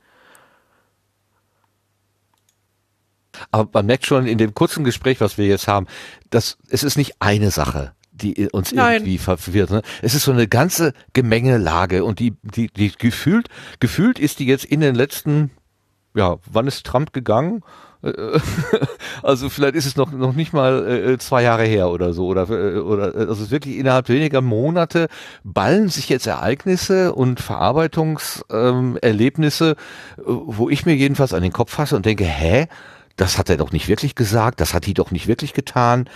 Aber 3.51 3.69
man 3.73 3.87
merkt 3.87 4.05
schon 4.05 4.25
in 4.25 4.37
dem 4.37 4.53
kurzen 4.53 4.85
Gespräch, 4.85 5.19
was 5.19 5.37
wir 5.37 5.47
jetzt 5.47 5.67
haben, 5.67 5.87
dass 6.29 6.57
es 6.69 6.83
ist 6.83 6.95
nicht 6.95 7.15
eine 7.19 7.51
Sache, 7.51 7.91
die 8.13 8.47
uns 8.53 8.71
Nein. 8.71 8.93
irgendwie 9.01 9.17
verwirrt. 9.17 9.71
Ne? 9.71 9.81
Es 10.01 10.15
ist 10.15 10.23
so 10.23 10.31
eine 10.31 10.47
ganze 10.47 10.93
Gemengelage 11.11 12.05
und 12.05 12.19
die, 12.19 12.37
die, 12.43 12.67
die 12.67 12.93
gefühlt, 12.93 13.49
gefühlt 13.81 14.17
ist 14.17 14.39
die 14.39 14.45
jetzt 14.45 14.63
in 14.63 14.79
den 14.79 14.95
letzten, 14.95 15.51
ja, 16.13 16.37
wann 16.45 16.67
ist 16.67 16.85
Trump 16.85 17.11
gegangen? 17.11 17.63
also 19.23 19.49
vielleicht 19.49 19.75
ist 19.75 19.85
es 19.85 19.95
noch 19.95 20.11
noch 20.11 20.33
nicht 20.33 20.51
mal 20.53 20.87
äh, 20.87 21.17
zwei 21.17 21.43
Jahre 21.43 21.63
her 21.63 21.89
oder 21.89 22.11
so 22.13 22.27
oder 22.27 22.49
äh, 22.49 22.77
oder 22.77 23.15
also 23.15 23.49
wirklich 23.51 23.77
innerhalb 23.77 24.09
weniger 24.09 24.41
Monate 24.41 25.07
ballen 25.43 25.87
sich 25.89 26.09
jetzt 26.09 26.27
Ereignisse 26.27 27.13
und 27.13 27.39
Verarbeitungserlebnisse, 27.39 29.75
ähm, 30.17 30.41
wo 30.45 30.69
ich 30.69 30.85
mir 30.85 30.95
jedenfalls 30.95 31.33
an 31.33 31.41
den 31.41 31.53
Kopf 31.53 31.71
fasse 31.71 31.95
und 31.95 32.05
denke, 32.05 32.25
hä, 32.25 32.67
das 33.15 33.37
hat 33.37 33.49
er 33.49 33.57
doch 33.57 33.71
nicht 33.71 33.87
wirklich 33.87 34.15
gesagt, 34.15 34.59
das 34.59 34.73
hat 34.73 34.85
die 34.85 34.93
doch 34.93 35.11
nicht 35.11 35.27
wirklich 35.27 35.53
getan. 35.53 36.09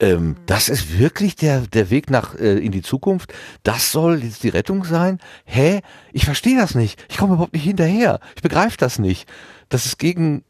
Ähm, 0.00 0.26
mhm. 0.26 0.36
das 0.46 0.68
ist 0.68 0.98
wirklich 0.98 1.36
der, 1.36 1.62
der 1.62 1.90
Weg 1.90 2.10
nach 2.10 2.34
äh, 2.36 2.58
in 2.58 2.72
die 2.72 2.82
Zukunft. 2.82 3.32
Das 3.62 3.92
soll 3.92 4.22
jetzt 4.22 4.42
die 4.42 4.50
Rettung 4.50 4.84
sein? 4.84 5.18
Hä? 5.44 5.80
Ich 6.12 6.24
verstehe 6.24 6.56
das 6.56 6.74
nicht. 6.74 7.02
Ich 7.08 7.16
komme 7.16 7.34
überhaupt 7.34 7.54
nicht 7.54 7.64
hinterher. 7.64 8.20
Ich 8.36 8.42
begreife 8.42 8.76
das 8.78 8.98
nicht. 8.98 9.28
Das 9.68 9.86
ist 9.86 9.98
gegen 9.98 10.44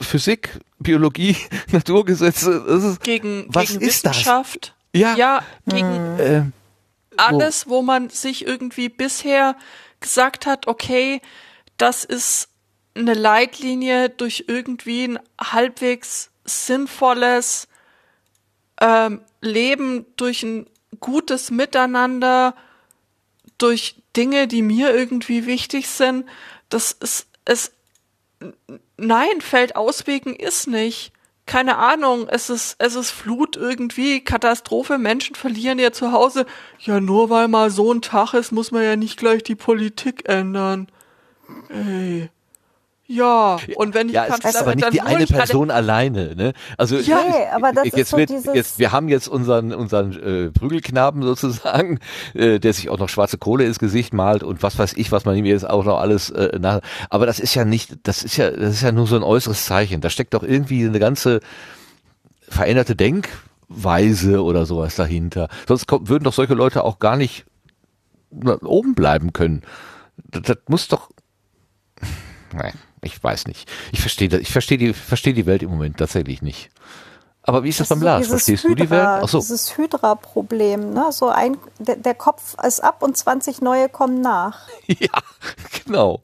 Physik, 0.00 0.58
Biologie, 0.78 1.36
Naturgesetze. 1.72 2.64
Das 2.66 2.84
ist, 2.84 3.02
gegen, 3.02 3.46
was 3.48 3.68
gegen 3.68 3.80
ist 3.80 4.04
Wissenschaft. 4.04 4.74
Das? 4.92 5.00
Ja, 5.00 5.16
ja 5.16 5.44
gegen 5.66 6.18
äh, 6.18 6.42
alles, 7.16 7.68
wo 7.68 7.82
man 7.82 8.10
sich 8.10 8.46
irgendwie 8.46 8.88
bisher 8.88 9.56
gesagt 10.00 10.46
hat, 10.46 10.66
okay, 10.66 11.20
das 11.76 12.04
ist 12.04 12.48
eine 12.94 13.14
Leitlinie 13.14 14.08
durch 14.08 14.44
irgendwie 14.48 15.04
ein 15.04 15.18
halbwegs 15.40 16.30
sinnvolles 16.44 17.68
ähm, 18.80 19.20
Leben, 19.40 20.06
durch 20.16 20.42
ein 20.42 20.66
gutes 21.00 21.50
Miteinander, 21.50 22.54
durch 23.58 23.96
Dinge, 24.16 24.48
die 24.48 24.62
mir 24.62 24.94
irgendwie 24.94 25.46
wichtig 25.46 25.88
sind. 25.88 26.26
Das 26.68 26.92
ist 26.92 27.28
es 27.48 27.72
nein, 28.96 29.40
Feld 29.40 29.76
auswegen 29.76 30.34
ist 30.36 30.66
nicht. 30.68 31.12
Keine 31.46 31.78
Ahnung, 31.78 32.28
es 32.28 32.50
ist, 32.50 32.76
es 32.78 32.94
ist 32.94 33.10
Flut 33.10 33.56
irgendwie, 33.56 34.20
Katastrophe, 34.20 34.98
Menschen 34.98 35.34
verlieren 35.34 35.78
ihr 35.78 35.94
Zuhause. 35.94 36.44
Ja, 36.78 37.00
nur 37.00 37.30
weil 37.30 37.48
mal 37.48 37.70
so 37.70 37.90
ein 37.92 38.02
Tag 38.02 38.34
ist, 38.34 38.52
muss 38.52 38.70
man 38.70 38.82
ja 38.82 38.96
nicht 38.96 39.18
gleich 39.18 39.42
die 39.42 39.54
Politik 39.54 40.28
ändern. 40.28 40.88
Ey. 41.70 42.28
Ja, 43.10 43.56
und 43.76 43.94
wenn 43.94 44.08
ich 44.08 44.14
ja, 44.14 44.26
Kanzler 44.26 44.50
es 44.50 44.56
ist 44.56 44.60
aber 44.60 44.74
nicht 44.74 44.92
die 44.92 45.00
eine 45.00 45.26
Person 45.26 45.70
alleine, 45.70 46.36
ne? 46.36 46.52
Also 46.76 46.98
ja, 46.98 47.24
ich, 47.26 47.54
aber 47.54 47.72
das 47.72 47.86
jetzt 47.86 47.96
ist 47.96 48.10
so 48.10 48.18
wird, 48.18 48.30
jetzt 48.54 48.78
wir 48.78 48.92
haben 48.92 49.08
jetzt 49.08 49.28
unseren 49.28 49.72
unseren 49.72 50.12
äh, 50.12 50.50
Prügelknaben 50.50 51.22
sozusagen, 51.22 52.00
äh, 52.34 52.58
der 52.58 52.74
sich 52.74 52.90
auch 52.90 52.98
noch 52.98 53.08
schwarze 53.08 53.38
Kohle 53.38 53.64
ins 53.64 53.78
Gesicht 53.78 54.12
malt 54.12 54.42
und 54.42 54.62
was 54.62 54.78
weiß 54.78 54.92
ich, 54.92 55.10
was 55.10 55.24
man 55.24 55.36
ihm 55.36 55.46
jetzt 55.46 55.66
auch 55.66 55.86
noch 55.86 56.00
alles 56.00 56.28
äh, 56.28 56.58
nach. 56.58 56.80
Aber 57.08 57.24
das 57.24 57.40
ist 57.40 57.54
ja 57.54 57.64
nicht, 57.64 57.96
das 58.02 58.22
ist 58.22 58.36
ja 58.36 58.50
das 58.50 58.74
ist 58.74 58.82
ja 58.82 58.92
nur 58.92 59.06
so 59.06 59.16
ein 59.16 59.22
äußeres 59.22 59.64
Zeichen. 59.64 60.02
Da 60.02 60.10
steckt 60.10 60.34
doch 60.34 60.42
irgendwie 60.42 60.84
eine 60.84 60.98
ganze 60.98 61.40
veränderte 62.46 62.94
Denkweise 62.94 64.44
oder 64.44 64.66
sowas 64.66 64.96
dahinter. 64.96 65.48
Sonst 65.66 65.86
kommt, 65.86 66.10
würden 66.10 66.24
doch 66.24 66.34
solche 66.34 66.54
Leute 66.54 66.84
auch 66.84 66.98
gar 66.98 67.16
nicht 67.16 67.46
oben 68.30 68.94
bleiben 68.94 69.32
können. 69.32 69.62
Das, 70.30 70.42
das 70.42 70.58
muss 70.68 70.88
doch. 70.88 71.08
Nein 72.52 72.74
ich 73.02 73.22
weiß 73.22 73.46
nicht. 73.46 73.70
Ich 73.92 74.00
verstehe 74.00 74.28
ich 74.38 74.50
verstehe 74.52 74.78
die, 74.78 74.92
verstehe 74.92 75.34
die 75.34 75.46
Welt 75.46 75.62
im 75.62 75.70
Moment 75.70 75.96
tatsächlich 75.98 76.42
nicht. 76.42 76.70
Aber 77.48 77.64
wie 77.64 77.70
ist 77.70 77.80
das, 77.80 77.88
das 77.88 77.98
beim 77.98 78.04
Lars? 78.04 78.26
Verstehst 78.26 78.64
Hydra, 78.64 78.74
du 78.74 78.82
die 78.84 78.90
Welt? 78.90 79.06
Ach 79.06 79.28
so. 79.28 79.38
Dieses 79.38 79.78
Hydra-Problem, 79.78 80.92
ne? 80.92 81.06
So 81.12 81.28
ein, 81.28 81.56
der, 81.78 81.96
der, 81.96 82.14
Kopf 82.14 82.54
ist 82.62 82.80
ab 82.80 83.02
und 83.02 83.16
20 83.16 83.62
neue 83.62 83.88
kommen 83.88 84.20
nach. 84.20 84.68
Ja, 84.86 85.08
genau. 85.84 86.22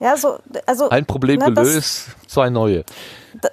Ja, 0.00 0.18
so, 0.18 0.38
also. 0.66 0.90
Ein 0.90 1.06
Problem 1.06 1.38
ne, 1.38 1.46
gelöst, 1.46 2.08
das, 2.20 2.30
zwei 2.30 2.50
neue. 2.50 2.84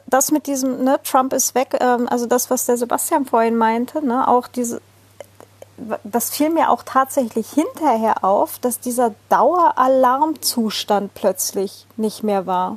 Das 0.07 0.31
mit 0.31 0.47
diesem, 0.47 0.83
ne, 0.83 0.99
Trump 1.03 1.31
ist 1.31 1.55
weg, 1.55 1.77
ähm, 1.79 2.09
also 2.09 2.25
das, 2.25 2.49
was 2.49 2.65
der 2.65 2.75
Sebastian 2.75 3.25
vorhin 3.25 3.55
meinte, 3.55 4.05
ne, 4.05 4.27
auch 4.27 4.47
diese, 4.47 4.81
das 6.03 6.29
fiel 6.29 6.49
mir 6.49 6.69
auch 6.69 6.83
tatsächlich 6.83 7.49
hinterher 7.49 8.23
auf, 8.23 8.59
dass 8.59 8.79
dieser 8.79 9.13
Daueralarmzustand 9.29 11.13
plötzlich 11.13 11.87
nicht 11.97 12.23
mehr 12.23 12.45
war. 12.45 12.75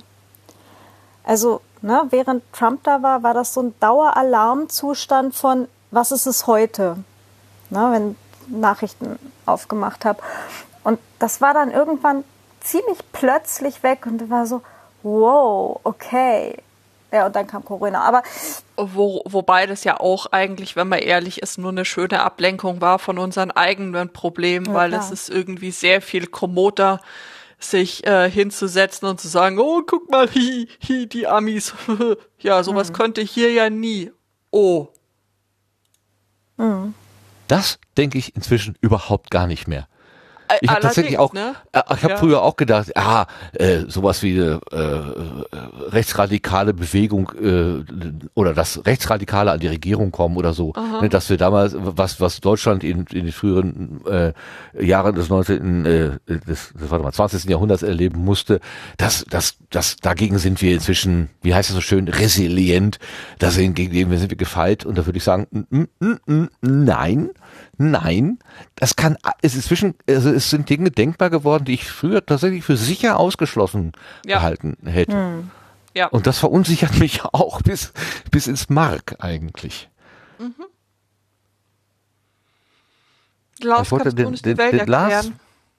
Also, 1.24 1.61
ne, 1.83 2.05
während 2.11 2.43
Trump 2.53 2.85
da 2.85 3.03
war, 3.03 3.23
war 3.23 3.35
das 3.35 3.55
so 3.55 3.62
ein 3.62 3.74
Daueralarmzustand 3.81 5.35
von, 5.35 5.69
was 5.91 6.12
ist 6.12 6.27
es 6.27 6.47
heute? 6.47 6.97
Ne, 7.70 7.89
wenn 7.91 8.16
Nachrichten 8.49 9.19
aufgemacht 9.45 10.05
habe. 10.05 10.20
Und 10.85 11.01
das 11.19 11.41
war 11.41 11.53
dann 11.53 11.70
irgendwann 11.70 12.24
ziemlich 12.61 12.99
plötzlich 13.12 13.83
weg 13.83 14.07
und 14.07 14.31
war 14.31 14.47
so, 14.47 14.62
wow, 15.03 15.81
okay, 15.85 16.62
ja, 17.17 17.27
und 17.27 17.37
dann 17.37 17.47
kam 17.47 17.65
Corona. 17.65 18.03
Aber 18.03 18.23
Wo, 18.77 19.23
wobei 19.25 19.67
das 19.67 19.85
ja 19.85 19.99
auch 19.99 20.27
eigentlich, 20.27 20.77
wenn 20.77 20.89
man 20.89 20.99
ehrlich 21.01 21.43
ist, 21.43 21.59
nur 21.59 21.71
eine 21.71 21.85
schöne 21.85 22.23
Ablenkung 22.23 22.81
war 22.81 22.99
von 22.99 23.19
unseren 23.19 23.51
eigenen 23.51 24.13
Problemen, 24.13 24.67
ja, 24.67 24.75
weil 24.75 24.91
klar. 24.91 25.03
es 25.03 25.11
ist 25.11 25.31
irgendwie 25.31 25.71
sehr 25.71 26.03
viel 26.03 26.27
kommoder, 26.27 27.01
sich 27.59 28.07
äh, 28.07 28.31
hinzusetzen 28.31 29.09
und 29.09 29.21
zu 29.21 29.29
sagen, 29.29 29.59
oh, 29.59 29.83
guck 29.87 30.11
mal, 30.11 30.29
hi, 30.29 30.69
hi, 30.87 31.07
die 31.07 31.27
Amis. 31.27 31.75
ja, 32.39 32.63
sowas 32.63 32.91
mhm. 32.91 32.95
könnte 32.95 33.23
hier 33.23 33.53
ja 33.53 33.71
nie. 33.71 34.13
Oh. 34.51 34.89
Mhm. 36.57 36.95
Das 37.49 37.79
denke 37.97 38.19
ich 38.19 38.37
inzwischen 38.37 38.77
überhaupt 38.81 39.31
gar 39.31 39.47
nicht 39.47 39.69
mehr. 39.69 39.89
Ich 40.60 40.70
habe 40.70 40.81
tatsächlich 40.81 41.18
auch, 41.18 41.32
ne? 41.32 41.55
äh, 41.73 41.81
ich 41.94 42.02
habe 42.02 42.14
Ja. 42.14 42.16
früher 42.18 42.43
auch 42.43 42.56
gedacht, 42.56 42.97
ah, 42.97 43.27
äh, 43.52 43.81
sowas 43.89 44.23
wie 44.23 44.40
eine 44.40 44.60
äh, 44.73 45.90
rechtsradikale 45.90 46.74
Bewegung 46.74 47.32
äh, 47.40 47.85
oder 48.35 48.55
dass 48.55 48.85
Rechtsradikale 48.86 49.52
an 49.52 49.60
die 49.60 49.68
Regierung 49.68 50.10
kommen 50.12 50.36
oder 50.36 50.52
so, 50.52 50.73
ne, 51.01 51.09
dass 51.09 51.31
wir 51.31 51.36
damals, 51.36 51.74
was 51.77 52.20
was 52.20 52.40
Deutschland 52.40 52.85
in, 52.85 53.06
in 53.12 53.24
den 53.27 53.32
früheren 53.32 54.01
äh, 54.06 54.32
Jahren 54.85 55.14
des 55.14 55.28
19. 55.28 55.85
Äh, 55.86 56.10
des, 56.27 56.73
warte 56.74 57.05
mal, 57.05 57.12
20. 57.12 57.44
Jahrhunderts 57.44 57.82
erleben 57.82 58.24
musste, 58.24 58.60
das, 58.97 59.24
das, 59.28 59.56
das, 59.70 59.97
dagegen 59.97 60.39
sind 60.39 60.60
wir 60.62 60.74
inzwischen, 60.74 61.28
wie 61.43 61.55
heißt 61.55 61.68
es 61.70 61.74
so 61.74 61.81
schön, 61.81 62.09
resilient, 62.09 62.98
da 63.39 63.51
sind, 63.51 63.74
gegen 63.74 64.16
sind 64.16 64.31
wir 64.31 64.36
gefeit 64.36 64.85
und 64.85 64.97
da 64.98 65.06
würde 65.06 65.18
ich 65.18 65.24
sagen, 65.24 65.47
mm, 65.70 65.82
mm, 66.01 66.18
mm, 66.27 66.48
nein, 66.60 67.31
nein, 67.78 68.39
das 68.74 68.97
kann, 68.97 69.16
es 69.43 69.55
ist 69.55 69.69
zwischen, 69.69 69.95
also 70.09 70.31
es 70.31 70.51
sind 70.51 70.69
Dinge 70.69 70.91
denkbar 70.91 71.31
geworden, 71.31 71.65
die 71.65 71.74
ich 71.74 71.91
früher 71.91 72.24
tatsächlich 72.24 72.65
für 72.65 72.77
sicher 72.77 73.19
ausgeschlossen 73.19 73.93
Ja. 74.24 74.39
gehalten 74.39 74.77
hätte. 74.85 75.45
Ja. 75.95 76.07
Und 76.09 76.27
das 76.27 76.39
verunsichert 76.39 76.99
mich 76.99 77.24
auch 77.33 77.62
bis, 77.62 77.93
bis 78.31 78.47
ins 78.47 78.69
Mark 78.69 79.16
eigentlich. 79.19 79.89
Lars, 83.62 83.87
ich 83.87 83.93
wollte 83.93 84.15
den, 84.15 84.35
den, 84.35 84.57
den, 84.57 84.87
Lars, 84.87 85.31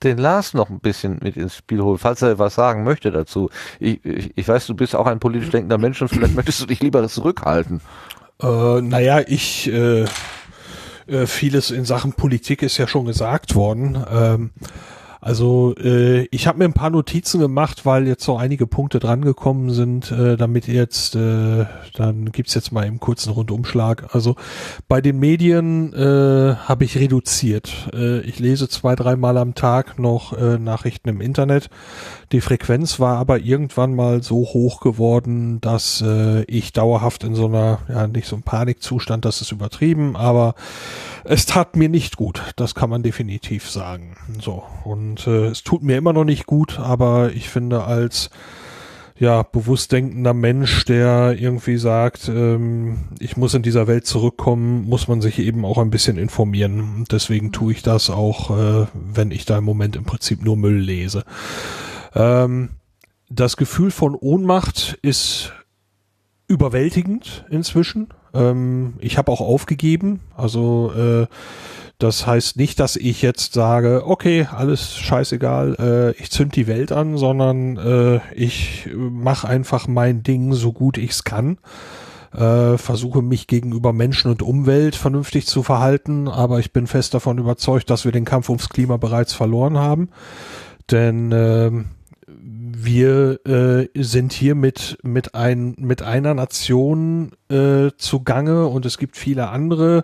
den 0.02 0.18
Lars 0.18 0.54
noch 0.54 0.70
ein 0.70 0.80
bisschen 0.80 1.20
mit 1.22 1.38
ins 1.38 1.56
Spiel 1.56 1.82
holen, 1.82 2.00
falls 2.00 2.22
er 2.24 2.40
was 2.40 2.56
sagen 2.56 2.84
möchte 2.84 3.12
dazu. 3.12 3.50
Ich, 3.80 4.04
ich, 4.04 4.32
ich 4.36 4.48
weiß, 4.48 4.66
du 4.68 4.74
bist 4.76 4.96
auch 4.96 5.06
ein 5.06 5.20
politisch 5.20 5.52
denkender 5.52 5.78
Mensch 5.78 6.02
und 6.02 6.08
vielleicht 6.08 6.36
möchtest 6.36 6.60
du 6.62 6.66
dich 6.66 6.80
lieber 6.82 7.08
zurückhalten. 7.08 7.82
Äh, 8.42 8.82
naja, 8.82 9.22
ich, 9.26 9.68
äh, 9.72 10.06
äh, 11.08 11.28
vieles 11.28 11.72
in 11.72 11.86
Sachen 11.86 12.14
Politik 12.14 12.62
ist 12.62 12.78
ja 12.78 12.88
schon 12.88 13.06
gesagt 13.06 13.56
worden. 13.56 14.04
Ähm, 14.12 14.52
also 15.28 15.76
äh, 15.76 16.24
ich 16.32 16.48
habe 16.48 16.60
mir 16.60 16.64
ein 16.64 16.74
paar 16.74 16.90
Notizen 16.90 17.42
gemacht, 17.42 17.86
weil 17.86 18.08
jetzt 18.08 18.24
so 18.24 18.38
einige 18.38 18.66
Punkte 18.66 19.00
drangekommen 19.00 19.72
sind, 19.72 20.10
äh, 20.10 20.38
damit 20.38 20.70
jetzt, 20.70 21.18
äh, 21.18 21.66
dann 21.96 22.32
gibt's 22.32 22.54
jetzt 22.54 22.72
mal 22.72 22.86
im 22.86 23.02
kurzen 23.02 23.34
Rundumschlag. 23.34 24.16
Also 24.16 24.38
bei 24.88 25.02
den 25.02 25.20
Medien 25.20 25.92
äh, 25.92 26.56
habe 26.56 26.86
ich 26.86 26.98
reduziert. 26.98 27.90
Äh, 27.94 28.22
ich 28.22 28.40
lese 28.40 28.70
zwei, 28.70 28.96
dreimal 28.96 29.38
am 29.38 29.54
Tag 29.54 30.00
noch 30.00 30.32
äh, 30.32 30.60
Nachrichten 30.60 31.10
im 31.10 31.20
Internet. 31.20 31.70
Die 32.32 32.40
Frequenz 32.40 32.98
war 33.02 33.18
aber 33.18 33.40
irgendwann 33.40 33.96
mal 33.96 34.24
so 34.24 34.38
hoch 34.38 34.80
geworden, 34.80 35.60
dass 35.60 36.02
äh, 36.02 36.44
ich 36.44 36.72
dauerhaft 36.72 37.26
in 37.26 37.36
so 37.36 37.48
einer, 37.48 37.80
ja 37.90 38.08
nicht 38.08 38.30
so 38.30 38.38
einem 38.38 38.44
Panikzustand, 38.44 39.26
das 39.26 39.42
ist 39.42 39.52
übertrieben, 39.52 40.16
aber 40.16 40.56
es 41.26 41.46
tat 41.46 41.76
mir 41.76 41.90
nicht 41.90 42.16
gut. 42.16 42.42
Das 42.56 42.76
kann 42.76 42.90
man 42.90 43.04
definitiv 43.04 43.70
sagen. 43.70 44.16
So 44.40 44.64
und 44.86 45.17
äh, 45.26 45.48
es 45.48 45.64
tut 45.64 45.82
mir 45.82 45.98
immer 45.98 46.14
noch 46.14 46.26
nicht 46.26 46.46
gut, 46.46 46.80
aber 46.80 47.32
ich 47.34 47.50
finde 47.50 47.86
als 47.86 48.30
ja, 49.20 49.42
bewusst 49.42 49.92
denkender 49.92 50.34
Mensch, 50.34 50.86
der 50.86 51.36
irgendwie 51.40 51.78
sagt, 51.78 52.30
ähm, 52.30 53.06
ich 53.20 53.36
muss 53.36 53.54
in 53.56 53.64
dieser 53.64 53.88
Welt 53.88 54.06
zurückkommen, 54.06 54.88
muss 54.88 55.08
man 55.08 55.22
sich 55.22 55.40
eben 55.40 55.66
auch 55.66 55.80
ein 55.80 55.90
bisschen 55.90 56.18
informieren. 56.18 56.80
Und 56.80 57.12
deswegen 57.12 57.52
tue 57.52 57.74
ich 57.74 57.82
das 57.82 58.12
auch, 58.12 58.52
äh, 58.52 58.88
wenn 58.94 59.32
ich 59.32 59.46
da 59.46 59.58
im 59.58 59.64
Moment 59.64 59.96
im 59.96 60.04
Prinzip 60.04 60.44
nur 60.44 60.56
Müll 60.56 60.78
lese. 60.78 61.24
Ähm, 62.14 62.70
das 63.30 63.58
Gefühl 63.58 63.90
von 63.90 64.14
Ohnmacht 64.14 65.00
ist 65.02 65.52
überwältigend 66.48 67.46
inzwischen. 67.50 68.10
Ähm, 68.34 68.94
ich 69.00 69.18
habe 69.18 69.32
auch 69.32 69.42
aufgegeben. 69.42 70.22
Also 70.36 70.92
äh, 70.94 71.28
das 72.00 72.28
heißt 72.28 72.58
nicht, 72.58 72.80
dass 72.80 72.96
ich 72.96 73.24
jetzt 73.24 73.54
sage, 73.54 74.04
okay, 74.06 74.48
alles 74.56 74.96
scheißegal, 74.96 75.76
äh, 75.80 76.22
ich 76.22 76.30
zünd 76.30 76.56
die 76.56 76.68
Welt 76.68 76.92
an, 76.92 77.18
sondern 77.18 77.78
äh, 77.78 78.20
ich 78.36 78.88
mache 78.96 79.48
einfach 79.48 79.88
mein 79.88 80.22
Ding 80.22 80.54
so 80.54 80.74
gut 80.74 81.00
ich's 81.00 81.24
kann. 81.24 81.58
Äh, 82.36 82.78
versuche 82.78 83.24
mich 83.24 83.48
gegenüber 83.48 83.94
Menschen 83.94 84.30
und 84.30 84.44
Umwelt 84.44 84.96
vernünftig 84.96 85.48
zu 85.48 85.64
verhalten, 85.64 86.28
aber 86.28 86.60
ich 86.60 86.72
bin 86.72 86.86
fest 86.86 87.16
davon 87.16 87.40
überzeugt, 87.40 87.90
dass 87.90 88.06
wir 88.06 88.12
den 88.12 88.26
Kampf 88.26 88.50
ums 88.50 88.70
Klima 88.70 88.98
bereits 88.98 89.34
verloren 89.34 89.78
haben. 89.80 90.10
Denn 90.92 91.32
ähm, 91.34 91.86
wir 92.84 93.40
äh, 93.46 93.88
sind 93.96 94.34
hier 94.34 94.54
mit 94.54 94.98
mit 95.02 95.34
ein 95.34 95.76
mit 95.80 96.04
einer 96.04 96.34
Nation 96.34 97.32
äh, 97.50 97.90
zugange 97.98 98.68
und 98.68 98.86
es 98.86 98.98
gibt 98.98 99.18
viele 99.18 99.50
andere. 99.50 100.04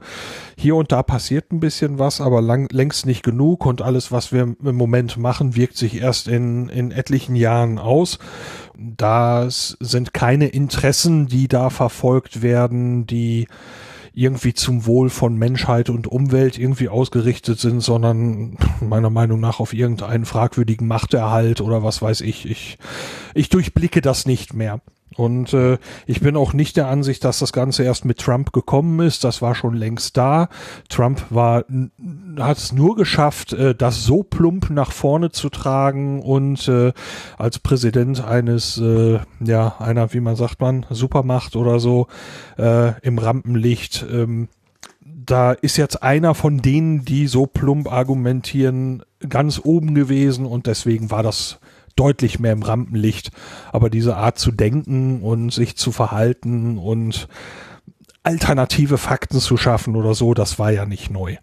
Hier 0.58 0.76
und 0.76 0.92
da 0.92 1.04
passiert 1.04 1.52
ein 1.52 1.60
bisschen 1.60 2.00
was, 2.00 2.20
aber 2.20 2.42
lang, 2.42 2.68
längst 2.72 3.06
nicht 3.06 3.24
genug 3.24 3.66
und 3.66 3.82
alles, 3.82 4.12
was 4.12 4.32
wir 4.32 4.42
im 4.42 4.76
Moment 4.76 5.18
machen, 5.18 5.56
wirkt 5.56 5.78
sich 5.78 6.02
erst 6.02 6.28
in 6.28 6.70
in 6.70 6.92
etlichen 6.92 7.36
Jahren 7.36 7.78
aus. 7.78 8.18
Das 8.76 9.78
sind 9.80 10.14
keine 10.14 10.48
Interessen, 10.48 11.28
die 11.28 11.48
da 11.48 11.70
verfolgt 11.70 12.42
werden, 12.42 13.06
die 13.06 13.48
irgendwie 14.14 14.54
zum 14.54 14.86
Wohl 14.86 15.10
von 15.10 15.36
Menschheit 15.36 15.90
und 15.90 16.08
Umwelt 16.08 16.60
irgendwie 16.60 16.90
ausgerichtet 16.90 17.60
sind, 17.60 17.82
sondern 17.82 18.58
meiner 18.80 19.10
Meinung 19.10 19.40
nach 19.40 19.60
auf 19.60 19.74
irgendeinen 19.74 20.26
fragwürdigen 20.26 20.88
Machterhalt 20.88 21.62
oder 21.62 21.84
was 21.84 22.02
weiß 22.02 22.22
ich. 22.22 22.50
Ich, 22.50 22.78
ich 23.34 23.50
durchblicke 23.50 24.02
das 24.02 24.26
nicht 24.26 24.54
mehr. 24.54 24.82
Und 25.16 25.54
äh, 25.54 25.78
ich 26.06 26.22
bin 26.22 26.36
auch 26.36 26.54
nicht 26.54 26.78
der 26.78 26.88
Ansicht, 26.88 27.24
dass 27.24 27.40
das 27.40 27.54
Ganze 27.54 27.84
erst 27.84 28.06
mit 28.06 28.20
Trump 28.20 28.54
gekommen 28.54 29.00
ist. 29.00 29.24
Das 29.24 29.42
war 29.42 29.56
schon 29.56 29.74
längst 29.74 30.18
da. 30.18 30.50
Trump 30.90 31.26
war 31.30 31.66
hat 32.40 32.58
es 32.58 32.72
nur 32.72 32.96
geschafft, 32.96 33.54
äh, 33.54 33.76
das 33.76 34.04
so 34.04 34.24
plump 34.24 34.70
nach 34.70 34.92
vorne 34.92 35.32
zu 35.32 35.50
tragen 35.50 36.22
und 36.22 36.68
äh, 36.68 36.94
als 37.38 37.60
Präsident 37.60 38.24
eines, 38.24 38.78
äh, 38.78 39.20
ja, 39.40 39.76
einer, 39.80 40.14
wie 40.14 40.20
man 40.20 40.36
sagt 40.36 40.62
man, 40.62 40.86
Supermacht 40.90 41.56
oder 41.56 41.80
so 41.80 42.08
äh, 42.58 43.00
im 43.02 43.18
Rampenlicht. 43.18 44.06
Ähm, 44.12 44.48
da 45.26 45.54
ist 45.54 45.78
jetzt 45.78 46.04
einer 46.04 46.36
von 46.36 46.62
denen, 46.62 47.06
die 47.06 47.28
so 47.28 47.46
plump 47.46 47.92
argumentieren, 47.92 49.04
ganz 49.28 49.62
oben 49.64 49.96
gewesen 49.96 50.46
und 50.46 50.68
deswegen 50.68 51.12
war 51.12 51.24
das 51.24 51.60
deutlich 51.96 52.40
mehr 52.40 52.54
im 52.54 52.64
Rampenlicht. 52.64 53.32
Aber 53.72 53.90
diese 53.90 54.16
Art 54.18 54.40
zu 54.40 54.52
denken 54.52 55.22
und 55.22 55.52
sich 55.52 55.76
zu 55.78 55.92
verhalten 55.92 56.78
und 56.78 57.28
alternative 58.24 58.98
Fakten 58.98 59.40
zu 59.40 59.58
schaffen 59.58 59.96
oder 59.96 60.14
so, 60.14 60.34
das 60.34 60.60
war 60.60 60.72
ja 60.72 60.86
nicht 60.86 61.10
neu. 61.10 61.38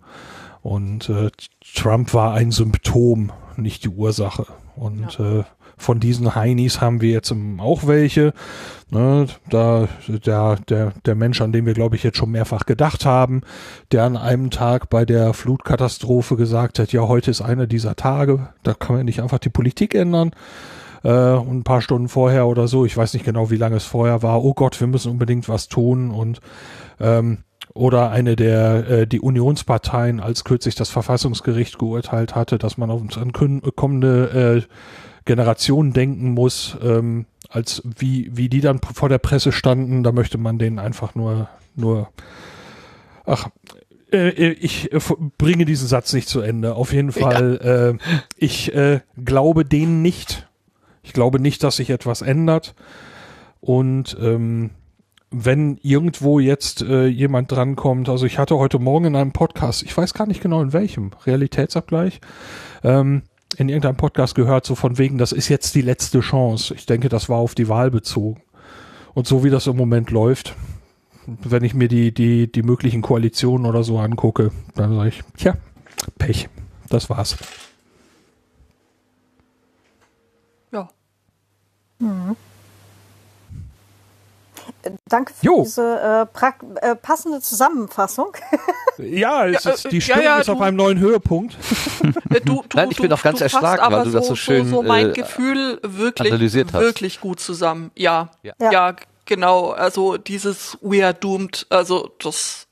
Und 0.63 1.09
äh, 1.09 1.31
Trump 1.75 2.13
war 2.15 2.35
ein 2.35 2.51
Symptom, 2.51 3.33
nicht 3.57 3.85
die 3.85 3.89
Ursache. 3.89 4.47
Und 4.77 5.19
äh, 5.21 5.45
von 5.81 5.99
diesen 5.99 6.35
Heinis 6.35 6.81
haben 6.81 7.01
wir 7.01 7.11
jetzt 7.11 7.35
auch 7.59 7.87
welche. 7.87 8.33
Ne, 8.93 9.27
da 9.49 9.89
der, 10.09 10.57
der, 10.69 10.93
der 11.05 11.15
Mensch, 11.15 11.41
an 11.41 11.53
den 11.53 11.65
wir, 11.65 11.75
glaube 11.75 11.95
ich, 11.95 12.03
jetzt 12.03 12.19
schon 12.19 12.33
mehrfach 12.33 12.67
gedacht 12.67 13.07
haben, 13.07 13.43
der 13.93 14.03
an 14.03 14.17
einem 14.17 14.51
Tag 14.51 14.91
bei 14.91 15.05
der 15.05 15.33
Flutkatastrophe 15.33 16.35
gesagt 16.35 16.81
hat, 16.81 16.93
ja, 16.93 17.03
heute 17.03 17.31
ist 17.31 17.41
einer 17.41 17.69
dieser 17.69 17.95
Tage, 17.95 18.49
da 18.65 18.75
kann 18.75 18.97
man 18.97 19.05
nicht 19.05 19.23
einfach 19.23 19.39
die 19.39 19.49
Politik 19.49 19.95
ändern. 19.95 20.33
Äh, 21.05 21.11
und 21.11 21.59
ein 21.59 21.65
paar 21.65 21.83
Stunden 21.83 22.09
vorher 22.09 22.49
oder 22.49 22.67
so, 22.67 22.85
ich 22.85 22.97
weiß 22.97 23.15
nicht 23.15 23.25
genau, 23.25 23.51
wie 23.51 23.57
lange 23.57 23.77
es 23.77 23.85
vorher 23.85 24.23
war, 24.23 24.43
oh 24.45 24.55
Gott, 24.55 24.81
wir 24.81 24.89
müssen 24.89 25.13
unbedingt 25.13 25.49
was 25.49 25.69
tun 25.69 26.11
und 26.11 26.41
ähm, 26.99 27.39
oder 27.73 28.11
eine 28.11 28.37
der 28.37 28.89
äh, 28.91 29.07
die 29.07 29.21
Unionsparteien, 29.21 30.21
als 30.21 30.45
kürzlich 30.45 30.75
das 30.75 30.91
Verfassungsgericht 30.91 31.79
geurteilt 31.79 32.35
hatte, 32.35 32.59
dass 32.59 32.77
man 32.77 32.91
auf 32.91 33.01
uns 33.01 33.19
kommende 33.77 34.67
äh, 34.67 34.75
Generationen 35.31 35.93
denken 35.93 36.33
muss, 36.33 36.77
ähm, 36.83 37.27
als 37.49 37.83
wie 37.85 38.37
wie 38.37 38.49
die 38.49 38.61
dann 38.61 38.81
vor 38.81 39.09
der 39.09 39.19
Presse 39.19 39.53
standen, 39.53 40.03
da 40.03 40.11
möchte 40.11 40.39
man 40.39 40.59
denen 40.59 40.81
einfach 40.81 41.15
nur 41.15 41.49
nur 41.77 42.09
ach 43.25 43.49
äh, 44.13 44.51
ich 44.51 44.93
äh, 44.93 44.99
bringe 45.39 45.67
diesen 45.67 45.87
Satz 45.87 46.13
nicht 46.13 46.29
zu 46.29 46.41
Ende. 46.41 46.75
Auf 46.75 46.93
jeden 46.93 47.13
Fall, 47.13 47.97
äh, 48.01 48.21
ich 48.37 48.75
äh, 48.75 49.03
glaube 49.25 49.65
denen 49.65 50.03
nicht. 50.03 50.49
Ich 51.05 51.13
glaube 51.13 51.39
nicht, 51.39 51.63
dass 51.63 51.77
sich 51.77 51.91
etwas 51.91 52.23
ändert. 52.23 52.75
Und 53.61 54.17
ähm, 54.21 54.71
wenn 55.31 55.79
irgendwo 55.81 56.41
jetzt 56.41 56.83
äh, 56.83 57.07
jemand 57.07 57.53
drankommt, 57.53 58.09
also 58.09 58.27
ich 58.27 58.37
hatte 58.37 58.59
heute 58.59 58.81
Morgen 58.81 59.05
in 59.05 59.17
einem 59.17 59.33
Podcast, 59.33 59.85
ich 59.85 59.97
weiß 59.97 60.13
gar 60.13 60.27
nicht 60.27 60.43
genau 60.43 60.61
in 60.61 60.73
welchem, 60.73 61.13
Realitätsabgleich, 61.25 62.21
ähm, 62.83 63.23
in 63.57 63.69
irgendeinem 63.69 63.97
Podcast 63.97 64.35
gehört, 64.35 64.65
so 64.65 64.75
von 64.75 64.99
wegen, 64.99 65.19
das 65.19 65.33
ist 65.33 65.49
jetzt 65.49 65.75
die 65.75 65.83
letzte 65.83 66.21
Chance. 66.21 66.75
Ich 66.75 66.87
denke, 66.87 67.09
das 67.09 67.29
war 67.29 67.39
auf 67.39 67.55
die 67.55 67.69
Wahl 67.69 67.91
bezogen. 67.91 68.43
Und 69.15 69.27
so 69.27 69.43
wie 69.45 69.51
das 69.51 69.67
im 69.67 69.77
Moment 69.77 70.11
läuft, 70.11 70.55
wenn 71.27 71.65
ich 71.65 71.75
mir 71.75 71.89
die, 71.89 72.13
die, 72.13 72.51
die 72.51 72.63
möglichen 72.63 73.03
Koalitionen 73.03 73.67
oder 73.67 73.85
so 73.85 73.99
angucke, 73.99 74.53
dann 74.75 74.95
sage 74.95 75.09
ich, 75.09 75.23
tja, 75.37 75.57
Pech. 76.19 76.49
Das 76.89 77.09
war's. 77.09 77.37
Ja. 80.73 80.89
Danke 85.09 85.33
für 85.35 85.45
Jo. 85.47 85.63
diese 85.63 86.27
äh, 86.33 86.91
äh, 86.91 86.97
passende 86.97 87.41
Zusammenfassung. 87.41 88.33
Ja, 88.99 89.47
es 89.47 89.65
Ja, 89.65 89.71
ist, 89.73 89.87
äh, 89.87 89.89
die 89.89 89.97
ja, 89.97 90.03
Stimmung 90.03 90.23
ja, 90.25 90.39
ist 90.41 90.51
auf 90.51 90.59
du- 90.59 90.65
einem 90.65 90.77
neuen 90.77 90.99
Höhepunkt. 90.99 91.57
Äh, 92.29 92.41
Du, 92.43 92.63
du, 92.69 92.77
Nein, 92.77 92.89
ich 92.91 92.99
du, 92.99 93.03
bin 93.05 93.13
auch 93.15 93.23
ganz 93.23 93.41
erschlagen, 93.41 93.83
weil 93.91 94.05
du 94.05 94.11
das 94.11 94.27
so 94.27 94.35
schön, 94.37 94.69
so, 94.69 94.83
mein 94.83 95.11
äh, 95.11 95.13
Gefühl 95.15 95.79
wirklich, 95.83 96.31
analysiert 96.31 96.75
hast. 96.75 96.83
wirklich 96.83 97.19
gut 97.21 97.41
zusammen. 97.41 97.93
Ja, 97.95 98.29
Ja. 98.43 98.53
ja, 98.61 98.71
Ja. 98.73 98.97
genau. 99.25 99.71
Also 99.71 100.19
dieses 100.19 100.77
We 100.83 101.03
are 101.03 101.15
doomed, 101.15 101.67
also 101.71 102.11
das 102.23 102.67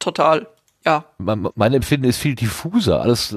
total. 0.00 0.48
Ja, 0.82 1.04
mein, 1.18 1.46
mein 1.56 1.74
Empfinden 1.74 2.08
ist 2.08 2.16
viel 2.16 2.34
diffuser. 2.34 3.02
Alles, 3.02 3.36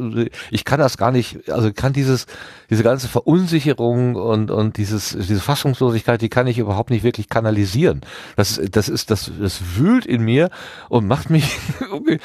ich 0.49 0.63
kann 0.63 0.79
das 0.79 0.97
gar 0.97 1.11
nicht, 1.11 1.49
also 1.49 1.73
kann 1.73 1.91
dieses, 1.91 2.25
diese 2.69 2.83
ganze 2.83 3.09
Verunsicherung 3.09 4.15
und, 4.15 4.49
und 4.49 4.77
dieses, 4.77 5.09
diese 5.09 5.41
Fassungslosigkeit, 5.41 6.21
die 6.21 6.29
kann 6.29 6.47
ich 6.47 6.57
überhaupt 6.57 6.89
nicht 6.89 7.03
wirklich 7.03 7.27
kanalisieren. 7.27 7.99
Das, 8.37 8.61
das 8.71 8.87
ist, 8.87 9.11
das, 9.11 9.29
das 9.37 9.75
wühlt 9.75 10.05
in 10.05 10.23
mir 10.23 10.51
und 10.87 11.05
macht 11.05 11.29
mich, 11.29 11.57
irgendwie, 11.81 12.19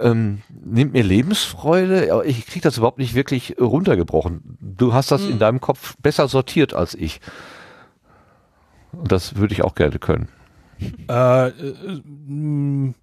ähm, 0.00 0.42
nimmt 0.50 0.94
mir 0.94 1.04
Lebensfreude, 1.04 2.12
aber 2.12 2.26
ich 2.26 2.44
kriege 2.46 2.64
das 2.64 2.76
überhaupt 2.76 2.98
nicht 2.98 3.14
wirklich 3.14 3.54
runtergebrochen. 3.60 4.58
Du 4.60 4.92
hast 4.92 5.12
das 5.12 5.22
in 5.22 5.38
deinem 5.38 5.60
Kopf 5.60 5.94
besser 6.02 6.26
sortiert 6.26 6.74
als 6.74 6.94
ich. 6.94 7.20
Und 8.90 9.12
das 9.12 9.36
würde 9.36 9.54
ich 9.54 9.62
auch 9.62 9.76
gerne 9.76 10.00
können. 10.00 10.28
Äh, 11.08 11.48
äh, 11.48 11.52
mh, 12.26 12.94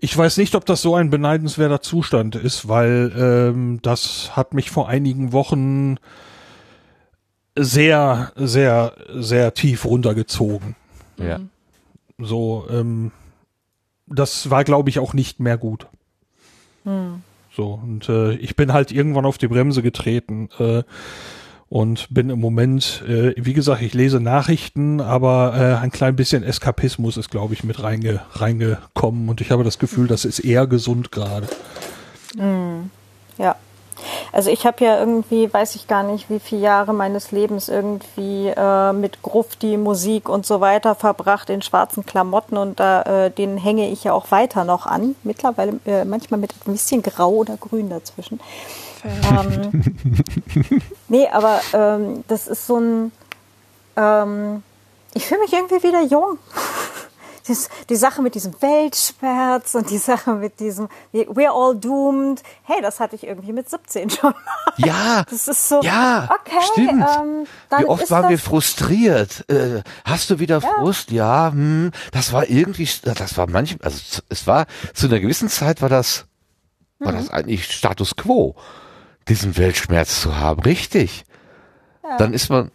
ich 0.00 0.16
weiß 0.16 0.38
nicht, 0.38 0.54
ob 0.54 0.64
das 0.64 0.82
so 0.82 0.94
ein 0.94 1.10
beneidenswerter 1.10 1.82
Zustand 1.82 2.34
ist, 2.34 2.68
weil 2.68 3.12
ähm, 3.16 3.80
das 3.82 4.34
hat 4.34 4.54
mich 4.54 4.70
vor 4.70 4.88
einigen 4.88 5.32
Wochen 5.32 5.96
sehr, 7.56 8.32
sehr, 8.36 8.94
sehr 9.12 9.52
tief 9.52 9.84
runtergezogen. 9.84 10.74
Ja. 11.18 11.40
So, 12.18 12.66
ähm, 12.70 13.12
das 14.06 14.50
war, 14.50 14.64
glaube 14.64 14.88
ich, 14.88 14.98
auch 14.98 15.12
nicht 15.12 15.38
mehr 15.38 15.58
gut. 15.58 15.86
So, 17.54 17.80
und 17.82 18.08
äh, 18.08 18.34
ich 18.34 18.56
bin 18.56 18.72
halt 18.72 18.92
irgendwann 18.92 19.26
auf 19.26 19.36
die 19.36 19.48
Bremse 19.48 19.82
getreten 19.82 20.48
äh, 20.58 20.82
und 21.70 22.12
bin 22.12 22.30
im 22.30 22.40
Moment, 22.40 23.02
äh, 23.08 23.32
wie 23.36 23.54
gesagt, 23.54 23.80
ich 23.80 23.94
lese 23.94 24.20
Nachrichten, 24.20 25.00
aber 25.00 25.54
äh, 25.56 25.82
ein 25.82 25.92
klein 25.92 26.16
bisschen 26.16 26.42
Eskapismus 26.42 27.16
ist, 27.16 27.30
glaube 27.30 27.54
ich, 27.54 27.62
mit 27.62 27.80
reinge 27.82 28.20
reingekommen 28.32 29.28
und 29.28 29.40
ich 29.40 29.52
habe 29.52 29.62
das 29.62 29.78
Gefühl, 29.78 30.08
das 30.08 30.24
ist 30.24 30.40
eher 30.40 30.66
gesund 30.66 31.12
gerade. 31.12 31.46
Ja. 33.38 33.54
Also 34.32 34.50
ich 34.50 34.66
habe 34.66 34.84
ja 34.84 34.98
irgendwie, 34.98 35.52
weiß 35.52 35.76
ich 35.76 35.86
gar 35.86 36.02
nicht, 36.02 36.28
wie 36.28 36.40
viele 36.40 36.62
Jahre 36.62 36.92
meines 36.92 37.30
Lebens 37.30 37.68
irgendwie 37.68 38.48
äh, 38.48 38.92
mit 38.92 39.22
Grufti, 39.22 39.76
Musik 39.76 40.28
und 40.28 40.46
so 40.46 40.60
weiter 40.60 40.96
verbracht 40.96 41.50
in 41.50 41.62
schwarzen 41.62 42.04
Klamotten 42.04 42.56
und 42.56 42.80
da 42.80 43.02
äh, 43.02 43.30
den 43.30 43.58
hänge 43.58 43.90
ich 43.90 44.02
ja 44.04 44.12
auch 44.12 44.30
weiter 44.32 44.64
noch 44.64 44.86
an. 44.86 45.14
Mittlerweile 45.22 45.78
äh, 45.86 46.04
manchmal 46.04 46.40
mit 46.40 46.52
ein 46.66 46.72
bisschen 46.72 47.02
Grau 47.02 47.30
oder 47.30 47.56
Grün 47.56 47.90
dazwischen. 47.90 48.40
Ähm, 49.04 49.94
nee, 51.08 51.28
aber 51.28 51.60
ähm, 51.72 52.24
das 52.28 52.46
ist 52.48 52.66
so 52.66 52.78
ein. 52.78 53.12
Ähm, 53.96 54.62
ich 55.14 55.26
fühle 55.26 55.40
mich 55.40 55.52
irgendwie 55.52 55.82
wieder 55.82 56.02
jung. 56.02 56.38
Dies, 57.48 57.70
die 57.88 57.96
Sache 57.96 58.20
mit 58.20 58.34
diesem 58.34 58.52
Weltschmerz 58.60 59.74
und 59.74 59.88
die 59.90 59.98
Sache 59.98 60.32
mit 60.34 60.60
diesem 60.60 60.88
We're 61.12 61.48
all 61.50 61.74
doomed. 61.74 62.42
Hey, 62.64 62.80
das 62.82 63.00
hatte 63.00 63.16
ich 63.16 63.24
irgendwie 63.26 63.52
mit 63.52 63.68
17 63.68 64.10
schon. 64.10 64.34
Ja, 64.76 65.24
Das 65.28 65.48
ist 65.48 65.68
so. 65.68 65.80
Ja, 65.82 66.28
okay, 66.30 66.58
stimmt. 66.72 67.04
Ähm, 67.18 67.46
Wie 67.78 67.84
oft 67.86 68.10
waren 68.10 68.28
wir 68.28 68.36
das, 68.36 68.44
frustriert? 68.46 69.48
Äh, 69.50 69.82
hast 70.04 70.30
du 70.30 70.38
wieder 70.38 70.60
Frust? 70.60 71.10
Ja, 71.10 71.50
hm, 71.50 71.90
das 72.12 72.32
war 72.32 72.48
irgendwie, 72.48 72.88
das 73.02 73.36
war 73.36 73.48
manchmal, 73.48 73.86
also 73.90 74.22
es 74.28 74.46
war 74.46 74.66
zu 74.94 75.06
einer 75.06 75.18
gewissen 75.18 75.48
Zeit 75.48 75.82
war 75.82 75.88
das, 75.88 76.26
war 76.98 77.12
Mhm. 77.12 77.16
das 77.16 77.30
eigentlich 77.30 77.72
Status 77.72 78.14
Quo, 78.16 78.54
diesen 79.30 79.56
Weltschmerz 79.56 80.20
zu 80.20 80.36
haben, 80.38 80.60
richtig? 80.62 81.24
Dann 82.18 82.34
ist 82.34 82.50
man, 82.50 82.70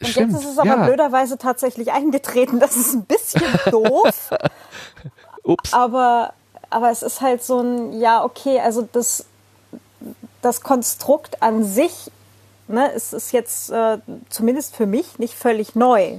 Und 0.00 0.06
stimmt, 0.06 0.32
jetzt 0.32 0.42
ist 0.42 0.50
es 0.50 0.58
aber 0.58 0.68
ja, 0.68 0.84
blöderweise 0.84 1.38
tatsächlich 1.38 1.90
eingetreten. 1.90 2.60
Das 2.60 2.76
ist 2.76 2.94
ein 2.94 3.04
bisschen 3.04 3.42
doof. 3.70 4.30
ups, 5.42 5.72
aber, 5.72 6.34
aber 6.70 6.90
es 6.90 7.02
ist 7.02 7.20
halt 7.20 7.42
so 7.42 7.60
ein, 7.60 7.98
ja, 7.98 8.22
okay, 8.22 8.60
also 8.60 8.86
das, 8.92 9.24
das 10.42 10.60
Konstrukt 10.60 11.42
an 11.42 11.64
sich, 11.64 12.10
ne, 12.68 12.92
es 12.92 13.12
ist 13.12 13.32
jetzt 13.32 13.70
äh, 13.70 13.98
zumindest 14.28 14.76
für 14.76 14.86
mich 14.86 15.18
nicht 15.18 15.34
völlig 15.34 15.74
neu. 15.74 16.18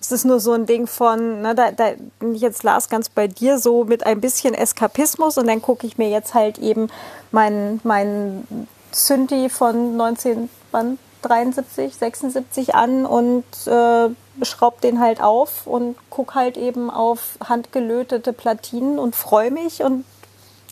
Es 0.00 0.12
ist 0.12 0.24
nur 0.24 0.38
so 0.38 0.52
ein 0.52 0.66
Ding 0.66 0.86
von, 0.86 1.40
ne, 1.40 1.54
da, 1.54 1.72
da 1.72 1.92
bin 2.20 2.34
ich 2.34 2.42
jetzt 2.42 2.62
Lars 2.62 2.88
ganz 2.88 3.08
bei 3.08 3.26
dir, 3.26 3.58
so 3.58 3.84
mit 3.84 4.06
ein 4.06 4.20
bisschen 4.20 4.54
Eskapismus 4.54 5.38
und 5.38 5.48
dann 5.48 5.62
gucke 5.62 5.86
ich 5.86 5.98
mir 5.98 6.10
jetzt 6.10 6.34
halt 6.34 6.58
eben 6.58 6.88
meinen 7.32 7.80
mein 7.82 8.68
Synthi 8.96 9.48
von 9.48 10.00
1973, 10.00 11.94
76 11.94 12.74
an 12.74 13.06
und 13.06 13.44
äh, 13.66 14.08
schraub 14.44 14.80
den 14.80 15.00
halt 15.00 15.20
auf 15.20 15.66
und 15.66 15.96
guck 16.10 16.34
halt 16.34 16.56
eben 16.56 16.90
auf 16.90 17.38
handgelötete 17.46 18.32
Platinen 18.32 18.98
und 18.98 19.14
freue 19.14 19.50
mich 19.50 19.82
und 19.82 20.04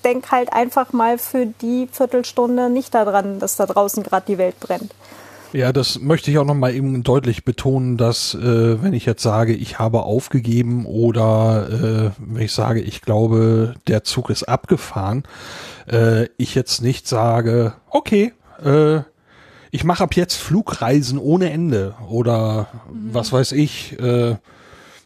denk 0.05 0.31
halt 0.32 0.53
einfach 0.53 0.93
mal 0.93 1.19
für 1.19 1.47
die 1.47 1.89
Viertelstunde 1.90 2.70
nicht 2.70 2.94
daran, 2.94 3.39
dass 3.39 3.57
da 3.57 3.66
draußen 3.66 4.03
gerade 4.03 4.27
die 4.27 4.39
Welt 4.39 4.59
brennt. 4.59 4.93
Ja, 5.53 5.70
das 5.70 6.01
möchte 6.01 6.31
ich 6.31 6.39
auch 6.39 6.47
nochmal 6.47 6.74
eben 6.74 7.03
deutlich 7.03 7.44
betonen, 7.44 7.99
dass 7.99 8.35
äh, 8.35 8.82
wenn 8.82 8.94
ich 8.94 9.05
jetzt 9.05 9.23
sage, 9.23 9.53
ich 9.53 9.78
habe 9.78 10.03
aufgegeben 10.03 10.86
oder 10.86 11.69
äh, 11.69 12.11
wenn 12.19 12.43
ich 12.43 12.53
sage, 12.53 12.81
ich 12.81 13.03
glaube, 13.03 13.74
der 13.86 14.03
Zug 14.03 14.31
ist 14.31 14.44
abgefahren, 14.44 15.24
äh, 15.90 16.26
ich 16.36 16.54
jetzt 16.54 16.82
nicht 16.82 17.09
sage, 17.09 17.74
okay, 17.90 18.32
äh, 18.64 19.00
ich 19.70 19.84
mache 19.84 20.04
ab 20.04 20.14
jetzt 20.14 20.36
Flugreisen 20.36 21.18
ohne 21.18 21.50
Ende 21.50 21.94
oder 22.09 22.68
was 22.90 23.32
weiß 23.32 23.52
ich, 23.52 23.98
äh, 23.98 24.36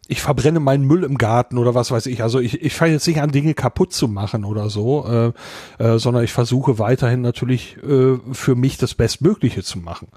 ich 0.09 0.21
verbrenne 0.21 0.61
meinen 0.61 0.85
Müll 0.85 1.05
im 1.05 1.19
Garten 1.19 1.59
oder 1.59 1.75
was 1.75 1.91
weiß 1.91 2.07
ich. 2.07 2.23
Also 2.23 2.39
ich, 2.39 2.63
ich 2.63 2.75
fange 2.75 2.93
jetzt 2.93 3.07
nicht 3.07 3.21
an, 3.21 3.33
Dinge 3.33 3.55
kaputt 3.55 3.93
zu 3.93 4.09
machen 4.09 4.45
oder 4.45 4.71
so, 4.71 5.33
äh, 5.79 5.83
äh, 5.83 5.99
sondern 5.99 6.25
ich 6.25 6.33
versuche 6.33 6.79
weiterhin 6.79 7.23
natürlich 7.23 7.77
äh, 7.83 8.19
für 8.33 8.55
mich 8.55 8.79
das 8.79 8.95
Bestmögliche 8.95 9.63
zu 9.63 9.79
machen. 9.79 10.09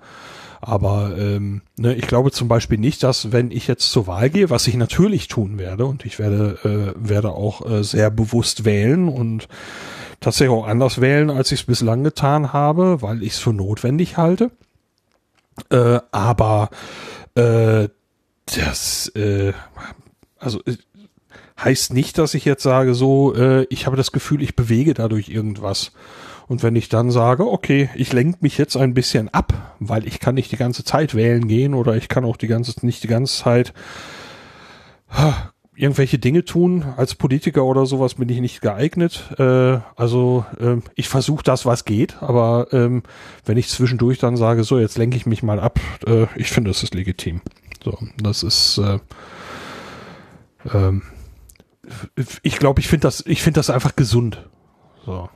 Aber 0.62 1.16
ähm, 1.18 1.62
ne, 1.78 1.96
ich 1.96 2.06
glaube 2.08 2.32
zum 2.32 2.50
Beispiel 2.50 2.78
nicht, 2.78 3.02
dass 3.04 3.32
wenn 3.32 3.50
ich 3.50 3.68
jetzt 3.68 3.90
zur 3.92 4.08
Wahl 4.08 4.30
gehe, 4.30 4.50
was 4.50 4.68
ich 4.68 4.76
natürlich 4.76 5.28
tun 5.28 5.58
werde 5.58 5.86
und 5.86 6.06
ich 6.06 6.20
werde 6.20 6.96
äh, 6.98 7.10
werde 7.10 7.32
auch 7.32 7.66
äh, 7.66 7.84
sehr 7.84 8.12
bewusst 8.12 8.66
wählen 8.66 9.08
und 9.08 9.48
tatsächlich 10.20 10.56
auch 10.58 10.68
anders 10.68 11.02
wählen, 11.02 11.30
als 11.30 11.52
ich 11.52 11.62
es 11.62 11.66
bislang 11.66 12.04
getan 12.04 12.54
habe, 12.54 13.02
weil 13.02 13.24
ich 13.24 13.34
es 13.34 13.40
für 13.40 13.54
notwendig 13.54 14.18
halte. 14.18 14.52
Äh, 15.70 16.00
aber 16.12 16.70
äh, 17.36 17.90
das 18.46 19.10
äh, 19.16 19.54
also 20.40 20.60
äh, 20.66 20.78
heißt 21.60 21.94
nicht, 21.94 22.18
dass 22.18 22.34
ich 22.34 22.46
jetzt 22.46 22.64
sage, 22.64 22.96
so, 22.96 23.36
äh, 23.36 23.66
ich 23.70 23.86
habe 23.86 23.98
das 23.98 24.12
Gefühl, 24.12 24.42
ich 24.42 24.56
bewege 24.56 24.94
dadurch 24.94 25.30
irgendwas. 25.30 25.92
Und 26.48 26.64
wenn 26.64 26.76
ich 26.76 26.90
dann 26.90 27.12
sage, 27.12 27.46
okay, 27.46 27.90
ich 27.94 28.12
lenke 28.12 28.40
mich 28.42 28.58
jetzt 28.58 28.76
ein 28.76 28.94
bisschen 28.96 29.30
ab, 29.30 29.76
weil 29.80 30.08
ich 30.08 30.20
kann 30.20 30.36
nicht 30.36 30.52
die 30.52 30.58
ganze 30.58 30.84
Zeit 30.84 31.14
wählen 31.14 31.48
gehen 31.48 31.76
oder 31.76 31.96
ich 31.96 32.08
kann 32.08 32.26
auch 32.26 32.38
die 32.38 32.48
ganze 32.48 32.74
nicht 32.86 33.04
die 33.04 33.08
ganze 33.08 33.44
Zeit 33.44 33.74
irgendwelche 35.80 36.20
Dinge 36.20 36.44
tun. 36.44 36.84
Als 36.98 37.16
Politiker 37.16 37.64
oder 37.64 37.86
sowas 37.86 38.16
bin 38.16 38.30
ich 38.30 38.42
nicht 38.42 38.62
geeignet. 38.62 39.34
Äh, 39.38 39.80
also 39.96 40.46
ähm, 40.60 40.84
ich 40.96 41.08
versuche 41.08 41.44
das, 41.44 41.66
was 41.66 41.86
geht, 41.86 42.22
aber 42.22 42.68
ähm, 42.72 43.04
wenn 43.46 43.58
ich 43.58 43.70
zwischendurch 43.70 44.20
dann 44.20 44.36
sage, 44.36 44.64
so 44.64 44.78
jetzt 44.78 44.98
lenke 44.98 45.16
ich 45.16 45.26
mich 45.26 45.42
mal 45.42 45.60
ab, 45.60 45.80
äh, 46.06 46.28
ich 46.36 46.50
finde, 46.50 46.70
das 46.70 46.84
ist 46.84 46.94
legitim. 46.94 47.42
So, 47.84 47.98
das 48.22 48.44
ist 48.44 48.78
äh, 48.78 49.00
ähm, 50.74 51.04
ich 52.44 52.60
glaube, 52.60 52.82
ich 52.82 52.88
finde 52.88 53.08
das, 53.08 53.24
ich 53.26 53.42
finde 53.42 53.60
das 53.60 53.70
einfach 53.70 53.96
gesund. 53.96 54.46
So. 55.06 55.30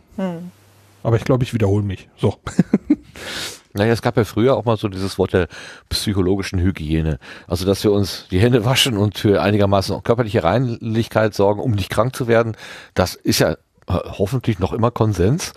Aber 1.02 1.16
ich 1.16 1.24
glaube, 1.24 1.44
ich 1.44 1.54
wiederhole 1.54 1.84
mich. 1.84 2.10
So. 2.18 2.36
Naja, 3.74 3.92
es 3.92 4.02
gab 4.02 4.18
ja 4.18 4.24
früher 4.24 4.56
auch 4.56 4.66
mal 4.66 4.78
so 4.78 4.88
dieses 4.88 5.18
Wort 5.18 5.34
der 5.34 5.48
psychologischen 5.90 6.60
Hygiene. 6.60 7.20
Also, 7.48 7.66
dass 7.66 7.84
wir 7.84 7.92
uns 7.92 8.28
die 8.30 8.40
Hände 8.40 8.66
waschen 8.66 8.98
und 8.98 9.18
für 9.18 9.42
einigermaßen 9.42 10.04
körperliche 10.04 10.44
Reinlichkeit 10.44 11.34
sorgen, 11.34 11.60
um 11.60 11.72
nicht 11.72 11.90
krank 11.90 12.16
zu 12.16 12.28
werden. 12.28 12.56
Das 12.94 13.16
ist 13.16 13.40
ja 13.40 13.52
äh, 13.52 13.56
hoffentlich 13.88 14.60
noch 14.60 14.74
immer 14.74 14.92
Konsens. 14.92 15.54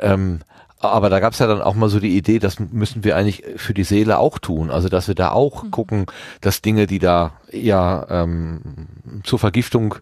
Ähm, 0.00 0.40
Aber 0.80 1.10
da 1.10 1.18
gab 1.18 1.32
es 1.32 1.40
ja 1.40 1.46
dann 1.48 1.60
auch 1.60 1.74
mal 1.74 1.88
so 1.88 1.98
die 1.98 2.16
Idee, 2.16 2.38
das 2.38 2.60
müssen 2.60 3.02
wir 3.02 3.16
eigentlich 3.16 3.42
für 3.56 3.74
die 3.74 3.82
Seele 3.84 4.18
auch 4.18 4.38
tun. 4.38 4.70
Also 4.70 4.88
dass 4.88 5.08
wir 5.08 5.16
da 5.16 5.32
auch 5.32 5.64
Mhm. 5.64 5.70
gucken, 5.72 6.06
dass 6.40 6.62
Dinge, 6.62 6.86
die 6.86 7.00
da 7.00 7.32
eher 7.50 8.06
ähm, 8.10 8.60
zur 9.24 9.38
Vergiftung 9.40 9.96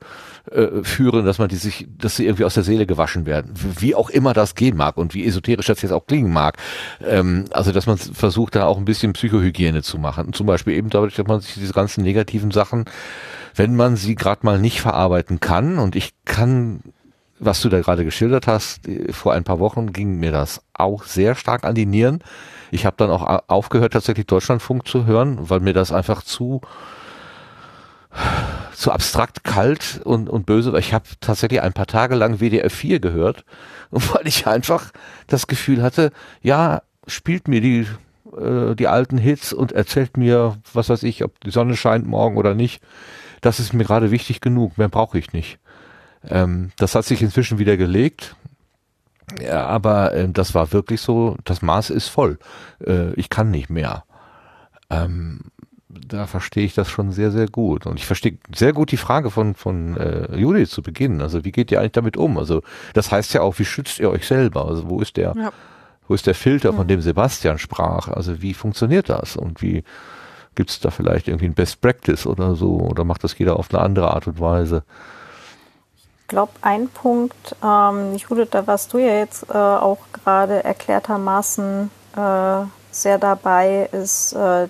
äh, 0.51 0.83
führen, 0.83 1.25
dass 1.25 1.39
man 1.39 1.49
die 1.49 1.57
sich, 1.57 1.87
dass 1.97 2.17
sie 2.17 2.27
irgendwie 2.27 2.45
aus 2.45 2.55
der 2.55 2.63
Seele 2.63 2.87
gewaschen 2.87 3.25
werden. 3.25 3.55
Wie 3.79 3.95
auch 3.95 4.11
immer 4.11 4.35
das 4.35 4.55
gehen 4.55 4.77
mag 4.77 4.97
und 4.99 5.15
wie 5.15 5.25
esoterisch 5.27 5.67
das 5.67 5.81
jetzt 5.83 5.93
auch 5.93 6.07
klingen 6.07 6.33
mag. 6.33 6.59
Ähm, 7.05 7.47
also 7.53 7.73
dass 7.73 7.87
man 7.87 7.97
versucht, 7.97 8.55
da 8.55 8.67
auch 8.67 8.77
ein 8.77 8.85
bisschen 8.85 9.15
Psychohygiene 9.15 9.83
zu 9.83 9.99
machen. 9.99 10.35
Zum 10.35 10.47
Beispiel 10.47 10.75
eben 10.75 10.91
dadurch, 10.91 11.15
dass 11.15 11.27
man 11.27 11.41
sich 11.41 11.55
diese 11.55 11.73
ganzen 11.73 12.05
negativen 12.05 12.51
Sachen, 12.51 12.85
wenn 13.55 13.77
man 13.77 13.97
sie 13.97 14.15
gerade 14.15 14.45
mal 14.45 14.59
nicht 14.59 14.83
verarbeiten 14.83 15.41
kann, 15.41 15.79
und 15.79 15.97
ich 15.97 16.13
kann 16.27 16.81
was 17.39 17.61
du 17.61 17.69
da 17.69 17.81
gerade 17.81 18.05
geschildert 18.05 18.47
hast, 18.47 18.87
äh, 18.89 19.13
vor 19.13 19.33
ein 19.33 19.45
paar 19.45 19.59
Wochen 19.59 19.93
ging 19.93 20.19
mir 20.19 20.33
das 20.33 20.63
auch 20.75 21.05
sehr 21.05 21.35
stark 21.35 21.65
an 21.65 21.75
die 21.75 21.87
Nieren. 21.87 22.23
Ich 22.71 22.87
habe 22.87 22.97
dann 22.97 23.11
auch 23.11 23.43
aufgehört, 23.49 23.93
tatsächlich 23.93 24.27
Deutschlandfunk 24.27 24.87
zu 24.87 25.07
hören, 25.07 25.39
weil 25.49 25.61
mir 25.61 25.73
das 25.73 25.93
einfach 25.93 26.23
zu 26.23 26.61
zu 28.75 28.93
abstrakt 28.93 29.45
kalt 29.45 30.01
und, 30.05 30.29
und 30.29 30.47
böse 30.47 30.73
war. 30.73 30.79
Ich 30.79 30.93
habe 30.93 31.05
tatsächlich 31.21 31.63
ein 31.63 31.73
paar 31.73 31.87
Tage 31.87 32.15
lang 32.15 32.41
WDR 32.41 32.71
4 32.71 33.01
gehört, 33.01 33.45
weil 33.91 34.27
ich 34.27 34.47
einfach 34.47 34.93
das 35.27 35.47
Gefühl 35.47 35.83
hatte, 35.83 36.13
ja, 36.43 36.83
spielt 37.07 37.49
mir 37.49 37.61
die, 37.61 37.87
äh, 38.37 38.75
die 38.75 38.89
alten 38.89 39.19
Hits 39.19 39.53
und 39.53 39.73
erzählt 39.73 40.17
mir, 40.17 40.59
was 40.73 40.89
weiß 40.89 41.03
ich, 41.05 41.25
ob 41.25 41.41
die 41.41 41.51
Sonne 41.51 41.77
scheint 41.77 42.07
morgen 42.07 42.37
oder 42.37 42.55
nicht. 42.55 42.83
Das 43.41 43.61
ist 43.61 43.73
mir 43.73 43.85
gerade 43.85 44.11
wichtig 44.11 44.41
genug, 44.41 44.77
mehr 44.79 44.89
brauche 44.89 45.19
ich 45.19 45.33
nicht. 45.33 45.59
Ähm, 46.29 46.71
das 46.77 46.95
hat 46.95 47.05
sich 47.05 47.23
inzwischen 47.23 47.59
wieder 47.59 47.77
gelegt. 47.77 48.37
Ja, 49.43 49.67
aber 49.67 50.15
ähm, 50.15 50.33
das 50.33 50.55
war 50.55 50.73
wirklich 50.73 51.01
so, 51.01 51.37
das 51.45 51.63
Maß 51.63 51.91
ist 51.91 52.09
voll. 52.09 52.39
Äh, 52.85 53.13
ich 53.15 53.29
kann 53.29 53.51
nicht 53.51 53.71
mehr. 53.71 54.05
Ähm, 54.91 55.41
da 55.89 56.27
verstehe 56.27 56.65
ich 56.65 56.75
das 56.75 56.89
schon 56.89 57.11
sehr, 57.11 57.31
sehr 57.33 57.49
gut. 57.49 57.87
Und 57.87 57.99
ich 57.99 58.07
verstehe 58.07 58.39
sehr 58.55 58.73
gut 58.73 58.93
die 58.93 58.97
Frage 58.97 59.31
von, 59.31 59.55
von 59.55 59.97
äh, 59.97 60.37
Judith 60.37 60.71
zu 60.71 60.83
Beginn. 60.83 61.21
Also 61.23 61.45
wie 61.45 61.53
geht 61.53 61.73
ihr 61.73 61.81
eigentlich 61.81 61.93
damit 61.93 62.17
um? 62.17 62.39
Also 62.39 62.63
das 62.93 63.11
heißt 63.11 63.35
ja 63.35 63.41
auch, 63.41 63.59
wie 63.59 63.65
schützt 63.65 63.99
ihr 63.99 64.11
euch 64.11 64.27
selber? 64.27 64.67
Also 64.69 64.89
wo 64.89 65.01
ist 65.01 65.17
der, 65.17 65.35
Ja. 65.37 65.53
wo 66.07 66.15
ist 66.15 66.27
der 66.27 66.35
Filter, 66.35 66.73
von 66.73 66.87
dem 66.87 67.01
Sebastian 67.01 67.59
sprach? 67.59 68.09
Also 68.09 68.43
wie 68.43 68.55
funktioniert 68.55 69.09
das? 69.09 69.37
Und 69.37 69.63
wie 69.63 69.85
gibt 70.55 70.71
es 70.71 70.81
da 70.81 70.91
vielleicht 70.91 71.29
irgendwie 71.29 71.47
ein 71.47 71.55
Best 71.55 71.81
Practice 71.81 72.27
oder 72.27 72.55
so? 72.55 72.79
Oder 72.79 73.05
macht 73.05 73.25
das 73.25 73.37
jeder 73.39 73.57
auf 73.59 73.73
eine 73.73 73.83
andere 73.83 74.13
Art 74.13 74.27
und 74.27 74.39
Weise? 74.39 74.85
Ich 76.27 76.31
glaube, 76.31 76.51
ein 76.61 76.89
Punkt, 76.89 77.55
ähm, 77.63 78.17
Judith, 78.17 78.49
da 78.51 78.67
warst 78.67 78.93
du 78.93 78.99
ja 78.99 79.13
jetzt 79.13 79.49
äh, 79.49 79.53
auch 79.53 79.99
gerade 80.13 80.65
erklärtermaßen 80.65 81.89
äh, 82.17 82.65
sehr 82.91 83.19
dabei, 83.19 83.89
ist 83.93 84.33
äh, 84.33 84.67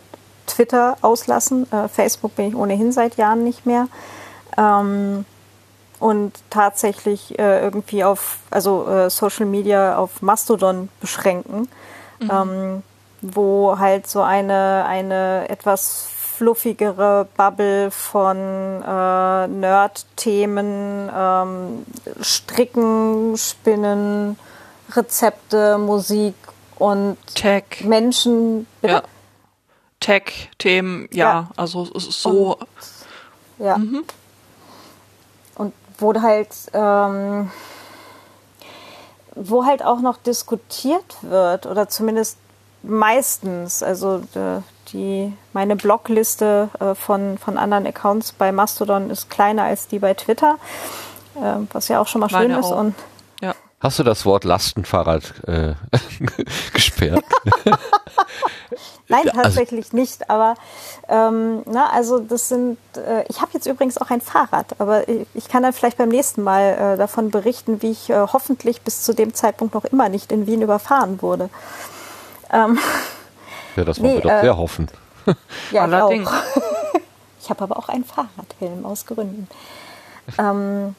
Twitter 0.46 0.98
auslassen. 1.00 1.66
Äh, 1.72 1.88
Facebook 1.88 2.36
bin 2.36 2.48
ich 2.48 2.54
ohnehin 2.54 2.92
seit 2.92 3.16
Jahren 3.16 3.42
nicht 3.42 3.64
mehr. 3.64 3.88
Ähm, 4.58 5.24
und 5.98 6.34
tatsächlich 6.50 7.38
äh, 7.38 7.60
irgendwie 7.62 8.04
auf, 8.04 8.40
also 8.50 8.86
äh, 8.86 9.08
Social 9.08 9.46
Media 9.46 9.96
auf 9.96 10.20
Mastodon 10.20 10.90
beschränken, 11.00 11.70
ähm, 12.20 12.82
wo 13.22 13.78
halt 13.78 14.06
so 14.06 14.20
eine, 14.20 14.84
eine 14.86 15.48
etwas 15.48 16.10
fluffigere 16.36 17.26
Bubble 17.36 17.90
von 17.90 18.36
äh, 18.36 19.46
Nerd-Themen, 19.48 21.10
ähm, 21.14 21.86
Stricken, 22.20 23.36
Spinnen, 23.36 24.38
Rezepte, 24.94 25.78
Musik 25.78 26.34
und 26.78 27.16
Tech. 27.34 27.64
Menschen. 27.84 28.66
Bitte? 28.82 28.94
Ja. 28.94 29.02
Tech-Themen, 30.00 31.08
ja, 31.12 31.24
Ja. 31.26 31.48
also 31.56 31.88
es 31.94 32.06
ist 32.08 32.22
so, 32.22 32.58
Ja. 33.58 33.76
Und 35.56 35.72
wo 35.98 36.20
halt, 36.20 36.48
ähm, 36.74 37.50
wo 39.34 39.64
halt 39.64 39.82
auch 39.82 40.00
noch 40.00 40.18
diskutiert 40.18 41.16
wird 41.22 41.64
oder 41.64 41.88
zumindest 41.88 42.36
meistens, 42.82 43.82
also 43.82 44.18
äh, 44.34 44.60
die 44.92 45.32
meine 45.52 45.76
Blogliste 45.76 46.68
äh, 46.80 46.94
von, 46.94 47.38
von 47.38 47.58
anderen 47.58 47.86
Accounts 47.86 48.32
bei 48.32 48.52
Mastodon 48.52 49.10
ist 49.10 49.30
kleiner 49.30 49.64
als 49.64 49.88
die 49.88 49.98
bei 49.98 50.14
Twitter, 50.14 50.56
äh, 51.36 51.56
was 51.72 51.88
ja 51.88 52.00
auch 52.00 52.06
schon 52.06 52.20
mal 52.20 52.28
schön 52.28 52.48
Meine 52.48 52.58
ist. 52.60 52.66
auch. 52.66 52.78
Und 52.78 52.94
ja. 53.40 53.54
Hast 53.80 53.98
du 53.98 54.02
das 54.02 54.24
Wort 54.24 54.44
Lastenfahrrad 54.44 55.34
äh, 55.46 55.74
gesperrt? 56.72 57.24
Nein, 59.08 59.22
Ja, 59.26 59.30
also- 59.32 59.42
tatsächlich 59.42 59.92
nicht. 59.92 60.28
Aber 60.30 60.54
ähm, 61.08 61.62
na, 61.66 61.90
also 61.90 62.18
das 62.18 62.48
sind. 62.48 62.78
Äh, 62.96 63.24
ich 63.28 63.40
habe 63.40 63.52
jetzt 63.54 63.66
übrigens 63.66 63.98
auch 63.98 64.10
ein 64.10 64.20
Fahrrad, 64.20 64.74
aber 64.80 65.08
ich, 65.08 65.26
ich 65.34 65.48
kann 65.48 65.62
dann 65.62 65.72
vielleicht 65.72 65.98
beim 65.98 66.08
nächsten 66.08 66.42
Mal 66.42 66.94
äh, 66.94 66.96
davon 66.96 67.30
berichten, 67.30 67.82
wie 67.82 67.92
ich 67.92 68.10
äh, 68.10 68.14
hoffentlich 68.32 68.80
bis 68.82 69.02
zu 69.02 69.14
dem 69.14 69.32
Zeitpunkt 69.34 69.74
noch 69.74 69.84
immer 69.84 70.08
nicht 70.08 70.32
in 70.32 70.46
Wien 70.46 70.62
überfahren 70.62 71.22
wurde. 71.22 71.48
Ähm, 72.52 72.78
Ja, 73.76 73.84
das 73.84 74.00
wollen 74.00 74.10
Nee, 74.14 74.16
wir 74.16 74.22
doch 74.22 74.30
äh, 74.38 74.40
sehr 74.40 74.56
hoffen. 74.56 74.88
ja, 75.70 75.82
Allerdings. 75.82 76.30
ich 76.54 76.62
auch. 76.62 77.00
Ich 77.42 77.50
habe 77.50 77.62
aber 77.64 77.76
auch 77.76 77.88
einen 77.88 78.04
Fahrradhelm 78.04 78.84
aus 78.84 79.06
Gründen. 79.06 79.48
ähm, 80.38 80.96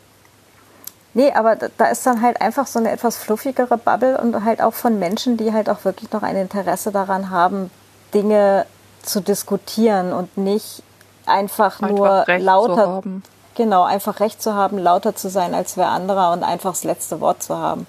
nee, 1.13 1.31
aber 1.33 1.55
da, 1.55 1.85
ist 1.87 2.05
dann 2.05 2.21
halt 2.21 2.39
einfach 2.41 2.67
so 2.67 2.79
eine 2.79 2.91
etwas 2.91 3.17
fluffigere 3.17 3.77
Bubble 3.77 4.17
und 4.17 4.45
halt 4.45 4.61
auch 4.61 4.73
von 4.73 4.97
Menschen, 4.99 5.35
die 5.37 5.51
halt 5.51 5.69
auch 5.69 5.83
wirklich 5.83 6.11
noch 6.11 6.23
ein 6.23 6.37
Interesse 6.37 6.91
daran 6.91 7.29
haben, 7.29 7.69
Dinge 8.13 8.65
zu 9.01 9.19
diskutieren 9.21 10.13
und 10.13 10.37
nicht 10.37 10.83
einfach, 11.25 11.81
nur 11.81 12.05
Einfach 12.21 12.27
Recht 12.27 12.39
zu 12.39 12.45
lauter, 12.45 12.87
haben. 12.87 13.23
genau, 13.55 13.83
einfach 13.83 14.19
Recht 14.21 14.41
zu 14.41 14.53
haben, 14.53 14.77
lauter 14.77 15.15
zu 15.15 15.29
sein 15.29 15.53
als 15.53 15.75
wer 15.75 15.89
anderer 15.89 16.31
und 16.31 16.43
einfach 16.43 16.71
das 16.71 16.83
letzte 16.85 17.19
Wort 17.19 17.43
zu 17.43 17.57
haben. 17.57 17.87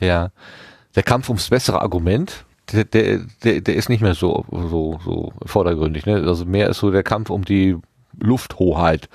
Ja. 0.00 0.30
Der 0.96 1.02
Kampf 1.02 1.28
ums 1.28 1.48
bessere 1.48 1.80
Argument, 1.80 2.44
der, 2.72 2.84
der, 2.84 3.20
der, 3.42 3.74
ist 3.74 3.88
nicht 3.88 4.02
mehr 4.02 4.14
so, 4.14 4.44
so, 4.50 4.98
so 5.04 5.32
vordergründig. 5.46 6.06
Ne? 6.06 6.16
Also 6.26 6.44
mehr 6.44 6.68
ist 6.68 6.78
so 6.78 6.90
der 6.90 7.02
Kampf 7.02 7.30
um 7.30 7.44
die 7.44 7.76
Lufthoheit. 8.18 9.08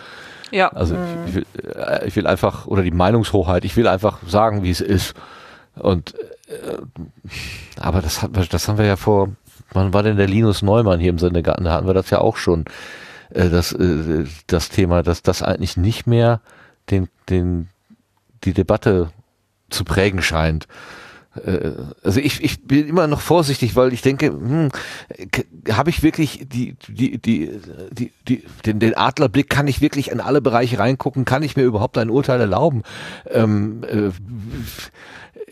ja. 0.51 0.69
Also 0.69 0.95
ich, 0.95 1.29
ich, 1.29 1.35
will, 1.35 1.45
äh, 1.75 2.07
ich 2.07 2.15
will 2.15 2.27
einfach, 2.27 2.67
oder 2.67 2.83
die 2.83 2.91
Meinungshoheit, 2.91 3.65
ich 3.65 3.75
will 3.75 3.87
einfach 3.87 4.19
sagen, 4.25 4.63
wie 4.63 4.71
es 4.71 4.81
ist. 4.81 5.13
Und 5.75 6.15
äh, 6.47 6.77
aber 7.79 8.01
das, 8.01 8.21
hat, 8.21 8.31
das 8.53 8.67
haben 8.67 8.77
wir 8.77 8.85
ja 8.85 8.95
vor, 8.95 9.29
wann 9.71 9.93
war 9.93 10.03
denn 10.03 10.17
der 10.17 10.27
Linus 10.27 10.61
Neumann 10.61 10.99
hier 10.99 11.09
im 11.09 11.19
Sendegarten? 11.19 11.65
Da 11.65 11.73
hatten 11.73 11.87
wir 11.87 11.93
das 11.93 12.09
ja 12.09 12.19
auch 12.19 12.37
schon. 12.37 12.65
Äh, 13.29 13.49
das, 13.49 13.71
äh, 13.73 14.25
das 14.47 14.69
Thema, 14.69 15.03
dass 15.03 15.21
das 15.21 15.41
eigentlich 15.41 15.77
nicht 15.77 16.07
mehr 16.07 16.41
den, 16.89 17.09
den, 17.29 17.69
die 18.43 18.53
Debatte 18.53 19.11
zu 19.73 19.83
prägen 19.83 20.21
scheint. 20.21 20.67
Äh, 21.35 21.71
Also 22.03 22.19
ich, 22.19 22.43
ich 22.43 22.63
bin 22.63 22.87
immer 22.87 23.07
noch 23.07 23.21
vorsichtig, 23.21 23.75
weil 23.75 23.93
ich 23.93 24.01
denke, 24.01 24.27
hm, 24.27 24.69
habe 25.71 25.89
ich 25.89 26.03
wirklich 26.03 26.45
die, 26.47 26.75
die, 26.87 27.17
die, 27.17 27.59
die, 27.91 28.11
die, 28.27 28.43
den, 28.65 28.79
den 28.79 28.95
Adlerblick, 28.95 29.49
kann 29.49 29.67
ich 29.67 29.81
wirklich 29.81 30.11
in 30.11 30.21
alle 30.21 30.41
Bereiche 30.41 30.79
reingucken, 30.79 31.25
kann 31.25 31.43
ich 31.43 31.55
mir 31.55 31.63
überhaupt 31.63 31.97
ein 31.97 32.09
Urteil 32.09 32.39
erlauben? 32.39 32.83
Ähm, 33.29 33.83
äh, 33.83 34.07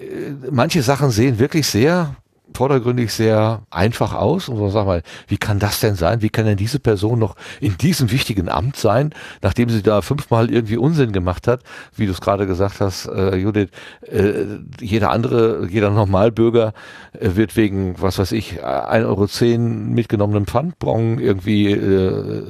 äh, 0.01 0.33
manche 0.51 0.83
Sachen 0.83 1.11
sehen 1.11 1.39
wirklich 1.39 1.67
sehr 1.67 2.15
vordergründig 2.53 3.13
sehr 3.13 3.61
einfach 3.69 4.13
aus 4.13 4.49
und 4.49 4.57
so 4.57 4.69
sag 4.69 4.85
mal, 4.85 5.03
wie 5.27 5.37
kann 5.37 5.59
das 5.59 5.79
denn 5.79 5.95
sein? 5.95 6.21
Wie 6.21 6.29
kann 6.29 6.45
denn 6.45 6.57
diese 6.57 6.79
Person 6.79 7.19
noch 7.19 7.35
in 7.59 7.77
diesem 7.77 8.11
wichtigen 8.11 8.49
Amt 8.49 8.75
sein, 8.75 9.13
nachdem 9.41 9.69
sie 9.69 9.81
da 9.81 10.01
fünfmal 10.01 10.51
irgendwie 10.51 10.77
Unsinn 10.77 11.11
gemacht 11.11 11.47
hat, 11.47 11.61
wie 11.95 12.05
du 12.05 12.11
es 12.11 12.21
gerade 12.21 12.47
gesagt 12.47 12.81
hast, 12.81 13.07
äh, 13.07 13.35
Judith, 13.35 13.69
äh, 14.01 14.45
jeder 14.79 15.11
andere, 15.11 15.67
jeder 15.69 15.89
Normalbürger 15.89 16.73
äh, 17.13 17.35
wird 17.35 17.55
wegen, 17.55 17.95
was 18.01 18.19
weiß 18.19 18.31
ich, 18.33 18.63
1,10 18.63 19.05
Euro 19.05 19.59
mitgenommenem 19.59 20.45
Pfandbon 20.45 21.19
irgendwie 21.19 21.71
äh, 21.71 22.43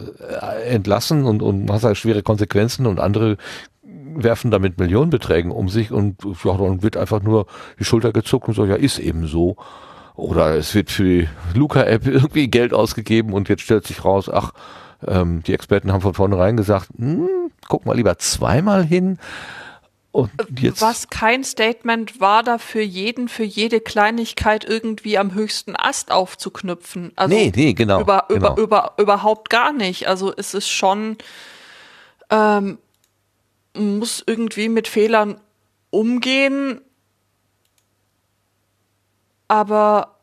entlassen 0.67 1.25
und, 1.25 1.41
und 1.41 1.71
hat 1.71 1.83
halt 1.83 1.97
schwere 1.97 2.23
Konsequenzen 2.23 2.85
und 2.85 2.99
andere 2.99 3.37
werfen 4.15 4.51
damit 4.51 4.79
Millionenbeträgen 4.79 5.51
um 5.51 5.69
sich 5.69 5.91
und 5.91 6.17
ja, 6.43 6.57
dann 6.57 6.83
wird 6.83 6.97
einfach 6.97 7.21
nur 7.21 7.45
die 7.79 7.85
Schulter 7.85 8.11
gezuckt 8.11 8.47
und 8.47 8.53
so, 8.53 8.65
ja, 8.65 8.75
ist 8.75 8.99
eben 8.99 9.27
so. 9.27 9.57
Oder 10.21 10.55
es 10.55 10.75
wird 10.75 10.91
für 10.91 11.03
die 11.03 11.29
Luca-App 11.55 12.05
irgendwie 12.05 12.47
Geld 12.47 12.75
ausgegeben 12.75 13.33
und 13.33 13.49
jetzt 13.49 13.63
stellt 13.63 13.87
sich 13.87 14.05
raus, 14.05 14.29
ach, 14.29 14.51
ähm, 15.07 15.41
die 15.41 15.53
Experten 15.53 15.91
haben 15.91 16.01
von 16.01 16.13
vornherein 16.13 16.57
gesagt, 16.57 16.89
hm, 16.95 17.27
guck 17.67 17.87
mal 17.87 17.95
lieber 17.95 18.19
zweimal 18.19 18.85
hin. 18.85 19.17
Und 20.11 20.29
jetzt, 20.59 20.79
Was 20.79 21.09
kein 21.09 21.43
Statement 21.43 22.19
war, 22.19 22.43
da 22.43 22.59
für 22.59 22.83
jeden, 22.83 23.29
für 23.29 23.45
jede 23.45 23.79
Kleinigkeit 23.79 24.63
irgendwie 24.63 25.17
am 25.17 25.33
höchsten 25.33 25.75
Ast 25.75 26.11
aufzuknüpfen. 26.11 27.13
Also 27.15 27.35
Nee, 27.35 27.51
nee, 27.55 27.73
genau, 27.73 28.01
Über, 28.01 28.25
genau. 28.29 28.51
Über, 28.53 28.61
über, 28.61 28.93
überhaupt 28.99 29.49
gar 29.49 29.73
nicht. 29.73 30.07
Also 30.07 30.31
es 30.35 30.53
ist 30.53 30.69
schon, 30.69 31.17
ähm, 32.29 32.77
muss 33.75 34.21
irgendwie 34.23 34.69
mit 34.69 34.87
Fehlern 34.87 35.41
umgehen. 35.89 36.81
Aber 39.51 40.15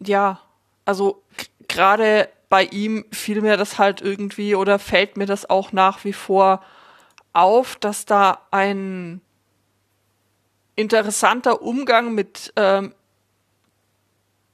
ja, 0.00 0.40
also 0.84 1.22
gerade 1.68 2.28
bei 2.48 2.64
ihm 2.64 3.04
fiel 3.12 3.40
mir 3.40 3.56
das 3.56 3.78
halt 3.78 4.00
irgendwie 4.00 4.56
oder 4.56 4.80
fällt 4.80 5.16
mir 5.16 5.26
das 5.26 5.48
auch 5.48 5.70
nach 5.70 6.02
wie 6.02 6.12
vor 6.12 6.64
auf, 7.32 7.76
dass 7.76 8.06
da 8.06 8.40
ein 8.50 9.20
interessanter 10.74 11.62
Umgang 11.62 12.12
mit 12.12 12.52
ähm, 12.56 12.92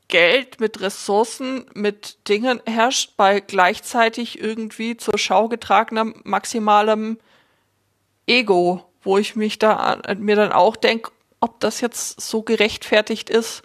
Geld, 0.08 0.60
mit 0.60 0.82
Ressourcen, 0.82 1.64
mit 1.72 2.28
Dingen 2.28 2.60
herrscht, 2.66 3.16
bei 3.16 3.40
gleichzeitig 3.40 4.38
irgendwie 4.38 4.98
zur 4.98 5.16
Schau 5.16 5.48
getragenem 5.48 6.20
maximalem 6.24 7.18
Ego, 8.26 8.84
wo 9.02 9.16
ich 9.16 9.36
mich 9.36 9.58
da 9.58 10.02
mir 10.18 10.36
dann 10.36 10.52
auch 10.52 10.76
denke, 10.76 11.12
ob 11.40 11.60
das 11.60 11.80
jetzt 11.80 12.20
so 12.20 12.42
gerechtfertigt 12.42 13.30
ist. 13.30 13.62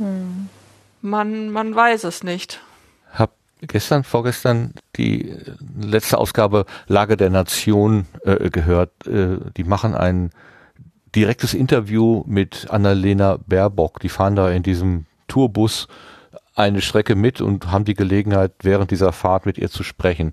Hm. 0.00 0.48
Man, 1.02 1.50
man 1.50 1.74
weiß 1.74 2.04
es 2.04 2.24
nicht. 2.24 2.60
Hab 3.12 3.32
gestern, 3.60 4.02
vorgestern 4.02 4.74
die 4.96 5.36
letzte 5.78 6.18
Ausgabe 6.18 6.64
Lage 6.88 7.16
der 7.16 7.30
Nation 7.30 8.06
äh, 8.24 8.50
gehört. 8.50 9.06
Äh, 9.06 9.38
die 9.56 9.64
machen 9.64 9.94
ein 9.94 10.30
direktes 11.14 11.54
Interview 11.54 12.24
mit 12.26 12.68
Annalena 12.70 13.38
Baerbock. 13.46 14.00
Die 14.00 14.08
fahren 14.08 14.36
da 14.36 14.50
in 14.50 14.62
diesem 14.62 15.06
Tourbus 15.28 15.86
eine 16.54 16.80
Strecke 16.80 17.14
mit 17.14 17.40
und 17.40 17.70
haben 17.70 17.84
die 17.84 17.94
Gelegenheit, 17.94 18.52
während 18.62 18.90
dieser 18.90 19.12
Fahrt 19.12 19.46
mit 19.46 19.58
ihr 19.58 19.70
zu 19.70 19.82
sprechen. 19.82 20.32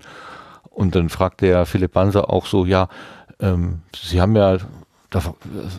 Und 0.70 0.94
dann 0.94 1.08
fragt 1.08 1.40
der 1.40 1.66
Philipp 1.66 1.92
Banser 1.92 2.30
auch 2.30 2.46
so, 2.46 2.64
ja, 2.64 2.88
ähm, 3.40 3.80
Sie 3.94 4.20
haben 4.20 4.34
ja, 4.36 4.58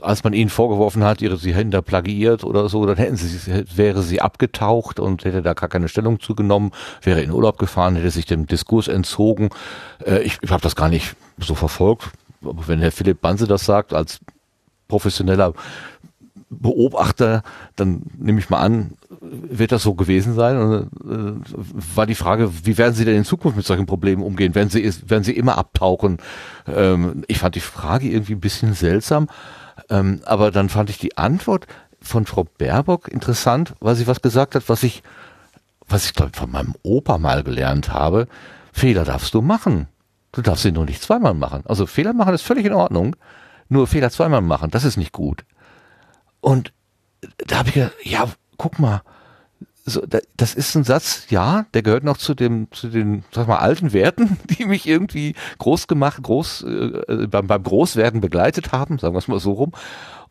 als 0.01 0.23
man 0.23 0.33
ihnen 0.33 0.49
vorgeworfen 0.49 1.03
hat, 1.03 1.21
ihre, 1.21 1.37
sie 1.37 1.53
hätten 1.53 1.69
da 1.69 1.81
plagiiert 1.81 2.43
oder 2.43 2.67
so, 2.67 2.85
dann 2.87 2.97
hätten 2.97 3.15
sie, 3.15 3.63
wäre 3.75 4.01
sie 4.01 4.21
abgetaucht 4.21 4.99
und 4.99 5.23
hätte 5.23 5.43
da 5.43 5.53
gar 5.53 5.69
keine 5.69 5.87
Stellung 5.87 6.19
zugenommen, 6.19 6.71
wäre 7.03 7.21
in 7.21 7.31
Urlaub 7.31 7.59
gefahren, 7.59 7.95
hätte 7.95 8.09
sich 8.09 8.25
dem 8.25 8.47
Diskurs 8.47 8.87
entzogen. 8.87 9.49
Äh, 10.03 10.23
ich 10.23 10.39
ich 10.41 10.49
habe 10.49 10.63
das 10.63 10.75
gar 10.75 10.89
nicht 10.89 11.15
so 11.37 11.53
verfolgt. 11.53 12.09
Aber 12.43 12.67
wenn 12.67 12.79
Herr 12.79 12.91
Philipp 12.91 13.21
Banse 13.21 13.45
das 13.45 13.65
sagt, 13.65 13.93
als 13.93 14.19
professioneller 14.87 15.53
Beobachter, 16.49 17.43
dann 17.75 18.03
nehme 18.17 18.39
ich 18.39 18.49
mal 18.49 18.59
an, 18.59 18.93
wird 19.21 19.71
das 19.71 19.83
so 19.83 19.93
gewesen 19.93 20.33
sein? 20.33 20.57
Und, 20.57 20.89
äh, 21.09 21.95
war 21.95 22.05
die 22.05 22.15
Frage, 22.15 22.51
wie 22.65 22.77
werden 22.77 22.95
Sie 22.95 23.05
denn 23.05 23.15
in 23.15 23.25
Zukunft 23.25 23.57
mit 23.57 23.65
solchen 23.65 23.85
Problemen 23.85 24.23
umgehen? 24.23 24.55
Werden 24.55 24.69
Sie, 24.69 24.91
werden 25.07 25.23
Sie 25.23 25.35
immer 25.35 25.57
abtauchen? 25.57 26.17
Ähm, 26.67 27.23
ich 27.27 27.39
fand 27.39 27.55
die 27.55 27.59
Frage 27.59 28.09
irgendwie 28.09 28.33
ein 28.33 28.39
bisschen 28.39 28.73
seltsam, 28.73 29.27
ähm, 29.89 30.21
aber 30.25 30.51
dann 30.51 30.69
fand 30.69 30.89
ich 30.89 30.97
die 30.97 31.17
Antwort 31.17 31.67
von 32.01 32.25
Frau 32.25 32.45
Baerbock 32.57 33.07
interessant, 33.07 33.73
weil 33.79 33.95
sie 33.95 34.07
was 34.07 34.21
gesagt 34.21 34.55
hat, 34.55 34.69
was 34.69 34.83
ich, 34.83 35.03
was 35.87 36.05
ich 36.05 36.13
glaube 36.13 36.31
von 36.35 36.51
meinem 36.51 36.75
Opa 36.83 37.17
mal 37.17 37.43
gelernt 37.43 37.93
habe. 37.93 38.27
Fehler 38.71 39.05
darfst 39.05 39.33
du 39.33 39.41
machen. 39.41 39.87
Du 40.31 40.41
darfst 40.41 40.63
sie 40.63 40.71
nur 40.71 40.85
nicht 40.85 41.01
zweimal 41.01 41.33
machen. 41.33 41.63
Also 41.65 41.85
Fehler 41.85 42.13
machen 42.13 42.33
ist 42.33 42.43
völlig 42.43 42.65
in 42.65 42.73
Ordnung. 42.73 43.15
Nur 43.67 43.87
Fehler 43.87 44.09
zweimal 44.09 44.41
machen, 44.41 44.71
das 44.71 44.83
ist 44.83 44.97
nicht 44.97 45.11
gut. 45.11 45.43
Und 46.41 46.73
da 47.37 47.59
habe 47.59 47.69
ich 47.69 47.75
gedacht, 47.75 47.93
ja, 48.03 48.27
guck 48.57 48.79
mal, 48.79 49.01
so, 49.85 50.03
das 50.37 50.53
ist 50.53 50.75
ein 50.75 50.83
Satz, 50.83 51.25
ja, 51.29 51.65
der 51.73 51.81
gehört 51.81 52.03
noch 52.03 52.17
zu 52.17 52.35
dem, 52.35 52.71
zu 52.71 52.89
den, 52.89 53.23
sag 53.31 53.47
mal, 53.47 53.57
alten 53.57 53.91
Werten, 53.93 54.37
die 54.49 54.65
mich 54.65 54.87
irgendwie 54.87 55.35
groß 55.57 55.87
gemacht, 55.87 56.21
groß, 56.21 56.63
äh, 56.63 57.27
beim, 57.27 57.47
beim 57.47 57.63
Großwerden 57.63 58.21
begleitet 58.21 58.71
haben, 58.71 58.99
sagen 58.99 59.13
wir 59.13 59.19
es 59.19 59.27
mal 59.27 59.39
so 59.39 59.53
rum. 59.53 59.71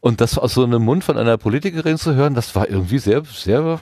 Und 0.01 0.21
das 0.21 0.39
aus 0.39 0.55
so 0.55 0.63
einem 0.63 0.85
Mund 0.85 1.03
von 1.03 1.19
einer 1.19 1.39
Politikerin 1.39 1.99
zu 1.99 2.15
hören, 2.15 2.35
das 2.35 2.55
war 2.55 2.69
irgendwie 2.69 2.99
sehr, 2.99 3.25
sehr 3.25 3.81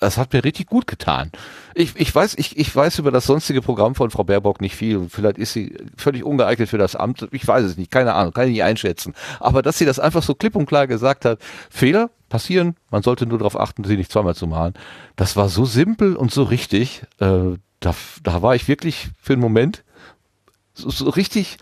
das 0.00 0.18
hat 0.18 0.32
mir 0.32 0.44
richtig 0.44 0.66
gut 0.66 0.86
getan. 0.86 1.30
Ich, 1.74 1.96
ich 1.96 2.14
weiß, 2.14 2.34
ich, 2.36 2.58
ich 2.58 2.74
weiß 2.74 2.98
über 2.98 3.10
das 3.10 3.26
sonstige 3.26 3.62
Programm 3.62 3.94
von 3.94 4.10
Frau 4.10 4.24
Baerbock 4.24 4.60
nicht 4.60 4.76
viel. 4.76 5.08
Vielleicht 5.08 5.38
ist 5.38 5.52
sie 5.52 5.76
völlig 5.96 6.24
ungeeignet 6.24 6.68
für 6.68 6.78
das 6.78 6.96
Amt. 6.96 7.28
Ich 7.32 7.46
weiß 7.46 7.64
es 7.64 7.76
nicht, 7.76 7.90
keine 7.90 8.14
Ahnung, 8.14 8.32
kann 8.32 8.44
ich 8.46 8.52
nicht 8.52 8.62
einschätzen. 8.62 9.14
Aber 9.40 9.62
dass 9.62 9.78
sie 9.78 9.84
das 9.84 9.98
einfach 9.98 10.22
so 10.22 10.34
klipp 10.34 10.56
und 10.56 10.66
klar 10.66 10.86
gesagt 10.86 11.24
hat, 11.24 11.38
Fehler 11.70 12.10
passieren, 12.28 12.76
man 12.90 13.02
sollte 13.02 13.26
nur 13.26 13.38
darauf 13.38 13.58
achten, 13.58 13.84
sie 13.84 13.96
nicht 13.96 14.10
zweimal 14.10 14.34
zu 14.34 14.46
machen. 14.46 14.74
Das 15.16 15.36
war 15.36 15.48
so 15.48 15.64
simpel 15.64 16.16
und 16.16 16.32
so 16.32 16.42
richtig. 16.42 17.02
Äh, 17.18 17.56
da, 17.80 17.94
da 18.22 18.42
war 18.42 18.54
ich 18.54 18.68
wirklich 18.68 19.10
für 19.20 19.34
einen 19.34 19.42
Moment 19.42 19.84
so, 20.74 20.90
so 20.90 21.10
richtig, 21.10 21.58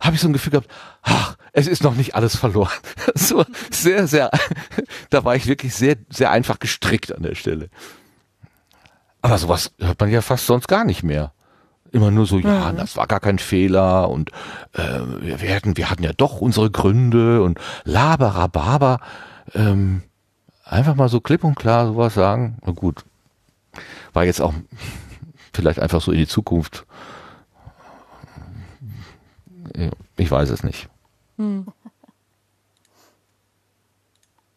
habe 0.00 0.16
ich 0.16 0.20
so 0.20 0.28
ein 0.28 0.32
Gefühl 0.32 0.50
gehabt, 0.50 0.68
ach, 1.02 1.36
es 1.58 1.66
ist 1.66 1.82
noch 1.82 1.96
nicht 1.96 2.14
alles 2.14 2.36
verloren. 2.36 2.70
so 3.14 3.44
sehr, 3.70 4.06
sehr, 4.06 4.30
da 5.10 5.24
war 5.24 5.34
ich 5.34 5.46
wirklich 5.46 5.74
sehr, 5.74 5.96
sehr 6.08 6.30
einfach 6.30 6.58
gestrickt 6.60 7.14
an 7.14 7.22
der 7.22 7.34
Stelle. 7.34 7.68
Aber 9.20 9.38
sowas 9.38 9.72
hört 9.78 10.00
man 10.00 10.10
ja 10.10 10.22
fast 10.22 10.46
sonst 10.46 10.68
gar 10.68 10.84
nicht 10.84 11.02
mehr. 11.02 11.32
Immer 11.90 12.10
nur 12.10 12.26
so, 12.26 12.38
ja, 12.38 12.70
das 12.72 12.96
war 12.96 13.06
gar 13.06 13.18
kein 13.18 13.38
Fehler 13.38 14.10
und 14.10 14.30
äh, 14.74 15.00
wir, 15.20 15.40
wir, 15.40 15.54
hatten, 15.56 15.76
wir 15.76 15.90
hatten 15.90 16.04
ja 16.04 16.12
doch 16.12 16.40
unsere 16.40 16.70
Gründe 16.70 17.42
und 17.42 17.58
laberababa. 17.84 19.00
Ähm, 19.54 20.02
einfach 20.64 20.94
mal 20.94 21.08
so 21.08 21.20
klipp 21.20 21.44
und 21.44 21.56
klar 21.56 21.86
sowas 21.86 22.14
sagen. 22.14 22.58
Na 22.64 22.72
gut, 22.72 23.04
war 24.12 24.24
jetzt 24.24 24.40
auch 24.40 24.52
vielleicht 25.52 25.80
einfach 25.80 26.02
so 26.02 26.12
in 26.12 26.18
die 26.18 26.28
Zukunft. 26.28 26.86
Ich 30.18 30.30
weiß 30.30 30.50
es 30.50 30.62
nicht. 30.62 30.88
Hm. 31.38 31.66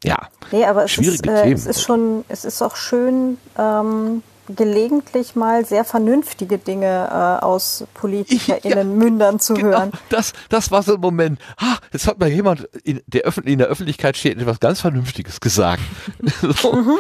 Ja. 0.04 0.18
Nee, 0.52 0.66
aber 0.66 0.86
es 0.86 0.98
ist, 0.98 1.28
äh, 1.28 1.52
es 1.52 1.66
ist 1.66 1.82
schon, 1.82 2.26
es 2.28 2.44
ist 2.44 2.62
auch 2.62 2.76
schön, 2.76 3.38
ähm, 3.58 4.24
gelegentlich 4.56 5.36
mal 5.36 5.64
sehr 5.64 5.86
vernünftige 5.86 6.58
Dinge 6.58 7.08
äh, 7.10 7.46
aus 7.46 7.86
PolitikerInnen 7.94 9.20
ja, 9.20 9.38
zu 9.38 9.54
genau, 9.54 9.70
hören. 9.70 9.92
Das, 10.10 10.34
das 10.50 10.72
war 10.72 10.84
so 10.84 10.96
ein 10.96 11.00
Moment. 11.00 11.40
Ah, 11.58 11.78
jetzt 11.94 12.08
hat 12.08 12.20
mal 12.20 12.30
jemand 12.30 12.68
in 12.84 13.02
der, 13.08 13.28
Öf 13.28 13.38
in 13.38 13.60
der 13.60 13.68
Öffentlichkeit 13.68 14.18
steht 14.18 14.40
etwas 14.40 14.60
ganz 14.60 14.82
Vernünftiges 14.82 15.40
gesagt. 15.40 15.84
so. 16.42 16.74
mhm. 16.74 16.98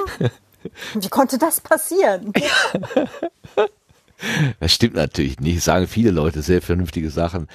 Wie 0.93 1.09
konnte 1.09 1.37
das 1.37 1.59
passieren? 1.59 2.33
Das 4.59 4.71
stimmt 4.71 4.93
natürlich 4.93 5.39
nicht. 5.39 5.63
Sagen 5.63 5.87
viele 5.87 6.11
Leute 6.11 6.43
sehr 6.43 6.61
vernünftige 6.61 7.09
Sachen. 7.09 7.47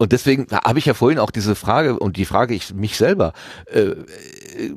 Und 0.00 0.12
deswegen 0.12 0.46
habe 0.50 0.78
ich 0.78 0.86
ja 0.86 0.94
vorhin 0.94 1.18
auch 1.18 1.30
diese 1.30 1.54
Frage 1.54 1.98
und 1.98 2.16
die 2.16 2.24
frage 2.24 2.54
ich 2.54 2.72
mich 2.72 2.96
selber, 2.96 3.34
äh, 3.66 3.80
äh, 3.80 4.74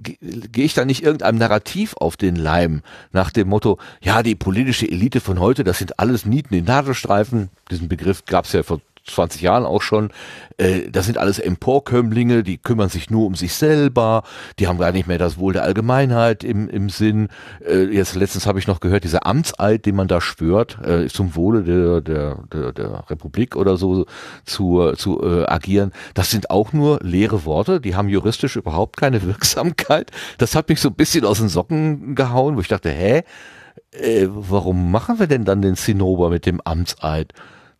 gehe 0.00 0.64
ich 0.64 0.74
da 0.74 0.84
nicht 0.84 1.04
irgendeinem 1.04 1.38
Narrativ 1.38 1.94
auf 1.94 2.16
den 2.16 2.34
Leim 2.34 2.82
nach 3.12 3.30
dem 3.30 3.46
Motto, 3.46 3.78
ja, 4.02 4.24
die 4.24 4.34
politische 4.34 4.90
Elite 4.90 5.20
von 5.20 5.38
heute, 5.38 5.62
das 5.62 5.78
sind 5.78 6.00
alles 6.00 6.26
Nieten 6.26 6.54
in 6.54 6.64
Nadelstreifen, 6.64 7.50
diesen 7.70 7.86
Begriff 7.86 8.24
gab 8.24 8.46
es 8.46 8.52
ja 8.52 8.64
vor 8.64 8.80
20 9.06 9.42
Jahren 9.42 9.64
auch 9.64 9.82
schon, 9.82 10.10
äh, 10.58 10.90
das 10.90 11.06
sind 11.06 11.18
alles 11.18 11.38
Emporkömmlinge, 11.38 12.42
die 12.42 12.58
kümmern 12.58 12.88
sich 12.88 13.10
nur 13.10 13.26
um 13.26 13.34
sich 13.34 13.54
selber, 13.54 14.22
die 14.58 14.68
haben 14.68 14.78
gar 14.78 14.92
nicht 14.92 15.06
mehr 15.06 15.18
das 15.18 15.38
Wohl 15.38 15.52
der 15.52 15.64
Allgemeinheit 15.64 16.44
im, 16.44 16.68
im 16.68 16.88
Sinn. 16.88 17.28
Äh, 17.66 17.84
jetzt 17.84 18.14
letztens 18.14 18.46
habe 18.46 18.58
ich 18.58 18.66
noch 18.66 18.80
gehört, 18.80 19.04
dieser 19.04 19.26
Amtseid, 19.26 19.86
den 19.86 19.96
man 19.96 20.08
da 20.08 20.20
schwört, 20.20 20.78
äh, 20.84 21.08
zum 21.08 21.34
Wohle 21.34 21.62
der, 21.64 22.00
der, 22.00 22.38
der, 22.52 22.72
der 22.72 23.10
Republik 23.10 23.56
oder 23.56 23.76
so 23.76 24.06
zu, 24.44 24.92
zu 24.92 25.22
äh, 25.22 25.46
agieren, 25.46 25.92
das 26.14 26.30
sind 26.30 26.50
auch 26.50 26.72
nur 26.72 27.00
leere 27.02 27.44
Worte, 27.44 27.80
die 27.80 27.96
haben 27.96 28.08
juristisch 28.08 28.56
überhaupt 28.56 28.96
keine 28.96 29.22
Wirksamkeit. 29.26 30.10
Das 30.38 30.54
hat 30.54 30.68
mich 30.68 30.80
so 30.80 30.88
ein 30.88 30.94
bisschen 30.94 31.24
aus 31.24 31.38
den 31.38 31.48
Socken 31.48 32.14
gehauen, 32.14 32.56
wo 32.56 32.60
ich 32.60 32.68
dachte, 32.68 32.90
hä? 32.90 33.22
Äh, 33.92 34.26
warum 34.28 34.90
machen 34.90 35.18
wir 35.18 35.26
denn 35.26 35.44
dann 35.44 35.62
den 35.62 35.76
Zinnober 35.76 36.30
mit 36.30 36.46
dem 36.46 36.60
Amtseid? 36.62 37.32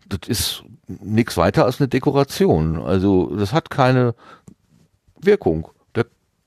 Das 0.08 0.28
ist 0.28 0.64
nichts 1.00 1.36
weiter 1.36 1.64
als 1.64 1.80
eine 1.80 1.88
Dekoration. 1.88 2.80
Also 2.80 3.34
das 3.36 3.52
hat 3.52 3.70
keine 3.70 4.14
Wirkung. 5.20 5.68
Der 5.94 6.06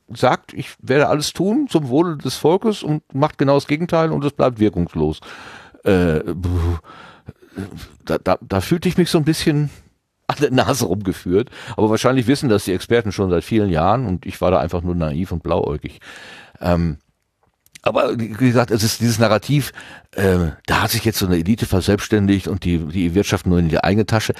sagt, 0.10 0.54
ich 0.54 0.76
werde 0.82 1.08
alles 1.08 1.34
tun 1.34 1.68
zum 1.70 1.90
Wohle 1.90 2.18
des 2.18 2.36
Volkes 2.36 2.84
und 2.84 3.04
macht 3.14 3.38
genau 3.38 3.56
das 3.56 3.68
Gegenteil 3.68 4.12
und 4.12 4.24
es 4.24 4.34
bleibt 4.34 4.60
wirkungslos. 4.60 5.22
Äh, 5.84 6.22
da, 8.04 8.18
da, 8.18 8.38
da 8.42 8.62
fühlte 8.62 8.90
ich 8.90 8.98
mich 8.98 9.10
so 9.10 9.18
ein 9.18 9.26
bisschen 9.26 9.70
an 10.28 10.38
der 10.42 10.52
Nase 10.52 10.86
rumgeführt. 10.86 11.50
Aber 11.78 11.90
wahrscheinlich 11.90 12.28
wissen 12.28 12.50
das 12.50 12.66
die 12.66 12.74
Experten 12.74 13.12
schon 13.12 13.30
seit 13.30 13.44
vielen 13.44 13.70
Jahren 13.70 14.06
und 14.08 14.26
ich 14.26 14.42
war 14.42 14.52
da 14.52 14.60
einfach 14.60 14.82
nur 14.82 14.96
naiv 14.96 15.32
und 15.32 15.44
blauäugig. 15.44 16.00
Ähm, 16.60 16.98
aber 17.86 18.20
wie 18.20 18.30
gesagt, 18.30 18.72
es 18.72 18.84
ist 18.84 19.00
dieses 19.00 19.20
Narrativ, 19.20 19.72
äh, 20.12 20.50
da 20.66 20.82
hat 20.82 20.92
sich 20.92 21.06
jetzt 21.06 21.20
so 21.20 21.28
eine 21.28 21.38
Elite 21.38 21.68
verselbstständigt 21.68 22.48
und 22.48 22.64
die, 22.64 22.80
die 22.80 23.14
Wirtschaft 23.14 23.46
nur 23.46 23.60
in 23.60 23.70
die 23.70 23.82
eigene 23.82 24.08
Tasche. 24.08 24.34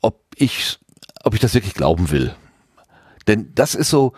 Ob 0.00 0.20
ich, 0.34 0.80
ob 1.22 1.34
ich 1.34 1.40
das 1.40 1.54
wirklich 1.54 1.74
glauben 1.74 2.10
will. 2.10 2.34
Denn 3.28 3.54
das 3.54 3.76
ist 3.76 3.88
so, 3.88 4.14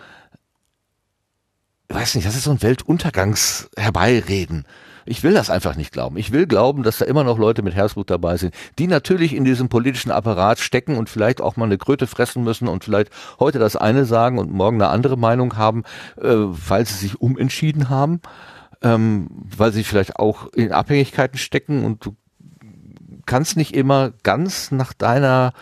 weiß 1.88 2.14
nicht, 2.14 2.26
das 2.26 2.36
ist 2.36 2.44
so 2.44 2.52
ein 2.52 2.62
Weltuntergangs-Herbeireden. 2.62 4.66
Ich 5.06 5.22
will 5.22 5.34
das 5.34 5.50
einfach 5.50 5.76
nicht 5.76 5.92
glauben. 5.92 6.16
Ich 6.16 6.32
will 6.32 6.46
glauben, 6.46 6.82
dass 6.82 6.98
da 6.98 7.04
immer 7.04 7.24
noch 7.24 7.38
Leute 7.38 7.62
mit 7.62 7.74
Herzblut 7.74 8.10
dabei 8.10 8.36
sind, 8.36 8.54
die 8.78 8.86
natürlich 8.86 9.34
in 9.34 9.44
diesem 9.44 9.68
politischen 9.68 10.10
Apparat 10.10 10.58
stecken 10.58 10.96
und 10.96 11.08
vielleicht 11.08 11.40
auch 11.40 11.56
mal 11.56 11.66
eine 11.66 11.78
Kröte 11.78 12.06
fressen 12.06 12.44
müssen 12.44 12.68
und 12.68 12.84
vielleicht 12.84 13.10
heute 13.38 13.58
das 13.58 13.76
eine 13.76 14.04
sagen 14.04 14.38
und 14.38 14.52
morgen 14.52 14.80
eine 14.80 14.90
andere 14.90 15.16
Meinung 15.16 15.56
haben, 15.56 15.84
äh, 16.20 16.28
weil 16.28 16.86
sie 16.86 16.94
sich 16.94 17.20
umentschieden 17.20 17.88
haben, 17.88 18.20
ähm, 18.82 19.28
weil 19.30 19.72
sie 19.72 19.84
vielleicht 19.84 20.16
auch 20.16 20.52
in 20.52 20.72
Abhängigkeiten 20.72 21.38
stecken 21.38 21.84
und 21.84 22.04
du 22.04 22.16
kannst 23.26 23.56
nicht 23.56 23.74
immer 23.74 24.12
ganz 24.22 24.70
nach 24.70 24.92
deiner 24.92 25.52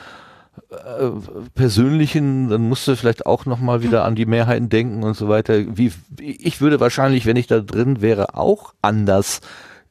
äh, 0.73 1.11
persönlichen, 1.55 2.49
dann 2.49 2.69
musst 2.69 2.89
du 2.89 2.97
vielleicht 2.97 3.27
auch 3.27 3.45
nochmal 3.47 3.83
wieder 3.83 4.05
an 4.05 4.15
die 4.15 4.27
Mehrheiten 4.27 4.69
denken 4.69 5.03
und 5.03 5.15
so 5.15 5.29
weiter. 5.29 5.55
Wie, 5.77 5.93
ich 6.19 6.61
würde 6.61 6.81
wahrscheinlich, 6.81 7.27
wenn 7.27 7.37
ich 7.37 7.47
da 7.47 7.61
drin 7.61 8.01
wäre, 8.01 8.37
auch 8.37 8.75
anders 8.81 9.41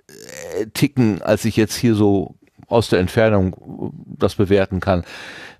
äh, 0.07 0.65
ticken, 0.73 1.21
als 1.21 1.45
ich 1.45 1.55
jetzt 1.55 1.75
hier 1.75 1.93
so 1.95 2.35
aus 2.67 2.89
der 2.89 2.99
Entfernung 2.99 3.53
äh, 3.53 4.17
das 4.17 4.35
bewerten 4.35 4.79
kann. 4.79 5.03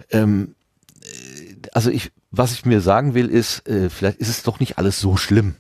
Ähm, 0.10 0.56
äh, 1.04 1.56
also 1.74 1.92
ich, 1.92 2.12
was 2.32 2.54
ich 2.54 2.66
mir 2.66 2.82
sagen 2.82 3.14
will, 3.14 3.28
ist, 3.28 3.68
äh, 3.68 3.90
vielleicht 3.90 4.18
ist 4.18 4.30
es 4.30 4.44
doch 4.44 4.60
nicht 4.60 4.78
alles 4.80 5.00
so 5.00 5.18
schlimm. 5.18 5.56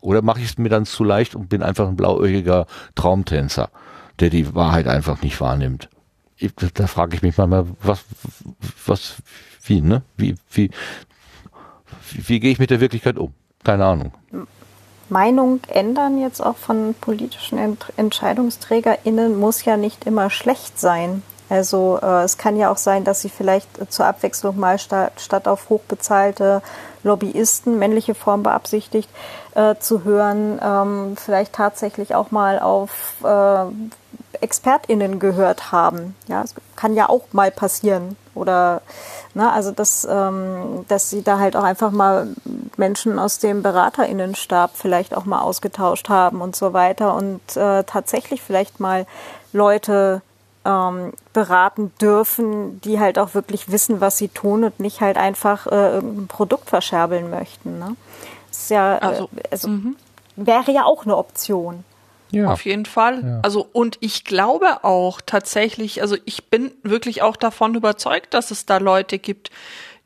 Oder 0.00 0.22
mache 0.22 0.40
ich 0.40 0.46
es 0.46 0.58
mir 0.58 0.68
dann 0.68 0.86
zu 0.86 1.04
leicht 1.04 1.34
und 1.34 1.48
bin 1.48 1.62
einfach 1.62 1.86
ein 1.86 1.96
blauäugiger 1.96 2.66
Traumtänzer, 2.94 3.70
der 4.20 4.30
die 4.30 4.54
Wahrheit 4.54 4.88
einfach 4.88 5.22
nicht 5.22 5.40
wahrnimmt 5.40 5.88
da, 6.56 6.68
da 6.72 6.86
frage 6.86 7.16
ich 7.16 7.22
mich 7.22 7.36
mal, 7.36 7.66
was, 7.82 8.04
was, 8.86 9.14
wie, 9.64 9.80
ne? 9.80 10.02
Wie, 10.16 10.34
wie, 10.50 10.70
wie, 12.10 12.28
wie 12.28 12.40
gehe 12.40 12.52
ich 12.52 12.58
mit 12.58 12.70
der 12.70 12.80
Wirklichkeit 12.80 13.18
um? 13.18 13.32
Keine 13.64 13.84
Ahnung. 13.84 14.12
Meinung 15.08 15.60
ändern 15.68 16.18
jetzt 16.18 16.40
auch 16.40 16.56
von 16.56 16.94
politischen 17.00 17.58
Ent 17.58 17.92
EntscheidungsträgerInnen 17.96 19.38
muss 19.38 19.64
ja 19.64 19.76
nicht 19.76 20.06
immer 20.06 20.30
schlecht 20.30 20.80
sein. 20.80 21.22
Also 21.48 21.98
äh, 22.02 22.24
es 22.24 22.38
kann 22.38 22.56
ja 22.56 22.70
auch 22.70 22.78
sein, 22.78 23.04
dass 23.04 23.20
sie 23.20 23.28
vielleicht 23.28 23.92
zur 23.92 24.06
Abwechslung 24.06 24.58
mal 24.58 24.78
statt, 24.78 25.12
statt 25.18 25.46
auf 25.46 25.68
hochbezahlte 25.68 26.62
Lobbyisten, 27.04 27.78
männliche 27.78 28.14
Form 28.14 28.42
beabsichtigt, 28.42 29.10
äh, 29.54 29.74
zu 29.78 30.04
hören, 30.04 30.58
ähm, 30.62 31.16
vielleicht 31.16 31.52
tatsächlich 31.52 32.14
auch 32.14 32.30
mal 32.30 32.58
auf 32.58 33.16
äh, 33.22 33.66
ExpertInnen 34.42 35.18
gehört 35.18 35.72
haben. 35.72 36.14
Ja, 36.28 36.42
es 36.42 36.54
kann 36.76 36.94
ja 36.94 37.08
auch 37.08 37.24
mal 37.32 37.50
passieren. 37.50 38.16
Oder 38.34 38.82
ne, 39.34 39.52
also 39.52 39.72
dass, 39.72 40.06
ähm, 40.10 40.84
dass 40.88 41.10
sie 41.10 41.22
da 41.22 41.38
halt 41.38 41.56
auch 41.56 41.64
einfach 41.64 41.90
mal 41.90 42.28
Menschen 42.76 43.18
aus 43.18 43.38
dem 43.38 43.62
BeraterInnenstab 43.62 44.72
vielleicht 44.74 45.16
auch 45.16 45.24
mal 45.24 45.40
ausgetauscht 45.40 46.08
haben 46.08 46.40
und 46.40 46.56
so 46.56 46.72
weiter 46.72 47.14
und 47.14 47.40
äh, 47.56 47.84
tatsächlich 47.84 48.40
vielleicht 48.40 48.80
mal 48.80 49.06
Leute 49.52 50.22
ähm, 50.64 51.12
beraten 51.32 51.92
dürfen, 52.00 52.80
die 52.80 53.00
halt 53.00 53.18
auch 53.18 53.34
wirklich 53.34 53.70
wissen, 53.70 54.00
was 54.00 54.16
sie 54.16 54.28
tun 54.28 54.64
und 54.64 54.80
nicht 54.80 55.00
halt 55.00 55.16
einfach 55.16 55.66
äh, 55.66 55.94
irgendein 55.94 56.28
Produkt 56.28 56.70
verscherbeln 56.70 57.30
möchten. 57.30 57.78
Ne? 57.78 57.96
Das 58.48 58.58
ist 58.62 58.70
ja, 58.70 58.98
also, 58.98 59.28
äh, 59.36 59.48
also 59.50 59.68
mhm. 59.68 59.96
wäre 60.36 60.70
ja 60.72 60.84
auch 60.84 61.04
eine 61.04 61.16
Option. 61.16 61.84
Ja. 62.32 62.50
Auf 62.50 62.64
jeden 62.64 62.86
Fall. 62.86 63.22
Ja. 63.22 63.40
Also, 63.42 63.68
und 63.72 63.98
ich 64.00 64.24
glaube 64.24 64.84
auch 64.84 65.20
tatsächlich, 65.20 66.00
also 66.00 66.16
ich 66.24 66.46
bin 66.46 66.72
wirklich 66.82 67.22
auch 67.22 67.36
davon 67.36 67.74
überzeugt, 67.74 68.34
dass 68.34 68.50
es 68.50 68.66
da 68.66 68.78
Leute 68.78 69.18
gibt, 69.18 69.50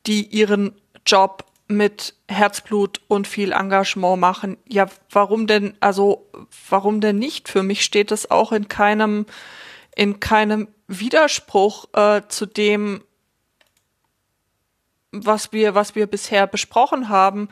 die 0.07 0.27
ihren 0.27 0.73
Job 1.07 1.44
mit 1.69 2.15
Herzblut 2.28 3.01
und 3.09 3.27
viel 3.27 3.53
Engagement 3.53 4.20
machen. 4.20 4.57
Ja, 4.69 4.86
warum 5.11 5.47
denn, 5.47 5.74
also, 5.81 6.27
warum 6.69 7.01
denn 7.01 7.19
nicht? 7.19 7.48
Für 7.48 7.62
mich 7.62 7.85
steht 7.85 8.12
es 8.12 8.31
auch 8.31 8.53
in 8.53 8.69
keinem, 8.69 9.27
in 9.94 10.20
keinem 10.20 10.69
Widerspruch 10.89 11.86
äh, 11.94 12.23
zu 12.28 12.47
dem, 12.47 13.03
was 15.12 15.53
wir, 15.53 15.74
was 15.74 15.94
wir 15.94 16.07
bisher 16.07 16.47
besprochen 16.47 17.09
haben, 17.09 17.48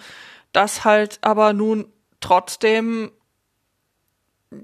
dass 0.52 0.84
halt 0.84 1.18
aber 1.22 1.52
nun 1.52 1.86
trotzdem 2.20 3.10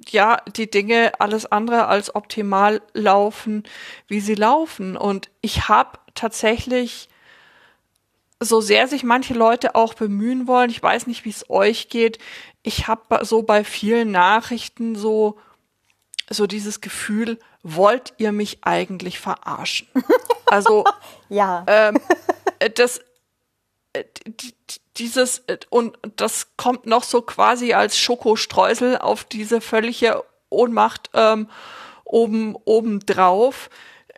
ja, 0.09 0.39
die 0.57 0.71
Dinge 0.71 1.13
alles 1.19 1.47
andere 1.47 1.87
als 1.87 2.15
optimal 2.15 2.83
laufen, 2.93 3.65
wie 4.09 4.21
sie 4.21 4.35
laufen. 4.35 4.97
Und 4.97 5.31
ich 5.41 5.69
habe 5.69 5.99
tatsächlich, 6.15 7.09
so 8.43 8.61
sehr 8.61 8.89
sich 8.89 9.05
manche 9.05 9.35
Leute 9.35 9.75
auch 9.75 9.95
bemühen 9.95 10.47
wollen, 10.47 10.71
ich 10.71 10.83
weiß 10.83 11.07
nicht, 11.07 11.25
wie 11.25 11.31
es 11.31 11.51
euch 11.51 11.89
geht, 11.89 12.19
ich 12.63 12.89
habe 12.89 13.25
so 13.25 13.43
bei 13.43 13.65
vielen 13.65 14.11
Nachrichten 14.11 14.95
so, 14.97 15.39
so 16.29 16.47
dieses 16.47 16.81
Gefühl, 16.81 17.39
wollt 17.63 18.15
ihr 18.19 18.33
mich 18.33 18.59
eigentlich 18.63 19.19
verarschen? 19.19 19.89
Also, 20.53 20.83
ja. 21.29 21.65
Ähm, 21.69 22.01
das, 22.75 23.01
äh, 23.93 24.03
die, 24.27 24.53
dieses, 25.01 25.43
äh, 25.47 25.59
und 25.71 25.99
das 26.17 26.49
kommt 26.57 26.87
noch 26.87 27.03
so 27.03 27.23
quasi 27.23 27.73
als 27.73 27.99
Schokostreusel 27.99 28.99
auf 28.99 29.25
diese 29.25 29.61
völlige 29.61 30.23
Ohnmacht 30.51 31.11
ähm, 31.15 31.49
oben, 32.05 32.57
oben 32.65 33.01
drauf. 33.01 33.71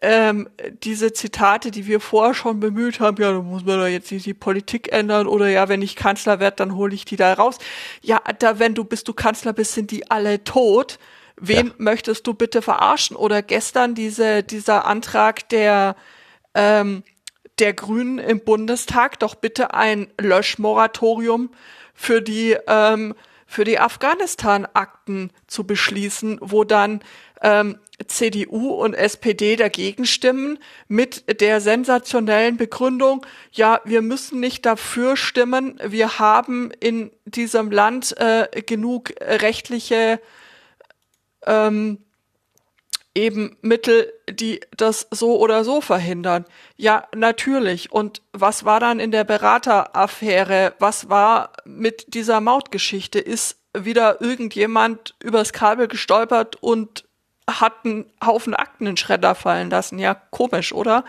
Ähm, 0.04 0.48
diese 0.82 1.12
Zitate, 1.12 1.70
die 1.70 1.86
wir 1.86 2.00
vorher 2.00 2.34
schon 2.34 2.59
bemüht 2.59 2.98
haben, 2.98 3.22
ja, 3.22 3.30
da 3.32 3.40
muss 3.40 3.64
man 3.64 3.78
da 3.78 3.86
jetzt 3.86 4.10
die, 4.10 4.18
die 4.18 4.34
Politik 4.34 4.92
ändern 4.92 5.28
oder 5.28 5.48
ja, 5.48 5.68
wenn 5.68 5.80
ich 5.80 5.94
Kanzler 5.94 6.40
werde, 6.40 6.56
dann 6.56 6.74
hole 6.74 6.92
ich 6.92 7.04
die 7.04 7.14
da 7.14 7.32
raus. 7.34 7.59
Ja, 8.00 8.20
da, 8.40 8.59
wenn 8.59 8.74
du 8.74 8.82
bis 8.82 9.04
du 9.04 9.12
Kanzler 9.12 9.52
bist, 9.52 9.74
sind 9.74 9.92
die 9.92 10.10
alle 10.10 10.42
tot. 10.42 10.98
Wen 11.36 11.68
ja. 11.68 11.72
möchtest 11.78 12.26
du 12.26 12.34
bitte 12.34 12.62
verarschen? 12.62 13.16
Oder 13.16 13.42
gestern 13.42 13.94
diese, 13.94 14.42
dieser 14.42 14.86
Antrag 14.86 15.48
der 15.50 15.94
ähm, 16.54 17.04
der 17.58 17.72
Grünen 17.74 18.18
im 18.18 18.40
Bundestag 18.40 19.18
doch 19.18 19.34
bitte 19.34 19.74
ein 19.74 20.08
Löschmoratorium 20.20 21.50
für 21.94 22.22
die 22.22 22.56
ähm, 22.66 23.14
für 23.52 23.64
die 23.64 23.78
Afghanistan-Akten 23.78 25.30
zu 25.46 25.64
beschließen, 25.64 26.38
wo 26.40 26.64
dann 26.64 27.00
ähm, 27.42 27.78
CDU 28.06 28.70
und 28.70 28.94
SPD 28.94 29.56
dagegen 29.56 30.06
stimmen 30.06 30.58
mit 30.88 31.40
der 31.40 31.60
sensationellen 31.60 32.56
Begründung, 32.56 33.26
ja, 33.52 33.80
wir 33.84 34.00
müssen 34.00 34.40
nicht 34.40 34.64
dafür 34.64 35.18
stimmen, 35.18 35.78
wir 35.84 36.18
haben 36.18 36.70
in 36.80 37.10
diesem 37.26 37.70
Land 37.70 38.16
äh, 38.18 38.48
genug 38.62 39.12
rechtliche 39.20 40.18
ähm, 41.44 41.98
eben 43.14 43.56
Mittel, 43.60 44.12
die 44.30 44.60
das 44.76 45.06
so 45.10 45.39
oder 45.39 45.64
so 45.64 45.80
verhindern. 45.80 46.47
Ja, 46.76 47.06
natürlich. 47.14 47.93
Und 47.93 48.22
was 48.32 48.64
war 48.64 48.80
dann 48.80 49.01
in 49.01 49.10
der 49.10 49.24
Berateraffäre? 49.24 50.74
Was 50.78 51.09
war 51.09 51.52
mit 51.64 52.14
dieser 52.14 52.40
Mautgeschichte? 52.40 53.18
Ist 53.18 53.59
wieder 53.76 54.20
irgendjemand 54.20 55.14
übers 55.22 55.52
Kabel 55.52 55.89
gestolpert 55.89 56.56
und 56.62 57.05
hat 57.48 57.84
einen 57.84 58.10
Haufen 58.24 58.55
Akten 58.55 58.86
in 58.86 58.97
Schredder 58.97 59.34
fallen 59.34 59.70
lassen? 59.70 59.98
Ja, 59.98 60.14
komisch, 60.14 60.72
oder? 60.72 61.05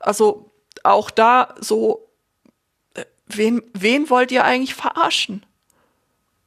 Also 0.00 0.50
auch 0.82 1.10
da 1.10 1.54
so, 1.60 2.08
äh, 2.94 3.04
wen, 3.26 3.62
wen 3.72 4.10
wollt 4.10 4.32
ihr 4.32 4.44
eigentlich 4.44 4.74
verarschen? 4.74 5.44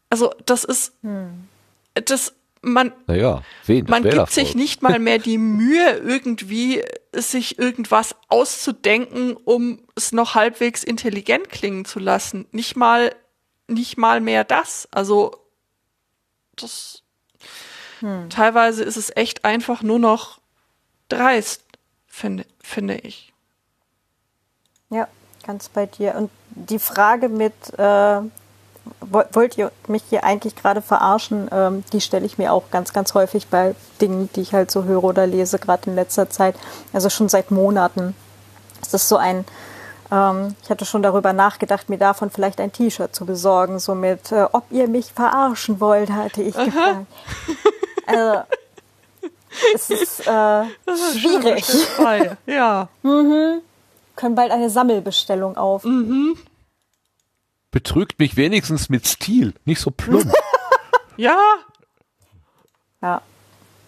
Also 0.10 0.34
das 0.46 0.64
ist, 0.64 0.94
hm. 1.04 1.48
das 1.94 2.34
man, 2.62 2.92
naja, 3.08 3.42
wen, 3.66 3.86
man 3.88 4.04
gibt 4.04 4.32
sich 4.32 4.56
nicht 4.56 4.82
mal 4.82 5.00
mehr 5.00 5.18
die 5.18 5.38
Mühe, 5.38 5.98
irgendwie 5.98 6.84
sich 7.14 7.58
irgendwas 7.58 8.16
auszudenken, 8.28 9.36
um 9.36 9.82
es 9.96 10.12
noch 10.12 10.36
halbwegs 10.36 10.84
intelligent 10.84 11.50
klingen 11.50 11.86
zu 11.86 12.00
lassen. 12.00 12.48
Nicht 12.52 12.76
mal, 12.76 13.16
nicht 13.68 13.98
mal 13.98 14.22
mehr 14.22 14.44
das. 14.44 14.88
Also, 14.92 15.32
das, 16.56 17.04
hm. 18.00 18.30
teilweise 18.30 18.84
ist 18.84 18.98
es 18.98 19.16
echt 19.16 19.46
einfach 19.46 19.82
nur 19.82 20.00
noch 20.00 20.40
dreist, 21.08 21.64
finde, 22.08 22.46
finde 22.62 22.96
ich. 22.96 23.34
Ja, 24.90 25.08
ganz 25.46 25.70
bei 25.70 25.86
dir. 25.86 26.16
Und 26.16 26.30
die 26.50 26.80
Frage 26.80 27.30
mit, 27.30 27.54
äh, 27.78 28.22
wollt 29.02 29.58
ihr 29.58 29.72
mich 29.88 30.04
hier 30.10 30.24
eigentlich 30.24 30.56
gerade 30.56 30.82
verarschen? 30.82 31.50
Ähm, 31.52 31.84
die 31.94 32.02
stelle 32.02 32.26
ich 32.26 32.38
mir 32.38 32.54
auch 32.54 32.72
ganz, 32.72 32.94
ganz 32.94 33.14
häufig 33.14 33.48
bei 33.48 33.76
Dingen, 34.02 34.30
die 34.36 34.42
ich 34.42 34.54
halt 34.54 34.72
so 34.72 34.84
höre 34.84 35.04
oder 35.04 35.28
lese, 35.28 35.60
gerade 35.60 35.90
in 35.90 35.96
letzter 35.96 36.30
Zeit. 36.30 36.56
Also 36.94 37.10
schon 37.10 37.30
seit 37.30 37.52
Monaten. 37.52 38.16
Es 38.82 38.94
ist 38.94 39.10
so 39.10 39.18
ein, 39.18 39.46
ähm, 40.12 40.56
ich 40.64 40.70
hatte 40.70 40.86
schon 40.86 41.02
darüber 41.02 41.34
nachgedacht, 41.34 41.90
mir 41.90 41.98
davon 41.98 42.30
vielleicht 42.30 42.60
ein 42.60 42.72
T-Shirt 42.72 43.14
zu 43.14 43.26
besorgen, 43.26 43.80
so 43.80 43.96
mit, 43.96 44.32
äh, 44.32 44.48
ob 44.52 44.66
ihr 44.72 44.88
mich 44.88 45.14
verarschen 45.14 45.80
wollt, 45.80 46.12
hatte 46.12 46.42
ich 46.42 46.56
Aha. 46.56 46.66
gefragt. 46.66 47.06
Also, 48.08 48.40
es 49.76 49.90
ist, 49.90 50.28
äh, 50.28 50.64
ist 50.86 51.20
schwierig. 51.20 51.66
Ja. 52.46 52.88
mhm. 53.04 53.62
Können 54.16 54.36
bald 54.36 54.52
eine 54.52 54.70
Sammelbestellung 54.70 55.56
auf. 55.58 55.84
Mhm. 55.84 56.38
Betrügt 57.72 58.20
mich 58.20 58.36
wenigstens 58.38 58.90
mit 58.90 59.08
Stil, 59.08 59.54
nicht 59.66 59.82
so 59.82 59.92
plump. 59.92 60.32
Ja, 61.18 61.38
Ja, 63.02 63.22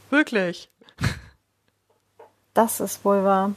wirklich. 0.10 0.70
das 2.54 2.82
ist 2.82 3.06
wohl 3.06 3.24
wahr. 3.24 3.52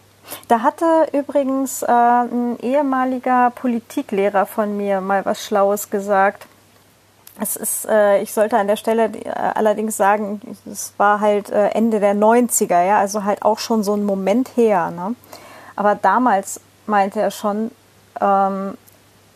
Da 0.46 0.60
hatte 0.62 1.08
übrigens 1.12 1.82
äh, 1.82 1.86
ein 1.90 2.56
ehemaliger 2.60 3.50
Politiklehrer 3.50 4.46
von 4.46 4.76
mir 4.76 5.00
mal 5.00 5.24
was 5.26 5.44
Schlaues 5.44 5.90
gesagt. 5.90 6.46
Es 7.40 7.56
ist, 7.56 7.84
äh, 7.86 8.22
ich 8.22 8.32
sollte 8.32 8.56
an 8.56 8.68
der 8.68 8.76
Stelle 8.76 9.06
äh, 9.06 9.28
allerdings 9.30 9.96
sagen, 9.96 10.40
es 10.70 10.94
war 10.96 11.18
halt 11.18 11.50
äh, 11.50 11.70
Ende 11.70 11.98
der 11.98 12.14
90er, 12.14 12.80
ja, 12.86 12.98
also 13.00 13.24
halt 13.24 13.42
auch 13.42 13.58
schon 13.58 13.82
so 13.82 13.94
ein 13.94 14.04
Moment 14.04 14.56
her. 14.56 14.92
Ne? 14.92 15.16
Aber 15.74 15.96
damals 15.96 16.60
meinte 16.86 17.20
er 17.20 17.32
schon, 17.32 17.72
ähm, 18.20 18.78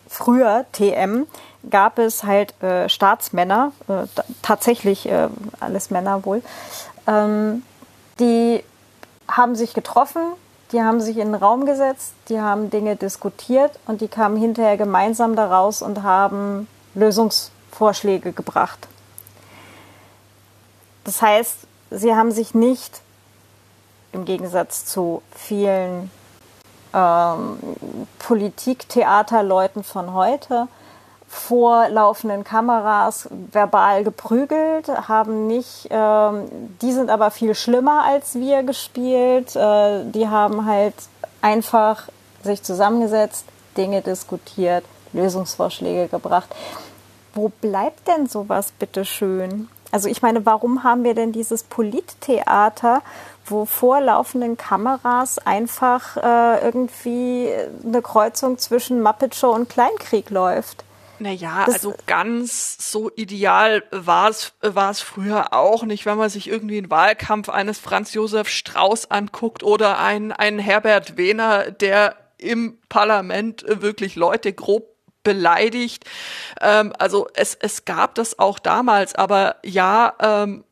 früher, 0.08 0.64
TM, 0.72 1.26
gab 1.68 1.98
es 1.98 2.24
halt 2.24 2.60
äh, 2.62 2.88
Staatsmänner, 2.88 3.72
äh, 3.88 4.06
tatsächlich 4.42 5.08
äh, 5.08 5.28
alles 5.60 5.90
Männer 5.90 6.24
wohl, 6.24 6.42
ähm, 7.06 7.62
die 8.18 8.64
haben 9.30 9.54
sich 9.54 9.74
getroffen, 9.74 10.22
die 10.72 10.82
haben 10.82 11.00
sich 11.00 11.18
in 11.18 11.32
den 11.32 11.34
Raum 11.34 11.66
gesetzt, 11.66 12.12
die 12.28 12.40
haben 12.40 12.70
Dinge 12.70 12.96
diskutiert 12.96 13.78
und 13.86 14.00
die 14.00 14.08
kamen 14.08 14.36
hinterher 14.36 14.76
gemeinsam 14.76 15.36
daraus 15.36 15.82
und 15.82 16.02
haben 16.02 16.68
Lösungsvorschläge 16.94 18.32
gebracht. 18.32 18.88
Das 21.04 21.22
heißt, 21.22 21.56
sie 21.90 22.14
haben 22.14 22.32
sich 22.32 22.54
nicht 22.54 23.00
im 24.12 24.24
Gegensatz 24.24 24.84
zu 24.84 25.22
vielen 25.34 26.10
ähm, 26.94 27.58
Politiktheaterleuten 28.18 29.84
von 29.84 30.12
heute 30.14 30.68
vor 31.28 31.88
laufenden 31.90 32.42
Kameras 32.42 33.28
verbal 33.52 34.02
geprügelt, 34.02 34.88
haben 34.88 35.46
nicht, 35.46 35.88
ähm, 35.90 36.48
die 36.80 36.92
sind 36.92 37.10
aber 37.10 37.30
viel 37.30 37.54
schlimmer 37.54 38.04
als 38.04 38.34
wir 38.34 38.62
gespielt. 38.62 39.54
Äh, 39.54 40.04
die 40.04 40.28
haben 40.28 40.64
halt 40.64 40.94
einfach 41.42 42.08
sich 42.42 42.62
zusammengesetzt, 42.62 43.44
Dinge 43.76 44.00
diskutiert, 44.00 44.84
Lösungsvorschläge 45.12 46.08
gebracht. 46.08 46.48
Wo 47.34 47.50
bleibt 47.60 48.08
denn 48.08 48.26
sowas 48.26 48.72
bitteschön? 48.72 49.68
Also 49.90 50.08
ich 50.08 50.20
meine, 50.22 50.44
warum 50.44 50.84
haben 50.84 51.04
wir 51.04 51.14
denn 51.14 51.32
dieses 51.32 51.62
Polittheater, 51.62 53.02
wo 53.46 53.64
vor 53.64 54.00
laufenden 54.00 54.56
Kameras 54.56 55.38
einfach 55.38 56.16
äh, 56.16 56.64
irgendwie 56.64 57.48
eine 57.84 58.02
Kreuzung 58.02 58.58
zwischen 58.58 59.02
Muppet 59.02 59.34
Show 59.34 59.50
und 59.50 59.68
Kleinkrieg 59.68 60.30
läuft? 60.30 60.84
Naja, 61.20 61.64
Das- 61.66 61.76
also 61.76 61.94
ganz 62.06 62.76
so 62.92 63.10
ideal 63.16 63.82
war 63.90 64.28
es 64.30 64.52
war 64.60 64.90
es 64.90 65.00
früher 65.00 65.52
auch 65.52 65.82
nicht, 65.82 66.06
wenn 66.06 66.16
man 66.18 66.28
sich 66.30 66.48
irgendwie 66.48 66.78
einen 66.78 66.90
Wahlkampf 66.90 67.48
eines 67.48 67.78
Franz 67.78 68.14
Josef 68.14 68.48
Strauß 68.48 69.10
anguckt 69.10 69.62
oder 69.64 69.98
einen, 69.98 70.30
einen 70.30 70.58
Herbert 70.60 71.16
Wehner, 71.16 71.70
der 71.72 72.14
im 72.36 72.78
Parlament 72.88 73.64
wirklich 73.66 74.14
Leute 74.14 74.52
grob 74.52 74.84
beleidigt. 75.22 76.04
Ähm, 76.60 76.92
also 76.98 77.28
es, 77.34 77.54
es 77.54 77.84
gab 77.84 78.14
das 78.14 78.38
auch 78.38 78.58
damals, 78.58 79.14
aber 79.14 79.56
ja, 79.64 80.14
ähm, 80.20 80.64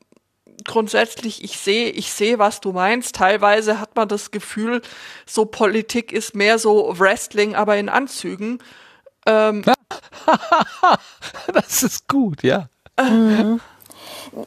grundsätzlich, 0.64 1.44
ich 1.44 1.58
sehe, 1.58 1.90
ich 1.90 2.12
sehe, 2.12 2.38
was 2.38 2.60
du 2.60 2.72
meinst. 2.72 3.16
Teilweise 3.16 3.80
hat 3.80 3.96
man 3.96 4.08
das 4.08 4.30
Gefühl, 4.30 4.82
so 5.26 5.44
Politik 5.44 6.12
ist 6.12 6.34
mehr 6.34 6.58
so 6.58 6.98
Wrestling, 6.98 7.54
aber 7.54 7.76
in 7.76 7.88
Anzügen. 7.88 8.58
Ähm, 9.26 9.62
das 11.52 11.82
ist 11.82 12.08
gut, 12.08 12.42
ja. 12.42 12.68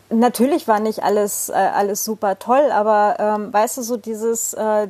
Natürlich 0.10 0.68
war 0.68 0.80
nicht 0.80 1.04
alles, 1.04 1.50
äh, 1.50 1.54
alles 1.54 2.04
super 2.04 2.40
toll, 2.40 2.72
aber 2.72 3.16
ähm, 3.20 3.54
weißt 3.54 3.78
du, 3.78 3.82
so 3.82 3.98
dieses, 3.98 4.54
äh, 4.54 4.88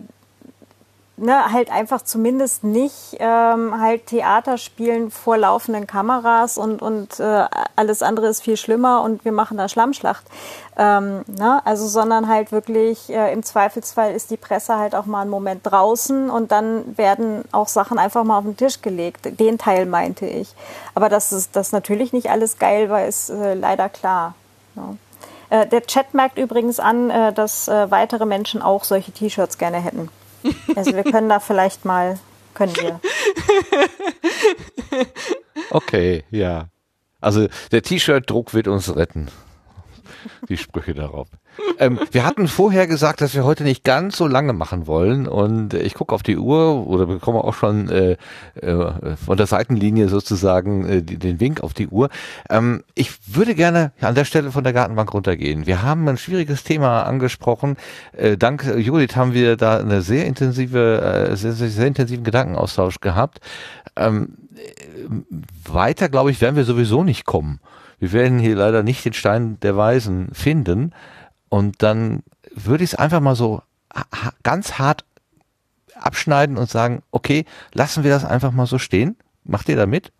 ne, 1.19 1.51
halt 1.51 1.71
einfach 1.71 2.01
zumindest 2.01 2.63
nicht 2.63 3.17
ähm, 3.19 3.79
halt 3.79 4.07
Theater 4.07 4.57
spielen 4.57 5.11
vor 5.11 5.37
laufenden 5.37 5.87
Kameras 5.87 6.57
und, 6.57 6.81
und 6.81 7.19
äh, 7.19 7.45
alles 7.75 8.01
andere 8.01 8.27
ist 8.27 8.41
viel 8.41 8.57
schlimmer 8.57 9.01
und 9.01 9.25
wir 9.25 9.31
machen 9.31 9.57
da 9.57 9.69
Schlammschlacht. 9.69 10.25
Ähm, 10.77 11.23
ne? 11.27 11.61
Also, 11.65 11.87
sondern 11.87 12.27
halt 12.27 12.51
wirklich 12.51 13.09
äh, 13.09 13.33
im 13.33 13.43
Zweifelsfall 13.43 14.13
ist 14.13 14.31
die 14.31 14.37
Presse 14.37 14.77
halt 14.77 14.95
auch 14.95 15.05
mal 15.05 15.21
einen 15.21 15.29
Moment 15.29 15.61
draußen 15.63 16.29
und 16.29 16.51
dann 16.51 16.97
werden 16.97 17.43
auch 17.51 17.67
Sachen 17.67 17.99
einfach 17.99 18.23
mal 18.23 18.37
auf 18.37 18.45
den 18.45 18.57
Tisch 18.57 18.81
gelegt. 18.81 19.39
Den 19.39 19.57
Teil 19.57 19.85
meinte 19.85 20.25
ich. 20.25 20.53
Aber 20.95 21.09
dass 21.09 21.31
es 21.31 21.51
das 21.51 21.71
natürlich 21.71 22.13
nicht 22.13 22.29
alles 22.29 22.59
geil 22.59 22.89
war, 22.89 23.05
ist 23.05 23.29
äh, 23.29 23.53
leider 23.53 23.89
klar. 23.89 24.35
Ja. 24.75 24.95
Äh, 25.49 25.67
der 25.67 25.81
Chat 25.83 26.13
merkt 26.13 26.37
übrigens 26.37 26.79
an, 26.79 27.09
äh, 27.09 27.33
dass 27.33 27.67
äh, 27.67 27.89
weitere 27.91 28.25
Menschen 28.25 28.61
auch 28.61 28.83
solche 28.83 29.11
T-Shirts 29.11 29.57
gerne 29.57 29.77
hätten. 29.79 30.09
Also 30.75 30.93
wir 30.95 31.03
können 31.03 31.29
da 31.29 31.39
vielleicht 31.39 31.85
mal, 31.85 32.19
können 32.53 32.75
wir. 32.77 32.99
Okay, 35.71 36.23
ja. 36.31 36.69
Also 37.21 37.47
der 37.71 37.81
T-Shirt-Druck 37.83 38.53
wird 38.53 38.67
uns 38.67 38.95
retten. 38.95 39.29
Die 40.47 40.57
Sprüche 40.57 40.93
darauf. 40.93 41.27
Ähm, 41.77 41.99
wir 42.11 42.25
hatten 42.25 42.47
vorher 42.47 42.87
gesagt, 42.87 43.21
dass 43.21 43.33
wir 43.33 43.43
heute 43.43 43.63
nicht 43.63 43.83
ganz 43.83 44.17
so 44.17 44.27
lange 44.27 44.53
machen 44.53 44.87
wollen 44.87 45.27
und 45.27 45.73
ich 45.73 45.93
gucke 45.93 46.13
auf 46.13 46.23
die 46.23 46.37
Uhr 46.37 46.87
oder 46.87 47.05
bekomme 47.05 47.43
auch 47.43 47.53
schon 47.53 47.89
äh, 47.89 48.17
äh, 48.61 49.15
von 49.15 49.37
der 49.37 49.47
Seitenlinie 49.47 50.09
sozusagen 50.09 50.85
äh, 50.85 51.01
den 51.01 51.39
Wink 51.39 51.61
auf 51.61 51.73
die 51.73 51.87
Uhr. 51.87 52.09
Ähm, 52.49 52.83
ich 52.95 53.11
würde 53.27 53.55
gerne 53.55 53.91
an 54.01 54.15
der 54.15 54.25
Stelle 54.25 54.51
von 54.51 54.63
der 54.63 54.73
Gartenbank 54.73 55.13
runtergehen. 55.13 55.65
Wir 55.65 55.81
haben 55.81 56.07
ein 56.07 56.17
schwieriges 56.17 56.63
Thema 56.63 57.03
angesprochen. 57.03 57.77
Äh, 58.13 58.37
dank 58.37 58.63
Judith 58.77 59.15
haben 59.15 59.33
wir 59.33 59.55
da 59.55 59.77
eine 59.77 60.01
sehr 60.01 60.25
intensive, 60.25 61.01
äh, 61.01 61.35
sehr, 61.35 61.53
sehr, 61.53 61.69
sehr 61.69 61.87
intensiven 61.87 62.23
Gedankenaustausch 62.23 62.99
gehabt. 62.99 63.39
Ähm, 63.95 64.37
weiter, 65.65 66.09
glaube 66.09 66.31
ich, 66.31 66.41
werden 66.41 66.55
wir 66.55 66.65
sowieso 66.65 67.03
nicht 67.03 67.25
kommen. 67.25 67.59
Wir 67.99 68.11
werden 68.11 68.39
hier 68.39 68.55
leider 68.55 68.83
nicht 68.83 69.05
den 69.05 69.13
Stein 69.13 69.59
der 69.59 69.75
Weisen 69.77 70.29
finden. 70.33 70.93
Und 71.49 71.83
dann 71.83 72.23
würde 72.53 72.83
ich 72.83 72.93
es 72.93 72.99
einfach 72.99 73.19
mal 73.19 73.35
so 73.35 73.61
ganz 74.43 74.73
hart 74.73 75.03
abschneiden 75.95 76.57
und 76.57 76.69
sagen, 76.69 77.03
okay, 77.11 77.45
lassen 77.73 78.03
wir 78.03 78.11
das 78.11 78.25
einfach 78.25 78.51
mal 78.51 78.65
so 78.65 78.77
stehen. 78.77 79.17
Macht 79.43 79.67
ihr 79.69 79.75
da 79.75 79.85
mit? 79.85 80.11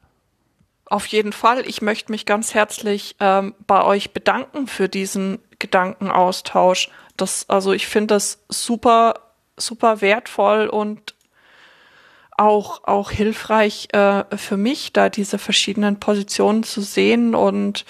Auf 0.85 1.06
jeden 1.06 1.34
Fall. 1.34 1.68
Ich 1.68 1.81
möchte 1.81 2.11
mich 2.11 2.26
ganz 2.26 2.53
herzlich 2.53 3.15
ähm, 3.19 3.53
bei 3.68 3.84
euch 3.84 4.11
bedanken 4.11 4.68
für 4.68 4.89
diesen 4.89 5.39
Gedankenaustausch. 5.60 6.89
Das, 7.15 7.47
also 7.47 7.73
ich 7.73 7.88
finde 7.88 8.15
das 8.15 8.43
super, 8.49 9.14
super 9.56 10.01
wertvoll 10.01 10.68
und 10.68 11.14
auch, 12.40 12.86
auch 12.86 13.11
hilfreich 13.11 13.90
äh, 13.91 14.24
für 14.38 14.56
mich, 14.56 14.94
da 14.94 15.10
diese 15.10 15.38
verschiedenen 15.38 15.99
Positionen 15.99 16.64
zu 16.64 16.82
sehen 16.82 17.36
und 17.36 17.86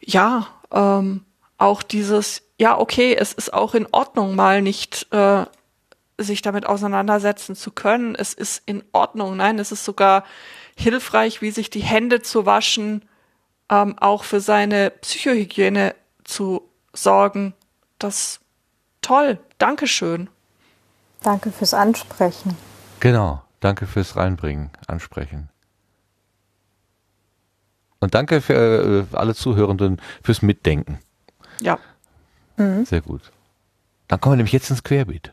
ja, 0.00 0.46
ähm, 0.70 1.24
auch 1.58 1.82
dieses, 1.82 2.42
ja, 2.58 2.78
okay, 2.78 3.16
es 3.18 3.32
ist 3.32 3.52
auch 3.52 3.74
in 3.74 3.88
Ordnung, 3.90 4.36
mal 4.36 4.62
nicht 4.62 5.12
äh, 5.12 5.44
sich 6.18 6.42
damit 6.42 6.66
auseinandersetzen 6.66 7.56
zu 7.56 7.72
können. 7.72 8.14
Es 8.14 8.32
ist 8.32 8.62
in 8.66 8.84
Ordnung. 8.92 9.36
Nein, 9.36 9.58
es 9.58 9.72
ist 9.72 9.84
sogar 9.84 10.24
hilfreich, 10.76 11.42
wie 11.42 11.50
sich 11.50 11.68
die 11.68 11.82
Hände 11.82 12.22
zu 12.22 12.46
waschen, 12.46 13.04
ähm, 13.70 13.98
auch 13.98 14.22
für 14.22 14.40
seine 14.40 14.90
Psychohygiene 14.90 15.94
zu 16.22 16.62
sorgen. 16.92 17.54
Das 17.98 18.40
toll. 19.02 19.38
Dankeschön. 19.58 20.28
Danke 21.22 21.50
fürs 21.50 21.74
Ansprechen. 21.74 22.56
Genau. 23.00 23.43
Danke 23.64 23.86
fürs 23.86 24.14
Reinbringen, 24.14 24.68
Ansprechen. 24.88 25.48
Und 27.98 28.12
danke 28.14 28.42
für 28.42 29.06
äh, 29.10 29.16
alle 29.16 29.34
Zuhörenden 29.34 30.02
fürs 30.22 30.42
Mitdenken. 30.42 30.98
Ja. 31.62 31.78
Sehr 32.84 33.00
gut. 33.00 33.32
Dann 34.06 34.20
kommen 34.20 34.34
wir 34.34 34.36
nämlich 34.36 34.52
jetzt 34.52 34.68
ins 34.68 34.82
Querbeet. 34.82 35.32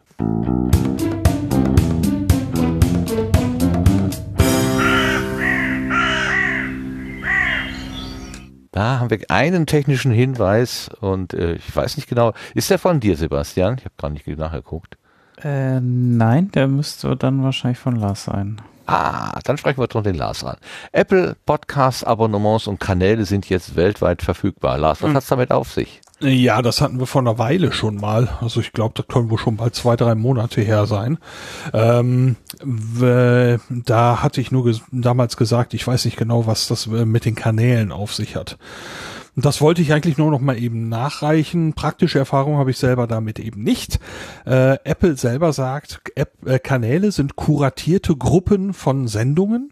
Da 8.72 9.00
haben 9.00 9.10
wir 9.10 9.20
einen 9.28 9.66
technischen 9.66 10.14
Hinweis 10.14 10.88
und 11.02 11.34
äh, 11.34 11.56
ich 11.56 11.76
weiß 11.76 11.98
nicht 11.98 12.08
genau, 12.08 12.32
ist 12.56 12.70
der 12.70 12.80
von 12.80 13.02
dir, 13.02 13.18
Sebastian? 13.18 13.76
Ich 13.78 13.84
habe 13.84 13.96
gar 13.98 14.10
nicht 14.10 14.26
nachgeguckt. 14.26 14.98
Äh, 15.44 15.80
nein, 15.82 16.52
der 16.52 16.68
müsste 16.68 17.16
dann 17.16 17.44
wahrscheinlich 17.44 17.80
von 17.80 17.96
Lars 17.96 18.26
sein. 18.26 18.62
Ah, 18.88 19.40
dann 19.44 19.58
sprechen 19.58 19.80
wir 19.80 19.88
doch 19.88 20.04
den 20.04 20.16
Lars 20.16 20.44
an. 20.44 20.58
Apple 20.92 21.36
Podcast 21.46 22.06
Abonnements 22.06 22.68
und 22.68 22.80
Kanäle 22.80 23.26
sind 23.26 23.48
jetzt 23.48 23.76
weltweit 23.76 24.22
verfügbar. 24.22 24.78
Lars, 24.78 25.02
was 25.02 25.14
hat's 25.14 25.28
damit 25.28 25.52
auf 25.52 25.72
sich? 25.72 26.02
Ja, 26.20 26.62
das 26.62 26.82
hatten 26.82 27.00
wir 27.00 27.08
vor 27.08 27.22
einer 27.22 27.40
Weile 27.40 27.72
schon 27.72 27.96
mal. 27.96 28.30
Also 28.42 28.60
ich 28.60 28.74
glaube, 28.74 28.94
das 28.96 29.08
können 29.08 29.30
wohl 29.32 29.40
schon 29.40 29.58
bald 29.58 29.74
zwei, 29.74 29.96
drei 29.96 30.14
Monate 30.14 30.62
her 30.62 30.86
sein. 30.86 31.18
Ähm, 31.74 32.36
da 33.70 34.22
hatte 34.22 34.42
ich 34.42 34.52
nur 34.52 34.66
ges 34.66 34.82
damals 34.92 35.36
gesagt, 35.38 35.74
ich 35.74 35.88
weiß 35.88 36.06
nicht 36.06 36.18
genau, 36.18 36.46
was 36.46 36.68
das 36.68 36.86
äh, 36.88 37.06
mit 37.06 37.26
den 37.26 37.36
Kanälen 37.36 37.92
auf 37.92 38.14
sich 38.14 38.36
hat. 38.36 38.58
Das 39.36 39.62
wollte 39.62 39.82
ich 39.82 39.94
eigentlich 39.94 40.18
nur 40.18 40.30
noch 40.30 40.42
mal 40.42 40.58
eben 40.58 40.90
nachreichen. 40.90 41.74
Praktische 41.74 42.20
Erfahrung 42.20 42.58
habe 42.58 42.72
ich 42.72 42.78
selber 42.78 43.08
damit 43.08 43.40
eben 43.40 43.64
nicht. 43.64 44.00
Äh, 44.46 44.78
Apple 44.84 45.16
selber 45.16 45.54
sagt, 45.54 46.02
App, 46.16 46.34
äh, 46.46 46.60
Kanäle 46.60 47.12
sind 47.14 47.38
kuratierte 47.38 48.16
Gruppen 48.18 48.74
von 48.74 49.08
Sendungen. 49.08 49.72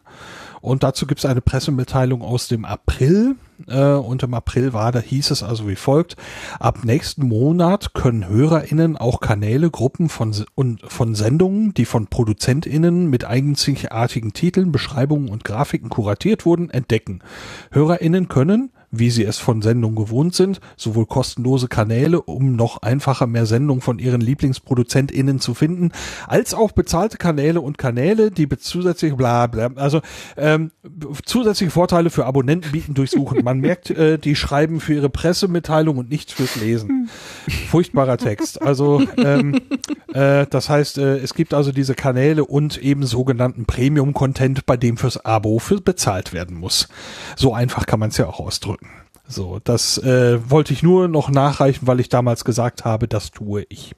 Und 0.62 0.84
dazu 0.84 1.08
gibt 1.08 1.20
es 1.20 1.26
eine 1.26 1.42
Pressemitteilung 1.42 2.22
aus 2.22 2.48
dem 2.48 2.64
April. 2.64 3.36
Äh, 3.68 3.94
und 3.94 4.24
im 4.24 4.34
April 4.34 4.72
war, 4.72 4.94
da 4.94 5.00
hieß 5.00 5.32
es 5.32 5.44
also 5.44 5.68
wie 5.68 5.76
folgt, 5.76 6.16
ab 6.60 6.86
nächsten 6.86 7.28
Monat 7.28 7.94
können 7.94 8.28
HörerInnen 8.28 8.96
auch 8.96 9.20
Kanäle, 9.20 9.70
Gruppen 9.70 10.08
von, 10.08 10.34
und, 10.56 10.82
von 10.88 11.16
Sendungen, 11.16 11.74
die 11.74 11.86
von 11.86 12.08
ProduzentInnen 12.08 13.10
mit 13.10 13.26
einzigartigen 13.26 14.32
Titeln, 14.32 14.72
Beschreibungen 14.72 15.30
und 15.30 15.44
Grafiken 15.44 15.90
kuratiert 15.90 16.46
wurden, 16.46 16.70
entdecken. 16.70 17.22
HörerInnen 17.72 18.30
können, 18.30 18.72
wie 18.92 19.10
sie 19.10 19.24
es 19.24 19.38
von 19.38 19.62
Sendungen 19.62 19.96
gewohnt 19.96 20.36
sind, 20.36 20.60
sowohl 20.78 21.06
kostenlose 21.06 21.68
Kanäle, 21.68 22.22
um 22.22 22.56
noch 22.56 22.82
einfacher 22.82 23.28
mehr 23.28 23.46
Sendungen 23.46 23.82
von 23.82 24.00
ihren 24.00 24.22
LieblingsproduzentInnen 24.22 25.40
zu 25.40 25.54
finden, 25.54 25.92
als 26.28 26.54
auch 26.54 26.72
bezahlte 26.72 27.18
Kanäle 27.18 27.62
und 27.62 27.78
Kanäle, 27.78 28.32
die 28.32 28.48
zusätzliche 28.50 29.16
bla 29.16 29.48
bla, 29.48 29.70
also 29.76 30.02
ähm, 30.38 30.72
zusätzliche 31.26 31.72
Vorteile 31.72 32.10
für 32.10 32.26
Abonnenten 32.26 32.72
bieten 32.72 32.94
durchsuchen. 32.94 33.44
Man 33.44 33.60
merkt, 33.62 33.90
äh, 33.92 34.18
die 34.18 34.36
schreiben 34.36 34.80
für 34.80 34.96
ihre 34.96 35.10
Pressemitteilung 35.10 35.98
und 35.98 36.10
nicht 36.10 36.32
fürs 36.32 36.56
Lesen. 36.56 37.10
Furchtbarer 37.70 38.18
Text. 38.18 38.62
Also 38.62 39.04
ähm, 39.18 39.60
äh, 40.14 40.46
das 40.50 40.70
heißt, 40.70 40.98
äh, 40.98 41.18
es 41.18 41.34
gibt 41.34 41.54
also 41.54 41.72
diese 41.72 41.94
Kanäle 41.94 42.46
und 42.46 42.78
eben 42.78 43.06
sogenannten 43.06 43.66
Premium-Content, 43.66 44.66
bei 44.66 44.78
dem 44.78 44.98
fürs 44.98 45.24
Abo 45.26 45.60
für 45.60 45.80
bezahlt 45.82 46.34
werden 46.34 46.58
muss. 46.58 46.88
So 47.36 47.54
einfach 47.54 47.86
kann 47.86 48.00
man 48.00 48.10
es 48.10 48.18
ja 48.18 48.28
auch 48.28 48.40
ausdrücken. 48.40 48.79
So, 49.32 49.60
das 49.64 50.00
äh, 50.00 50.50
wollte 50.50 50.74
ich 50.74 50.82
nur 50.82 51.08
noch 51.08 51.30
nachreichen, 51.30 51.86
weil 51.86 52.00
ich 52.00 52.10
damals 52.10 52.44
gesagt 52.44 52.84
habe, 52.84 53.08
das 53.08 53.30
tue 53.30 53.64
ich. 53.70 53.96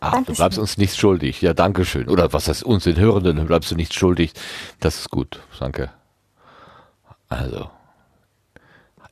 Ach, 0.00 0.12
Dankeschön. 0.12 0.34
du 0.34 0.38
bleibst 0.38 0.58
uns 0.58 0.78
nichts 0.78 0.96
schuldig. 0.96 1.42
Ja, 1.42 1.52
danke 1.52 1.84
schön. 1.84 2.08
Oder 2.08 2.32
was 2.32 2.48
heißt 2.48 2.62
uns 2.64 2.84
den 2.84 2.96
Hörenden, 2.96 3.44
bleibst 3.46 3.70
du 3.70 3.74
nichts 3.74 3.94
schuldig. 3.94 4.32
Das 4.80 5.00
ist 5.00 5.10
gut. 5.10 5.40
Danke. 5.60 5.90
Also, 7.28 7.68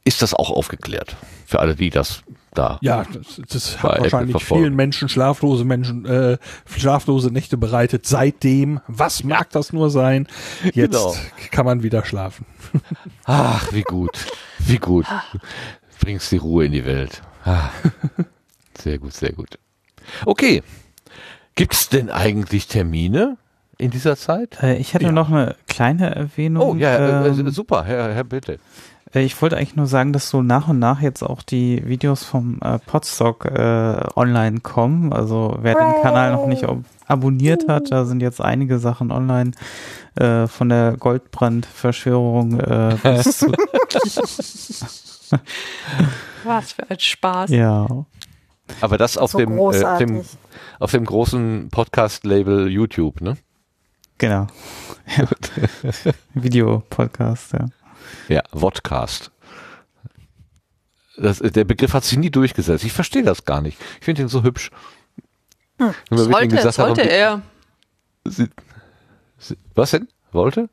ist 0.04 0.22
das 0.22 0.32
auch 0.32 0.50
aufgeklärt? 0.50 1.16
Für 1.44 1.58
alle, 1.60 1.74
die 1.74 1.90
das 1.90 2.22
da. 2.56 2.78
Ja, 2.80 3.04
das, 3.12 3.40
das 3.48 3.82
hat 3.82 4.00
wahrscheinlich 4.00 4.42
vielen 4.42 4.74
Menschen 4.74 5.08
schlaflose 5.08 5.64
Menschen, 5.64 6.04
äh, 6.06 6.38
schlaflose 6.68 7.30
Nächte 7.30 7.56
bereitet. 7.56 8.06
Seitdem, 8.06 8.80
was 8.86 9.24
mag 9.24 9.50
das 9.50 9.72
nur 9.72 9.90
sein? 9.90 10.26
Jetzt 10.64 10.92
genau. 10.92 11.14
kann 11.50 11.66
man 11.66 11.82
wieder 11.82 12.04
schlafen. 12.04 12.46
Ach, 13.24 13.72
wie 13.72 13.82
gut. 13.82 14.26
Wie 14.58 14.78
gut. 14.78 15.06
Bringst 16.00 16.32
die 16.32 16.36
Ruhe 16.36 16.66
in 16.66 16.72
die 16.72 16.84
Welt. 16.84 17.22
Ah. 17.44 17.70
Sehr 18.78 18.98
gut, 18.98 19.14
sehr 19.14 19.32
gut. 19.32 19.58
Okay. 20.24 20.62
Gibt's 21.54 21.88
denn 21.88 22.10
eigentlich 22.10 22.66
Termine 22.66 23.38
in 23.78 23.90
dieser 23.90 24.16
Zeit? 24.16 24.62
Äh, 24.62 24.76
ich 24.76 24.94
hätte 24.94 25.06
ja. 25.06 25.12
noch 25.12 25.30
eine 25.30 25.56
kleine 25.66 26.14
Erwähnung. 26.14 26.62
Oh 26.62 26.74
ja, 26.74 27.24
äh, 27.24 27.28
ähm, 27.28 27.50
super, 27.50 27.84
Herr, 27.84 28.14
Herr 28.14 28.24
bitte. 28.24 28.58
Äh, 29.14 29.22
ich 29.22 29.40
wollte 29.40 29.56
eigentlich 29.56 29.76
nur 29.76 29.86
sagen, 29.86 30.12
dass 30.12 30.28
so 30.30 30.42
nach 30.42 30.68
und 30.68 30.78
nach 30.78 31.00
jetzt 31.00 31.22
auch 31.22 31.42
die 31.42 31.86
Videos 31.86 32.24
vom 32.24 32.58
äh, 32.62 32.78
Podstock 32.78 33.46
äh, 33.46 34.00
online 34.16 34.60
kommen. 34.60 35.12
Also 35.12 35.56
wer 35.60 35.74
den 35.74 36.02
Kanal 36.02 36.32
noch 36.32 36.46
nicht 36.46 36.64
abonniert 37.06 37.68
hat, 37.68 37.90
da 37.90 38.04
sind 38.04 38.20
jetzt 38.20 38.40
einige 38.40 38.78
Sachen 38.78 39.10
online 39.12 39.52
äh, 40.16 40.46
von 40.46 40.68
der 40.68 40.96
Goldbrand-Verschwörung 40.96 42.60
äh, 42.60 42.96
bis 43.02 43.38
zu 43.38 43.52
Was 46.44 46.72
für 46.72 46.88
ein 46.88 47.00
Spaß. 47.00 47.50
Ja. 47.50 47.86
Aber 48.80 48.98
das 48.98 49.18
auf 49.18 49.32
so 49.32 49.38
dem, 49.38 49.58
äh, 49.58 49.98
dem, 49.98 50.24
auf 50.78 50.90
dem 50.90 51.04
großen 51.04 51.68
Podcast-Label 51.70 52.68
YouTube, 52.68 53.20
ne? 53.20 53.36
Genau. 54.18 54.46
Ja. 55.16 55.24
Video-Podcast, 56.34 57.52
ja. 57.52 57.66
Ja, 58.28 58.42
Vodcast. 58.52 59.30
Das, 61.16 61.38
der 61.38 61.64
Begriff 61.64 61.94
hat 61.94 62.04
sich 62.04 62.18
nie 62.18 62.30
durchgesetzt. 62.30 62.84
Ich 62.84 62.92
verstehe 62.92 63.22
das 63.22 63.44
gar 63.44 63.62
nicht. 63.62 63.78
Ich 64.00 64.04
finde 64.04 64.22
ihn 64.22 64.28
so 64.28 64.42
hübsch. 64.42 64.70
Hm. 65.78 65.94
Sollte, 66.10 66.72
sollte 66.72 67.02
haben, 67.02 67.10
er. 67.10 67.42
Sie, 68.24 68.48
sie, 69.38 69.56
was 69.74 69.92
denn? 69.92 70.08
Wollte? 70.32 70.68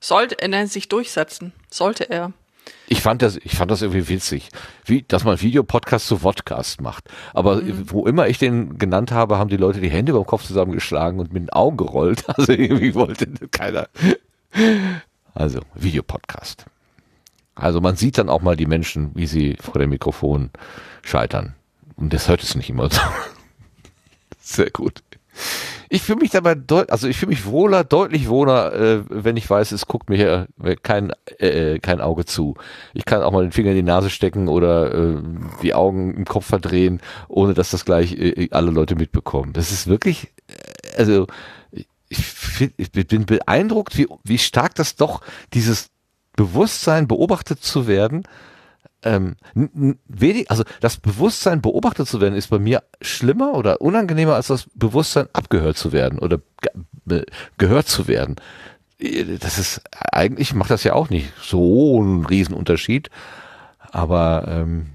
Sollte 0.00 0.36
er 0.40 0.66
sich 0.66 0.88
durchsetzen. 0.88 1.52
Sollte 1.70 2.10
er. 2.10 2.32
Ich 2.86 3.02
fand 3.02 3.22
das, 3.22 3.36
ich 3.36 3.54
fand 3.54 3.70
das 3.70 3.82
irgendwie 3.82 4.08
witzig, 4.08 4.48
wie, 4.84 5.02
dass 5.02 5.24
man 5.24 5.40
Videopodcast 5.40 6.06
zu 6.06 6.18
Vodcast 6.18 6.80
macht. 6.80 7.04
Aber 7.34 7.56
mhm. 7.56 7.90
wo 7.90 8.06
immer 8.06 8.28
ich 8.28 8.38
den 8.38 8.78
genannt 8.78 9.12
habe, 9.12 9.38
haben 9.38 9.50
die 9.50 9.56
Leute 9.56 9.80
die 9.80 9.90
Hände 9.90 10.10
über 10.10 10.20
den 10.20 10.26
Kopf 10.26 10.44
zusammengeschlagen 10.44 11.20
und 11.20 11.32
mit 11.32 11.42
den 11.42 11.50
Augen 11.50 11.76
gerollt. 11.76 12.24
Also 12.38 12.52
irgendwie 12.52 12.94
wollte 12.94 13.26
keiner. 13.50 13.88
Also 15.38 15.60
Videopodcast. 15.74 16.66
Also 17.54 17.80
man 17.80 17.94
sieht 17.94 18.18
dann 18.18 18.28
auch 18.28 18.42
mal 18.42 18.56
die 18.56 18.66
Menschen, 18.66 19.12
wie 19.14 19.26
sie 19.26 19.56
vor 19.60 19.78
dem 19.78 19.90
Mikrofon 19.90 20.50
scheitern. 21.02 21.54
Und 21.94 22.12
das 22.12 22.28
hört 22.28 22.42
es 22.42 22.56
nicht 22.56 22.70
immer 22.70 22.90
so. 22.90 23.00
Sehr 24.40 24.70
gut. 24.70 25.00
Ich 25.90 26.02
fühle 26.02 26.18
mich 26.18 26.30
dabei 26.30 26.56
deutlich, 26.56 26.90
also 26.90 27.06
ich 27.06 27.16
fühle 27.16 27.30
mich 27.30 27.46
wohler, 27.46 27.84
deutlich 27.84 28.28
wohler, 28.28 28.72
äh, 28.74 29.04
wenn 29.08 29.36
ich 29.36 29.48
weiß, 29.48 29.70
es 29.70 29.86
guckt 29.86 30.10
mir 30.10 30.16
hier 30.16 30.48
kein, 30.82 31.12
äh, 31.38 31.78
kein 31.78 32.00
Auge 32.00 32.24
zu. 32.24 32.56
Ich 32.92 33.04
kann 33.04 33.22
auch 33.22 33.30
mal 33.30 33.44
den 33.44 33.52
Finger 33.52 33.70
in 33.70 33.76
die 33.76 33.82
Nase 33.84 34.10
stecken 34.10 34.48
oder 34.48 34.92
äh, 34.92 35.22
die 35.62 35.72
Augen 35.72 36.14
im 36.14 36.24
Kopf 36.24 36.46
verdrehen, 36.46 37.00
ohne 37.28 37.54
dass 37.54 37.70
das 37.70 37.84
gleich 37.84 38.12
äh, 38.12 38.48
alle 38.50 38.72
Leute 38.72 38.96
mitbekommen. 38.96 39.52
Das 39.52 39.70
ist 39.70 39.86
wirklich, 39.86 40.32
äh, 40.48 40.96
also 40.98 41.28
ich, 42.08 42.24
find, 42.24 42.74
ich 42.76 42.90
bin 42.92 43.26
beeindruckt, 43.26 43.96
wie, 43.96 44.06
wie 44.24 44.38
stark 44.38 44.74
das 44.74 44.96
doch 44.96 45.22
dieses 45.52 45.90
Bewusstsein, 46.36 47.08
beobachtet 47.08 47.62
zu 47.62 47.86
werden, 47.86 48.24
ähm, 49.02 49.36
wenig, 50.06 50.50
also 50.50 50.64
das 50.80 50.96
Bewusstsein, 50.96 51.62
beobachtet 51.62 52.08
zu 52.08 52.20
werden, 52.20 52.34
ist 52.34 52.48
bei 52.48 52.58
mir 52.58 52.82
schlimmer 53.00 53.54
oder 53.54 53.80
unangenehmer 53.80 54.34
als 54.34 54.48
das 54.48 54.66
Bewusstsein, 54.74 55.28
abgehört 55.32 55.76
zu 55.76 55.92
werden 55.92 56.18
oder 56.18 56.40
ge 57.06 57.24
gehört 57.56 57.88
zu 57.88 58.08
werden. 58.08 58.36
Das 59.40 59.58
ist, 59.58 59.80
eigentlich 59.92 60.54
macht 60.54 60.70
das 60.70 60.84
ja 60.84 60.92
auch 60.94 61.10
nicht 61.10 61.32
so 61.40 62.00
einen 62.00 62.26
Riesenunterschied, 62.26 63.10
aber 63.78 64.44
ähm, 64.48 64.86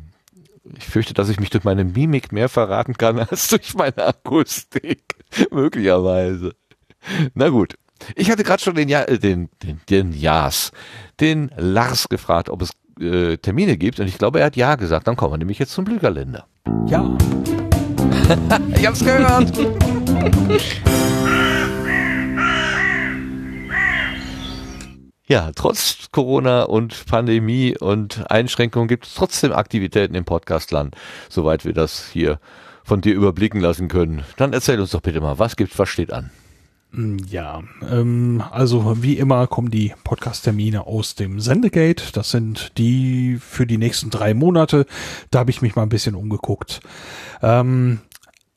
ich 0.78 0.86
fürchte, 0.86 1.14
dass 1.14 1.30
ich 1.30 1.40
mich 1.40 1.50
durch 1.50 1.64
meine 1.64 1.84
Mimik 1.84 2.32
mehr 2.32 2.50
verraten 2.50 2.98
kann 2.98 3.20
als 3.30 3.48
durch 3.48 3.74
meine 3.74 4.06
Akustik. 4.06 5.04
Möglicherweise. 5.52 6.54
Na 7.34 7.50
gut. 7.50 7.76
Ich 8.16 8.30
hatte 8.30 8.44
gerade 8.44 8.62
schon 8.62 8.76
den, 8.76 8.90
ja, 8.90 9.04
äh, 9.04 9.18
den, 9.18 9.50
den, 9.64 9.80
den 9.90 10.12
Jas, 10.14 10.72
den 11.20 11.52
Lars 11.56 12.10
gefragt, 12.10 12.50
ob 12.50 12.62
es 12.62 12.72
äh, 13.00 13.38
Termine 13.38 13.78
gibt 13.78 14.00
und 14.00 14.08
ich 14.08 14.18
glaube, 14.18 14.40
er 14.40 14.48
hat 14.48 14.56
ja 14.56 14.76
gesagt. 14.76 15.08
Dann 15.08 15.16
kommen 15.16 15.34
wir 15.34 15.38
nämlich 15.38 15.60
jetzt 15.60 15.74
zum 15.74 15.86
Blügerländer. 15.86 16.48
Ja. 16.88 17.18
ich 18.76 18.86
hab's 18.86 19.04
gehört. 19.04 19.52
Ja, 25.26 25.52
trotz 25.56 26.10
Corona 26.12 26.64
und 26.64 27.06
Pandemie 27.06 27.78
und 27.80 28.30
Einschränkungen 28.30 28.90
gibt 28.90 29.08
es 29.08 29.14
trotzdem 29.14 29.54
Aktivitäten 29.54 30.16
im 30.16 30.26
Podcastland, 30.26 30.96
soweit 31.30 31.64
wir 31.64 31.74
das 31.74 32.10
hier 32.12 32.40
von 32.84 33.00
dir 33.00 33.14
überblicken 33.16 33.62
lassen 33.62 33.88
können. 33.88 34.24
Dann 34.36 34.52
erzähl 34.52 34.82
uns 34.82 34.92
doch 34.92 35.00
bitte 35.00 35.22
mal, 35.22 35.40
was 35.40 35.56
gibt's, 35.56 35.80
was 35.80 35.88
steht 35.88 36.12
an? 36.12 36.30
Mm, 36.94 37.18
ja, 37.28 37.64
ähm, 37.90 38.44
also 38.52 39.02
wie 39.02 39.18
immer 39.18 39.48
kommen 39.48 39.72
die 39.72 39.94
Podcast-Termine 40.04 40.86
aus 40.86 41.16
dem 41.16 41.40
Sendegate. 41.40 42.12
Das 42.14 42.32
sind 42.32 42.78
die 42.78 43.38
für 43.42 43.66
die 43.66 43.80
nächsten 43.80 44.10
drei 44.10 44.34
Monate. 44.34 44.86
Da 45.32 45.40
habe 45.40 45.52
ich 45.52 45.62
mich 45.62 45.76
mal 45.76 45.84
ein 45.84 45.90
bisschen 45.90 46.16
umgeguckt. 46.16 46.82
Ähm, 47.42 48.00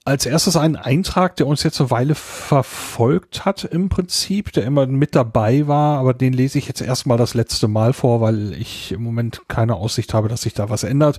als 0.04 0.24
erstes 0.24 0.56
ein 0.56 0.76
Eintrag, 0.76 1.34
der 1.34 1.48
uns 1.48 1.64
jetzt 1.64 1.80
eine 1.80 1.90
Weile 1.90 2.14
verfolgt 2.14 3.44
hat 3.44 3.64
im 3.64 3.88
Prinzip, 3.88 4.52
der 4.52 4.64
immer 4.64 4.86
mit 4.86 5.16
dabei 5.16 5.66
war, 5.66 5.98
aber 5.98 6.14
den 6.14 6.32
lese 6.32 6.58
ich 6.58 6.68
jetzt 6.68 6.80
erstmal 6.80 7.18
das 7.18 7.34
letzte 7.34 7.66
Mal 7.66 7.92
vor, 7.92 8.20
weil 8.20 8.52
ich 8.52 8.92
im 8.92 9.02
Moment 9.02 9.42
keine 9.48 9.74
Aussicht 9.74 10.14
habe, 10.14 10.28
dass 10.28 10.42
sich 10.42 10.54
da 10.54 10.70
was 10.70 10.84
ändert. 10.84 11.18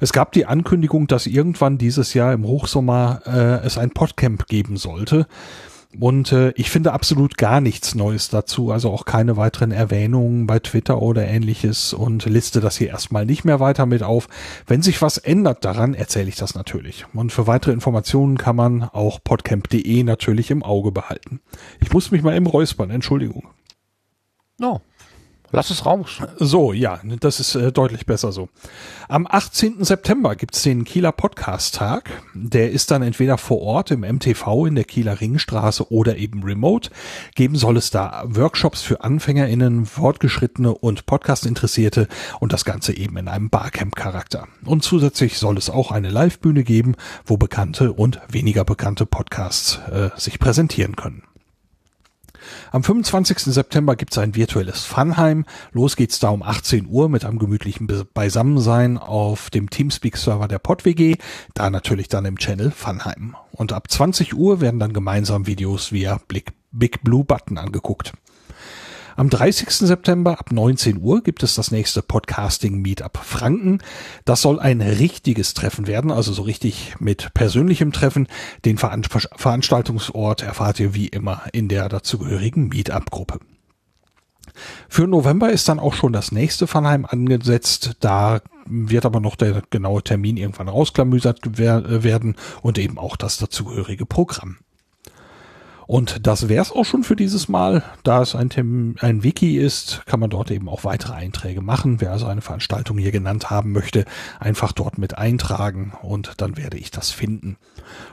Es 0.00 0.12
gab 0.12 0.32
die 0.32 0.46
Ankündigung, 0.46 1.06
dass 1.06 1.26
irgendwann 1.26 1.78
dieses 1.78 2.12
Jahr 2.12 2.32
im 2.32 2.44
Hochsommer 2.44 3.20
äh, 3.24 3.66
es 3.66 3.78
ein 3.78 3.90
Podcamp 3.90 4.46
geben 4.48 4.78
sollte. 4.78 5.28
Und 6.00 6.32
äh, 6.32 6.50
ich 6.56 6.70
finde 6.70 6.92
absolut 6.92 7.36
gar 7.36 7.60
nichts 7.60 7.94
Neues 7.94 8.28
dazu, 8.28 8.70
also 8.70 8.90
auch 8.90 9.04
keine 9.04 9.36
weiteren 9.36 9.70
Erwähnungen 9.70 10.46
bei 10.46 10.58
Twitter 10.58 11.00
oder 11.00 11.26
ähnliches 11.26 11.92
und 11.92 12.24
liste 12.26 12.60
das 12.60 12.76
hier 12.76 12.88
erstmal 12.88 13.26
nicht 13.26 13.44
mehr 13.44 13.60
weiter 13.60 13.86
mit 13.86 14.02
auf. 14.02 14.28
Wenn 14.66 14.82
sich 14.82 15.00
was 15.02 15.18
ändert 15.18 15.64
daran, 15.64 15.94
erzähle 15.94 16.28
ich 16.28 16.36
das 16.36 16.54
natürlich. 16.54 17.06
Und 17.14 17.32
für 17.32 17.46
weitere 17.46 17.72
Informationen 17.72 18.38
kann 18.38 18.56
man 18.56 18.82
auch 18.82 19.20
podcamp.de 19.22 20.02
natürlich 20.02 20.50
im 20.50 20.62
Auge 20.62 20.92
behalten. 20.92 21.40
Ich 21.80 21.92
muss 21.92 22.10
mich 22.10 22.22
mal 22.22 22.36
im 22.36 22.46
Räuspern, 22.46 22.90
Entschuldigung. 22.90 23.48
No, 24.58 24.80
Lass 25.54 25.70
es 25.70 25.86
raus. 25.86 26.18
So, 26.38 26.72
ja, 26.72 27.00
das 27.20 27.38
ist 27.38 27.54
äh, 27.54 27.70
deutlich 27.70 28.06
besser 28.06 28.32
so. 28.32 28.48
Am 29.08 29.26
18. 29.30 29.84
September 29.84 30.34
gibt's 30.34 30.62
den 30.62 30.84
Kieler 30.84 31.12
Podcast-Tag. 31.12 32.10
Der 32.34 32.72
ist 32.72 32.90
dann 32.90 33.02
entweder 33.02 33.38
vor 33.38 33.60
Ort 33.60 33.92
im 33.92 34.00
MTV 34.00 34.66
in 34.66 34.74
der 34.74 34.84
Kieler 34.84 35.20
Ringstraße 35.20 35.92
oder 35.92 36.16
eben 36.16 36.42
remote. 36.42 36.90
Geben 37.36 37.56
soll 37.56 37.76
es 37.76 37.90
da 37.90 38.24
Workshops 38.26 38.82
für 38.82 39.04
AnfängerInnen, 39.04 39.86
Fortgeschrittene 39.86 40.74
und 40.74 41.06
Podcast-Interessierte 41.06 42.08
und 42.40 42.52
das 42.52 42.64
Ganze 42.64 42.96
eben 42.96 43.16
in 43.16 43.28
einem 43.28 43.48
Barcamp-Charakter. 43.48 44.48
Und 44.64 44.82
zusätzlich 44.82 45.38
soll 45.38 45.56
es 45.56 45.70
auch 45.70 45.92
eine 45.92 46.10
Live-Bühne 46.10 46.64
geben, 46.64 46.96
wo 47.24 47.36
bekannte 47.36 47.92
und 47.92 48.20
weniger 48.28 48.64
bekannte 48.64 49.06
Podcasts 49.06 49.78
äh, 49.90 50.10
sich 50.16 50.38
präsentieren 50.40 50.96
können. 50.96 51.22
Am 52.72 52.82
25. 52.82 53.38
September 53.38 53.96
gibt 53.96 54.12
es 54.12 54.18
ein 54.18 54.34
virtuelles 54.34 54.84
Funheim. 54.84 55.44
Los 55.72 55.96
geht's 55.96 56.18
da 56.18 56.30
um 56.30 56.42
18 56.42 56.86
Uhr 56.88 57.08
mit 57.08 57.24
einem 57.24 57.38
gemütlichen 57.38 57.88
Beisammensein 58.14 58.98
auf 58.98 59.50
dem 59.50 59.70
Teamspeak-Server 59.70 60.48
der 60.48 60.58
PodWG, 60.58 61.16
da 61.54 61.70
natürlich 61.70 62.08
dann 62.08 62.24
im 62.24 62.38
Channel 62.38 62.70
Funheim. 62.70 63.36
Und 63.52 63.72
ab 63.72 63.90
20 63.90 64.34
Uhr 64.34 64.60
werden 64.60 64.80
dann 64.80 64.92
gemeinsam 64.92 65.46
Videos 65.46 65.92
via 65.92 66.20
Big 66.26 67.02
Blue 67.02 67.24
Button 67.24 67.58
angeguckt. 67.58 68.12
Am 69.16 69.30
30. 69.30 69.70
September 69.70 70.40
ab 70.40 70.50
19 70.50 71.00
Uhr 71.00 71.22
gibt 71.22 71.44
es 71.44 71.54
das 71.54 71.70
nächste 71.70 72.02
Podcasting 72.02 72.82
Meetup 72.82 73.18
Franken. 73.18 73.78
Das 74.24 74.42
soll 74.42 74.58
ein 74.58 74.80
richtiges 74.80 75.54
Treffen 75.54 75.86
werden, 75.86 76.10
also 76.10 76.32
so 76.32 76.42
richtig 76.42 76.96
mit 76.98 77.32
persönlichem 77.32 77.92
Treffen. 77.92 78.26
Den 78.64 78.76
Veranstaltungsort 78.76 80.42
erfahrt 80.42 80.80
ihr 80.80 80.94
wie 80.94 81.06
immer 81.06 81.42
in 81.52 81.68
der 81.68 81.88
dazugehörigen 81.88 82.68
Meetup-Gruppe. 82.68 83.38
Für 84.88 85.06
November 85.06 85.50
ist 85.50 85.68
dann 85.68 85.78
auch 85.78 85.94
schon 85.94 86.12
das 86.12 86.32
nächste 86.32 86.66
Funheim 86.66 87.06
angesetzt. 87.06 87.96
Da 88.00 88.40
wird 88.66 89.06
aber 89.06 89.20
noch 89.20 89.36
der 89.36 89.62
genaue 89.70 90.02
Termin 90.02 90.36
irgendwann 90.36 90.68
rausklamüsert 90.68 91.56
werden 91.56 92.34
und 92.62 92.78
eben 92.78 92.98
auch 92.98 93.14
das 93.14 93.36
dazugehörige 93.36 94.06
Programm. 94.06 94.56
Und 95.86 96.26
das 96.26 96.48
wär's 96.48 96.72
auch 96.72 96.84
schon 96.84 97.04
für 97.04 97.16
dieses 97.16 97.48
Mal. 97.48 97.82
Da 98.02 98.22
es 98.22 98.34
ein, 98.34 98.50
Tem 98.50 98.96
ein 99.00 99.22
Wiki 99.22 99.58
ist, 99.58 100.02
kann 100.06 100.20
man 100.20 100.30
dort 100.30 100.50
eben 100.50 100.68
auch 100.68 100.84
weitere 100.84 101.14
Einträge 101.14 101.60
machen. 101.60 102.00
Wer 102.00 102.12
also 102.12 102.26
eine 102.26 102.40
Veranstaltung 102.40 102.98
hier 102.98 103.12
genannt 103.12 103.50
haben 103.50 103.72
möchte, 103.72 104.04
einfach 104.40 104.72
dort 104.72 104.98
mit 104.98 105.18
eintragen 105.18 105.92
und 106.02 106.40
dann 106.40 106.56
werde 106.56 106.78
ich 106.78 106.90
das 106.90 107.10
finden. 107.10 107.56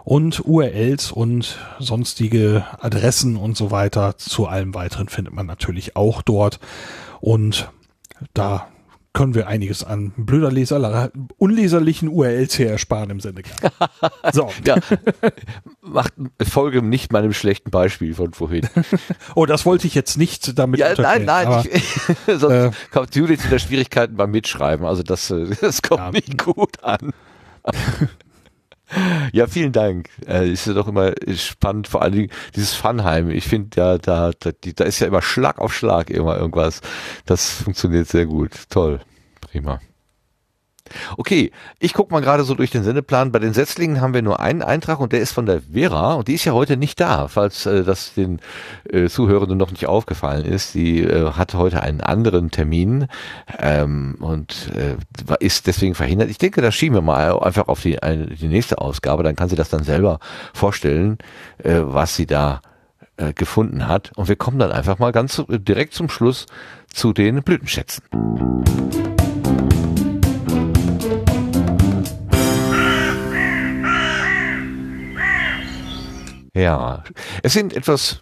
Und 0.04 0.46
URLs 0.46 1.12
und 1.12 1.58
sonstige 1.80 2.66
Adressen 2.80 3.38
und 3.38 3.56
so 3.56 3.72
weiter 3.72 4.18
zu 4.18 4.48
allem 4.48 4.74
weiteren 4.74 5.08
findet 5.08 5.34
man 5.34 5.46
natürlich 5.46 5.96
auch 5.96 6.22
dort. 6.22 6.60
Und 7.20 7.72
da 8.34 8.68
können 9.14 9.36
wir 9.36 9.48
einiges 9.48 9.84
an 9.84 10.14
blöder 10.16 10.52
Leser, 10.52 11.12
unleserlichen 11.38 12.08
URLs 12.08 12.56
hier 12.56 12.70
ersparen 12.70 13.10
im 13.10 13.20
Sinne. 13.20 13.42
So. 14.34 14.50
ja. 14.66 14.78
Macht 15.82 16.14
Folge 16.42 16.82
nicht 16.82 17.12
meinem 17.12 17.34
schlechten 17.34 17.72
Beispiel 17.72 18.14
von 18.14 18.34
vorhin. 18.34 18.68
oh, 19.36 19.46
das 19.46 19.66
wollte 19.66 19.88
ich 19.88 19.96
jetzt 19.96 20.18
nicht 20.18 20.58
damit 20.58 20.80
Ja, 20.80 20.94
nein, 20.98 21.26
nein. 21.26 21.48
Aber, 21.48 21.66
ich, 21.66 21.84
sonst 22.28 22.44
äh, 22.54 22.72
kommt 22.92 23.16
Judith 23.16 23.44
wieder 23.46 23.60
Schwierigkeiten 23.60 24.16
beim 24.16 24.32
Mitschreiben. 24.32 24.86
Also 24.86 25.04
das, 25.04 25.30
äh, 25.32 25.48
das 25.60 25.82
kommt 25.82 26.02
ja. 26.02 26.12
nicht 26.12 26.38
gut 26.38 26.84
an. 26.84 27.12
Ja, 29.34 29.48
vielen 29.48 29.72
Dank. 29.72 30.10
Äh, 30.28 30.50
ist 30.50 30.68
ja 30.68 30.74
doch 30.74 30.88
immer 30.88 31.14
spannend, 31.36 31.88
vor 31.88 32.02
allen 32.02 32.14
Dingen 32.14 32.30
dieses 32.56 32.74
Funheim. 32.74 33.30
Ich 33.30 33.46
finde 33.46 33.70
ja, 33.80 33.98
da, 33.98 34.32
da, 34.38 34.52
die, 34.52 34.74
da 34.74 34.84
ist 34.84 35.00
ja 35.00 35.08
immer 35.08 35.22
Schlag 35.22 35.60
auf 35.60 35.74
Schlag 35.74 36.10
immer 36.10 36.38
irgendwas. 36.38 36.82
Das 37.26 37.50
funktioniert 37.50 38.08
sehr 38.08 38.26
gut. 38.26 38.52
Toll. 38.70 39.00
Prima. 39.40 39.80
Okay, 41.18 41.52
ich 41.80 41.94
gucke 41.94 42.14
mal 42.14 42.22
gerade 42.22 42.44
so 42.44 42.56
durch 42.56 42.72
den 42.72 42.84
Sendeplan. 42.84 43.32
Bei 43.32 43.40
den 43.40 43.54
Setzlingen 43.54 44.02
haben 44.02 44.14
wir 44.14 44.22
nur 44.22 44.40
einen 44.40 44.62
Eintrag 44.62 45.00
und 45.00 45.12
der 45.14 45.22
ist 45.22 45.32
von 45.32 45.46
der 45.46 45.62
Vera 45.74 46.14
und 46.14 46.28
die 46.28 46.34
ist 46.34 46.46
ja 46.46 46.54
heute 46.54 46.78
nicht 46.78 47.00
da, 47.00 47.28
falls 47.28 47.66
äh, 47.66 47.84
das 47.84 48.14
den 48.14 48.40
äh, 48.90 49.08
Zuhörenden 49.08 49.58
noch 49.58 49.72
nicht 49.72 49.88
aufgefallen 49.88 50.46
ist. 50.46 50.74
Die 50.74 51.02
äh, 51.02 51.32
hat 51.32 51.54
heute 51.54 51.82
einen 51.82 52.02
anderen 52.02 52.52
Termin 52.52 53.08
ähm, 53.60 54.16
und 54.20 54.72
äh, 54.76 54.96
ist 55.40 55.68
deswegen 55.68 55.96
verhindert. 55.96 56.30
Ich 56.30 56.38
denke, 56.38 56.62
das 56.62 56.76
schieben 56.76 56.98
wir 56.98 57.02
mal 57.02 57.40
einfach 57.40 57.68
auf 57.68 57.82
die, 57.82 58.02
eine, 58.02 58.28
die 58.28 58.48
nächste 58.48 58.80
Ausgabe, 58.80 59.24
dann 59.24 59.36
kann 59.36 59.50
sie 59.50 59.56
das 59.56 59.70
dann 59.70 59.84
selber 59.84 60.20
vorstellen, 60.54 61.18
äh, 61.64 61.80
was 61.82 62.16
sie 62.16 62.26
da 62.26 62.62
äh, 63.18 63.34
gefunden 63.34 63.88
hat. 63.88 64.12
Und 64.16 64.28
wir 64.28 64.36
kommen 64.36 64.60
dann 64.60 64.72
einfach 64.72 65.00
mal 65.00 65.12
ganz 65.12 65.44
direkt 65.48 65.94
zum 65.94 66.10
Schluss 66.10 66.46
zu 66.94 67.14
den 67.14 67.44
Blütenschätzen. 67.44 69.11
Ja, 76.54 77.06
es 77.44 77.54
sind 77.54 77.74
etwas, 77.74 78.20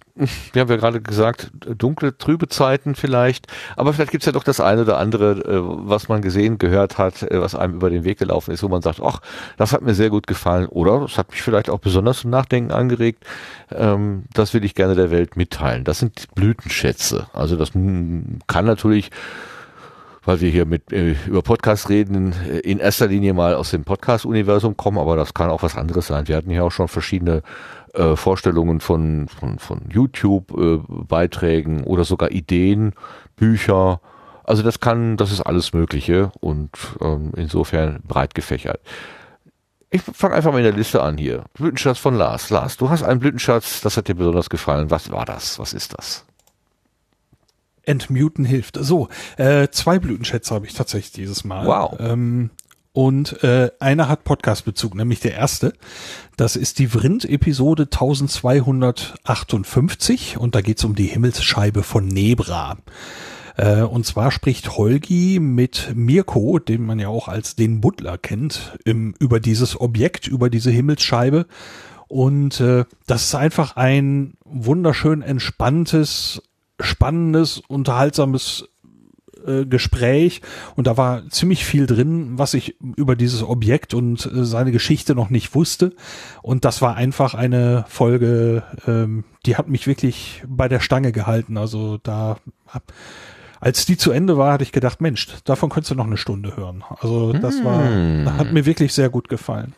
wir 0.54 0.62
haben 0.62 0.70
ja 0.70 0.76
gerade 0.76 1.02
gesagt, 1.02 1.50
dunkle, 1.66 2.16
trübe 2.16 2.48
Zeiten 2.48 2.94
vielleicht, 2.94 3.48
aber 3.76 3.92
vielleicht 3.92 4.12
gibt's 4.12 4.28
ja 4.28 4.32
doch 4.32 4.44
das 4.44 4.60
eine 4.60 4.84
oder 4.84 5.00
andere, 5.00 5.32
äh, 5.32 5.62
was 5.90 6.10
man 6.10 6.22
gesehen, 6.22 6.60
gehört 6.60 7.00
hat, 7.00 7.24
äh, 7.24 7.42
was 7.42 7.56
einem 7.56 7.74
über 7.74 7.90
den 7.90 8.04
Weg 8.04 8.20
gelaufen 8.20 8.52
ist, 8.52 8.62
wo 8.62 8.68
man 8.68 8.84
sagt, 8.84 9.02
ach, 9.02 9.22
das 9.58 9.74
hat 9.74 9.82
mir 9.82 9.96
sehr 9.96 10.12
gut 10.12 10.28
gefallen 10.28 10.68
oder 10.68 11.00
das 11.00 11.18
hat 11.18 11.32
mich 11.32 11.42
vielleicht 11.42 11.72
auch 11.72 11.80
besonders 11.80 12.20
zum 12.20 12.30
Nachdenken 12.30 12.72
angeregt, 12.72 13.26
ähm, 13.72 14.26
das 14.32 14.54
will 14.54 14.64
ich 14.64 14.76
gerne 14.76 14.94
der 14.94 15.10
Welt 15.10 15.36
mitteilen. 15.36 15.84
Das 15.84 15.98
sind 15.98 16.28
Blütenschätze. 16.36 17.26
Also 17.34 17.56
das 17.56 17.72
kann 17.72 18.66
natürlich 18.66 19.10
weil 20.26 20.42
wir 20.42 20.52
hier 20.52 20.66
mit 20.66 20.94
äh, 20.94 21.16
über 21.26 21.42
Podcast 21.42 21.90
reden, 21.90 22.34
in 22.64 22.78
erster 22.78 23.08
Linie 23.08 23.34
mal 23.34 23.56
aus 23.56 23.72
dem 23.72 23.84
Podcast-Universum 23.84 24.78
kommen, 24.78 25.00
aber 25.00 25.16
das 25.16 25.34
kann 25.34 25.50
auch 25.50 25.64
was 25.64 25.76
anderes 25.76 26.06
sein. 26.06 26.28
Wir 26.28 26.36
hatten 26.36 26.52
ja 26.52 26.62
auch 26.62 26.72
schon 26.72 26.88
verschiedene 26.88 27.42
äh, 27.94 28.16
Vorstellungen 28.16 28.80
von, 28.80 29.28
von, 29.28 29.60
von 29.60 29.82
YouTube-Beiträgen 29.90 31.82
äh, 31.82 31.86
oder 31.86 32.04
sogar 32.04 32.32
Ideen, 32.32 32.94
Bücher. 33.36 34.02
Also 34.44 34.64
das 34.64 34.80
kann, 34.80 35.18
das 35.18 35.32
ist 35.32 35.42
alles 35.42 35.74
Mögliche 35.74 36.32
und 36.40 36.70
ähm, 37.02 37.32
insofern 37.36 38.02
breit 38.08 38.34
gefächert. 38.34 38.80
Ich 39.92 40.02
fange 40.02 40.36
einfach 40.36 40.52
mal 40.52 40.60
in 40.60 40.66
der 40.66 40.74
Liste 40.74 41.02
an 41.02 41.18
hier. 41.18 41.46
Blütenschatz 41.54 41.98
von 41.98 42.16
Lars. 42.16 42.50
Lars, 42.50 42.78
du 42.78 42.90
hast 42.90 43.02
einen 43.04 43.20
Blütenschatz, 43.20 43.82
das 43.82 43.98
hat 43.98 44.08
dir 44.08 44.16
besonders 44.16 44.50
gefallen. 44.50 44.92
Was 44.92 45.12
war 45.12 45.26
das? 45.26 45.58
Was 45.58 45.74
ist 45.74 45.98
das? 45.98 46.26
Entmuten 47.84 48.46
hilft. 48.46 48.78
So, 48.80 49.10
äh, 49.38 49.68
zwei 49.70 49.98
Blütenschätze 49.98 50.54
habe 50.54 50.68
ich 50.68 50.76
tatsächlich 50.76 51.12
dieses 51.14 51.44
Mal. 51.44 51.66
Wow. 51.66 51.96
Ähm, 52.00 52.52
und 53.00 53.42
äh, 53.46 53.72
einer 53.80 54.10
hat 54.10 54.26
Podcast-Bezug, 54.26 54.94
nämlich 54.94 55.22
der 55.22 55.34
erste. 55.34 55.72
Das 56.36 56.58
ist 56.58 56.80
die 56.80 56.90
Vrind-Episode 56.90 57.84
1258 57.84 60.38
und 60.38 60.54
da 60.54 60.60
geht 60.60 60.80
es 60.80 60.84
um 60.84 60.96
die 60.96 61.06
Himmelsscheibe 61.06 61.84
von 61.84 62.06
Nebra. 62.06 62.78
Äh, 63.56 63.84
und 63.84 64.06
zwar 64.06 64.32
spricht 64.32 64.76
Holgi 64.76 65.40
mit 65.40 65.94
Mirko, 65.96 66.60
den 66.60 66.86
man 66.86 67.00
ja 67.00 67.08
auch 67.08 67.30
als 67.30 67.56
den 67.56 67.80
Butler 67.80 68.18
kennt, 68.18 68.78
im, 68.84 69.16
über 69.18 69.40
dieses 69.40 69.80
Objekt, 69.80 70.28
über 70.28 70.50
diese 70.50 70.70
Himmelsscheibe. 70.70 71.46
Und 72.10 72.60
äh, 72.60 72.84
das 73.08 73.28
ist 73.28 73.36
einfach 73.36 73.78
ein 73.78 74.34
wunderschön 74.44 75.22
entspanntes, 75.22 76.42
spannendes, 76.82 77.62
unterhaltsames 77.66 78.68
äh, 79.46 79.66
Gespräch 79.66 80.42
und 80.76 80.88
da 80.88 80.98
war 80.98 81.28
ziemlich 81.30 81.66
viel 81.66 81.86
drin, 81.86 82.38
was 82.38 82.54
ich 82.54 82.76
über 82.96 83.16
dieses 83.16 83.44
Objekt 83.44 83.94
und 83.94 84.26
äh, 84.26 84.46
seine 84.46 84.72
Geschichte 84.72 85.16
noch 85.16 85.30
nicht 85.30 85.56
wusste. 85.56 85.94
Und 86.42 86.66
das 86.66 86.82
war 86.82 86.96
einfach 86.96 87.34
eine 87.34 87.86
Folge, 87.88 88.64
ähm, 88.88 89.24
die 89.46 89.58
hat 89.58 89.68
mich 89.68 89.88
wirklich 89.88 90.44
bei 90.48 90.68
der 90.68 90.80
Stange 90.80 91.12
gehalten. 91.12 91.58
Also 91.58 91.98
da 92.02 92.38
als 93.60 93.86
die 93.86 93.98
zu 93.98 94.12
Ende 94.12 94.38
war, 94.38 94.54
hatte 94.54 94.64
ich 94.64 94.72
gedacht, 94.72 95.02
Mensch, 95.02 95.28
davon 95.44 95.70
könntest 95.70 95.92
du 95.92 95.96
noch 95.96 96.08
eine 96.08 96.18
Stunde 96.18 96.56
hören. 96.56 96.84
Also 97.02 97.34
das 97.34 97.64
war, 97.64 97.82
mm. 97.82 98.38
hat 98.38 98.54
mir 98.54 98.66
wirklich 98.66 98.94
sehr 98.94 99.10
gut 99.10 99.28
gefallen. 99.28 99.74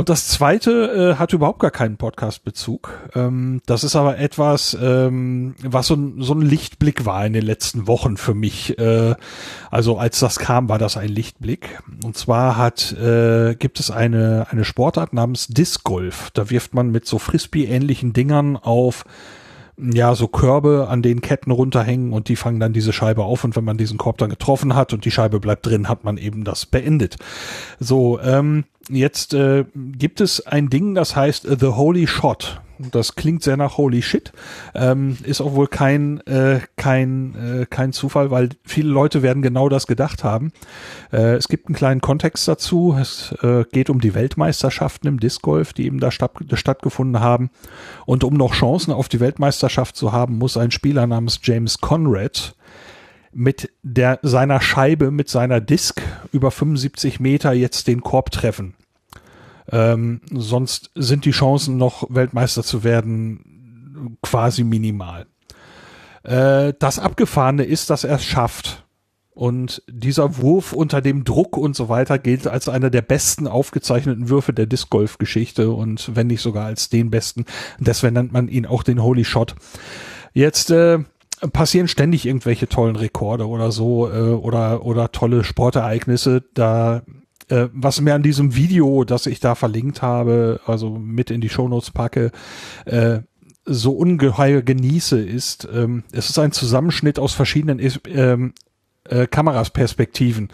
Und 0.00 0.08
das 0.08 0.28
zweite 0.28 1.12
äh, 1.12 1.18
hat 1.18 1.34
überhaupt 1.34 1.58
gar 1.58 1.70
keinen 1.70 1.98
Podcast-Bezug. 1.98 2.90
Ähm, 3.14 3.60
das 3.66 3.84
ist 3.84 3.96
aber 3.96 4.16
etwas, 4.16 4.74
ähm, 4.80 5.54
was 5.62 5.88
so 5.88 5.94
ein, 5.94 6.22
so 6.22 6.32
ein 6.32 6.40
Lichtblick 6.40 7.04
war 7.04 7.26
in 7.26 7.34
den 7.34 7.44
letzten 7.44 7.86
Wochen 7.86 8.16
für 8.16 8.32
mich. 8.32 8.78
Äh, 8.78 9.14
also 9.70 9.98
als 9.98 10.18
das 10.18 10.38
kam, 10.38 10.70
war 10.70 10.78
das 10.78 10.96
ein 10.96 11.10
Lichtblick. 11.10 11.82
Und 12.02 12.16
zwar 12.16 12.56
hat 12.56 12.92
äh, 12.92 13.54
gibt 13.56 13.78
es 13.78 13.90
eine 13.90 14.46
eine 14.48 14.64
Sportart 14.64 15.12
namens 15.12 15.48
Disc 15.48 15.84
Golf. 15.84 16.30
Da 16.30 16.48
wirft 16.48 16.72
man 16.72 16.90
mit 16.90 17.04
so 17.04 17.18
Frisbee-ähnlichen 17.18 18.14
Dingern 18.14 18.56
auf 18.56 19.04
ja, 19.92 20.14
so 20.14 20.28
Körbe 20.28 20.86
an 20.88 21.02
den 21.02 21.20
Ketten 21.20 21.50
runterhängen 21.50 22.12
und 22.12 22.28
die 22.28 22.36
fangen 22.36 22.60
dann 22.60 22.72
diese 22.72 22.92
Scheibe 22.92 23.24
auf 23.24 23.44
und 23.44 23.56
wenn 23.56 23.64
man 23.64 23.76
diesen 23.76 23.98
Korb 23.98 24.18
dann 24.18 24.30
getroffen 24.30 24.74
hat 24.74 24.92
und 24.92 25.04
die 25.04 25.10
Scheibe 25.10 25.40
bleibt 25.40 25.66
drin, 25.66 25.88
hat 25.88 26.04
man 26.04 26.16
eben 26.16 26.44
das 26.44 26.66
beendet. 26.66 27.16
So, 27.78 28.20
ähm, 28.20 28.64
jetzt 28.88 29.34
äh, 29.34 29.64
gibt 29.74 30.20
es 30.20 30.46
ein 30.46 30.68
Ding, 30.70 30.94
das 30.94 31.16
heißt 31.16 31.46
The 31.60 31.68
Holy 31.68 32.06
Shot. 32.06 32.60
Das 32.92 33.14
klingt 33.14 33.42
sehr 33.42 33.56
nach 33.56 33.76
Holy 33.76 34.00
Shit. 34.00 34.32
Ähm, 34.74 35.18
ist 35.24 35.40
auch 35.40 35.54
wohl 35.54 35.66
kein, 35.66 36.20
äh, 36.26 36.60
kein, 36.76 37.34
äh, 37.34 37.66
kein 37.68 37.92
Zufall, 37.92 38.30
weil 38.30 38.50
viele 38.64 38.88
Leute 38.88 39.22
werden 39.22 39.42
genau 39.42 39.68
das 39.68 39.86
gedacht 39.86 40.24
haben. 40.24 40.52
Äh, 41.12 41.34
es 41.34 41.48
gibt 41.48 41.66
einen 41.66 41.74
kleinen 41.74 42.00
Kontext 42.00 42.48
dazu. 42.48 42.96
Es 42.98 43.32
äh, 43.42 43.64
geht 43.70 43.90
um 43.90 44.00
die 44.00 44.14
Weltmeisterschaften 44.14 45.08
im 45.08 45.20
Disc 45.20 45.42
Golf, 45.42 45.72
die 45.72 45.84
eben 45.84 46.00
da 46.00 46.10
statt, 46.10 46.32
stattgefunden 46.54 47.20
haben. 47.20 47.50
Und 48.06 48.24
um 48.24 48.34
noch 48.34 48.54
Chancen 48.54 48.92
auf 48.92 49.08
die 49.08 49.20
Weltmeisterschaft 49.20 49.96
zu 49.96 50.12
haben, 50.12 50.38
muss 50.38 50.56
ein 50.56 50.70
Spieler 50.70 51.06
namens 51.06 51.40
James 51.42 51.78
Conrad 51.78 52.54
mit 53.32 53.70
der, 53.82 54.18
seiner 54.22 54.60
Scheibe, 54.60 55.10
mit 55.10 55.28
seiner 55.28 55.60
Disc 55.60 56.00
über 56.32 56.50
75 56.50 57.20
Meter 57.20 57.52
jetzt 57.52 57.86
den 57.86 58.00
Korb 58.00 58.30
treffen. 58.30 58.74
Ähm, 59.70 60.20
sonst 60.30 60.90
sind 60.94 61.24
die 61.24 61.30
Chancen 61.30 61.76
noch 61.76 62.06
Weltmeister 62.08 62.62
zu 62.62 62.84
werden 62.84 64.18
quasi 64.22 64.64
minimal. 64.64 65.26
Äh, 66.22 66.74
das 66.78 66.98
Abgefahrene 66.98 67.64
ist, 67.64 67.90
dass 67.90 68.04
er 68.04 68.16
es 68.16 68.24
schafft. 68.24 68.84
Und 69.32 69.82
dieser 69.88 70.36
Wurf 70.38 70.72
unter 70.72 71.00
dem 71.00 71.24
Druck 71.24 71.56
und 71.56 71.74
so 71.74 71.88
weiter 71.88 72.18
gilt 72.18 72.46
als 72.46 72.68
einer 72.68 72.90
der 72.90 73.00
besten 73.00 73.46
aufgezeichneten 73.46 74.28
Würfe 74.28 74.52
der 74.52 74.66
Disc 74.66 74.90
Golf 74.90 75.18
Geschichte 75.18 75.70
und 75.70 76.14
wenn 76.14 76.26
nicht 76.26 76.42
sogar 76.42 76.66
als 76.66 76.90
den 76.90 77.10
besten. 77.10 77.46
Deswegen 77.78 78.14
nennt 78.14 78.32
man 78.32 78.48
ihn 78.48 78.66
auch 78.66 78.82
den 78.82 79.02
Holy 79.02 79.24
Shot. 79.24 79.54
Jetzt 80.34 80.70
äh, 80.70 80.98
passieren 81.52 81.88
ständig 81.88 82.26
irgendwelche 82.26 82.68
tollen 82.68 82.96
Rekorde 82.96 83.46
oder 83.46 83.72
so 83.72 84.10
äh, 84.10 84.32
oder 84.32 84.84
oder 84.84 85.10
tolle 85.10 85.42
Sportereignisse. 85.42 86.42
Da 86.52 87.02
äh, 87.50 87.68
was 87.72 88.00
mir 88.00 88.14
an 88.14 88.22
diesem 88.22 88.54
Video, 88.54 89.04
das 89.04 89.26
ich 89.26 89.40
da 89.40 89.54
verlinkt 89.54 90.02
habe, 90.02 90.60
also 90.66 90.90
mit 90.90 91.30
in 91.30 91.40
die 91.40 91.48
Shownotes 91.48 91.90
packe, 91.90 92.30
äh, 92.86 93.20
so 93.64 93.92
ungeheuer 93.92 94.62
genieße, 94.62 95.20
ist, 95.20 95.68
ähm, 95.72 96.04
es 96.12 96.30
ist 96.30 96.38
ein 96.38 96.52
Zusammenschnitt 96.52 97.18
aus 97.18 97.34
verschiedenen 97.34 97.80
ähm, 98.06 98.54
äh, 99.04 99.26
Kamerasperspektiven. 99.26 100.48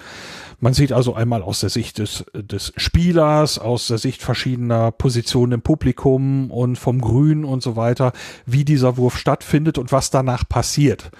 Man 0.59 0.73
sieht 0.73 0.93
also 0.93 1.15
einmal 1.15 1.43
aus 1.43 1.61
der 1.61 1.69
Sicht 1.69 1.99
des, 1.99 2.25
des 2.33 2.73
Spielers, 2.77 3.59
aus 3.59 3.89
der 3.89 3.99
Sicht 3.99 4.23
verschiedener 4.23 4.91
Positionen 4.91 5.53
im 5.53 5.63
Publikum 5.63 6.51
und 6.51 6.77
vom 6.77 7.01
Grün 7.01 7.45
und 7.45 7.63
so 7.63 7.77
weiter, 7.77 8.13
wie 8.47 8.65
dieser 8.65 8.97
Wurf 8.97 9.19
stattfindet 9.19 9.77
und 9.77 9.93
was 9.93 10.11
danach 10.11 10.49
passiert. 10.49 11.11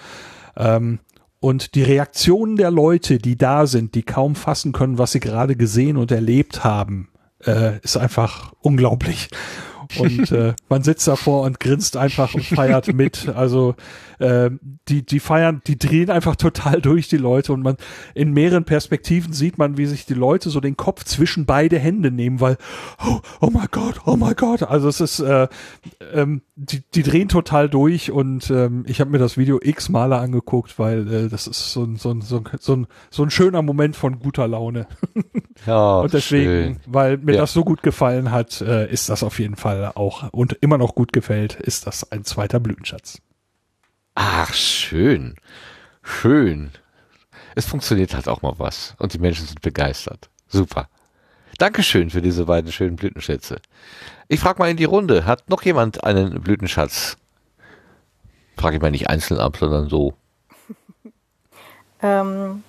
Ähm, 0.57 1.01
und 1.41 1.75
die 1.75 1.83
Reaktionen 1.83 2.57
der 2.57 2.71
Leute, 2.71 3.19
die 3.19 3.37
da 3.37 3.67
sind, 3.67 3.95
die 3.95 4.03
kaum 4.03 4.35
fassen 4.35 4.73
können, 4.73 4.99
was 4.99 5.13
sie 5.13 5.21
gerade 5.21 5.57
gesehen 5.57 5.97
und 5.97 6.11
erlebt 6.11 6.65
haben, 6.65 7.09
äh, 7.45 7.79
ist 7.81 7.97
einfach 7.97 8.53
unglaublich. 8.61 9.29
Und 9.99 10.33
äh, 10.33 10.55
man 10.69 10.83
sitzt 10.83 11.07
davor 11.07 11.43
und 11.43 11.61
grinst 11.61 11.97
einfach 11.97 12.35
und 12.35 12.45
feiert 12.45 12.93
mit. 12.93 13.29
Also 13.29 13.77
äh, 14.19 14.51
die, 14.89 15.07
die 15.07 15.21
feiern, 15.21 15.63
die 15.67 15.79
drehen 15.79 16.11
einfach 16.11 16.35
total 16.35 16.81
durch 16.81 17.09
die 17.09 17.17
Leute 17.17 17.53
und 17.53 17.63
man 17.63 17.77
in 18.15 18.33
mehreren 18.33 18.65
Perspektiven 18.65 19.33
sieht 19.33 19.59
man, 19.59 19.79
wie 19.79 19.87
sich 19.87 20.05
die 20.05 20.15
Leute 20.15 20.51
so 20.51 20.61
den 20.61 20.77
Kopf 20.77 21.05
zwischen 21.05 21.47
beide 21.47 21.79
Hände 21.79 22.11
nehmen, 22.11 22.41
weil 22.41 22.57
oh, 23.05 23.21
oh 23.41 23.51
mein 23.51 23.69
Gott, 23.71 24.01
oh 24.07 24.17
mein 24.17 24.35
Gott. 24.35 24.65
Also 24.65 24.89
es 24.89 25.01
ist, 25.01 25.21
äh, 25.21 25.47
ähm, 26.13 26.43
die, 26.57 26.83
die 26.95 27.03
drehen 27.03 27.29
total 27.29 27.69
durch 27.69 28.11
und 28.11 28.51
ähm, 28.51 28.85
ich 28.87 29.01
habe 29.01 29.11
mir 29.11 29.19
das 29.19 29.37
Video 29.37 29.59
x 29.63 29.89
Male 29.89 30.17
angeguckt, 30.19 30.79
weil 30.79 31.13
äh, 31.13 31.29
das 31.29 31.47
ist 31.47 31.73
so 31.73 31.85
ein, 31.85 31.97
so, 31.97 32.11
ein, 32.11 32.21
so, 32.21 32.39
ein, 32.39 32.45
so, 32.61 32.75
ein, 32.77 32.87
so 33.11 33.23
ein 33.23 33.31
schöner 33.31 33.63
Moment 33.63 33.97
von 33.97 34.19
guter 34.19 34.49
Laune. 34.49 34.87
Ja, 35.65 36.01
und 36.01 36.13
deswegen, 36.13 36.75
schön. 36.75 36.81
weil 36.87 37.17
mir 37.17 37.33
Ja. 37.35 37.41
das 37.41 37.55
so 37.55 37.65
gut 37.65 37.83
gefallen 37.83 38.31
hat, 38.31 38.61
äh, 38.61 38.91
ist 38.93 39.09
das 39.09 39.23
auf 39.23 39.39
jeden 39.39 39.57
Fall 39.57 39.91
auch 39.95 40.31
und 40.33 40.53
immer 40.61 40.77
noch 40.77 40.95
gut 40.95 41.15
gefällt, 41.15 41.55
ist 41.55 41.87
das 41.87 42.13
ein 42.13 42.25
zweiter 42.25 42.61
Blütenschatz. 42.61 43.23
Ach, 44.15 44.53
schön. 44.53 45.35
Schön. 46.03 46.71
Es 47.55 47.65
funktioniert 47.67 48.15
halt 48.15 48.29
auch 48.29 48.43
mal 48.43 48.55
was. 48.59 48.95
Und 48.99 49.15
die 49.15 49.19
Menschen 49.19 49.47
sind 49.47 49.63
begeistert. 49.63 50.29
Super. 50.47 50.89
Dankeschön 51.59 52.11
für 52.11 52.21
diese 52.21 52.45
beiden 52.45 52.71
schönen 52.71 52.97
Blütenschätze. 52.97 53.57
Ich 54.29 54.41
frage 54.41 54.59
mal 54.59 54.71
in 54.71 54.77
die 54.77 54.85
Runde. 54.85 55.25
Hat 55.25 55.49
noch 55.49 55.63
jemand 55.63 56.03
einen 56.03 56.41
Blütenschatz? 56.41 57.17
Frage 58.57 58.77
ich 58.77 58.83
mal 58.83 58.91
nicht 58.91 59.09
einzeln 59.09 59.39
ab, 59.41 59.57
sondern 59.59 59.89
so. 59.89 60.15
Ähm, 62.03 62.63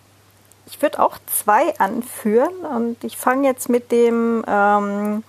ich 0.67 0.81
würde 0.81 1.03
auch 1.03 1.17
zwei 1.25 1.77
anführen 1.79 2.53
und 2.73 3.03
ich 3.03 3.17
fange 3.17 3.45
jetzt 3.45 3.67
mit 3.67 3.91
dem 3.91 4.41
ähm, 4.47 5.21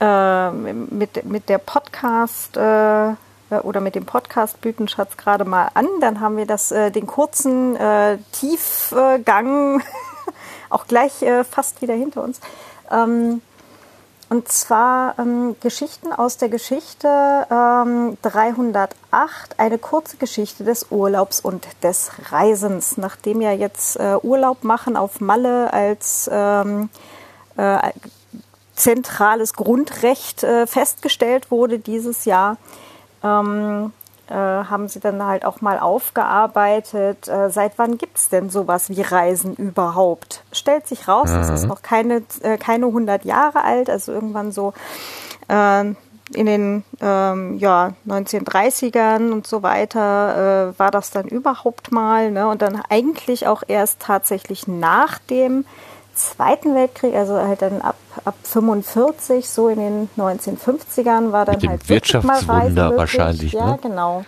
äh, 0.00 0.50
mit, 0.52 1.24
mit 1.24 1.48
der 1.48 1.58
Podcast 1.58 2.56
äh, 2.56 3.14
oder 3.50 3.80
mit 3.80 3.96
dem 3.96 4.06
Podcast 4.06 4.60
Blütenschatz 4.60 5.16
gerade 5.16 5.44
mal 5.44 5.70
an. 5.74 5.88
Dann 6.00 6.20
haben 6.20 6.36
wir 6.36 6.46
das 6.46 6.70
äh, 6.70 6.92
den 6.92 7.08
kurzen 7.08 7.74
äh, 7.74 8.18
Tiefgang 8.30 9.82
auch 10.70 10.86
gleich 10.86 11.22
äh, 11.22 11.42
fast 11.42 11.82
wieder 11.82 11.94
hinter 11.94 12.22
uns. 12.22 12.40
Ähm, 12.88 13.42
und 14.32 14.48
zwar 14.48 15.18
ähm, 15.18 15.56
Geschichten 15.60 16.10
aus 16.10 16.38
der 16.38 16.48
Geschichte 16.48 17.06
ähm, 17.50 18.16
308, 18.22 19.58
eine 19.58 19.76
kurze 19.76 20.16
Geschichte 20.16 20.64
des 20.64 20.86
Urlaubs 20.90 21.38
und 21.40 21.66
des 21.82 22.10
Reisens. 22.30 22.96
Nachdem 22.96 23.42
ja 23.42 23.52
jetzt 23.52 23.96
äh, 23.96 24.16
Urlaub 24.22 24.64
machen 24.64 24.96
auf 24.96 25.20
Malle 25.20 25.70
als 25.70 26.30
ähm, 26.32 26.88
äh, 27.58 27.90
zentrales 28.74 29.52
Grundrecht 29.52 30.44
äh, 30.44 30.66
festgestellt 30.66 31.50
wurde 31.50 31.78
dieses 31.78 32.24
Jahr, 32.24 32.56
ähm, 33.22 33.92
äh, 33.92 34.01
haben 34.34 34.88
sie 34.88 35.00
dann 35.00 35.24
halt 35.24 35.44
auch 35.44 35.60
mal 35.60 35.78
aufgearbeitet, 35.78 37.28
äh, 37.28 37.50
seit 37.50 37.78
wann 37.78 37.98
gibt 37.98 38.18
es 38.18 38.28
denn 38.28 38.50
sowas 38.50 38.88
wie 38.90 39.02
Reisen 39.02 39.54
überhaupt? 39.54 40.42
Stellt 40.52 40.86
sich 40.86 41.08
raus, 41.08 41.30
das 41.30 41.50
ist 41.50 41.66
noch 41.66 41.82
keine, 41.82 42.22
äh, 42.42 42.56
keine 42.58 42.86
100 42.86 43.24
Jahre 43.24 43.64
alt, 43.64 43.90
also 43.90 44.12
irgendwann 44.12 44.52
so 44.52 44.72
äh, 45.48 45.84
in 46.34 46.46
den 46.46 46.84
ähm, 47.00 47.58
ja, 47.58 47.92
1930ern 48.08 49.32
und 49.32 49.46
so 49.46 49.62
weiter 49.62 50.72
äh, 50.74 50.78
war 50.78 50.90
das 50.90 51.10
dann 51.10 51.26
überhaupt 51.28 51.92
mal. 51.92 52.30
Ne? 52.30 52.48
Und 52.48 52.62
dann 52.62 52.80
eigentlich 52.88 53.46
auch 53.46 53.62
erst 53.66 54.00
tatsächlich 54.00 54.66
nach 54.66 55.18
dem 55.18 55.64
Zweiten 56.14 56.74
Weltkrieg, 56.74 57.14
also 57.14 57.34
halt 57.36 57.62
dann 57.62 57.80
ab, 57.80 57.96
ab 58.24 58.34
45, 58.42 59.48
so 59.48 59.68
in 59.68 59.78
den 59.78 60.10
1950ern 60.18 61.32
war 61.32 61.44
dann 61.44 61.56
Mit 61.56 61.62
dem 61.62 61.70
halt 61.70 61.88
Wirtschaftswunder 61.88 62.96
wahrscheinlich, 62.96 63.52
Ja, 63.52 63.66
ne? 63.72 63.78
genau. 63.82 64.24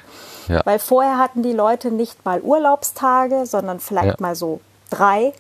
Ja. 0.49 0.61
Weil 0.65 0.79
vorher 0.79 1.19
hatten 1.19 1.43
die 1.43 1.53
Leute 1.53 1.91
nicht 1.91 2.25
mal 2.25 2.41
Urlaubstage, 2.41 3.47
sondern 3.47 3.81
vielleicht 3.81 4.21
Ja. 4.21 4.27
mal 4.27 4.35
so 4.35 4.61
drei 4.91 5.33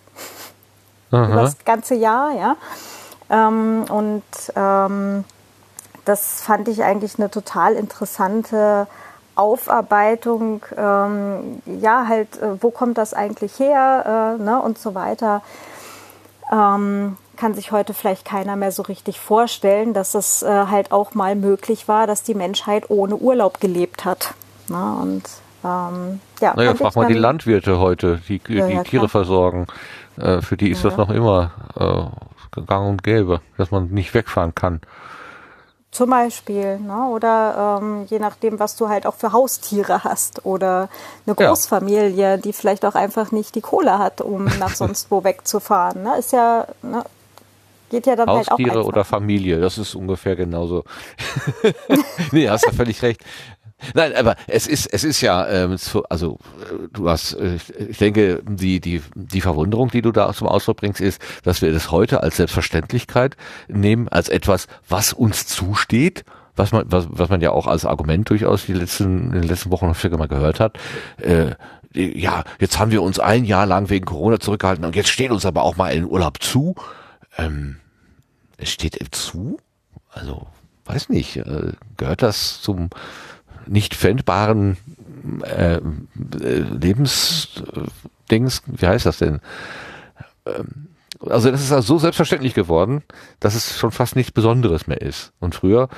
über 1.10 1.42
das 1.42 1.56
ganze 1.64 1.94
Jahr, 1.94 2.32
ja. 2.32 2.56
Ähm, 3.30 3.84
und 3.88 4.22
ähm, 4.54 5.24
das 6.04 6.42
fand 6.42 6.68
ich 6.68 6.82
eigentlich 6.82 7.18
eine 7.18 7.30
total 7.30 7.74
interessante 7.74 8.86
Aufarbeitung. 9.34 10.62
Ähm, 10.76 11.62
ja, 11.80 12.06
halt, 12.06 12.40
äh, 12.40 12.62
wo 12.62 12.70
kommt 12.70 12.98
das 12.98 13.14
eigentlich 13.14 13.58
her 13.58 14.36
äh, 14.38 14.42
ne, 14.42 14.60
und 14.60 14.78
so 14.78 14.94
weiter. 14.94 15.42
Ähm, 16.52 17.16
kann 17.36 17.54
sich 17.54 17.72
heute 17.72 17.94
vielleicht 17.94 18.24
keiner 18.24 18.56
mehr 18.56 18.70
so 18.70 18.82
richtig 18.82 19.18
vorstellen, 19.18 19.92
dass 19.92 20.14
es 20.14 20.42
äh, 20.42 20.66
halt 20.70 20.92
auch 20.92 21.14
mal 21.14 21.34
möglich 21.34 21.88
war, 21.88 22.06
dass 22.06 22.22
die 22.22 22.34
Menschheit 22.34 22.90
ohne 22.90 23.16
Urlaub 23.16 23.60
gelebt 23.60 24.04
hat. 24.04 24.34
Ne? 24.68 24.96
Und 25.00 25.22
ähm, 25.64 26.20
ja, 26.40 26.54
Naja, 26.54 26.74
frag 26.74 26.94
mal 26.94 27.06
die 27.06 27.14
Landwirte 27.14 27.78
heute, 27.78 28.20
die, 28.28 28.38
die 28.38 28.54
Ja, 28.54 28.66
ja, 28.68 28.82
Tiere 28.84 29.02
klar. 29.02 29.08
versorgen. 29.08 29.66
Äh, 30.16 30.42
für 30.42 30.56
die 30.56 30.70
ist 30.70 30.84
das 30.84 30.92
Ja. 30.96 30.98
noch 30.98 31.10
immer 31.10 31.50
äh, 31.76 32.60
gang 32.66 32.88
und 32.88 33.02
gäbe, 33.02 33.40
dass 33.56 33.70
man 33.70 33.88
nicht 33.88 34.14
wegfahren 34.14 34.54
kann. 34.54 34.80
Zum 35.94 36.10
Beispiel, 36.10 36.80
ne? 36.80 37.06
oder 37.08 37.78
ähm, 37.80 38.06
je 38.10 38.18
nachdem, 38.18 38.58
was 38.58 38.74
du 38.74 38.88
halt 38.88 39.06
auch 39.06 39.14
für 39.14 39.30
Haustiere 39.30 40.02
hast 40.02 40.44
oder 40.44 40.88
eine 41.24 41.36
Ja. 41.38 41.46
Großfamilie, 41.46 42.38
die 42.38 42.52
vielleicht 42.52 42.84
auch 42.84 42.96
einfach 42.96 43.30
nicht 43.30 43.54
die 43.54 43.60
Kohle 43.60 43.96
hat, 44.00 44.20
um 44.20 44.44
nach 44.58 44.74
sonst 44.74 45.12
wo 45.12 45.22
wegzufahren. 45.22 46.02
Ne? 46.02 46.16
Ist 46.18 46.32
ja, 46.32 46.66
ne? 46.82 47.04
geht 47.90 48.06
ja 48.06 48.16
dann 48.16 48.28
halt 48.28 48.48
auch 48.48 48.58
Haustiere 48.58 48.82
oder 48.82 49.04
Familie, 49.04 49.60
das 49.60 49.78
ist 49.78 49.94
ungefähr 49.94 50.34
genauso. 50.34 50.82
nee, 52.32 52.48
hast 52.48 52.66
ja 52.66 52.72
völlig 52.72 53.00
recht. 53.02 53.20
Nein, 53.94 54.14
aber 54.14 54.36
es 54.46 54.66
ist, 54.66 54.86
es 54.86 55.04
ist 55.04 55.20
ja, 55.20 55.46
ähm, 55.48 55.76
so, 55.76 56.04
also 56.04 56.38
äh, 56.60 56.88
du 56.92 57.08
hast, 57.08 57.34
äh, 57.34 57.58
ich 57.88 57.98
denke, 57.98 58.42
die, 58.46 58.80
die, 58.80 59.02
die 59.14 59.40
Verwunderung, 59.40 59.90
die 59.90 60.02
du 60.02 60.12
da 60.12 60.32
zum 60.32 60.48
Ausdruck 60.48 60.78
bringst, 60.78 61.00
ist, 61.00 61.20
dass 61.42 61.60
wir 61.60 61.72
das 61.72 61.90
heute 61.90 62.22
als 62.22 62.36
Selbstverständlichkeit 62.36 63.36
nehmen, 63.68 64.08
als 64.08 64.28
etwas, 64.28 64.68
was 64.88 65.12
uns 65.12 65.46
zusteht, 65.46 66.24
was 66.56 66.72
man, 66.72 66.84
was, 66.86 67.06
was 67.10 67.28
man 67.28 67.40
ja 67.40 67.50
auch 67.50 67.66
als 67.66 67.84
Argument 67.84 68.30
durchaus 68.30 68.66
die 68.66 68.74
letzten, 68.74 69.32
in 69.32 69.42
den 69.42 69.48
letzten 69.48 69.70
Wochen 69.70 69.88
häufiger 69.88 70.16
mal 70.16 70.28
gehört 70.28 70.60
hat. 70.60 70.78
Äh, 71.20 71.54
ja, 71.94 72.44
jetzt 72.58 72.78
haben 72.78 72.90
wir 72.90 73.02
uns 73.02 73.18
ein 73.18 73.44
Jahr 73.44 73.66
lang 73.66 73.90
wegen 73.90 74.04
Corona 74.04 74.40
zurückgehalten 74.40 74.84
und 74.84 74.96
jetzt 74.96 75.10
steht 75.10 75.30
uns 75.30 75.46
aber 75.46 75.62
auch 75.62 75.76
mal 75.76 75.92
ein 75.92 76.04
Urlaub 76.04 76.42
zu. 76.42 76.74
Ähm, 77.38 77.76
es 78.56 78.70
steht 78.70 78.96
zu? 79.12 79.58
Also, 80.10 80.46
weiß 80.86 81.08
nicht, 81.08 81.36
äh, 81.36 81.72
gehört 81.96 82.22
das 82.22 82.60
zum 82.62 82.90
nicht 83.66 83.94
fändbaren 83.94 84.76
äh, 85.42 85.80
Lebensdings, 86.70 88.62
wie 88.66 88.86
heißt 88.86 89.06
das 89.06 89.18
denn? 89.18 89.40
Ähm, 90.46 90.88
also 91.20 91.50
das 91.50 91.62
ist 91.62 91.72
also 91.72 91.94
so 91.94 91.98
selbstverständlich 91.98 92.54
geworden, 92.54 93.02
dass 93.40 93.54
es 93.54 93.78
schon 93.78 93.90
fast 93.90 94.16
nichts 94.16 94.32
Besonderes 94.32 94.86
mehr 94.86 95.00
ist. 95.00 95.32
Und 95.40 95.54
früher 95.54 95.88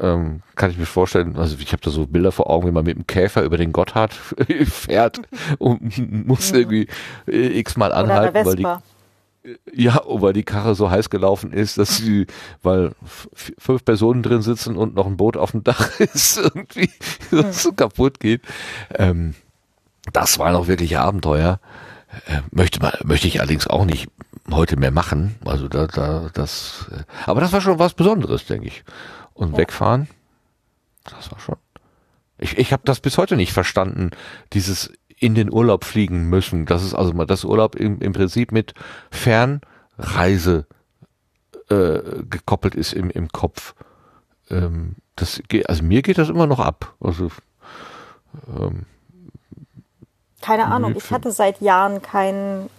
ähm, 0.00 0.42
kann 0.56 0.70
ich 0.70 0.78
mir 0.78 0.86
vorstellen, 0.86 1.36
also 1.36 1.56
ich 1.58 1.72
habe 1.72 1.82
da 1.82 1.90
so 1.90 2.06
Bilder 2.06 2.32
vor 2.32 2.50
Augen, 2.50 2.66
wie 2.66 2.72
man 2.72 2.84
mit 2.84 2.96
dem 2.96 3.06
Käfer 3.06 3.42
über 3.42 3.56
den 3.56 3.72
Gotthard 3.72 4.12
fährt 4.64 5.20
und 5.58 5.98
muss 6.26 6.50
irgendwie 6.52 6.88
äh, 7.26 7.58
x-mal 7.58 7.92
anhalten, 7.92 8.44
weil 8.44 8.56
die. 8.56 8.66
Ja, 9.72 10.02
oh, 10.04 10.20
weil 10.20 10.32
die 10.32 10.42
Karre 10.42 10.74
so 10.74 10.90
heiß 10.90 11.10
gelaufen 11.10 11.52
ist, 11.52 11.78
dass 11.78 11.96
sie, 11.96 12.26
weil 12.62 12.92
fünf 13.34 13.84
Personen 13.84 14.22
drin 14.22 14.42
sitzen 14.42 14.76
und 14.76 14.94
noch 14.94 15.06
ein 15.06 15.16
Boot 15.16 15.36
auf 15.36 15.52
dem 15.52 15.64
Dach 15.64 15.88
ist, 16.00 16.38
irgendwie 16.38 16.90
das 17.30 17.62
so 17.62 17.72
kaputt 17.72 18.20
geht. 18.20 18.42
Ähm, 18.94 19.34
das 20.12 20.38
war 20.38 20.52
noch 20.52 20.68
wirklich 20.68 20.98
Abenteuer. 20.98 21.60
Äh, 22.26 22.40
möchte 22.50 22.80
man, 22.80 22.92
möchte 23.04 23.28
ich 23.28 23.40
allerdings 23.40 23.66
auch 23.66 23.84
nicht 23.84 24.08
heute 24.50 24.76
mehr 24.76 24.90
machen. 24.90 25.36
Also 25.44 25.68
da, 25.68 25.86
da, 25.86 26.30
das, 26.32 26.90
äh, 26.90 27.02
aber 27.26 27.40
das 27.40 27.52
war 27.52 27.60
schon 27.60 27.78
was 27.78 27.94
Besonderes, 27.94 28.46
denke 28.46 28.68
ich. 28.68 28.84
Und 29.34 29.56
wegfahren, 29.56 30.08
das 31.04 31.30
war 31.30 31.38
schon. 31.38 31.56
Ich, 32.38 32.56
ich 32.56 32.72
habe 32.72 32.82
das 32.84 33.00
bis 33.00 33.18
heute 33.18 33.36
nicht 33.36 33.52
verstanden, 33.52 34.10
dieses 34.52 34.92
in 35.20 35.34
den 35.34 35.52
Urlaub 35.52 35.84
fliegen 35.84 36.28
müssen. 36.28 36.66
Das 36.66 36.82
ist 36.84 36.94
also 36.94 37.12
mal 37.12 37.26
das 37.26 37.44
Urlaub 37.44 37.74
im, 37.74 38.00
im 38.00 38.12
Prinzip 38.12 38.52
mit 38.52 38.74
Fernreise 39.10 40.66
äh, 41.70 41.98
gekoppelt 42.28 42.74
ist 42.74 42.92
im, 42.92 43.10
im 43.10 43.28
Kopf. 43.28 43.74
Ähm, 44.50 44.96
das, 45.16 45.40
geht- 45.48 45.68
also 45.68 45.82
mir 45.82 46.02
geht 46.02 46.18
das 46.18 46.28
immer 46.28 46.46
noch 46.46 46.60
ab. 46.60 46.94
Also 47.00 47.30
ähm, 48.58 48.86
Keine 50.40 50.66
Ahnung, 50.66 50.94
ich 50.96 51.10
hatte 51.10 51.32
seit 51.32 51.60
Jahren 51.60 52.00
keinen 52.02 52.70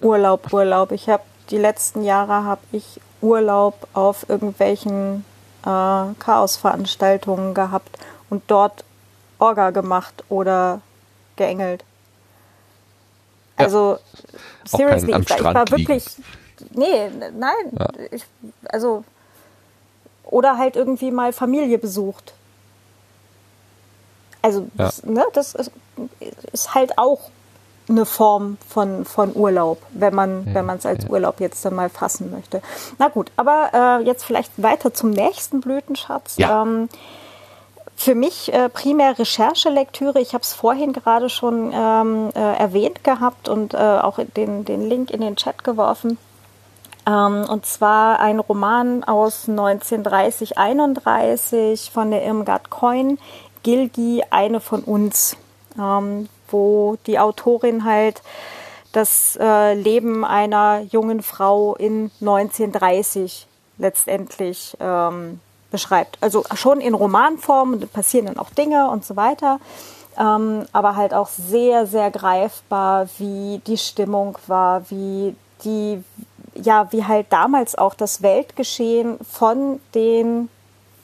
Urlaub, 0.00 0.52
Urlaub. 0.52 0.92
Ich 0.92 1.08
habe 1.08 1.22
die 1.50 1.58
letzten 1.58 2.02
Jahre 2.04 2.44
habe 2.44 2.60
ich 2.72 3.00
Urlaub 3.20 3.88
auf 3.94 4.28
irgendwelchen 4.28 5.24
äh, 5.64 6.04
Chaosveranstaltungen 6.18 7.54
gehabt 7.54 7.98
und 8.30 8.42
dort 8.46 8.84
Orga 9.38 9.70
gemacht 9.70 10.24
oder 10.28 10.80
geengelt. 11.36 11.84
Ja. 13.58 13.64
Also 13.66 13.98
seriously, 14.64 15.12
ich, 15.20 15.30
war- 15.30 15.36
ich 15.38 15.44
war 15.44 15.64
liegen. 15.64 15.78
wirklich 15.78 16.04
nee, 16.74 17.08
nein, 17.36 17.52
ich, 18.10 18.24
also 18.68 19.04
oder 20.24 20.56
halt 20.58 20.76
irgendwie 20.76 21.10
mal 21.10 21.32
Familie 21.32 21.78
besucht. 21.78 22.32
Also 24.42 24.60
Ja. 24.78 24.86
das, 24.86 25.02
ne, 25.04 25.24
das 25.32 25.54
ist, 25.54 25.70
ist 26.52 26.74
halt 26.74 26.98
auch 26.98 27.30
eine 27.88 28.06
Form 28.06 28.56
von, 28.66 29.04
von 29.04 29.36
Urlaub, 29.36 29.80
wenn 29.90 30.14
man 30.14 30.54
wenn 30.54 30.64
man 30.64 30.78
es 30.78 30.86
als 30.86 31.04
Urlaub 31.06 31.38
jetzt 31.40 31.64
dann 31.64 31.74
mal 31.74 31.90
fassen 31.90 32.30
möchte. 32.30 32.62
Na 32.98 33.08
gut, 33.08 33.30
aber 33.36 34.00
äh, 34.00 34.04
jetzt 34.06 34.24
vielleicht 34.24 34.50
weiter 34.62 34.94
zum 34.94 35.10
nächsten 35.10 35.60
Blütenschatz. 35.60 36.36
Ja. 36.38 36.62
Ähm, 36.62 36.88
für 37.96 38.14
mich 38.14 38.52
äh, 38.52 38.68
primär 38.68 39.18
Recherchelektüre. 39.18 40.20
Ich 40.20 40.34
habe 40.34 40.42
es 40.42 40.52
vorhin 40.52 40.92
gerade 40.92 41.28
schon 41.28 41.72
ähm, 41.74 42.30
äh, 42.34 42.58
erwähnt 42.58 43.04
gehabt 43.04 43.48
und 43.48 43.74
äh, 43.74 43.76
auch 43.76 44.18
den, 44.36 44.64
den 44.64 44.88
Link 44.88 45.10
in 45.10 45.20
den 45.20 45.36
Chat 45.36 45.64
geworfen. 45.64 46.18
Ähm, 47.06 47.44
und 47.48 47.66
zwar 47.66 48.20
ein 48.20 48.40
Roman 48.40 49.04
aus 49.04 49.46
1930-31 49.48 51.90
von 51.90 52.10
der 52.10 52.24
Irmgard 52.24 52.70
Coyne, 52.70 53.18
Gilgi, 53.62 54.24
eine 54.30 54.60
von 54.60 54.82
uns, 54.82 55.36
ähm, 55.78 56.30
wo 56.48 56.96
die 57.06 57.18
Autorin 57.18 57.84
halt 57.84 58.22
das 58.92 59.36
äh, 59.40 59.74
Leben 59.74 60.24
einer 60.24 60.80
jungen 60.90 61.22
Frau 61.22 61.74
in 61.74 62.10
1930 62.20 63.46
letztendlich 63.76 64.76
ähm, 64.80 65.40
beschreibt. 65.74 66.18
Also 66.20 66.44
schon 66.54 66.80
in 66.80 66.94
Romanform 66.94 67.72
und 67.72 67.92
passieren 67.92 68.26
dann 68.26 68.38
auch 68.38 68.50
Dinge 68.50 68.88
und 68.90 69.04
so 69.04 69.16
weiter. 69.16 69.58
Ähm, 70.16 70.66
aber 70.72 70.94
halt 70.94 71.12
auch 71.12 71.28
sehr, 71.28 71.88
sehr 71.88 72.12
greifbar, 72.12 73.08
wie 73.18 73.60
die 73.66 73.76
Stimmung 73.76 74.38
war, 74.46 74.88
wie 74.88 75.34
die, 75.64 76.04
ja, 76.54 76.92
wie 76.92 77.04
halt 77.04 77.26
damals 77.30 77.76
auch 77.76 77.94
das 77.94 78.22
Weltgeschehen 78.22 79.18
von 79.28 79.80
den, 79.96 80.48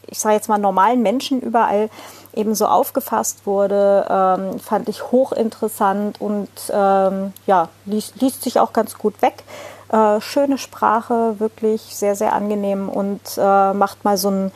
ich 0.07 0.21
sage 0.21 0.37
jetzt 0.37 0.49
mal, 0.49 0.59
normalen 0.59 1.03
Menschen 1.03 1.41
überall 1.41 1.91
eben 2.33 2.55
so 2.55 2.67
aufgefasst 2.67 3.47
wurde, 3.47 4.07
ähm, 4.09 4.61
fand 4.61 4.89
ich 4.89 5.11
hochinteressant 5.11 6.21
und 6.21 6.49
ähm, 6.73 7.33
ja, 7.49 7.69
liest, 7.87 8.21
liest 8.21 8.45
sich 8.45 8.61
auch 8.61 8.73
ganz 8.73 8.97
gut 8.97 9.21
weg. 9.21 9.43
Äh, 9.91 10.21
schöne 10.21 10.57
Sprache, 10.57 11.41
wirklich 11.41 11.81
sehr, 11.83 12.15
sehr 12.15 12.33
angenehm 12.33 12.89
und 12.89 13.21
äh, 13.37 13.73
macht 13.75 14.05
mal 14.05 14.17
so 14.17 14.31
ein, 14.31 14.53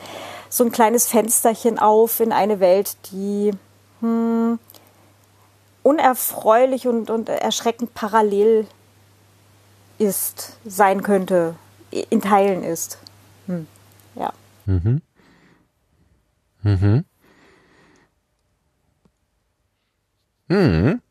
so 0.49 0.63
ein 0.63 0.71
kleines 0.71 1.07
Fensterchen 1.07 1.77
auf 1.77 2.21
in 2.21 2.31
eine 2.31 2.61
Welt, 2.61 2.95
die 3.11 3.51
hm, 3.99 4.59
unerfreulich 5.83 6.87
und, 6.87 7.09
und 7.09 7.27
erschreckend 7.27 7.93
parallel 7.93 8.65
ist, 9.97 10.57
sein 10.65 11.03
könnte, 11.03 11.55
in 11.91 12.21
Teilen 12.21 12.63
ist. 12.63 12.97
Hm. 13.47 13.67
Ja. 14.15 14.31
Mhm. 14.65 15.01
Mhm. 16.63 17.05
Mhm. 20.47 21.01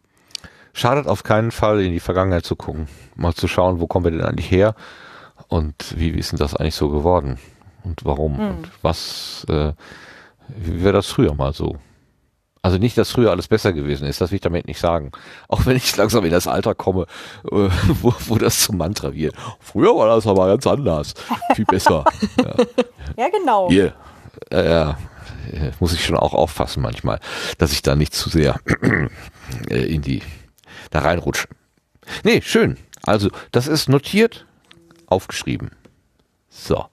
Schadet 0.72 1.08
auf 1.08 1.22
keinen 1.22 1.50
Fall, 1.50 1.80
in 1.82 1.92
die 1.92 2.00
Vergangenheit 2.00 2.44
zu 2.44 2.56
gucken. 2.56 2.88
Mal 3.16 3.34
zu 3.34 3.48
schauen, 3.48 3.80
wo 3.80 3.86
kommen 3.86 4.04
wir 4.04 4.12
denn 4.12 4.22
eigentlich 4.22 4.50
her 4.50 4.74
und 5.48 5.74
wie 5.96 6.10
ist 6.10 6.32
denn 6.32 6.38
das 6.38 6.54
eigentlich 6.54 6.74
so 6.74 6.88
geworden 6.88 7.38
und 7.84 8.04
warum 8.04 8.38
und 8.40 8.70
was, 8.82 9.46
äh, 9.48 9.72
wie 10.48 10.82
wäre 10.82 10.94
das 10.94 11.06
früher 11.06 11.34
mal 11.34 11.52
so? 11.52 11.76
Also 12.64 12.78
nicht, 12.78 12.96
dass 12.96 13.10
früher 13.10 13.30
alles 13.30 13.46
besser 13.46 13.74
gewesen 13.74 14.06
ist, 14.06 14.22
das 14.22 14.30
will 14.30 14.36
ich 14.36 14.40
damit 14.40 14.66
nicht 14.66 14.80
sagen. 14.80 15.12
Auch 15.48 15.66
wenn 15.66 15.76
ich 15.76 15.94
langsam 15.98 16.24
in 16.24 16.30
das 16.30 16.46
Alter 16.46 16.74
komme, 16.74 17.02
äh, 17.44 17.68
wo, 18.00 18.14
wo 18.26 18.38
das 18.38 18.60
zum 18.60 18.78
Mantra 18.78 19.12
wird. 19.12 19.34
Früher 19.60 19.94
war 19.94 20.08
das 20.08 20.26
aber 20.26 20.46
ganz 20.46 20.66
anders. 20.66 21.12
Viel 21.54 21.66
besser. 21.66 22.06
ja. 22.38 22.54
ja, 23.18 23.28
genau. 23.28 23.68
Hier, 23.68 23.92
äh, 24.50 24.66
ja, 24.66 24.96
äh, 25.52 25.72
muss 25.78 25.92
ich 25.92 26.02
schon 26.02 26.16
auch 26.16 26.32
aufpassen 26.32 26.82
manchmal, 26.82 27.20
dass 27.58 27.72
ich 27.72 27.82
da 27.82 27.96
nicht 27.96 28.14
zu 28.14 28.30
sehr 28.30 28.58
äh, 29.68 29.84
in 29.94 30.00
die, 30.00 30.22
da 30.90 31.00
reinrutsche. 31.00 31.48
Nee, 32.22 32.40
schön. 32.40 32.78
Also, 33.06 33.28
das 33.52 33.66
ist 33.66 33.88
notiert, 33.88 34.46
aufgeschrieben. 35.06 35.70
So. 36.48 36.84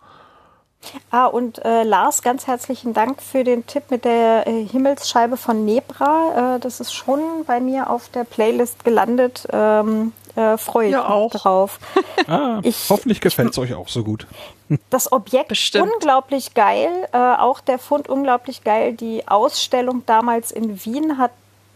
Ah, 1.11 1.27
und 1.27 1.63
äh, 1.63 1.83
Lars, 1.83 2.23
ganz 2.23 2.47
herzlichen 2.47 2.93
Dank 2.95 3.21
für 3.21 3.43
den 3.43 3.67
Tipp 3.67 3.83
mit 3.91 4.03
der 4.03 4.47
äh, 4.47 4.65
Himmelsscheibe 4.65 5.37
von 5.37 5.63
Nebra. 5.63 6.55
Äh, 6.55 6.59
das 6.59 6.79
ist 6.79 6.91
schon 6.93 7.19
bei 7.45 7.59
mir 7.59 7.89
auf 7.91 8.09
der 8.09 8.23
Playlist 8.23 8.83
gelandet. 8.83 9.47
Ähm, 9.53 10.11
äh, 10.35 10.57
Freue 10.57 10.87
ich 10.87 10.91
Ja, 10.93 11.01
mich 11.01 11.07
auch. 11.09 11.31
drauf. 11.31 11.79
Ah, 12.27 12.59
Ich- 12.63 12.89
hoffentlich 12.89 13.21
gefällt 13.21 13.51
es 13.51 13.59
euch 13.59 13.75
auch 13.75 13.89
so 13.89 14.03
gut. 14.03 14.25
Das 14.89 15.11
Objekt 15.11 15.49
Bestimmt. 15.49 15.91
unglaublich 15.93 16.55
geil, 16.55 16.89
äh, 17.11 17.17
auch 17.17 17.59
der 17.61 17.77
Fund 17.77 18.09
unglaublich 18.09 18.63
geil. 18.63 18.93
Die 18.93 19.27
Ausstellung 19.27 20.01
damals 20.07 20.49
in 20.51 20.83
Wien 20.83 21.19
hat 21.19 21.31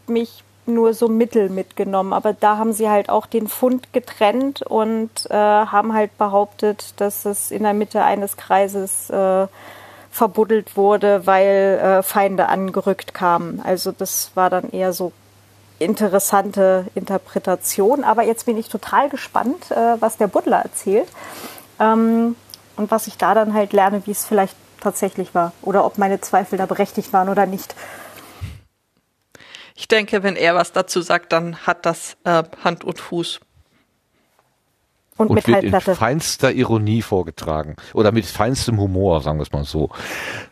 mich 0.08 0.44
nur 0.68 0.94
so 0.94 1.08
mittel 1.08 1.50
mitgenommen, 1.50 2.14
aber 2.14 2.34
da 2.34 2.58
haben 2.58 2.74
sie 2.74 2.90
halt 2.90 3.10
auch 3.10 3.26
den 3.26 3.48
Fund 3.48 3.94
getrennt 3.94 4.62
und 4.62 5.10
äh, 5.30 5.34
haben 5.34 5.94
halt 5.94 6.18
behauptet, 6.18 6.94
dass 6.98 7.26
es 7.26 7.52
in 7.52 7.64
der 7.64 7.74
Mitte 7.74 8.04
eines 8.04 8.38
Kreises 8.38 9.10
äh, 9.10 9.48
verbuddelt 10.12 10.78
wurde, 10.78 11.28
weil 11.28 11.80
äh, 11.82 12.04
Feinde 12.04 12.48
angerückt 12.48 13.14
kamen. 13.14 13.62
Also 13.64 13.92
das 13.92 14.32
war 14.36 14.50
dann 14.50 14.72
eher 14.72 14.94
so 14.94 15.12
interessante 15.78 16.86
Interpretation. 16.96 18.04
Aber 18.04 18.24
jetzt 18.24 18.46
bin 18.46 18.58
ich 18.58 18.70
total 18.70 19.10
gespannt, 19.10 19.72
äh, 19.72 20.00
was 20.00 20.18
der 20.18 20.28
Buddler 20.28 20.62
erzählt. 20.62 21.10
Ähm, 21.80 22.36
und 22.78 22.92
was 22.92 23.08
ich 23.08 23.18
da 23.18 23.34
dann 23.34 23.54
halt 23.54 23.74
lerne, 23.74 24.06
wie 24.06 24.12
es 24.12 24.26
vielleicht 24.26 24.56
tatsächlich 24.82 25.34
war 25.34 25.52
oder 25.62 25.86
ob 25.86 25.98
meine 25.98 26.22
Zweifel 26.22 26.58
da 26.58 26.66
berechtigt 26.66 27.12
waren 27.14 27.30
oder 27.30 27.46
nicht. 27.46 27.76
Ich 29.76 29.88
denke, 29.90 30.24
wenn 30.24 30.38
er 30.38 30.56
was 30.56 30.72
dazu 30.72 31.02
sagt, 31.02 31.34
dann 31.34 31.58
hat 31.58 31.86
das 31.86 32.16
äh, 32.24 32.44
Hand 32.64 32.84
und 32.84 33.00
Fuß. 33.00 33.42
Und, 35.18 35.30
Und 35.30 35.48
wird 35.48 35.64
in 35.64 35.80
feinster 35.80 36.52
Ironie 36.52 37.02
vorgetragen. 37.02 37.76
Oder 37.94 38.12
mit 38.12 38.26
feinstem 38.26 38.80
Humor, 38.80 39.22
sagen 39.22 39.38
wir 39.38 39.44
es 39.44 39.52
mal 39.52 39.64
so. 39.64 39.90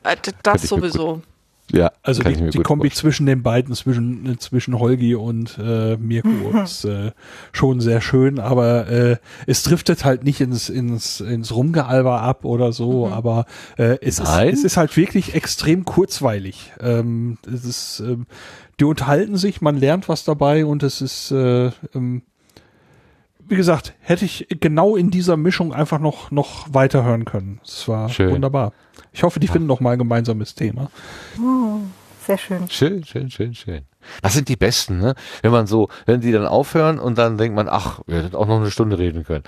Äh, 0.03 0.15
das 0.41 0.63
sowieso. 0.63 1.21
Ja, 1.71 1.91
Also 2.03 2.23
die, 2.23 2.49
die 2.49 2.59
Kombi 2.59 2.89
vorstellen. 2.89 2.91
zwischen 2.91 3.25
den 3.25 3.41
beiden, 3.41 3.73
zwischen, 3.73 4.33
äh, 4.33 4.37
zwischen 4.37 4.77
Holgi 4.77 5.15
und 5.15 5.57
äh, 5.57 5.97
Mirko 5.97 6.29
ist 6.63 6.85
äh, 6.85 7.11
schon 7.51 7.79
sehr 7.79 8.01
schön, 8.01 8.37
aber 8.39 8.87
äh, 8.87 9.17
es 9.47 9.63
driftet 9.63 10.05
halt 10.05 10.23
nicht 10.23 10.41
ins, 10.41 10.69
ins, 10.69 11.19
ins 11.19 11.55
Rumgealber 11.55 12.21
ab 12.21 12.45
oder 12.45 12.73
so, 12.73 13.07
aber 13.07 13.45
äh, 13.77 13.97
es, 14.01 14.19
ist, 14.19 14.29
es 14.29 14.63
ist 14.63 14.77
halt 14.77 14.95
wirklich 14.97 15.33
extrem 15.35 15.85
kurzweilig. 15.85 16.73
Ähm, 16.79 17.37
es 17.51 17.65
ist, 17.65 18.01
ähm, 18.01 18.27
die 18.79 18.85
unterhalten 18.85 19.37
sich, 19.37 19.61
man 19.61 19.77
lernt 19.77 20.09
was 20.09 20.23
dabei 20.23 20.65
und 20.65 20.83
es 20.83 21.01
ist, 21.01 21.31
äh, 21.31 21.71
ähm, 21.93 22.23
wie 23.39 23.55
gesagt, 23.55 23.93
hätte 23.99 24.25
ich 24.25 24.47
genau 24.59 24.95
in 24.95 25.11
dieser 25.11 25.37
Mischung 25.37 25.73
einfach 25.73 25.99
noch, 25.99 26.31
noch 26.31 26.67
weiterhören 26.73 27.25
können. 27.25 27.59
Es 27.63 27.87
war 27.87 28.09
Schön. 28.09 28.31
wunderbar. 28.31 28.73
Ich 29.11 29.23
hoffe, 29.23 29.39
die 29.39 29.47
finden 29.47 29.67
noch 29.67 29.79
mal 29.79 29.91
ein 29.91 29.99
gemeinsames 29.99 30.55
Thema. 30.55 30.89
Sehr 32.25 32.37
schön. 32.37 32.69
Schön, 32.69 33.03
schön, 33.03 33.29
schön, 33.29 33.53
schön. 33.53 33.81
Das 34.21 34.33
sind 34.33 34.47
die 34.47 34.55
Besten, 34.55 34.99
ne? 34.99 35.13
Wenn 35.41 35.51
man 35.51 35.67
so, 35.67 35.89
wenn 36.05 36.21
die 36.21 36.31
dann 36.31 36.45
aufhören 36.45 36.99
und 36.99 37.17
dann 37.17 37.37
denkt 37.37 37.55
man, 37.55 37.67
ach, 37.69 37.99
wir 38.07 38.23
hätten 38.23 38.35
auch 38.35 38.47
noch 38.47 38.59
eine 38.59 38.71
Stunde 38.71 38.97
reden 38.97 39.23
können. 39.23 39.43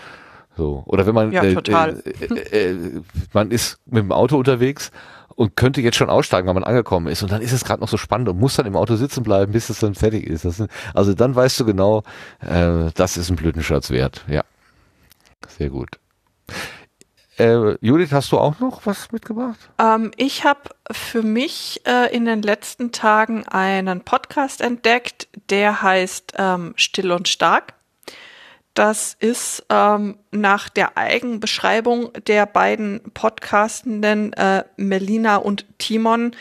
So. 0.57 0.83
Oder 0.85 1.05
wenn 1.05 1.15
man, 1.15 1.31
Ja, 1.31 1.41
total. 1.53 2.01
Äh, 2.05 2.25
äh, 2.25 2.71
äh, 2.71 3.01
man 3.33 3.51
ist 3.51 3.79
mit 3.85 4.03
dem 4.03 4.11
Auto 4.11 4.37
unterwegs 4.37 4.91
und 5.35 5.55
könnte 5.55 5.81
jetzt 5.81 5.97
schon 5.97 6.09
aussteigen, 6.09 6.47
weil 6.47 6.53
man 6.53 6.63
angekommen 6.63 7.07
ist 7.07 7.21
und 7.23 7.31
dann 7.31 7.41
ist 7.41 7.51
es 7.51 7.65
gerade 7.65 7.81
noch 7.81 7.89
so 7.89 7.97
spannend 7.97 8.29
und 8.29 8.39
muss 8.39 8.55
dann 8.55 8.65
im 8.65 8.75
Auto 8.75 8.95
sitzen 8.95 9.23
bleiben, 9.23 9.51
bis 9.51 9.69
es 9.69 9.79
dann 9.79 9.95
fertig 9.95 10.25
ist. 10.25 10.43
Sind, 10.43 10.71
also 10.93 11.13
dann 11.13 11.35
weißt 11.35 11.59
du 11.59 11.65
genau, 11.65 12.03
äh, 12.39 12.91
das 12.95 13.17
ist 13.17 13.29
ein 13.29 13.35
Blütenschatz 13.35 13.89
wert. 13.89 14.23
Ja. 14.27 14.43
Sehr 15.47 15.69
gut. 15.69 15.99
Äh, 17.37 17.75
Judith, 17.85 18.13
hast 18.13 18.31
du 18.31 18.37
auch 18.37 18.59
noch 18.59 18.85
was 18.85 19.11
mitgebracht? 19.11 19.69
Ähm, 19.77 20.11
ich 20.15 20.45
habe 20.45 20.69
für 20.89 21.21
mich 21.21 21.81
äh, 21.85 22.15
in 22.15 22.25
den 22.25 22.41
letzten 22.41 22.93
Tagen 22.93 23.45
einen 23.45 24.01
Podcast 24.01 24.61
entdeckt, 24.61 25.27
der 25.49 25.81
heißt 25.81 26.33
ähm, 26.37 26.73
Still 26.77 27.11
und 27.11 27.27
Stark. 27.27 27.73
Das 28.75 29.15
ist 29.19 29.65
ähm, 29.69 30.17
nach 30.31 30.67
der 30.67 30.97
Eigenbeschreibung 30.97 32.11
der 32.27 32.45
beiden 32.45 33.01
Podcastenden 33.13 34.33
äh, 34.33 34.65
Melina 34.75 35.37
und 35.37 35.65
Timon 35.77 36.35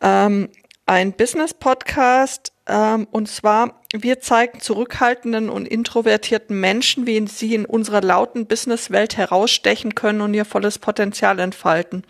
ähm, 0.00 0.50
ein 0.86 1.12
Business-Podcast. 1.12 2.52
Ähm, 2.66 3.08
und 3.10 3.28
zwar, 3.28 3.82
wir 3.92 4.20
zeigen 4.20 4.60
zurückhaltenden 4.60 5.50
und 5.50 5.66
introvertierten 5.66 6.58
Menschen, 6.60 7.08
wie 7.08 7.26
sie 7.26 7.54
in 7.54 7.66
unserer 7.66 8.02
lauten 8.02 8.46
Businesswelt 8.46 9.16
herausstechen 9.16 9.96
können 9.96 10.20
und 10.20 10.32
ihr 10.32 10.44
volles 10.44 10.78
Potenzial 10.78 11.40
entfalten. 11.40 12.04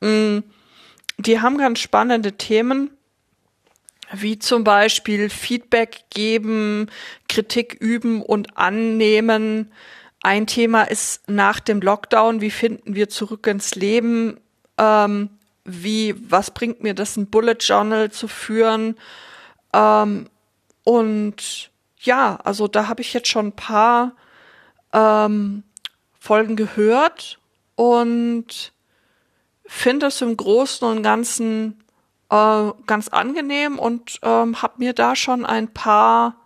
Mm, 0.00 0.38
Die 1.18 1.40
haben 1.40 1.58
ganz 1.58 1.80
spannende 1.80 2.32
Themen, 2.32 2.90
wie 4.12 4.38
zum 4.38 4.64
Beispiel 4.64 5.30
Feedback 5.30 6.04
geben, 6.10 6.90
Kritik 7.28 7.74
üben 7.74 8.22
und 8.22 8.56
annehmen. 8.56 9.72
Ein 10.22 10.46
Thema 10.46 10.82
ist 10.82 11.28
nach 11.28 11.60
dem 11.60 11.80
Lockdown, 11.80 12.40
wie 12.40 12.50
finden 12.50 12.94
wir 12.94 13.08
zurück 13.08 13.46
ins 13.46 13.74
Leben? 13.74 14.38
Ähm, 14.78 15.30
wie, 15.64 16.14
was 16.30 16.50
bringt 16.52 16.82
mir 16.82 16.94
das, 16.94 17.16
ein 17.16 17.26
Bullet 17.26 17.58
Journal 17.60 18.10
zu 18.10 18.28
führen? 18.28 18.96
Ähm, 19.72 20.28
und 20.84 21.70
ja, 22.00 22.36
also 22.44 22.68
da 22.68 22.88
habe 22.88 23.02
ich 23.02 23.12
jetzt 23.12 23.28
schon 23.28 23.48
ein 23.48 23.56
paar 23.56 24.12
ähm, 24.92 25.64
Folgen 26.18 26.56
gehört 26.56 27.38
und 27.74 28.72
finde 29.66 30.06
es 30.06 30.22
im 30.22 30.36
Großen 30.36 30.86
und 30.88 31.02
Ganzen 31.02 31.82
äh, 32.30 32.70
ganz 32.86 33.08
angenehm 33.08 33.78
und 33.78 34.18
ähm, 34.22 34.62
habe 34.62 34.74
mir 34.78 34.92
da 34.92 35.16
schon 35.16 35.44
ein 35.44 35.72
paar 35.72 36.36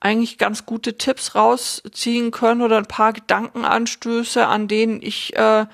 eigentlich 0.00 0.38
ganz 0.38 0.64
gute 0.64 0.96
Tipps 0.96 1.34
rausziehen 1.34 2.30
können 2.30 2.62
oder 2.62 2.78
ein 2.78 2.86
paar 2.86 3.12
Gedankenanstöße, 3.12 4.46
an 4.46 4.66
denen 4.66 5.02
ich 5.02 5.36
äh, 5.36 5.66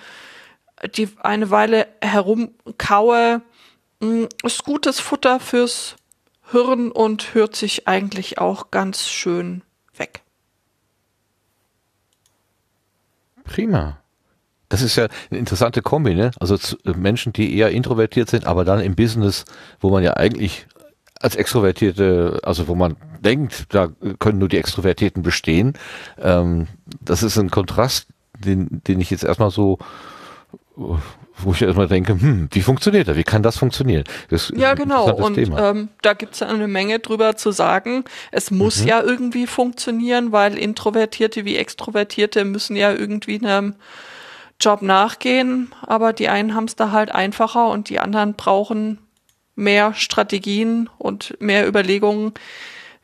die 0.97 1.09
eine 1.23 1.51
Weile 1.51 1.87
herumkaue. 2.03 3.43
Mm, 4.01 4.25
Ist 4.43 4.65
gutes 4.65 5.01
Futter 5.01 5.41
fürs 5.41 5.97
Hirn 6.51 6.91
und 6.91 7.35
hört 7.35 7.57
sich 7.57 7.89
eigentlich 7.89 8.39
auch 8.39 8.71
ganz 8.71 9.09
schön 9.09 9.63
weg. 9.97 10.23
Prima. 13.45 13.99
Das 14.69 14.83
ist 14.83 14.97
ja 14.97 15.07
eine 15.31 15.39
interessante 15.39 15.81
Kombi, 15.83 16.15
ne? 16.15 16.31
Also 16.41 16.57
äh, 16.85 16.93
Menschen, 16.97 17.33
die 17.33 17.57
eher 17.57 17.71
introvertiert 17.71 18.29
sind, 18.31 18.47
aber 18.47 18.65
dann 18.65 18.81
im 18.81 18.97
Business, 18.97 19.45
wo 19.81 19.91
man 19.91 20.03
ja 20.03 20.15
eigentlich 20.15 20.67
als 21.21 21.37
Extrovertierte, 21.37 22.41
also 22.43 22.69
wo 22.69 22.75
man 22.75 22.97
denkt, 23.21 23.67
da 23.71 23.89
können 24.19 24.39
nur 24.39 24.49
die 24.49 24.59
Extrovertierten 24.59 25.23
bestehen. 25.23 25.75
Ähm, 26.21 26.67
das 27.01 27.23
ist 27.23 27.39
ein 27.39 27.51
Kontrast, 27.51 28.09
den, 28.39 28.83
den 28.87 29.01
ich 29.01 29.11
jetzt 29.11 29.25
erstmal 29.25 29.51
so, 29.51 29.79
wo 30.77 31.53
ich 31.53 31.63
erstmal 31.63 31.89
denke, 31.89 32.13
hm, 32.13 32.49
wie 32.53 32.61
funktioniert 32.61 33.09
das? 33.09 33.17
Wie 33.17 33.25
kann 33.25 33.43
das 33.43 33.57
funktionieren? 33.57 34.05
Das 34.29 34.53
Ja, 34.55 34.75
genau. 34.75 35.11
Und 35.15 35.39
ähm, 35.39 35.89
da 36.03 36.13
gibt's 36.13 36.41
ja 36.41 36.49
eine 36.49 36.69
Menge 36.69 36.99
drüber 36.99 37.37
zu 37.37 37.51
sagen. 37.51 38.05
Es 38.31 38.51
muss 38.51 38.83
Mhm. 38.83 38.89
ja 38.89 39.03
irgendwie 39.03 39.47
funktionieren, 39.47 40.33
weil 40.33 40.59
Introvertierte 40.59 41.45
wie 41.45 41.57
Extrovertierte 41.57 42.45
müssen 42.45 42.77
ja 42.77 42.93
irgendwie 42.93 43.39
einem 43.45 43.75
Job 44.61 44.83
nachgehen. 44.83 45.73
Aber 45.83 46.13
die 46.13 46.29
einen 46.29 46.55
haben's 46.55 46.77
da 46.77 46.91
halt 46.93 47.11
einfacher 47.13 47.69
und 47.69 47.89
die 47.91 48.01
anderen 48.01 48.35
brauchen 48.35 48.99
mehr 49.55 49.95
Strategien 49.95 50.91
und 50.99 51.37
mehr 51.41 51.67
Überlegungen, 51.67 52.33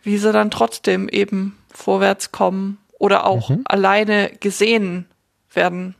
wie 0.03 0.19
sie 0.19 0.33
dann 0.33 0.51
trotzdem 0.51 1.09
eben 1.09 1.57
vorwärts 1.73 2.33
kommen 2.33 2.79
oder 2.99 3.27
auch 3.27 3.49
Mhm. 3.49 3.62
alleine 3.65 4.31
gesehen 4.41 5.07
werden. 5.53 5.95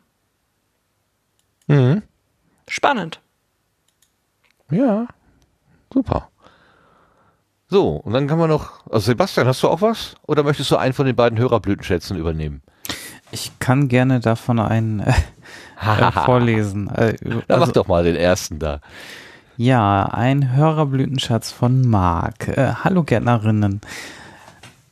Mhm. 1.67 2.03
Spannend. 2.69 3.21
Ja, 4.71 5.07
super. 5.93 6.29
So, 7.69 7.91
und 7.97 8.13
dann 8.13 8.27
kann 8.27 8.39
man 8.39 8.51
noch, 8.51 8.87
also 8.87 9.07
Sebastian, 9.07 9.47
hast 9.47 9.63
du 9.63 9.69
auch 9.69 9.81
was? 9.81 10.15
Oder 10.27 10.43
möchtest 10.43 10.71
du 10.71 10.77
einen 10.77 10.93
von 10.93 11.07
den 11.07 11.17
beiden 11.17 11.39
Hörerblütenschätzen 11.39 12.19
übernehmen? 12.19 12.63
Ich 13.33 13.51
kann 13.59 13.89
gerne 13.89 14.21
davon 14.21 14.61
einen 14.61 15.01
äh, 15.01 15.13
äh, 15.81 16.13
vorlesen. 16.13 16.89
Äh, 16.91 17.17
Dann 17.21 17.43
also- 17.49 17.67
mach 17.67 17.73
doch 17.73 17.89
mal 17.89 18.05
den 18.05 18.17
ersten 18.17 18.59
da. 18.59 18.81
Ja, 19.57 20.05
ein 20.07 20.55
Hörerblütenschatz 20.55 21.51
von 21.53 21.83
Marc. 21.89 22.49
Äh, 22.49 22.73
hallo 22.85 23.05
Gärtnerinnen. 23.05 23.81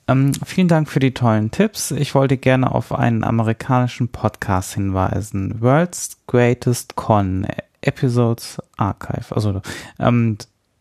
Ähm, 0.09 0.33
vielen 0.45 0.69
Dank 0.69 0.89
für 0.89 1.01
die 1.01 1.15
tollen 1.15 1.51
Tipps. 1.51 1.93
Ich 1.93 2.15
wollte 2.15 2.37
gerne 2.37 2.75
auf 2.75 2.93
einen 2.93 3.25
amerikanischen 3.25 4.09
Podcast 4.09 4.75
hinweisen. 4.75 5.61
World's 5.61 6.19
Greatest 6.27 6.97
Con 6.97 7.47
Episodes 7.81 8.59
Archive. 8.77 9.35
Also 9.35 9.62
ähm, 9.99 10.37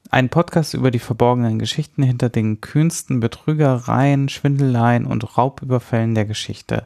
ein 0.09 0.29
Podcast 0.29 0.73
über 0.73 0.91
die 0.91 0.99
verborgenen 0.99 1.59
Geschichten 1.59 2.01
hinter 2.03 2.29
den 2.29 2.61
kühnsten 2.61 3.19
Betrügereien, 3.19 4.27
Schwindeleien 4.29 5.05
und 5.05 5.37
Raubüberfällen 5.37 6.15
der 6.15 6.25
Geschichte. 6.25 6.85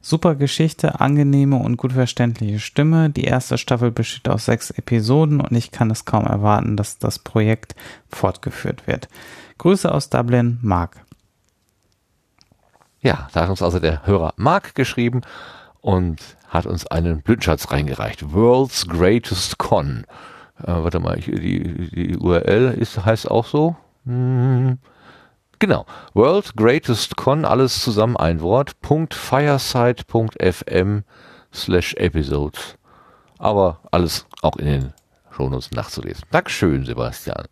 Super 0.00 0.34
Geschichte, 0.34 1.00
angenehme 1.00 1.56
und 1.56 1.76
gut 1.76 1.92
verständliche 1.92 2.60
Stimme. 2.60 3.10
Die 3.10 3.24
erste 3.24 3.58
Staffel 3.58 3.90
besteht 3.90 4.28
aus 4.28 4.46
sechs 4.46 4.70
Episoden 4.70 5.40
und 5.40 5.54
ich 5.54 5.72
kann 5.72 5.90
es 5.90 6.04
kaum 6.04 6.26
erwarten, 6.26 6.76
dass 6.76 6.98
das 6.98 7.18
Projekt 7.18 7.74
fortgeführt 8.08 8.86
wird. 8.86 9.08
Grüße 9.58 9.92
aus 9.92 10.08
Dublin, 10.08 10.58
Marc. 10.62 11.04
Ja, 13.02 13.28
da 13.32 13.42
hat 13.42 13.50
uns 13.50 13.62
also 13.62 13.78
der 13.78 14.06
Hörer 14.06 14.32
Mark 14.36 14.74
geschrieben 14.74 15.22
und 15.80 16.20
hat 16.48 16.66
uns 16.66 16.86
einen 16.86 17.22
Blütenschatz 17.22 17.70
reingereicht. 17.70 18.32
World's 18.32 18.86
Greatest 18.86 19.58
Con. 19.58 20.04
Äh, 20.62 20.82
warte 20.82 21.00
mal, 21.00 21.18
ich, 21.18 21.26
die, 21.26 21.90
die 21.90 22.16
URL 22.16 22.74
ist, 22.78 23.04
heißt 23.04 23.30
auch 23.30 23.46
so. 23.46 23.76
Hm, 24.04 24.78
genau. 25.58 25.86
World 26.14 26.56
Greatest 26.56 27.16
Con, 27.16 27.44
alles 27.44 27.82
zusammen 27.82 28.16
ein 28.16 28.40
Wort. 28.40 28.76
.fireside.fm 29.10 31.04
slash 31.52 31.94
episodes. 31.94 32.76
Aber 33.38 33.80
alles 33.90 34.26
auch 34.42 34.56
in 34.56 34.66
den 34.66 34.92
Shownotes 35.30 35.70
nachzulesen. 35.72 36.24
Dankeschön, 36.30 36.84
Sebastian. 36.84 37.46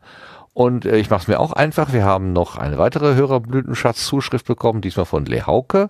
Und 0.52 0.85
äh, 0.85 0.97
ich 0.97 1.09
mache 1.09 1.22
es 1.22 1.28
mir 1.28 1.39
auch 1.40 1.52
einfach. 1.52 1.93
Wir 1.93 2.05
haben 2.05 2.32
noch 2.32 2.56
eine 2.56 2.78
weitere 2.78 3.14
Hörerblütenschatz-Zuschrift 3.14 4.47
bekommen, 4.47 4.80
diesmal 4.80 5.06
von 5.06 5.24
Le 5.24 5.47
Hauke. 5.47 5.89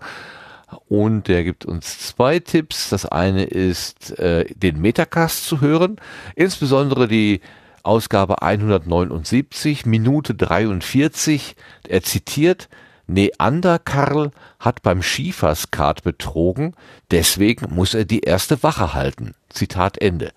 Und 0.88 1.28
der 1.28 1.44
gibt 1.44 1.64
uns 1.64 1.98
zwei 1.98 2.38
Tipps. 2.38 2.90
Das 2.90 3.06
eine 3.06 3.44
ist, 3.44 4.18
äh, 4.18 4.44
den 4.54 4.80
Metacast 4.80 5.46
zu 5.46 5.60
hören, 5.60 5.96
insbesondere 6.34 7.08
die 7.08 7.40
Ausgabe 7.82 8.42
179, 8.42 9.86
Minute 9.86 10.34
43. 10.34 11.56
Er 11.88 12.02
zitiert, 12.02 12.68
Neanderkarl 13.06 14.30
hat 14.60 14.82
beim 14.82 15.02
Schieferskat 15.02 16.02
betrogen, 16.02 16.74
deswegen 17.10 17.74
muss 17.74 17.94
er 17.94 18.04
die 18.04 18.20
erste 18.20 18.62
Wache 18.62 18.92
halten. 18.92 19.34
Zitat 19.48 19.98
Ende. 19.98 20.32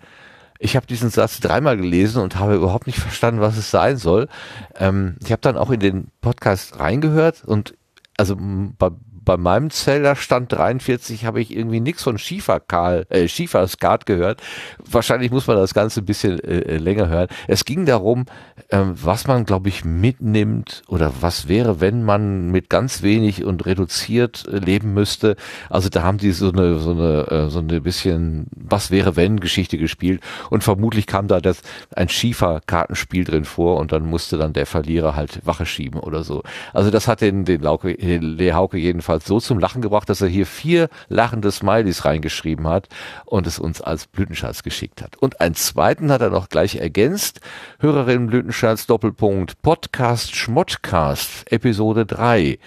Ich 0.58 0.76
habe 0.76 0.86
diesen 0.86 1.10
Satz 1.10 1.40
dreimal 1.40 1.76
gelesen 1.76 2.22
und 2.22 2.38
habe 2.38 2.56
überhaupt 2.56 2.88
nicht 2.88 3.00
verstanden, 3.00 3.42
was 3.42 3.58
es 3.58 3.72
sein 3.72 3.98
soll. 3.98 4.30
Ähm, 4.76 5.18
ich 5.22 5.32
habe 5.32 5.42
dann 5.42 5.58
auch 5.58 5.72
in 5.72 5.80
den 5.80 6.08
Podcast 6.22 6.80
reingehört 6.80 7.44
und 7.44 7.76
also 8.16 8.38
bei, 8.40 8.92
bei 9.32 9.38
meinem 9.38 9.70
Zellerstand 9.70 10.52
43 10.52 11.24
habe 11.24 11.40
ich 11.40 11.56
irgendwie 11.56 11.80
nichts 11.80 12.04
von 12.04 12.18
Schieferkarl, 12.18 13.06
äh, 13.08 13.30
Schieferskat 13.30 14.06
gehört. 14.06 14.42
Wahrscheinlich 14.78 15.32
muss 15.32 15.48
man 15.48 15.56
das 15.56 15.74
Ganze 15.74 16.02
ein 16.02 16.06
bisschen 16.06 16.38
äh, 16.42 16.60
äh 16.60 16.78
länger 16.78 17.08
hören. 17.08 17.30
Es 17.48 17.64
ging 17.64 17.86
darum, 17.86 18.26
ähm, 18.72 18.94
was 19.02 19.28
man, 19.28 19.46
glaube 19.46 19.70
ich, 19.70 19.86
mitnimmt 19.86 20.82
oder 20.90 21.14
was 21.22 21.48
wäre, 21.48 21.80
wenn 21.80 22.04
man 22.04 22.52
mit 22.52 22.70
ganz 22.70 23.04
wenig 23.04 23.46
und 23.46 23.66
reduziert 23.66 24.46
äh, 24.52 24.58
leben 24.58 24.94
müsste. 24.94 25.38
Also 25.70 25.88
da 25.88 26.04
haben 26.04 26.18
die 26.18 26.34
so 26.34 26.52
eine, 26.52 26.80
so 26.80 26.92
eine, 26.92 27.28
äh, 27.32 27.50
so 27.50 27.60
eine 27.60 27.80
bisschen 27.80 28.48
was 28.54 28.92
wäre, 28.92 29.16
wenn 29.16 29.40
Geschichte 29.40 29.78
gespielt 29.78 30.22
und 30.50 30.62
vermutlich 30.62 31.08
kam 31.08 31.30
da 31.30 31.40
das, 31.40 31.62
ein 31.96 32.10
Schieferkartenspiel 32.10 33.24
drin 33.24 33.46
vor 33.46 33.78
und 33.78 33.94
dann 33.94 34.06
musste 34.06 34.38
dann 34.38 34.52
der 34.52 34.66
Verlierer 34.66 35.16
halt 35.16 35.40
Wache 35.46 35.66
schieben 35.66 36.02
oder 36.02 36.26
so. 36.26 36.44
Also 36.74 36.92
das 36.92 37.08
hat 37.08 37.22
den, 37.22 37.46
den 37.46 37.62
Lauke, 37.62 37.96
den 37.96 38.24
Lehauke 38.24 38.78
jedenfalls 38.78 39.21
jedenfalls 39.22 39.28
so 39.28 39.40
zum 39.40 39.60
Lachen 39.60 39.82
gebracht, 39.82 40.10
dass 40.10 40.22
er 40.22 40.28
hier 40.28 40.46
vier 40.46 40.90
lachende 41.08 41.52
Smileys 41.52 42.06
reingeschrieben 42.06 42.68
hat 42.68 42.88
und 43.26 43.48
es 43.48 43.60
uns 43.60 43.82
als 43.82 44.08
Blütenschatz 44.08 44.64
geschickt 44.64 45.02
hat. 45.02 45.18
Und 45.18 45.42
einen 45.42 45.56
zweiten 45.56 46.12
hat 46.12 46.22
er 46.22 46.30
noch 46.30 46.50
gleich 46.50 46.76
ergänzt. 46.76 47.42
Hörerin 47.80 48.28
Blütenschatz 48.28 48.88
Doppelpunkt 48.88 49.62
Podcast 49.62 50.36
Schmottcast 50.36 51.52
Episode 51.52 52.06
3. 52.06 52.60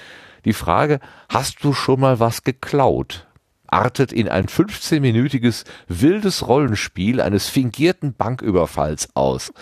Die 0.45 0.53
Frage, 0.53 1.01
hast 1.29 1.65
du 1.65 1.73
schon 1.73 2.01
mal 2.01 2.21
was 2.21 2.43
geklaut? 2.43 3.27
artet 3.67 4.13
in 4.13 4.29
ein 4.29 4.47
15-minütiges 4.47 5.65
wildes 5.89 6.47
Rollenspiel 6.47 7.21
eines 7.21 7.49
fingierten 7.49 8.15
Banküberfalls 8.15 9.09
aus. 9.15 9.53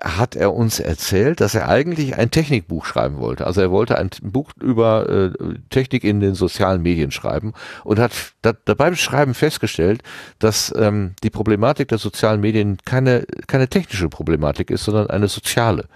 hat 0.00 0.36
er 0.36 0.54
uns 0.54 0.80
erzählt, 0.80 1.40
dass 1.40 1.54
er 1.54 1.68
eigentlich 1.68 2.16
ein 2.16 2.30
Technikbuch 2.30 2.84
schreiben 2.84 3.18
wollte. 3.18 3.46
Also 3.46 3.60
er 3.60 3.70
wollte 3.70 3.98
ein 3.98 4.10
Buch 4.22 4.50
über 4.60 5.08
äh, 5.08 5.30
Technik 5.70 6.04
in 6.04 6.20
den 6.20 6.34
sozialen 6.34 6.82
Medien 6.82 7.10
schreiben 7.10 7.52
und 7.84 7.98
hat 7.98 8.12
da, 8.42 8.52
dabei 8.64 8.94
Schreiben 8.94 9.34
festgestellt, 9.34 10.02
dass 10.38 10.72
ähm, 10.76 11.14
die 11.22 11.30
Problematik 11.30 11.88
der 11.88 11.98
sozialen 11.98 12.40
Medien 12.40 12.78
keine, 12.84 13.26
keine 13.46 13.68
technische 13.68 14.08
Problematik 14.08 14.70
ist, 14.70 14.84
sondern 14.84 15.08
eine 15.08 15.28
soziale. 15.28 15.86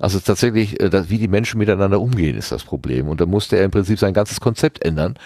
Also 0.00 0.18
tatsächlich, 0.18 0.80
äh, 0.80 1.10
wie 1.10 1.18
die 1.18 1.28
Menschen 1.28 1.58
miteinander 1.58 2.00
umgehen, 2.00 2.36
ist 2.36 2.50
das 2.50 2.64
Problem. 2.64 3.08
Und 3.08 3.20
da 3.20 3.26
musste 3.26 3.56
er 3.56 3.64
im 3.64 3.70
Prinzip 3.70 3.98
sein 3.98 4.14
ganzes 4.14 4.40
Konzept 4.40 4.82
ändern. 4.82 5.16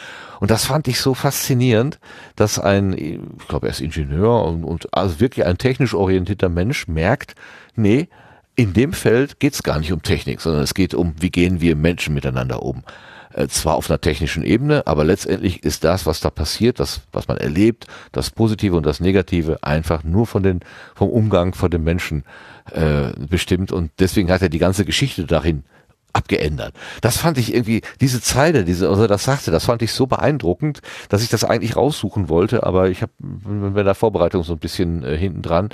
Und 0.40 0.50
das 0.50 0.66
fand 0.66 0.88
ich 0.88 1.00
so 1.00 1.14
faszinierend, 1.14 2.00
dass 2.36 2.58
ein, 2.58 2.92
ich 2.92 3.48
glaube, 3.48 3.68
er 3.68 3.70
ist 3.70 3.80
Ingenieur 3.80 4.44
und, 4.44 4.64
und 4.64 4.92
also 4.92 5.20
wirklich 5.20 5.46
ein 5.46 5.58
technisch 5.58 5.94
orientierter 5.94 6.48
Mensch 6.48 6.88
merkt, 6.88 7.34
nee, 7.76 8.08
in 8.56 8.72
dem 8.72 8.92
Feld 8.92 9.40
geht 9.40 9.54
es 9.54 9.62
gar 9.62 9.78
nicht 9.78 9.92
um 9.92 10.02
Technik, 10.02 10.40
sondern 10.40 10.62
es 10.62 10.74
geht 10.74 10.92
um, 10.94 11.14
wie 11.20 11.30
gehen 11.30 11.60
wir 11.60 11.76
Menschen 11.76 12.14
miteinander 12.14 12.62
um. 12.62 12.82
Äh, 13.34 13.48
zwar 13.48 13.74
auf 13.74 13.90
einer 13.90 14.00
technischen 14.00 14.44
Ebene, 14.44 14.86
aber 14.86 15.04
letztendlich 15.04 15.64
ist 15.64 15.82
das, 15.82 16.06
was 16.06 16.20
da 16.20 16.30
passiert, 16.30 16.78
das, 16.78 17.00
was 17.10 17.26
man 17.26 17.36
erlebt, 17.36 17.88
das 18.12 18.30
Positive 18.30 18.76
und 18.76 18.86
das 18.86 19.00
Negative, 19.00 19.58
einfach 19.62 20.04
nur 20.04 20.26
von 20.26 20.44
den, 20.44 20.60
vom 20.94 21.10
Umgang 21.10 21.52
von 21.52 21.68
den 21.68 21.82
Menschen 21.82 22.22
äh, 22.70 23.10
bestimmt. 23.18 23.72
Und 23.72 23.90
deswegen 23.98 24.30
hat 24.30 24.42
er 24.42 24.50
die 24.50 24.58
ganze 24.58 24.84
Geschichte 24.84 25.24
darin 25.24 25.64
abgeändert. 26.14 26.74
Das 27.00 27.18
fand 27.18 27.38
ich 27.38 27.52
irgendwie, 27.52 27.82
diese 28.00 28.20
Zeile, 28.20 28.64
diese, 28.64 28.88
also 28.88 29.06
das 29.06 29.24
sagte, 29.24 29.50
das 29.50 29.64
fand 29.64 29.82
ich 29.82 29.92
so 29.92 30.06
beeindruckend, 30.06 30.80
dass 31.08 31.22
ich 31.22 31.28
das 31.28 31.44
eigentlich 31.44 31.76
raussuchen 31.76 32.28
wollte, 32.28 32.64
aber 32.64 32.88
ich 32.88 33.02
habe 33.02 33.12
bei 33.18 33.82
der 33.82 33.94
Vorbereitung 33.94 34.44
so 34.44 34.54
ein 34.54 34.58
bisschen 34.58 35.02
äh, 35.02 35.18
hinten 35.18 35.42
dran. 35.42 35.70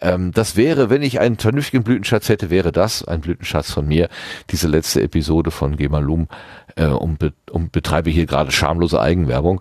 Ähm, 0.00 0.32
das 0.32 0.56
wäre, 0.56 0.90
wenn 0.90 1.02
ich 1.02 1.20
einen 1.20 1.38
vernünftigen 1.38 1.84
Blütenschatz 1.84 2.28
hätte, 2.28 2.50
wäre 2.50 2.72
das 2.72 3.04
ein 3.04 3.20
Blütenschatz 3.20 3.70
von 3.70 3.86
mir, 3.86 4.08
diese 4.50 4.66
letzte 4.66 5.02
Episode 5.02 5.50
von 5.50 5.76
Gemalum 5.76 6.28
äh, 6.76 6.86
und, 6.86 7.18
be 7.18 7.32
und 7.50 7.72
betreibe 7.72 8.10
hier 8.10 8.26
gerade 8.26 8.50
schamlose 8.50 9.00
Eigenwerbung. 9.00 9.60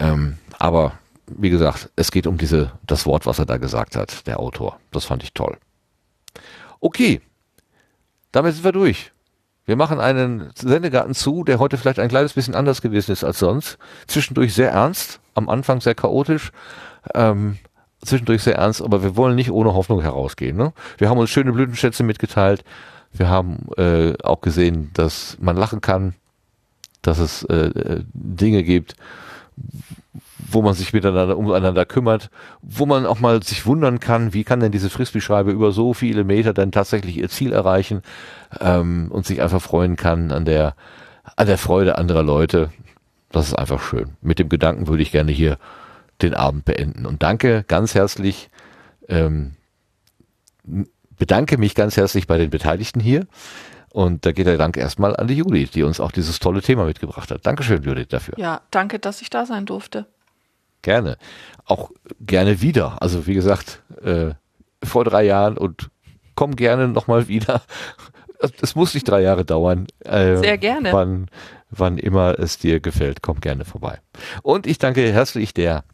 Ähm, 0.00 0.38
aber 0.58 0.94
wie 1.26 1.50
gesagt, 1.50 1.90
es 1.96 2.10
geht 2.10 2.26
um 2.26 2.38
diese, 2.38 2.72
das 2.86 3.04
Wort, 3.04 3.26
was 3.26 3.38
er 3.38 3.46
da 3.46 3.58
gesagt 3.58 3.96
hat, 3.96 4.26
der 4.26 4.40
Autor. 4.40 4.78
Das 4.90 5.04
fand 5.04 5.22
ich 5.22 5.32
toll. 5.34 5.58
Okay, 6.80 7.20
damit 8.32 8.54
sind 8.54 8.64
wir 8.64 8.72
durch. 8.72 9.12
Wir 9.66 9.74
machen 9.74 9.98
einen 9.98 10.50
Sendegarten 10.54 11.14
zu, 11.14 11.42
der 11.42 11.58
heute 11.58 11.76
vielleicht 11.76 11.98
ein 11.98 12.08
kleines 12.08 12.34
bisschen 12.34 12.54
anders 12.54 12.80
gewesen 12.80 13.10
ist 13.10 13.24
als 13.24 13.40
sonst. 13.40 13.78
Zwischendurch 14.06 14.54
sehr 14.54 14.70
ernst, 14.70 15.20
am 15.34 15.48
Anfang 15.48 15.80
sehr 15.80 15.96
chaotisch, 15.96 16.52
ähm, 17.14 17.58
zwischendurch 18.00 18.44
sehr 18.44 18.54
ernst, 18.54 18.80
aber 18.80 19.02
wir 19.02 19.16
wollen 19.16 19.34
nicht 19.34 19.50
ohne 19.50 19.74
Hoffnung 19.74 20.00
herausgehen. 20.00 20.56
Ne? 20.56 20.72
Wir 20.98 21.10
haben 21.10 21.18
uns 21.18 21.30
schöne 21.30 21.52
Blütenschätze 21.52 22.04
mitgeteilt. 22.04 22.64
Wir 23.12 23.28
haben 23.28 23.66
äh, 23.76 24.14
auch 24.22 24.40
gesehen, 24.40 24.90
dass 24.94 25.36
man 25.40 25.56
lachen 25.56 25.80
kann, 25.80 26.14
dass 27.02 27.18
es 27.18 27.42
äh, 27.44 27.66
äh 27.66 28.04
Dinge 28.14 28.62
gibt, 28.62 28.94
wo 30.48 30.62
man 30.62 30.74
sich 30.74 30.92
miteinander 30.92 31.36
umeinander 31.36 31.84
kümmert, 31.84 32.30
wo 32.62 32.86
man 32.86 33.06
auch 33.06 33.20
mal 33.20 33.42
sich 33.42 33.66
wundern 33.66 34.00
kann, 34.00 34.32
wie 34.32 34.44
kann 34.44 34.60
denn 34.60 34.72
diese 34.72 34.90
Frisbee-Scheibe 34.90 35.50
über 35.50 35.72
so 35.72 35.94
viele 35.94 36.24
Meter 36.24 36.52
denn 36.52 36.72
tatsächlich 36.72 37.16
ihr 37.16 37.28
Ziel 37.28 37.52
erreichen 37.52 38.02
ähm, 38.60 39.08
und 39.10 39.26
sich 39.26 39.42
einfach 39.42 39.62
freuen 39.62 39.96
kann 39.96 40.30
an 40.30 40.44
der 40.44 40.74
an 41.34 41.48
der 41.48 41.58
Freude 41.58 41.98
anderer 41.98 42.22
Leute. 42.22 42.70
Das 43.32 43.48
ist 43.48 43.54
einfach 43.54 43.82
schön. 43.82 44.16
Mit 44.20 44.38
dem 44.38 44.48
Gedanken 44.48 44.86
würde 44.86 45.02
ich 45.02 45.10
gerne 45.10 45.32
hier 45.32 45.58
den 46.22 46.34
Abend 46.34 46.64
beenden. 46.64 47.04
Und 47.04 47.24
danke 47.24 47.64
ganz 47.66 47.96
herzlich, 47.96 48.48
ähm, 49.08 49.56
bedanke 51.18 51.58
mich 51.58 51.74
ganz 51.74 51.96
herzlich 51.96 52.28
bei 52.28 52.38
den 52.38 52.50
Beteiligten 52.50 53.00
hier. 53.00 53.26
Und 53.90 54.24
da 54.24 54.30
geht 54.30 54.46
der 54.46 54.56
Dank 54.56 54.76
erstmal 54.76 55.16
an 55.16 55.26
die 55.26 55.34
Judith, 55.34 55.72
die 55.72 55.82
uns 55.82 55.98
auch 55.98 56.12
dieses 56.12 56.38
tolle 56.38 56.62
Thema 56.62 56.84
mitgebracht 56.84 57.30
hat. 57.32 57.44
Dankeschön, 57.44 57.82
Judith, 57.82 58.08
dafür. 58.08 58.34
Ja, 58.38 58.60
danke, 58.70 59.00
dass 59.00 59.20
ich 59.20 59.30
da 59.30 59.46
sein 59.46 59.66
durfte 59.66 60.06
gerne. 60.82 61.16
Auch 61.64 61.90
gerne 62.20 62.60
wieder. 62.60 63.00
Also 63.02 63.26
wie 63.26 63.34
gesagt, 63.34 63.82
äh, 64.02 64.30
vor 64.82 65.04
drei 65.04 65.24
Jahren 65.24 65.56
und 65.58 65.90
komm 66.34 66.56
gerne 66.56 66.88
nochmal 66.88 67.28
wieder. 67.28 67.62
Es 68.60 68.74
muss 68.74 68.92
nicht 68.92 69.08
drei 69.08 69.22
Jahre 69.22 69.46
dauern. 69.46 69.86
Äh, 70.00 70.36
Sehr 70.36 70.58
gerne. 70.58 70.92
Wann, 70.92 71.30
wann 71.70 71.96
immer 71.96 72.38
es 72.38 72.58
dir 72.58 72.80
gefällt, 72.80 73.22
komm 73.22 73.40
gerne 73.40 73.64
vorbei. 73.64 73.98
Und 74.42 74.66
ich 74.66 74.76
danke 74.76 75.10
herzlich 75.10 75.54
der 75.54 75.84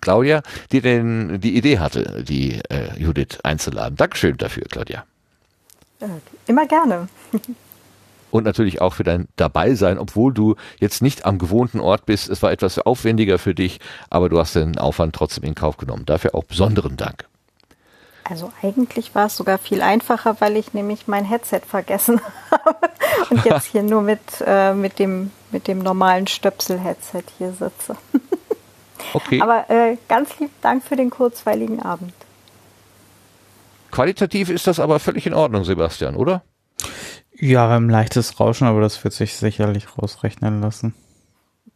Claudia, 0.00 0.42
die 0.72 0.80
denn 0.80 1.40
die 1.40 1.56
Idee 1.56 1.78
hatte, 1.78 2.24
die 2.24 2.60
äh, 2.70 2.98
Judith 2.98 3.38
einzuladen. 3.44 3.96
Dankeschön 3.96 4.36
dafür, 4.36 4.64
Claudia. 4.68 5.04
Äh, 6.00 6.06
immer 6.48 6.66
gerne. 6.66 7.08
und 8.30 8.44
natürlich 8.44 8.80
auch 8.80 8.94
für 8.94 9.04
dein 9.04 9.28
Dabeisein, 9.36 9.98
obwohl 9.98 10.32
du 10.32 10.56
jetzt 10.78 11.02
nicht 11.02 11.24
am 11.24 11.38
gewohnten 11.38 11.80
Ort 11.80 12.06
bist. 12.06 12.28
Es 12.28 12.42
war 12.42 12.52
etwas 12.52 12.78
aufwendiger 12.78 13.38
für 13.38 13.54
dich, 13.54 13.80
aber 14.10 14.28
du 14.28 14.38
hast 14.38 14.54
den 14.54 14.78
Aufwand 14.78 15.14
trotzdem 15.14 15.44
in 15.44 15.54
Kauf 15.54 15.76
genommen. 15.76 16.04
Dafür 16.06 16.34
auch 16.34 16.44
besonderen 16.44 16.96
Dank. 16.96 17.26
Also 18.28 18.52
eigentlich 18.60 19.14
war 19.14 19.26
es 19.26 19.36
sogar 19.36 19.58
viel 19.58 19.82
einfacher, 19.82 20.40
weil 20.40 20.56
ich 20.56 20.74
nämlich 20.74 21.06
mein 21.06 21.24
Headset 21.24 21.60
vergessen 21.66 22.20
habe 22.50 22.90
und 23.30 23.44
jetzt 23.44 23.66
hier 23.66 23.84
nur 23.84 24.02
mit, 24.02 24.20
äh, 24.44 24.74
mit, 24.74 24.98
dem, 24.98 25.30
mit 25.52 25.68
dem 25.68 25.78
normalen 25.78 26.26
Stöpsel-Headset 26.26 27.24
hier 27.38 27.52
sitze. 27.52 27.96
Okay. 29.12 29.40
Aber 29.40 29.70
äh, 29.70 29.96
ganz 30.08 30.38
lieben 30.40 30.52
Dank 30.62 30.82
für 30.82 30.96
den 30.96 31.10
kurzweiligen 31.10 31.80
Abend. 31.80 32.12
Qualitativ 33.90 34.50
ist 34.50 34.66
das 34.66 34.80
aber 34.80 34.98
völlig 34.98 35.26
in 35.26 35.34
Ordnung, 35.34 35.64
Sebastian, 35.64 36.16
oder? 36.16 36.42
Ja, 37.38 37.76
ein 37.76 37.88
leichtes 37.88 38.40
Rauschen, 38.40 38.66
aber 38.66 38.80
das 38.80 39.02
wird 39.04 39.14
sich 39.14 39.34
sicherlich 39.36 39.98
rausrechnen 39.98 40.60
lassen. 40.60 40.94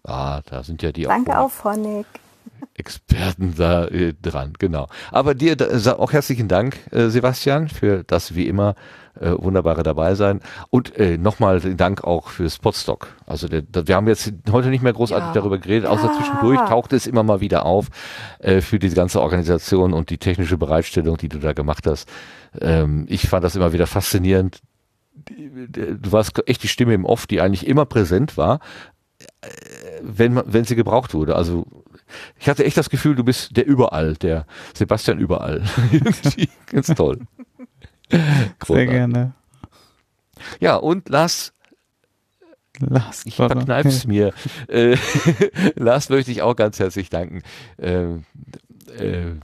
Ah, 0.05 0.41
da 0.47 0.62
sind 0.62 0.82
ja 0.82 0.93
die 0.93 1.03
Danke 1.03 1.39
auch, 1.39 1.51
Phonic. 1.51 2.07
Experten 2.74 3.55
da 3.57 3.87
äh, 3.87 4.15
dran, 4.15 4.55
genau. 4.59 4.89
Aber 5.11 5.35
dir 5.35 5.57
da, 5.57 5.93
auch 5.97 6.12
herzlichen 6.12 6.49
Dank, 6.49 6.78
äh, 6.93 7.09
Sebastian, 7.09 7.69
für 7.69 8.05
das 8.05 8.35
wie 8.35 8.49
immer 8.49 8.74
äh, 9.20 9.32
wunderbare 9.37 9.82
dabei 9.82 10.15
sein. 10.15 10.41
Und 10.70 10.97
äh, 10.97 11.19
nochmal 11.19 11.61
den 11.61 11.77
Dank 11.77 12.05
auch 12.05 12.28
fürs 12.28 12.59
Podstock. 12.59 13.09
Also 13.27 13.49
der, 13.49 13.62
der, 13.62 13.87
wir 13.87 13.97
haben 13.97 14.09
jetzt 14.09 14.32
heute 14.51 14.69
nicht 14.69 14.82
mehr 14.82 14.95
großartig 14.95 15.28
ja. 15.28 15.32
darüber 15.35 15.59
geredet, 15.59 15.87
außer 15.87 16.07
ja. 16.07 16.16
zwischendurch 16.16 16.61
taucht 16.69 16.95
es 16.95 17.07
immer 17.07 17.23
mal 17.23 17.41
wieder 17.41 17.66
auf 17.66 17.89
äh, 18.39 18.62
für 18.62 18.78
diese 18.78 18.97
ganze 18.97 19.20
Organisation 19.20 19.93
und 19.93 20.09
die 20.09 20.19
technische 20.19 20.57
Bereitstellung, 20.57 21.19
die 21.19 21.28
du 21.28 21.39
da 21.39 21.53
gemacht 21.53 21.87
hast. 21.87 22.09
Ähm, 22.61 23.07
ich 23.09 23.28
fand 23.28 23.45
das 23.45 23.57
immer 23.57 23.74
wieder 23.74 23.87
faszinierend. 23.87 24.61
Du 25.26 26.12
warst 26.12 26.40
echt 26.48 26.62
die 26.62 26.68
Stimme 26.68 26.94
im 26.94 27.05
Off, 27.05 27.26
die 27.26 27.40
eigentlich 27.40 27.66
immer 27.66 27.86
präsent 27.86 28.36
war, 28.36 28.60
äh, 29.40 29.48
wenn, 30.02 30.40
wenn 30.44 30.64
sie 30.64 30.76
gebraucht 30.76 31.14
wurde. 31.14 31.36
Also 31.36 31.66
ich 32.38 32.48
hatte 32.48 32.64
echt 32.64 32.76
das 32.76 32.90
Gefühl, 32.90 33.14
du 33.14 33.24
bist 33.24 33.56
der 33.56 33.66
überall, 33.66 34.14
der 34.14 34.47
Sebastian 34.74 35.18
überall. 35.18 35.62
Ganz 36.66 36.88
toll. 36.88 37.20
Sehr 38.66 38.86
gerne. 38.86 39.34
Ja, 40.59 40.76
und 40.76 41.09
Lars 41.09 41.52
Last 42.80 43.26
ich 43.26 43.36
verkneif's 43.36 44.06
mir. 44.06 44.32
äh, 44.68 44.97
Lars 45.74 46.09
möchte 46.09 46.30
ich 46.30 46.42
auch 46.42 46.56
ganz 46.56 46.78
herzlich 46.78 47.10
danken. 47.10 47.42
Äh, 48.98 49.36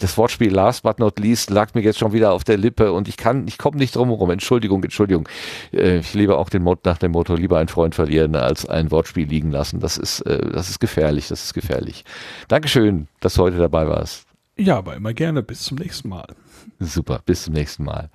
das 0.00 0.16
Wortspiel 0.18 0.52
last 0.52 0.82
but 0.82 0.98
not 0.98 1.18
least 1.18 1.50
lag 1.50 1.74
mir 1.74 1.82
jetzt 1.82 1.98
schon 1.98 2.12
wieder 2.12 2.32
auf 2.32 2.44
der 2.44 2.56
Lippe 2.56 2.92
und 2.92 3.08
ich 3.08 3.16
kann, 3.16 3.46
ich 3.46 3.58
komme 3.58 3.76
nicht 3.76 3.96
drum 3.96 4.08
herum. 4.08 4.30
Entschuldigung, 4.30 4.82
Entschuldigung. 4.82 5.28
Äh, 5.72 5.98
ich 5.98 6.14
lebe 6.14 6.36
auch 6.36 6.48
den 6.48 6.62
Mod 6.62 6.84
nach 6.84 6.98
dem 6.98 7.12
Motto, 7.12 7.34
lieber 7.34 7.58
einen 7.58 7.68
Freund 7.68 7.94
verlieren 7.94 8.36
als 8.36 8.66
ein 8.66 8.90
Wortspiel 8.90 9.26
liegen 9.26 9.50
lassen. 9.50 9.80
Das 9.80 9.98
ist, 9.98 10.20
äh, 10.22 10.50
das 10.52 10.68
ist 10.70 10.80
gefährlich, 10.80 11.28
das 11.28 11.44
ist 11.44 11.54
gefährlich. 11.54 12.04
Dankeschön, 12.48 13.08
dass 13.20 13.34
du 13.34 13.42
heute 13.42 13.58
dabei 13.58 13.88
warst. 13.88 14.26
Ja, 14.58 14.78
aber 14.78 14.96
immer 14.96 15.12
gerne. 15.12 15.42
Bis 15.42 15.62
zum 15.62 15.78
nächsten 15.78 16.08
Mal. 16.08 16.26
Super, 16.80 17.20
bis 17.24 17.44
zum 17.44 17.54
nächsten 17.54 17.84
Mal. 17.84 18.10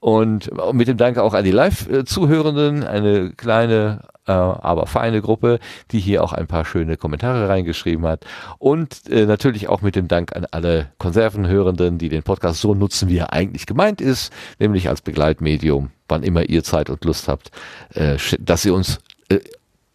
Und 0.00 0.50
mit 0.72 0.88
dem 0.88 0.96
Dank 0.96 1.18
auch 1.18 1.34
an 1.34 1.44
die 1.44 1.50
Live-Zuhörenden, 1.50 2.84
eine 2.84 3.30
kleine, 3.30 4.02
äh, 4.26 4.32
aber 4.32 4.86
feine 4.86 5.22
Gruppe, 5.22 5.58
die 5.90 6.00
hier 6.00 6.22
auch 6.22 6.32
ein 6.32 6.46
paar 6.46 6.64
schöne 6.64 6.96
Kommentare 6.96 7.48
reingeschrieben 7.48 8.06
hat. 8.06 8.24
Und 8.58 9.08
äh, 9.08 9.26
natürlich 9.26 9.68
auch 9.68 9.82
mit 9.82 9.96
dem 9.96 10.08
Dank 10.08 10.34
an 10.36 10.46
alle 10.50 10.90
Konservenhörenden, 10.98 11.98
die 11.98 12.08
den 12.08 12.22
Podcast 12.22 12.60
so 12.60 12.74
nutzen, 12.74 13.08
wie 13.08 13.18
er 13.18 13.32
eigentlich 13.32 13.66
gemeint 13.66 14.00
ist, 14.00 14.32
nämlich 14.58 14.88
als 14.88 15.00
Begleitmedium, 15.00 15.90
wann 16.08 16.22
immer 16.22 16.48
ihr 16.48 16.64
Zeit 16.64 16.90
und 16.90 17.04
Lust 17.04 17.28
habt, 17.28 17.50
äh, 17.94 18.16
dass 18.40 18.64
ihr 18.64 18.74
uns 18.74 19.00
äh, 19.28 19.40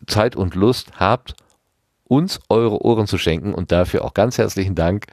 Zeit 0.07 0.35
und 0.35 0.55
Lust 0.55 0.91
habt, 0.99 1.35
uns 2.05 2.39
eure 2.49 2.81
Ohren 2.83 3.05
zu 3.05 3.17
schenken 3.17 3.53
und 3.53 3.71
dafür 3.71 4.05
auch 4.05 4.13
ganz 4.13 4.37
herzlichen 4.37 4.75
Dank 4.75 5.07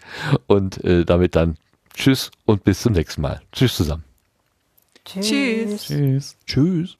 und 0.46 0.82
äh, 0.84 1.04
damit 1.04 1.34
dann 1.34 1.56
Tschüss 1.94 2.30
und 2.44 2.64
bis 2.64 2.82
zum 2.82 2.92
nächsten 2.92 3.22
Mal. 3.22 3.40
Tschüss 3.52 3.76
zusammen. 3.76 4.04
Tschüss. 5.04 5.86
Tschüss. 5.86 6.36
Tschüss. 6.46 6.98